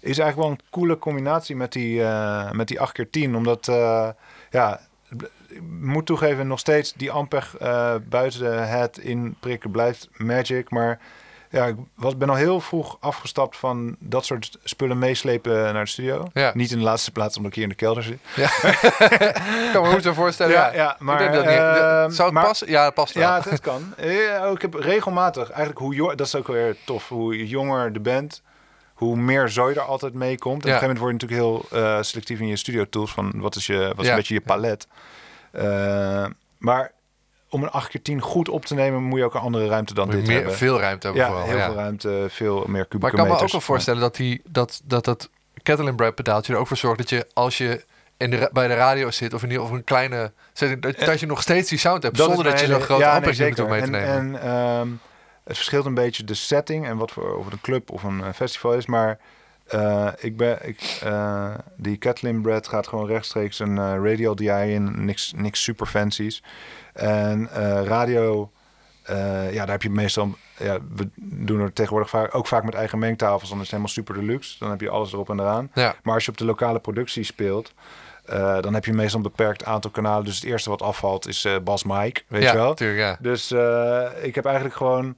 is 0.00 0.18
eigenlijk 0.18 0.36
wel 0.36 0.50
een 0.50 0.70
coole 0.70 0.98
combinatie 0.98 1.56
met 1.56 1.72
die, 1.72 2.02
eh, 2.02 2.50
met 2.50 2.68
die 2.68 2.80
8x10. 2.80 3.34
Omdat, 3.34 3.68
eh, 3.68 4.08
ja, 4.50 4.80
ik 5.48 5.62
moet 5.80 6.06
toegeven, 6.06 6.46
nog 6.46 6.58
steeds 6.58 6.92
die 6.92 7.10
Ampeg 7.10 7.56
eh 7.56 7.94
buiten 8.08 8.68
het 8.68 8.98
in 8.98 9.36
prikken 9.40 9.70
blijft 9.70 10.08
magic. 10.16 10.70
Maar 10.70 10.98
ja, 11.52 11.66
ik 11.66 11.74
was, 11.94 12.16
ben 12.16 12.28
al 12.28 12.34
heel 12.34 12.60
vroeg 12.60 12.96
afgestapt 13.00 13.56
van 13.56 13.96
dat 13.98 14.24
soort 14.24 14.58
spullen 14.64 14.98
meeslepen 14.98 15.52
naar 15.72 15.84
de 15.84 15.90
studio. 15.90 16.26
Ja. 16.32 16.50
Niet 16.54 16.70
in 16.70 16.78
de 16.78 16.84
laatste 16.84 17.10
plaats 17.12 17.36
omdat 17.36 17.50
ik 17.50 17.56
hier 17.56 17.64
in 17.64 17.70
de 17.70 17.74
kelder 17.76 18.02
zit. 18.02 18.18
Ik 19.66 19.70
kan 19.72 19.82
me 19.82 19.88
goed 19.92 20.02
zo 20.02 20.12
voorstellen. 20.12 20.52
Ja, 20.52 20.66
Ja, 20.66 20.72
ja, 20.74 20.96
maar, 20.98 21.14
Ik 21.22 21.32
denk 21.32 21.44
dat 21.44 21.44
niet- 21.44 21.62
ehm, 21.62 22.10
Zou 22.10 22.24
het 22.28 22.32
maar- 22.32 22.44
passen? 22.46 22.70
Ja, 22.70 22.84
het 22.84 22.94
past 22.94 23.14
wel. 23.14 23.22
Ja, 23.22 23.42
het, 23.48 23.60
kan. 23.60 23.94
Ja, 24.02 24.44
ik 24.46 24.62
heb 24.62 24.74
regelmatig, 24.74 25.48
eigenlijk 25.50 25.78
hoe 25.78 25.94
jonger, 25.94 26.16
dat 26.16 26.26
is 26.26 26.34
ook 26.34 26.46
weer 26.46 26.76
tof, 26.84 27.08
hoe 27.08 27.46
jonger 27.46 27.92
de 27.92 28.00
bent, 28.00 28.42
hoe 28.94 29.16
meer 29.16 29.48
zooi 29.48 29.74
er 29.74 29.80
altijd 29.82 30.14
mee 30.14 30.38
komt. 30.38 30.64
En 30.64 30.70
Ja. 30.70 30.76
op 30.76 30.82
een 30.82 30.88
gegeven 30.88 31.06
moment 31.10 31.20
word 31.28 31.32
je 31.32 31.40
natuurlijk 31.42 31.70
heel 31.72 31.82
eh, 31.96 32.02
selectief 32.02 32.40
in 32.40 32.46
je 32.46 32.56
studio 32.56 32.84
tools 32.90 33.12
van 33.12 33.32
wat 33.36 33.54
is, 33.56 33.66
je, 33.66 33.78
wat 33.78 33.98
is 33.98 34.04
Ja. 34.04 34.10
een 34.10 34.16
beetje 34.16 34.34
je 34.34 34.40
palet. 34.40 34.86
Eh, 35.52 36.26
maar 36.58 36.92
om 37.52 37.62
een 37.62 37.70
8 37.70 37.88
keer 37.88 38.02
10 38.02 38.20
goed 38.20 38.48
op 38.48 38.64
te 38.64 38.74
nemen, 38.74 39.02
moet 39.02 39.18
je 39.18 39.24
ook 39.24 39.34
een 39.34 39.40
andere 39.40 39.66
ruimte 39.66 39.94
dan 39.94 40.06
Moet 40.06 40.14
dit 40.14 40.26
meer, 40.26 40.36
hebben. 40.36 40.54
veel 40.54 40.80
ruimte 40.80 41.06
hebben 41.06 41.24
ja, 41.24 41.30
vooral. 41.30 41.48
heel 41.48 41.56
ja. 41.56 41.64
veel 41.64 41.74
ruimte, 41.74 42.26
veel 42.28 42.64
meer 42.66 42.84
kubieke 42.84 42.98
Maar 42.98 43.10
ik 43.10 43.16
kan 43.16 43.26
me 43.26 43.42
ook 43.42 43.52
wel 43.52 43.60
voorstellen 43.60 44.00
dat, 44.00 44.16
die, 44.16 44.42
dat, 44.48 44.80
dat 44.84 45.04
dat 45.04 45.30
kettle 45.62 45.94
bread 45.94 46.14
pedaaltje 46.14 46.52
er 46.52 46.58
ook 46.58 46.66
voor 46.66 46.76
zorgt 46.76 46.98
dat 46.98 47.10
je 47.10 47.26
als 47.32 47.58
je 47.58 47.84
in 48.16 48.30
de, 48.30 48.50
bij 48.52 48.68
de 48.68 48.74
radio 48.74 49.10
zit 49.10 49.34
of 49.34 49.42
in 49.42 49.48
ieder 49.48 49.62
geval 49.62 49.78
een 49.78 49.84
kleine 49.84 50.32
setting, 50.52 50.82
dat, 50.82 50.98
dat 50.98 51.20
je 51.20 51.26
nog 51.26 51.42
steeds 51.42 51.68
die 51.68 51.78
sound 51.78 52.02
hebt 52.02 52.16
Dat 52.16 52.26
zonder 52.26 52.44
dat 52.44 52.60
je 52.60 52.66
zo'n 52.66 52.80
grote 52.80 53.02
ja, 53.02 53.14
amper 53.14 53.38
nee, 53.38 53.48
hoeft 53.48 53.68
mee 53.68 53.82
te 53.82 53.90
nemen. 53.90 54.08
En, 54.08 54.42
en 54.42 54.42
ehm, 54.42 54.88
het 55.44 55.56
verschilt 55.56 55.84
een 55.84 55.94
beetje 55.94 56.24
de 56.24 56.34
setting 56.34 56.86
en 56.86 56.96
wat 56.96 57.10
voor 57.10 57.36
of 57.36 57.44
het 57.44 57.52
een 57.52 57.60
club 57.60 57.90
of 57.90 58.02
een 58.02 58.24
eh, 58.24 58.32
festival 58.32 58.74
is. 58.74 58.86
Maar 58.86 59.18
eh, 59.72 60.08
ik 60.18 60.36
ben, 60.36 60.68
ik, 60.68 60.98
eh, 61.02 61.54
die 61.76 61.98
Catlin 61.98 62.42
Bread 62.42 62.68
gaat 62.68 62.86
gewoon 62.86 63.06
rechtstreeks 63.06 63.58
een 63.58 63.78
eh, 63.78 63.94
radial 64.02 64.34
DI 64.34 64.48
in, 64.48 65.04
niks, 65.04 65.32
niks 65.36 65.62
super 65.62 65.86
fancies. 65.86 66.42
En 66.92 67.48
eh, 67.52 67.84
radio, 67.84 68.50
eh, 69.02 69.52
ja, 69.52 69.60
daar 69.60 69.70
heb 69.70 69.82
je 69.82 69.90
meestal. 69.90 70.34
Ja, 70.58 70.78
we 70.94 71.08
doen 71.16 71.60
er 71.60 71.72
tegenwoordig 71.72 72.10
vaak, 72.10 72.34
ook 72.34 72.46
vaak 72.46 72.64
met 72.64 72.74
eigen 72.74 72.98
mengtafels, 72.98 73.48
dan 73.48 73.58
is 73.58 73.62
het 73.62 73.70
helemaal 73.70 73.92
super 73.92 74.14
deluxe. 74.14 74.58
Dan 74.58 74.70
heb 74.70 74.80
je 74.80 74.90
alles 74.90 75.12
erop 75.12 75.30
en 75.30 75.40
eraan. 75.40 75.70
ja. 75.74 75.94
Maar 76.02 76.14
als 76.14 76.24
je 76.24 76.30
op 76.30 76.36
de 76.36 76.44
lokale 76.44 76.78
productie 76.78 77.24
speelt, 77.24 77.72
eh, 78.24 78.60
dan 78.60 78.74
heb 78.74 78.84
je 78.84 78.92
meestal 78.92 79.16
een 79.16 79.22
beperkt 79.22 79.64
aantal 79.64 79.90
kanalen. 79.90 80.24
Dus 80.24 80.34
het 80.34 80.44
eerste 80.44 80.70
wat 80.70 80.82
afvalt 80.82 81.28
is 81.28 81.48
Bas 81.64 81.84
Mike, 81.84 82.22
weet 82.28 82.42
ja, 82.42 82.50
je 82.50 82.56
wel. 82.56 82.68
natuurlijk, 82.68 83.00
ja. 83.00 83.16
Dus 83.20 83.52
ik 84.22 84.34
heb 84.34 84.44
eigenlijk 84.44 84.76
gewoon 84.76 85.16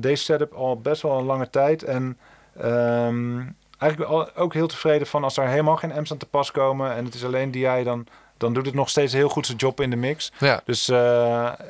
deze 0.00 0.22
setup 0.22 0.52
al 0.52 0.80
best 0.80 1.02
wel 1.02 1.18
een 1.18 1.24
lange 1.24 1.50
tijd. 1.50 1.82
En 1.82 2.18
ehm, 2.56 3.40
eigenlijk 3.78 4.30
ook 4.34 4.54
heel 4.54 4.66
tevreden 4.66 5.06
van 5.06 5.24
als 5.24 5.36
er 5.36 5.48
helemaal 5.48 5.76
geen 5.76 5.92
amps 5.92 6.12
aan 6.12 6.18
te 6.18 6.26
pas 6.26 6.50
komen 6.50 6.94
en 6.94 7.04
het 7.04 7.14
is 7.14 7.24
alleen 7.24 7.50
DI, 7.50 7.82
dan, 7.84 8.06
dan 8.42 8.52
doet 8.54 8.66
het 8.66 8.74
nog 8.74 8.88
steeds 8.88 9.12
heel 9.12 9.28
goed 9.28 9.46
zijn 9.46 9.58
job 9.58 9.80
in 9.80 9.90
de 9.90 9.96
mix. 9.96 10.32
ja. 10.38 10.60
Dus 10.64 10.88
eh, 10.88 10.96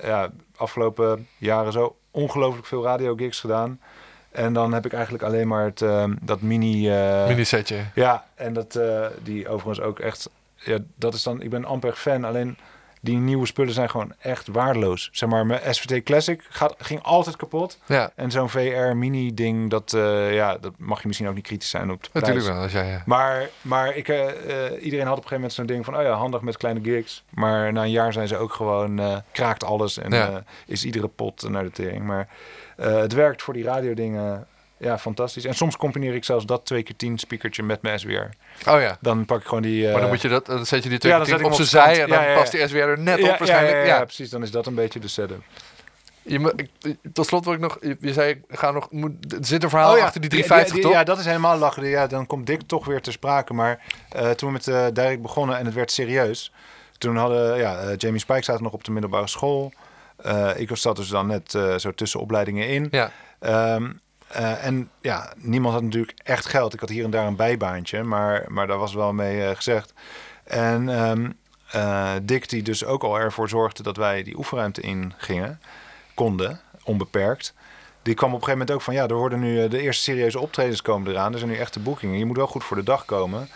ja, 0.02 0.30
afgelopen 0.56 1.28
jaren 1.38 1.72
zo 1.72 1.96
ongelooflijk 2.10 2.66
veel 2.66 2.82
radio 2.84 3.14
gigs 3.14 3.40
gedaan. 3.40 3.80
En 4.30 4.52
dan 4.52 4.72
heb 4.72 4.86
ik 4.86 4.92
eigenlijk 4.92 5.24
alleen 5.24 5.48
maar 5.48 5.64
het, 5.64 5.82
ehm, 5.82 6.14
dat 6.20 6.40
mini... 6.40 6.90
eh, 6.90 7.26
Mini 7.28 7.44
setje. 7.44 7.84
ja, 7.94 8.24
en 8.34 8.52
dat 8.52 8.74
eh, 8.76 9.06
die 9.22 9.48
overigens 9.48 9.86
ook 9.86 9.98
echt. 9.98 10.30
Ja, 10.56 10.78
dat 10.94 11.14
is 11.14 11.22
dan. 11.22 11.42
Ik 11.42 11.50
ben 11.50 11.64
amper 11.64 11.92
fan. 11.92 12.24
Alleen 12.24 12.58
die 13.04 13.16
nieuwe 13.16 13.46
spullen 13.46 13.72
zijn 13.74 13.90
gewoon 13.90 14.12
echt 14.18 14.46
waardeloos. 14.48 15.08
Zeg 15.12 15.28
maar, 15.28 15.46
mijn 15.46 15.74
SVT 15.74 16.02
Classic 16.02 16.46
gaat, 16.48 16.74
ging 16.78 17.02
altijd 17.02 17.36
kapot. 17.36 17.78
Ja, 17.86 18.10
En 18.14 18.30
zo'n 18.30 18.48
VR 18.48 18.94
mini 18.94 19.34
ding, 19.34 19.70
dat, 19.70 19.92
eh, 19.92 20.34
ja, 20.34 20.58
dat 20.58 20.72
mag 20.78 21.00
je 21.02 21.06
misschien 21.06 21.28
ook 21.28 21.34
niet 21.34 21.44
kritisch 21.46 21.70
zijn 21.70 21.90
op 21.90 22.02
de 22.02 22.10
prijs. 22.10 22.26
natuurlijk 22.26 22.54
wel. 22.54 22.62
Als 22.62 22.72
jij, 22.72 22.86
ja. 22.90 23.02
Maar, 23.06 23.48
maar 23.60 23.96
ik, 23.96 24.08
eh, 24.08 24.28
eh, 24.66 24.84
iedereen 24.84 25.06
had 25.06 25.16
op 25.18 25.22
een 25.22 25.28
gegeven 25.28 25.34
moment 25.34 25.52
zo'n 25.52 25.66
ding 25.66 25.84
van, 25.84 25.96
oh 25.96 26.02
ja, 26.02 26.12
handig 26.12 26.40
met 26.40 26.56
kleine 26.56 26.80
gigs. 26.82 27.24
Maar 27.30 27.72
na 27.72 27.82
een 27.82 27.90
jaar 27.90 28.12
zijn 28.12 28.28
ze 28.28 28.36
ook 28.36 28.52
gewoon, 28.52 28.98
eh, 28.98 29.16
kraakt 29.32 29.64
alles 29.64 29.98
en 29.98 30.10
Ja. 30.12 30.28
eh, 30.28 30.36
is 30.66 30.84
iedere 30.84 31.08
pot 31.08 31.48
naar 31.48 31.64
de 31.64 31.70
tering. 31.70 32.04
Maar 32.04 32.28
eh, 32.76 32.96
het 32.96 33.12
werkt 33.12 33.42
voor 33.42 33.54
die 33.54 33.64
radiodingen, 33.64 34.46
ja, 34.82 34.98
fantastisch. 34.98 35.44
En 35.44 35.54
soms 35.54 35.76
combineer 35.76 36.14
ik 36.14 36.24
zelfs 36.24 36.46
dat 36.46 36.64
2 36.66 36.82
keer 36.82 36.96
10 36.96 37.18
speakertje 37.18 37.62
met 37.62 37.82
mijn 37.82 37.98
SWR. 37.98 38.10
Oh 38.10 38.80
ja. 38.80 38.96
Dan 39.00 39.24
pak 39.24 39.40
ik 39.40 39.46
gewoon 39.46 39.62
die... 39.62 39.86
eh, 39.86 39.92
Maar 39.92 40.00
dan, 40.00 40.10
moet 40.10 40.22
je 40.22 40.28
dat, 40.28 40.46
dan 40.46 40.66
zet 40.66 40.82
je 40.82 40.88
die 40.88 40.98
twee 40.98 41.12
zet 41.12 41.28
ik 41.28 41.34
op 41.46 41.52
hem 41.52 41.64
zijn 41.64 41.94
zij 41.94 42.02
en 42.02 42.08
dan 42.08 42.34
past 42.34 42.52
die 42.52 42.68
SWR 42.68 42.76
er 42.78 42.98
net 42.98 43.22
op 43.22 43.28
waarschijnlijk. 43.38 43.72
Ja, 43.76 43.80
Ja, 43.82 43.86
ja, 43.86 43.96
ja, 43.98 44.04
precies. 44.04 44.30
Dan 44.30 44.42
is 44.42 44.50
dat 44.50 44.66
een 44.66 44.74
beetje 44.74 45.00
de 45.00 45.08
setup. 45.08 45.42
Je, 46.22 46.66
tot 47.12 47.26
slot 47.26 47.44
wil 47.44 47.54
ik 47.54 47.60
nog... 47.60 47.78
Je, 47.80 47.96
je 48.00 48.12
zei, 48.12 48.42
ga 48.48 48.70
nog, 48.70 48.90
moet, 48.90 49.32
er 49.32 49.38
zit 49.44 49.62
een 49.62 49.68
verhaal 49.70 49.92
Oh 49.92 49.98
ja, 49.98 50.04
achter 50.04 50.20
die 50.20 50.30
350, 50.30 50.74
die- 50.74 50.84
toch? 50.84 50.92
Ja, 50.92 51.04
dat 51.04 51.18
is 51.18 51.24
helemaal 51.24 51.58
lachen. 51.58 51.84
Ja, 51.86 52.06
dan 52.06 52.26
komt 52.26 52.46
Dick 52.46 52.60
toch 52.66 52.84
weer 52.84 53.00
ter 53.00 53.12
sprake. 53.12 53.52
Maar 53.54 53.80
eh, 54.08 54.30
toen 54.30 54.48
we 54.48 54.52
met 54.54 54.68
eh 54.68 54.86
Dirk 54.92 55.22
begonnen 55.22 55.58
en 55.58 55.64
het 55.64 55.74
werd 55.74 55.90
serieus. 55.90 56.52
Toen 56.98 57.16
hadden 57.16 57.56
ja, 57.58 57.76
eh, 57.78 57.96
Jamie 57.96 58.20
Spike 58.20 58.44
zaten 58.44 58.62
nog 58.62 58.72
op 58.72 58.84
de 58.84 58.90
middelbare 58.90 59.26
school. 59.28 59.72
Eh, 60.16 60.50
ik 60.56 60.70
zat 60.76 60.96
dus 60.96 61.08
dan 61.08 61.26
net 61.26 61.54
eh, 61.54 61.76
zo 61.76 61.92
tussen 61.92 62.20
opleidingen 62.20 62.68
in. 62.68 62.88
Ja. 62.90 63.10
Ehm, 63.38 63.90
eh, 64.32 64.64
en 64.64 64.90
ja, 65.00 65.32
niemand 65.36 65.74
had 65.74 65.82
natuurlijk 65.82 66.18
echt 66.22 66.46
geld. 66.46 66.74
Ik 66.74 66.80
had 66.80 66.88
hier 66.88 67.04
en 67.04 67.10
daar 67.10 67.26
een 67.26 67.36
bijbaantje, 67.36 68.02
maar, 68.02 68.44
maar 68.48 68.66
daar 68.66 68.78
was 68.78 68.94
wel 68.94 69.12
mee 69.12 69.44
eh, 69.44 69.56
gezegd. 69.56 69.92
En 70.44 70.88
eh, 71.70 72.12
Dick 72.22 72.48
die 72.48 72.62
dus 72.62 72.84
ook 72.84 73.02
al 73.02 73.18
ervoor 73.18 73.48
zorgde 73.48 73.82
dat 73.82 73.96
wij 73.96 74.22
die 74.22 74.36
oefenruimte 74.36 74.80
in 74.80 75.12
gingen, 75.16 75.60
konden, 76.14 76.60
onbeperkt. 76.84 77.54
Die 78.02 78.14
kwam 78.14 78.28
op 78.28 78.40
een 78.40 78.44
gegeven 78.44 78.58
moment 78.58 78.76
ook 78.76 78.82
van, 78.84 78.94
ja, 78.94 79.06
er 79.06 79.14
worden 79.14 79.40
nu 79.40 79.68
de 79.68 79.80
eerste 79.80 80.02
serieuze 80.02 80.40
optredens 80.40 80.82
komen 80.82 81.10
eraan. 81.10 81.32
Er 81.32 81.38
zijn 81.38 81.50
nu 81.50 81.56
echte 81.56 81.80
boekingen. 81.80 82.18
Je 82.18 82.24
moet 82.24 82.36
wel 82.36 82.46
goed 82.46 82.64
voor 82.64 82.76
de 82.76 82.82
dag 82.82 83.04
komen. 83.04 83.48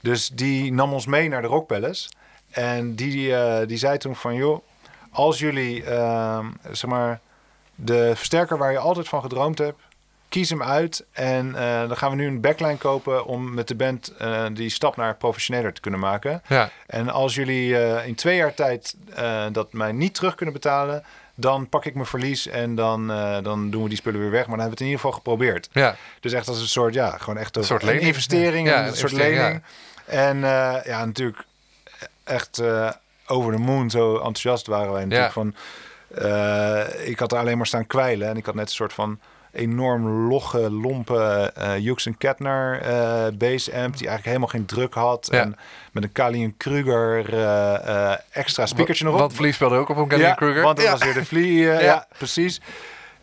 Dus 0.00 0.28
die 0.28 0.72
nam 0.72 0.92
ons 0.92 1.06
mee 1.06 1.28
naar 1.28 1.42
de 1.42 1.48
Rock 1.48 1.66
Palace. 1.66 2.08
En 2.50 2.94
die, 2.94 3.34
die 3.66 3.76
zei 3.76 3.98
toen 3.98 4.16
van, 4.16 4.34
joh, 4.34 4.64
als 5.10 5.38
jullie, 5.38 5.84
ehm, 5.84 6.46
zeg 6.70 6.90
maar, 6.90 7.20
de 7.74 8.12
versterker 8.14 8.58
waar 8.58 8.72
je 8.72 8.78
altijd 8.78 9.08
van 9.08 9.22
gedroomd 9.22 9.58
hebt, 9.58 9.80
kies 10.34 10.50
hem 10.50 10.62
uit. 10.62 11.04
En 11.12 11.54
eh, 11.54 11.88
dan 11.88 11.96
gaan 11.96 12.10
we 12.10 12.16
nu 12.16 12.26
een 12.26 12.40
backline 12.40 12.76
kopen 12.76 13.26
om 13.26 13.54
met 13.54 13.68
de 13.68 13.74
band 13.74 14.12
eh, 14.18 14.44
die 14.52 14.70
stap 14.70 14.96
naar 14.96 15.16
professioneler 15.16 15.72
te 15.72 15.80
kunnen 15.80 16.00
maken. 16.00 16.42
Ja. 16.48 16.70
En 16.86 17.08
als 17.08 17.34
jullie 17.34 17.78
eh, 17.78 18.06
in 18.06 18.14
twee 18.14 18.36
jaar 18.36 18.54
tijd 18.54 18.96
dat 19.52 19.72
mij 19.72 19.92
niet 19.92 20.14
terug 20.14 20.34
kunnen 20.34 20.54
betalen, 20.54 21.04
dan 21.34 21.68
pak 21.68 21.84
ik 21.84 21.94
mijn 21.94 22.06
verlies 22.06 22.46
en 22.46 22.74
dan, 22.74 23.06
dan 23.42 23.70
doen 23.70 23.82
we 23.82 23.88
die 23.88 23.98
spullen 23.98 24.20
weer 24.20 24.30
weg. 24.30 24.46
Maar 24.46 24.56
dan 24.56 24.66
hebben 24.66 24.78
we 24.78 24.84
het 24.84 24.84
in 24.84 24.86
ieder 24.86 25.00
geval 25.00 25.16
geprobeerd. 25.16 25.68
Ja. 25.72 25.96
Dus 26.20 26.32
echt 26.32 26.48
als 26.48 26.60
een 26.60 26.68
soort, 26.68 26.94
ja, 26.94 27.10
gewoon 27.18 27.38
echt 27.38 27.56
een, 27.56 27.64
soort 27.64 27.82
een 27.82 28.00
investering, 28.00 28.68
Ja, 28.68 28.80
een, 28.80 28.86
een 28.88 28.96
soort 28.96 29.12
lening. 29.12 29.62
En 30.04 30.44
eh, 30.44 30.84
ja, 30.84 31.04
natuurlijk 31.04 31.44
echt 32.24 32.62
over 33.26 33.52
de 33.52 33.58
moon, 33.58 33.90
zo 33.90 34.14
enthousiast 34.14 34.66
waren 34.66 34.92
wij 34.92 35.04
natuurlijk 35.04 35.34
Ja. 35.34 35.42
van. 35.42 35.54
ik 37.04 37.18
had 37.18 37.32
er 37.32 37.38
alleen 37.38 37.56
maar 37.56 37.66
staan 37.66 37.86
kwijlen 37.86 38.28
en 38.28 38.36
ik 38.36 38.46
had 38.46 38.54
net 38.54 38.68
een 38.68 38.74
soort 38.74 38.92
van 38.92 39.18
enorm 39.54 40.28
logge, 40.28 40.70
lompe 40.70 41.52
eh 41.54 41.70
Hughes 41.70 42.08
Kettner 42.18 42.78
base 43.38 43.72
amp 43.72 43.96
die 43.96 44.08
eigenlijk 44.08 44.24
helemaal 44.24 44.48
geen 44.48 44.66
druk 44.66 44.94
had 44.94 45.28
Ja. 45.30 45.40
en 45.40 45.56
met 45.92 46.02
een 46.02 46.12
Kalien 46.12 46.56
Kruger 46.56 47.38
eh, 47.38 48.14
extra 48.30 48.66
speakertje 48.66 49.04
nog 49.04 49.14
op. 49.14 49.20
Want 49.20 49.34
Vlies 49.34 49.54
speelde 49.54 49.76
ook 49.76 49.88
op 49.88 49.96
een 49.96 50.10
Gallagher 50.10 50.34
Kruger. 50.36 50.62
Want 50.62 50.76
dat 50.76 50.86
ja. 50.86 50.92
was 50.92 51.04
weer 51.04 51.14
de 51.30 51.58
Ja. 51.64 51.80
ja. 51.80 52.06
precies. 52.18 52.60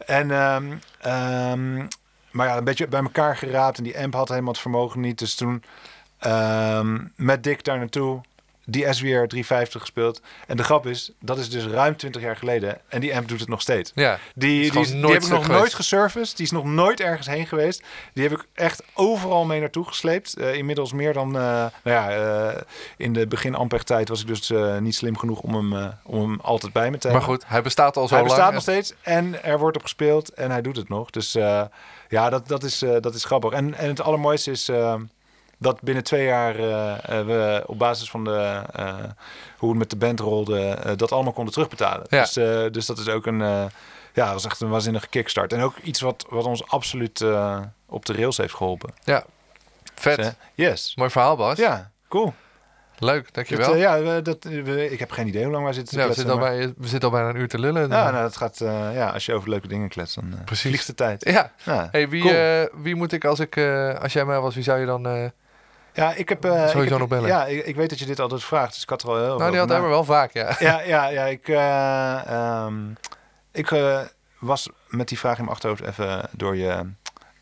En, 0.05 0.31
ehm, 0.31 0.65
ehm, 1.01 1.75
maar 2.31 2.47
ja, 2.47 2.57
een 2.57 2.63
beetje 2.63 2.87
bij 2.87 3.01
elkaar 3.01 3.37
geraapt. 3.37 3.77
En 3.77 3.83
die 3.83 3.99
amp 3.99 4.13
had 4.13 4.29
helemaal 4.29 4.51
het 4.51 4.61
vermogen 4.61 4.99
niet. 4.99 5.19
Dus 5.19 5.35
toen 5.35 5.63
ehm, 6.19 6.99
met 7.15 7.43
Dick 7.43 7.63
daar 7.63 7.77
naartoe. 7.77 8.21
Die 8.71 8.93
SWR 8.93 9.05
350 9.27 9.81
gespeeld. 9.81 10.21
En 10.47 10.57
de 10.57 10.63
grap 10.63 10.85
is, 10.87 11.11
dat 11.19 11.37
is 11.37 11.49
dus 11.49 11.65
ruim 11.65 11.95
20 11.95 12.21
jaar 12.21 12.35
geleden. 12.35 12.77
En 12.87 12.99
die 13.01 13.15
amp 13.15 13.27
doet 13.27 13.39
het 13.39 13.49
nog 13.49 13.61
steeds. 13.61 13.91
Ja. 13.95 14.19
Die, 14.35 14.63
Is 14.65 14.71
die, 14.91 15.05
heb 15.11 15.21
ik 15.23 15.27
nog 15.29 15.47
nooit 15.47 15.73
gesurfaced. 15.73 16.37
Die 16.37 16.45
is 16.45 16.51
nog 16.51 16.65
nooit 16.65 16.99
ergens 16.99 17.27
heen 17.27 17.47
geweest. 17.47 17.83
Die 18.13 18.23
heb 18.23 18.31
ik 18.31 18.45
echt 18.53 18.83
overal 18.93 19.45
mee 19.45 19.59
naartoe 19.59 19.85
gesleept. 19.85 20.33
Eh, 20.37 20.53
inmiddels 20.53 20.93
meer 20.93 21.13
dan... 21.13 21.27
eh, 21.35 21.41
nou 21.41 21.69
ja, 21.83 22.09
eh, 22.11 22.61
in 22.97 23.13
de 23.13 23.27
begin 23.27 23.55
Ampeg 23.55 23.83
tijd 23.83 24.09
was 24.09 24.21
ik 24.21 24.27
dus 24.27 24.51
niet 24.79 24.95
slim 24.95 25.17
genoeg 25.17 25.39
om 25.41 25.53
hem, 25.55 25.93
om 26.03 26.19
hem 26.29 26.39
altijd 26.41 26.73
bij 26.73 26.91
me 26.91 26.97
te 26.97 27.07
Maar 27.07 27.17
hebben. 27.17 27.35
goed, 27.37 27.47
hij 27.49 27.61
bestaat 27.61 27.97
al 27.97 28.07
zo 28.07 28.13
hij 28.15 28.23
lang. 28.23 28.27
bestaat 28.33 28.47
en- 28.47 28.53
nog 28.53 28.63
steeds 28.63 28.93
en 29.01 29.43
er 29.43 29.59
wordt 29.59 29.75
op 29.77 29.83
gespeeld 29.83 30.33
en 30.33 30.51
hij 30.51 30.61
doet 30.61 30.75
het 30.75 30.89
nog. 30.89 31.09
Dus 31.09 31.31
ja, 32.09 32.29
dat, 32.29 32.47
dat, 32.47 32.63
is, 32.63 32.83
dat 32.99 33.15
is 33.15 33.23
grappig. 33.25 33.51
En, 33.51 33.73
en 33.73 33.87
het 33.87 34.01
allermooiste 34.01 34.51
is 34.51 34.69
dat 35.61 35.81
binnen 35.81 36.03
twee 36.03 36.25
jaar 36.25 36.55
eh, 36.55 37.19
eh, 37.19 37.25
we 37.25 37.63
op 37.65 37.77
basis 37.79 38.09
van 38.09 38.23
de, 38.23 38.61
eh, 38.73 38.95
hoe 39.57 39.69
het 39.69 39.77
met 39.77 39.89
de 39.89 39.95
band 39.95 40.19
rolde, 40.19 40.77
dat 40.95 41.11
allemaal 41.11 41.33
konden 41.33 41.53
terugbetalen. 41.53 42.05
Ja. 42.09 42.19
Dus, 42.21 42.33
dus 42.73 42.85
dat 42.85 42.97
is 42.97 43.07
ook 43.09 43.25
een, 43.25 43.39
ja, 44.13 44.29
dat 44.29 44.35
is 44.35 44.45
echt 44.45 44.61
een 44.61 44.69
waanzinnige 44.69 45.07
kickstart. 45.07 45.53
En 45.53 45.61
ook 45.61 45.77
iets 45.77 46.01
wat, 46.01 46.25
wat 46.29 46.45
ons 46.45 46.67
absoluut 46.67 47.25
op 47.85 48.05
de 48.05 48.13
rails 48.13 48.37
heeft 48.37 48.53
geholpen. 48.53 48.93
Ja. 49.03 49.23
Vet. 49.95 50.35
Yes. 50.53 50.93
Mooi 50.95 51.09
verhaal, 51.09 51.35
Bas. 51.35 51.57
Ja, 51.57 51.91
cool. 52.07 52.33
Leuk, 52.97 53.23
Dat, 53.23 53.33
dankjewel. 53.33 53.73
eh, 53.73 53.79
ja, 53.79 54.01
we- 54.01 54.21
dat, 54.21 54.43
we- 54.43 54.89
ik 54.91 54.99
heb 54.99 55.11
geen 55.11 55.27
idee 55.27 55.43
hoe 55.43 55.51
lang 55.51 55.63
wij 55.63 55.73
zitten 55.73 55.93
te 55.93 56.01
ja, 56.01 56.07
we, 56.07 56.13
zitten 56.13 56.33
al 56.33 56.39
maar- 56.39 56.51
bij, 56.57 56.73
we 56.77 56.87
zitten 56.87 57.09
al 57.09 57.15
bijna 57.15 57.29
een 57.29 57.35
uur 57.41 57.47
te 57.47 57.59
lullen. 57.59 57.81
Ja, 57.89 58.11
nou, 58.11 58.23
dat 58.23 58.37
gaat, 58.37 58.57
ja, 58.93 59.09
als 59.09 59.25
je 59.25 59.33
over 59.33 59.49
leuke 59.49 59.67
dingen 59.67 59.89
kletst, 59.89 60.15
dan 60.15 60.33
Precies. 60.45 60.69
vliegt 60.69 60.87
de 60.87 60.93
tijd. 60.95 61.25
Ja. 61.29 61.51
Ja, 61.63 61.87
Hey, 61.91 62.09
wie, 62.09 62.21
cool. 62.21 62.81
wie 62.83 62.95
moet 62.95 63.11
ik 63.11 63.25
als 63.25 63.39
ik, 63.39 63.57
als 64.01 64.13
jij 64.13 64.25
mij 64.25 64.39
was, 64.39 64.55
wie 64.55 64.63
zou 64.63 64.79
je 64.79 64.85
dan... 64.85 65.31
Ja, 65.93 66.13
ik 66.13 66.29
heb... 66.29 66.43
Sowieso 66.43 66.81
ik 66.81 66.89
heb- 66.89 66.99
nog 66.99 67.07
bellen. 67.07 67.27
Ja, 67.27 67.45
ik, 67.45 67.65
ik 67.65 67.75
weet 67.75 67.89
dat 67.89 67.99
je 67.99 68.05
dit 68.05 68.19
altijd 68.19 68.43
vraagt, 68.43 68.73
dus 68.73 68.83
ik 68.83 68.89
had 68.89 69.01
er 69.01 69.09
al 69.09 69.15
heel 69.15 69.37
nou, 69.37 69.49
die 69.51 69.59
had 69.59 69.69
hij 69.69 69.79
maar 69.79 69.89
wel 69.89 70.03
vaak, 70.03 70.33
ja. 70.33 70.55
Ja, 70.59 70.81
ja, 70.81 71.07
ja. 71.07 71.25
Ik, 71.25 71.47
eh, 71.47 72.25
ehm, 72.27 72.75
ik 73.51 73.71
eh, 73.71 73.99
was 74.39 74.69
met 74.87 75.07
die 75.07 75.19
vraag 75.19 75.37
in 75.37 75.43
mijn 75.43 75.55
achterhoofd 75.55 75.81
even 75.81 76.29
door 76.31 76.55
je 76.55 76.91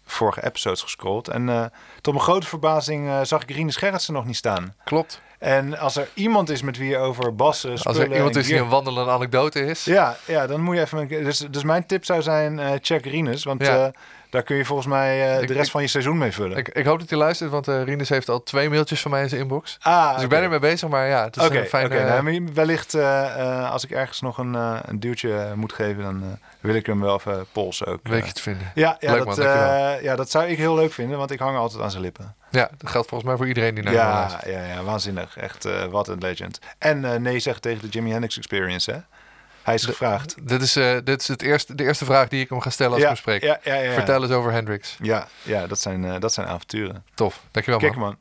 vorige 0.06 0.46
episodes 0.46 0.82
gescrolld. 0.82 1.28
En 1.28 1.72
tot 2.02 2.14
mijn 2.14 2.26
grote 2.26 2.48
verbazing 2.48 3.28
zag 3.28 3.42
ik 3.42 3.52
Rinus 3.52 3.76
Gerritsen 3.76 4.14
nog 4.14 4.26
niet 4.26 4.36
staan. 4.36 4.76
Klopt. 4.84 5.22
En 5.40 5.78
als 5.78 5.96
er 5.96 6.10
iemand 6.14 6.50
is 6.50 6.62
met 6.62 6.78
wie 6.78 6.90
je 6.90 6.98
over 6.98 7.36
bassen, 7.36 7.72
Als 7.72 7.80
spullen 7.82 8.10
er 8.10 8.16
iemand 8.16 8.36
is 8.36 8.46
die 8.48 8.58
een 8.58 8.70
wandelende 8.70 9.12
anekdote 9.12 9.66
is. 9.66 9.86
Ja, 9.86 10.16
ja, 10.26 10.48
dan 10.48 10.62
moet 10.62 10.76
je 10.76 10.82
even... 10.82 11.08
Dus, 11.08 11.38
dus 11.38 11.64
mijn 11.64 11.86
tip 11.86 12.06
zou 12.06 12.22
zijn, 12.22 12.80
check 12.82 13.06
Rinus. 13.06 13.44
Want 13.44 13.66
Ja. 13.66 13.92
Eh, 14.30 14.36
daar 14.36 14.44
kun 14.44 14.56
je 14.56 14.66
volgens 14.66 14.88
mij 14.88 15.36
eh, 15.36 15.42
Ik- 15.42 15.48
de 15.48 15.54
rest 15.54 15.66
ik- 15.66 15.72
van 15.72 15.82
je 15.82 15.88
seizoen 15.88 16.18
mee 16.18 16.32
vullen. 16.32 16.58
Ik, 16.58 16.68
ik 16.68 16.86
hoop 16.86 17.00
dat 17.00 17.10
hij 17.10 17.18
luistert, 17.20 17.50
want 17.52 17.68
eh 17.68 17.84
Rinus 17.84 18.10
heeft 18.10 18.30
al 18.30 18.44
twee 18.44 18.70
mailtjes 18.70 19.02
van 19.02 19.12
mij 19.12 19.22
in 19.22 19.30
zijn 19.30 19.42
inbox. 19.42 19.78
ah, 19.82 20.14
Dus 20.14 20.24
ik 20.24 20.30
ben 20.30 20.42
ermee 20.42 20.60
bezig, 20.60 20.90
maar 20.90 21.08
ja, 21.08 21.24
het 21.24 21.38
is 21.38 21.44
een 21.44 21.66
fijne... 21.66 21.88
oké. 21.96 22.22
Nou, 22.22 22.50
wellicht 22.54 22.94
eh, 22.94 23.26
eh, 23.42 23.72
als 23.72 23.84
ik 23.84 23.92
ergens 23.92 24.22
nog 24.22 24.38
een, 24.38 24.56
eh, 24.56 24.80
een 24.86 25.00
duwtje 25.00 25.52
moet 25.56 25.74
geven, 25.74 26.04
dan 26.04 26.22
eh, 26.24 26.28
wil 26.60 26.76
ik 26.76 26.86
hem 26.86 27.02
wel 27.02 27.16
even 27.16 27.46
polsen 27.52 27.88
ook. 27.88 28.00
weet 28.04 28.22
eh. 28.22 28.28
je 28.28 28.34
te 28.34 28.42
vinden. 28.42 28.72
ja, 28.76 28.96
ja, 29.00 29.10
Leuk, 29.12 29.26
dat, 29.26 29.38
man, 29.38 29.46
eh, 29.48 30.02
ja, 30.02 30.16
dat 30.16 30.30
zou 30.32 30.46
ik 30.46 30.58
heel 30.58 30.76
leuk 30.76 30.92
vinden, 30.94 31.18
want 31.18 31.32
ik 31.32 31.40
hang 31.40 31.58
altijd 31.58 31.82
aan 31.84 31.92
zijn 31.92 32.04
lippen. 32.04 32.36
Ja, 32.52 32.70
dat 32.78 32.90
geldt 32.90 33.08
volgens 33.10 33.30
mij 33.30 33.38
voor 33.40 33.48
iedereen 33.48 33.76
die 33.76 33.84
naar 33.84 33.94
hem 33.94 34.02
Ja, 34.02 34.14
luistert. 34.20 34.46
ja, 34.46 34.64
ja, 34.64 34.84
waanzinnig. 34.84 35.38
Echt, 35.38 35.66
eh, 35.66 35.84
wat 35.86 36.08
een 36.08 36.18
legend. 36.20 36.60
En 36.78 37.06
eh, 37.14 37.20
nee 37.20 37.40
zeggen 37.40 37.62
tegen 37.62 37.82
de 37.82 37.88
Jimi 37.88 38.10
Hendrix 38.12 38.38
Experience, 38.38 38.92
hè? 38.92 38.98
Hij 39.70 39.78
is 39.78 39.86
gevraagd. 39.86 40.36
Dit 40.42 40.62
is, 40.62 40.76
eh, 40.76 40.98
dit 41.04 41.22
is 41.22 41.28
het 41.28 41.42
eerste, 41.42 41.76
de 41.76 41.84
eerste 41.84 42.06
vraag 42.06 42.28
die 42.28 42.42
ik 42.42 42.50
hem 42.50 42.62
ga 42.62 42.70
stellen 42.70 42.94
als 42.94 43.02
ja, 43.02 43.10
ik 43.10 43.14
hem 43.14 43.22
spreek. 43.22 43.42
Ja, 43.42 43.60
ja, 43.64 43.74
ja, 43.76 43.82
ja. 43.82 43.94
Vertel 43.94 44.24
eens 44.24 44.32
over 44.32 44.52
Hendrix. 44.52 44.98
Ja, 45.02 45.28
ja 45.42 45.68
dat, 45.68 45.80
zijn, 45.80 46.06
eh, 46.06 46.20
dat 46.20 46.34
zijn 46.34 46.48
avonturen. 46.48 47.04
Tof, 47.14 47.42
dankjewel 47.52 47.80
man. 47.80 47.90
Kijk 47.90 48.02
man. 48.02 48.18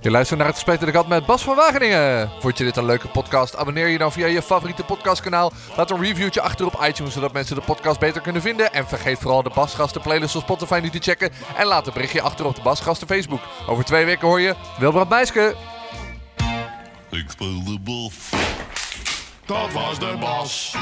Je 0.00 0.10
luistert 0.10 0.38
naar 0.38 0.48
het 0.48 0.56
Gesprek 0.56 0.80
de 0.80 0.90
Kat 0.90 1.08
met 1.08 1.26
Bas 1.26 1.42
van 1.42 1.56
Wageningen. 1.56 2.30
Vond 2.40 2.58
je 2.58 2.64
dit 2.64 2.76
een 2.76 2.84
leuke 2.84 3.08
podcast? 3.08 3.56
Abonneer 3.56 3.88
je 3.88 3.98
dan 3.98 4.12
via 4.12 4.26
je 4.26 4.42
favoriete 4.42 4.84
podcastkanaal. 4.84 5.52
Laat 5.76 5.90
een 5.90 6.00
reviewtje 6.00 6.40
achter 6.40 6.66
op 6.66 6.80
iTunes, 6.82 7.12
zodat 7.12 7.32
mensen 7.32 7.56
de 7.56 7.62
podcast 7.62 8.00
beter 8.00 8.20
kunnen 8.20 8.42
vinden. 8.42 8.72
En 8.72 8.88
vergeet 8.88 9.18
vooral 9.18 9.42
de 9.42 9.50
Basgasten 9.54 10.00
playlist 10.00 10.36
op 10.36 10.42
Spotify 10.42 10.80
niet 10.82 10.92
te 10.92 10.98
checken. 10.98 11.30
En 11.56 11.66
laat 11.66 11.86
een 11.86 11.92
berichtje 11.92 12.20
achter 12.20 12.46
op 12.46 12.54
de 12.54 12.62
Basgasten 12.62 13.06
Facebook. 13.06 13.40
Over 13.66 13.84
twee 13.84 14.04
weken 14.04 14.28
hoor 14.28 14.40
je 14.40 14.54
Wilbrand 14.78 15.08
Meiske. 15.08 15.54
Ik 17.10 17.30
speel 17.30 17.64
de 17.64 17.78
bas. 17.80 18.55
Dat 19.46 19.72
was 19.72 19.98
de 19.98 20.16
bas. 20.20 20.76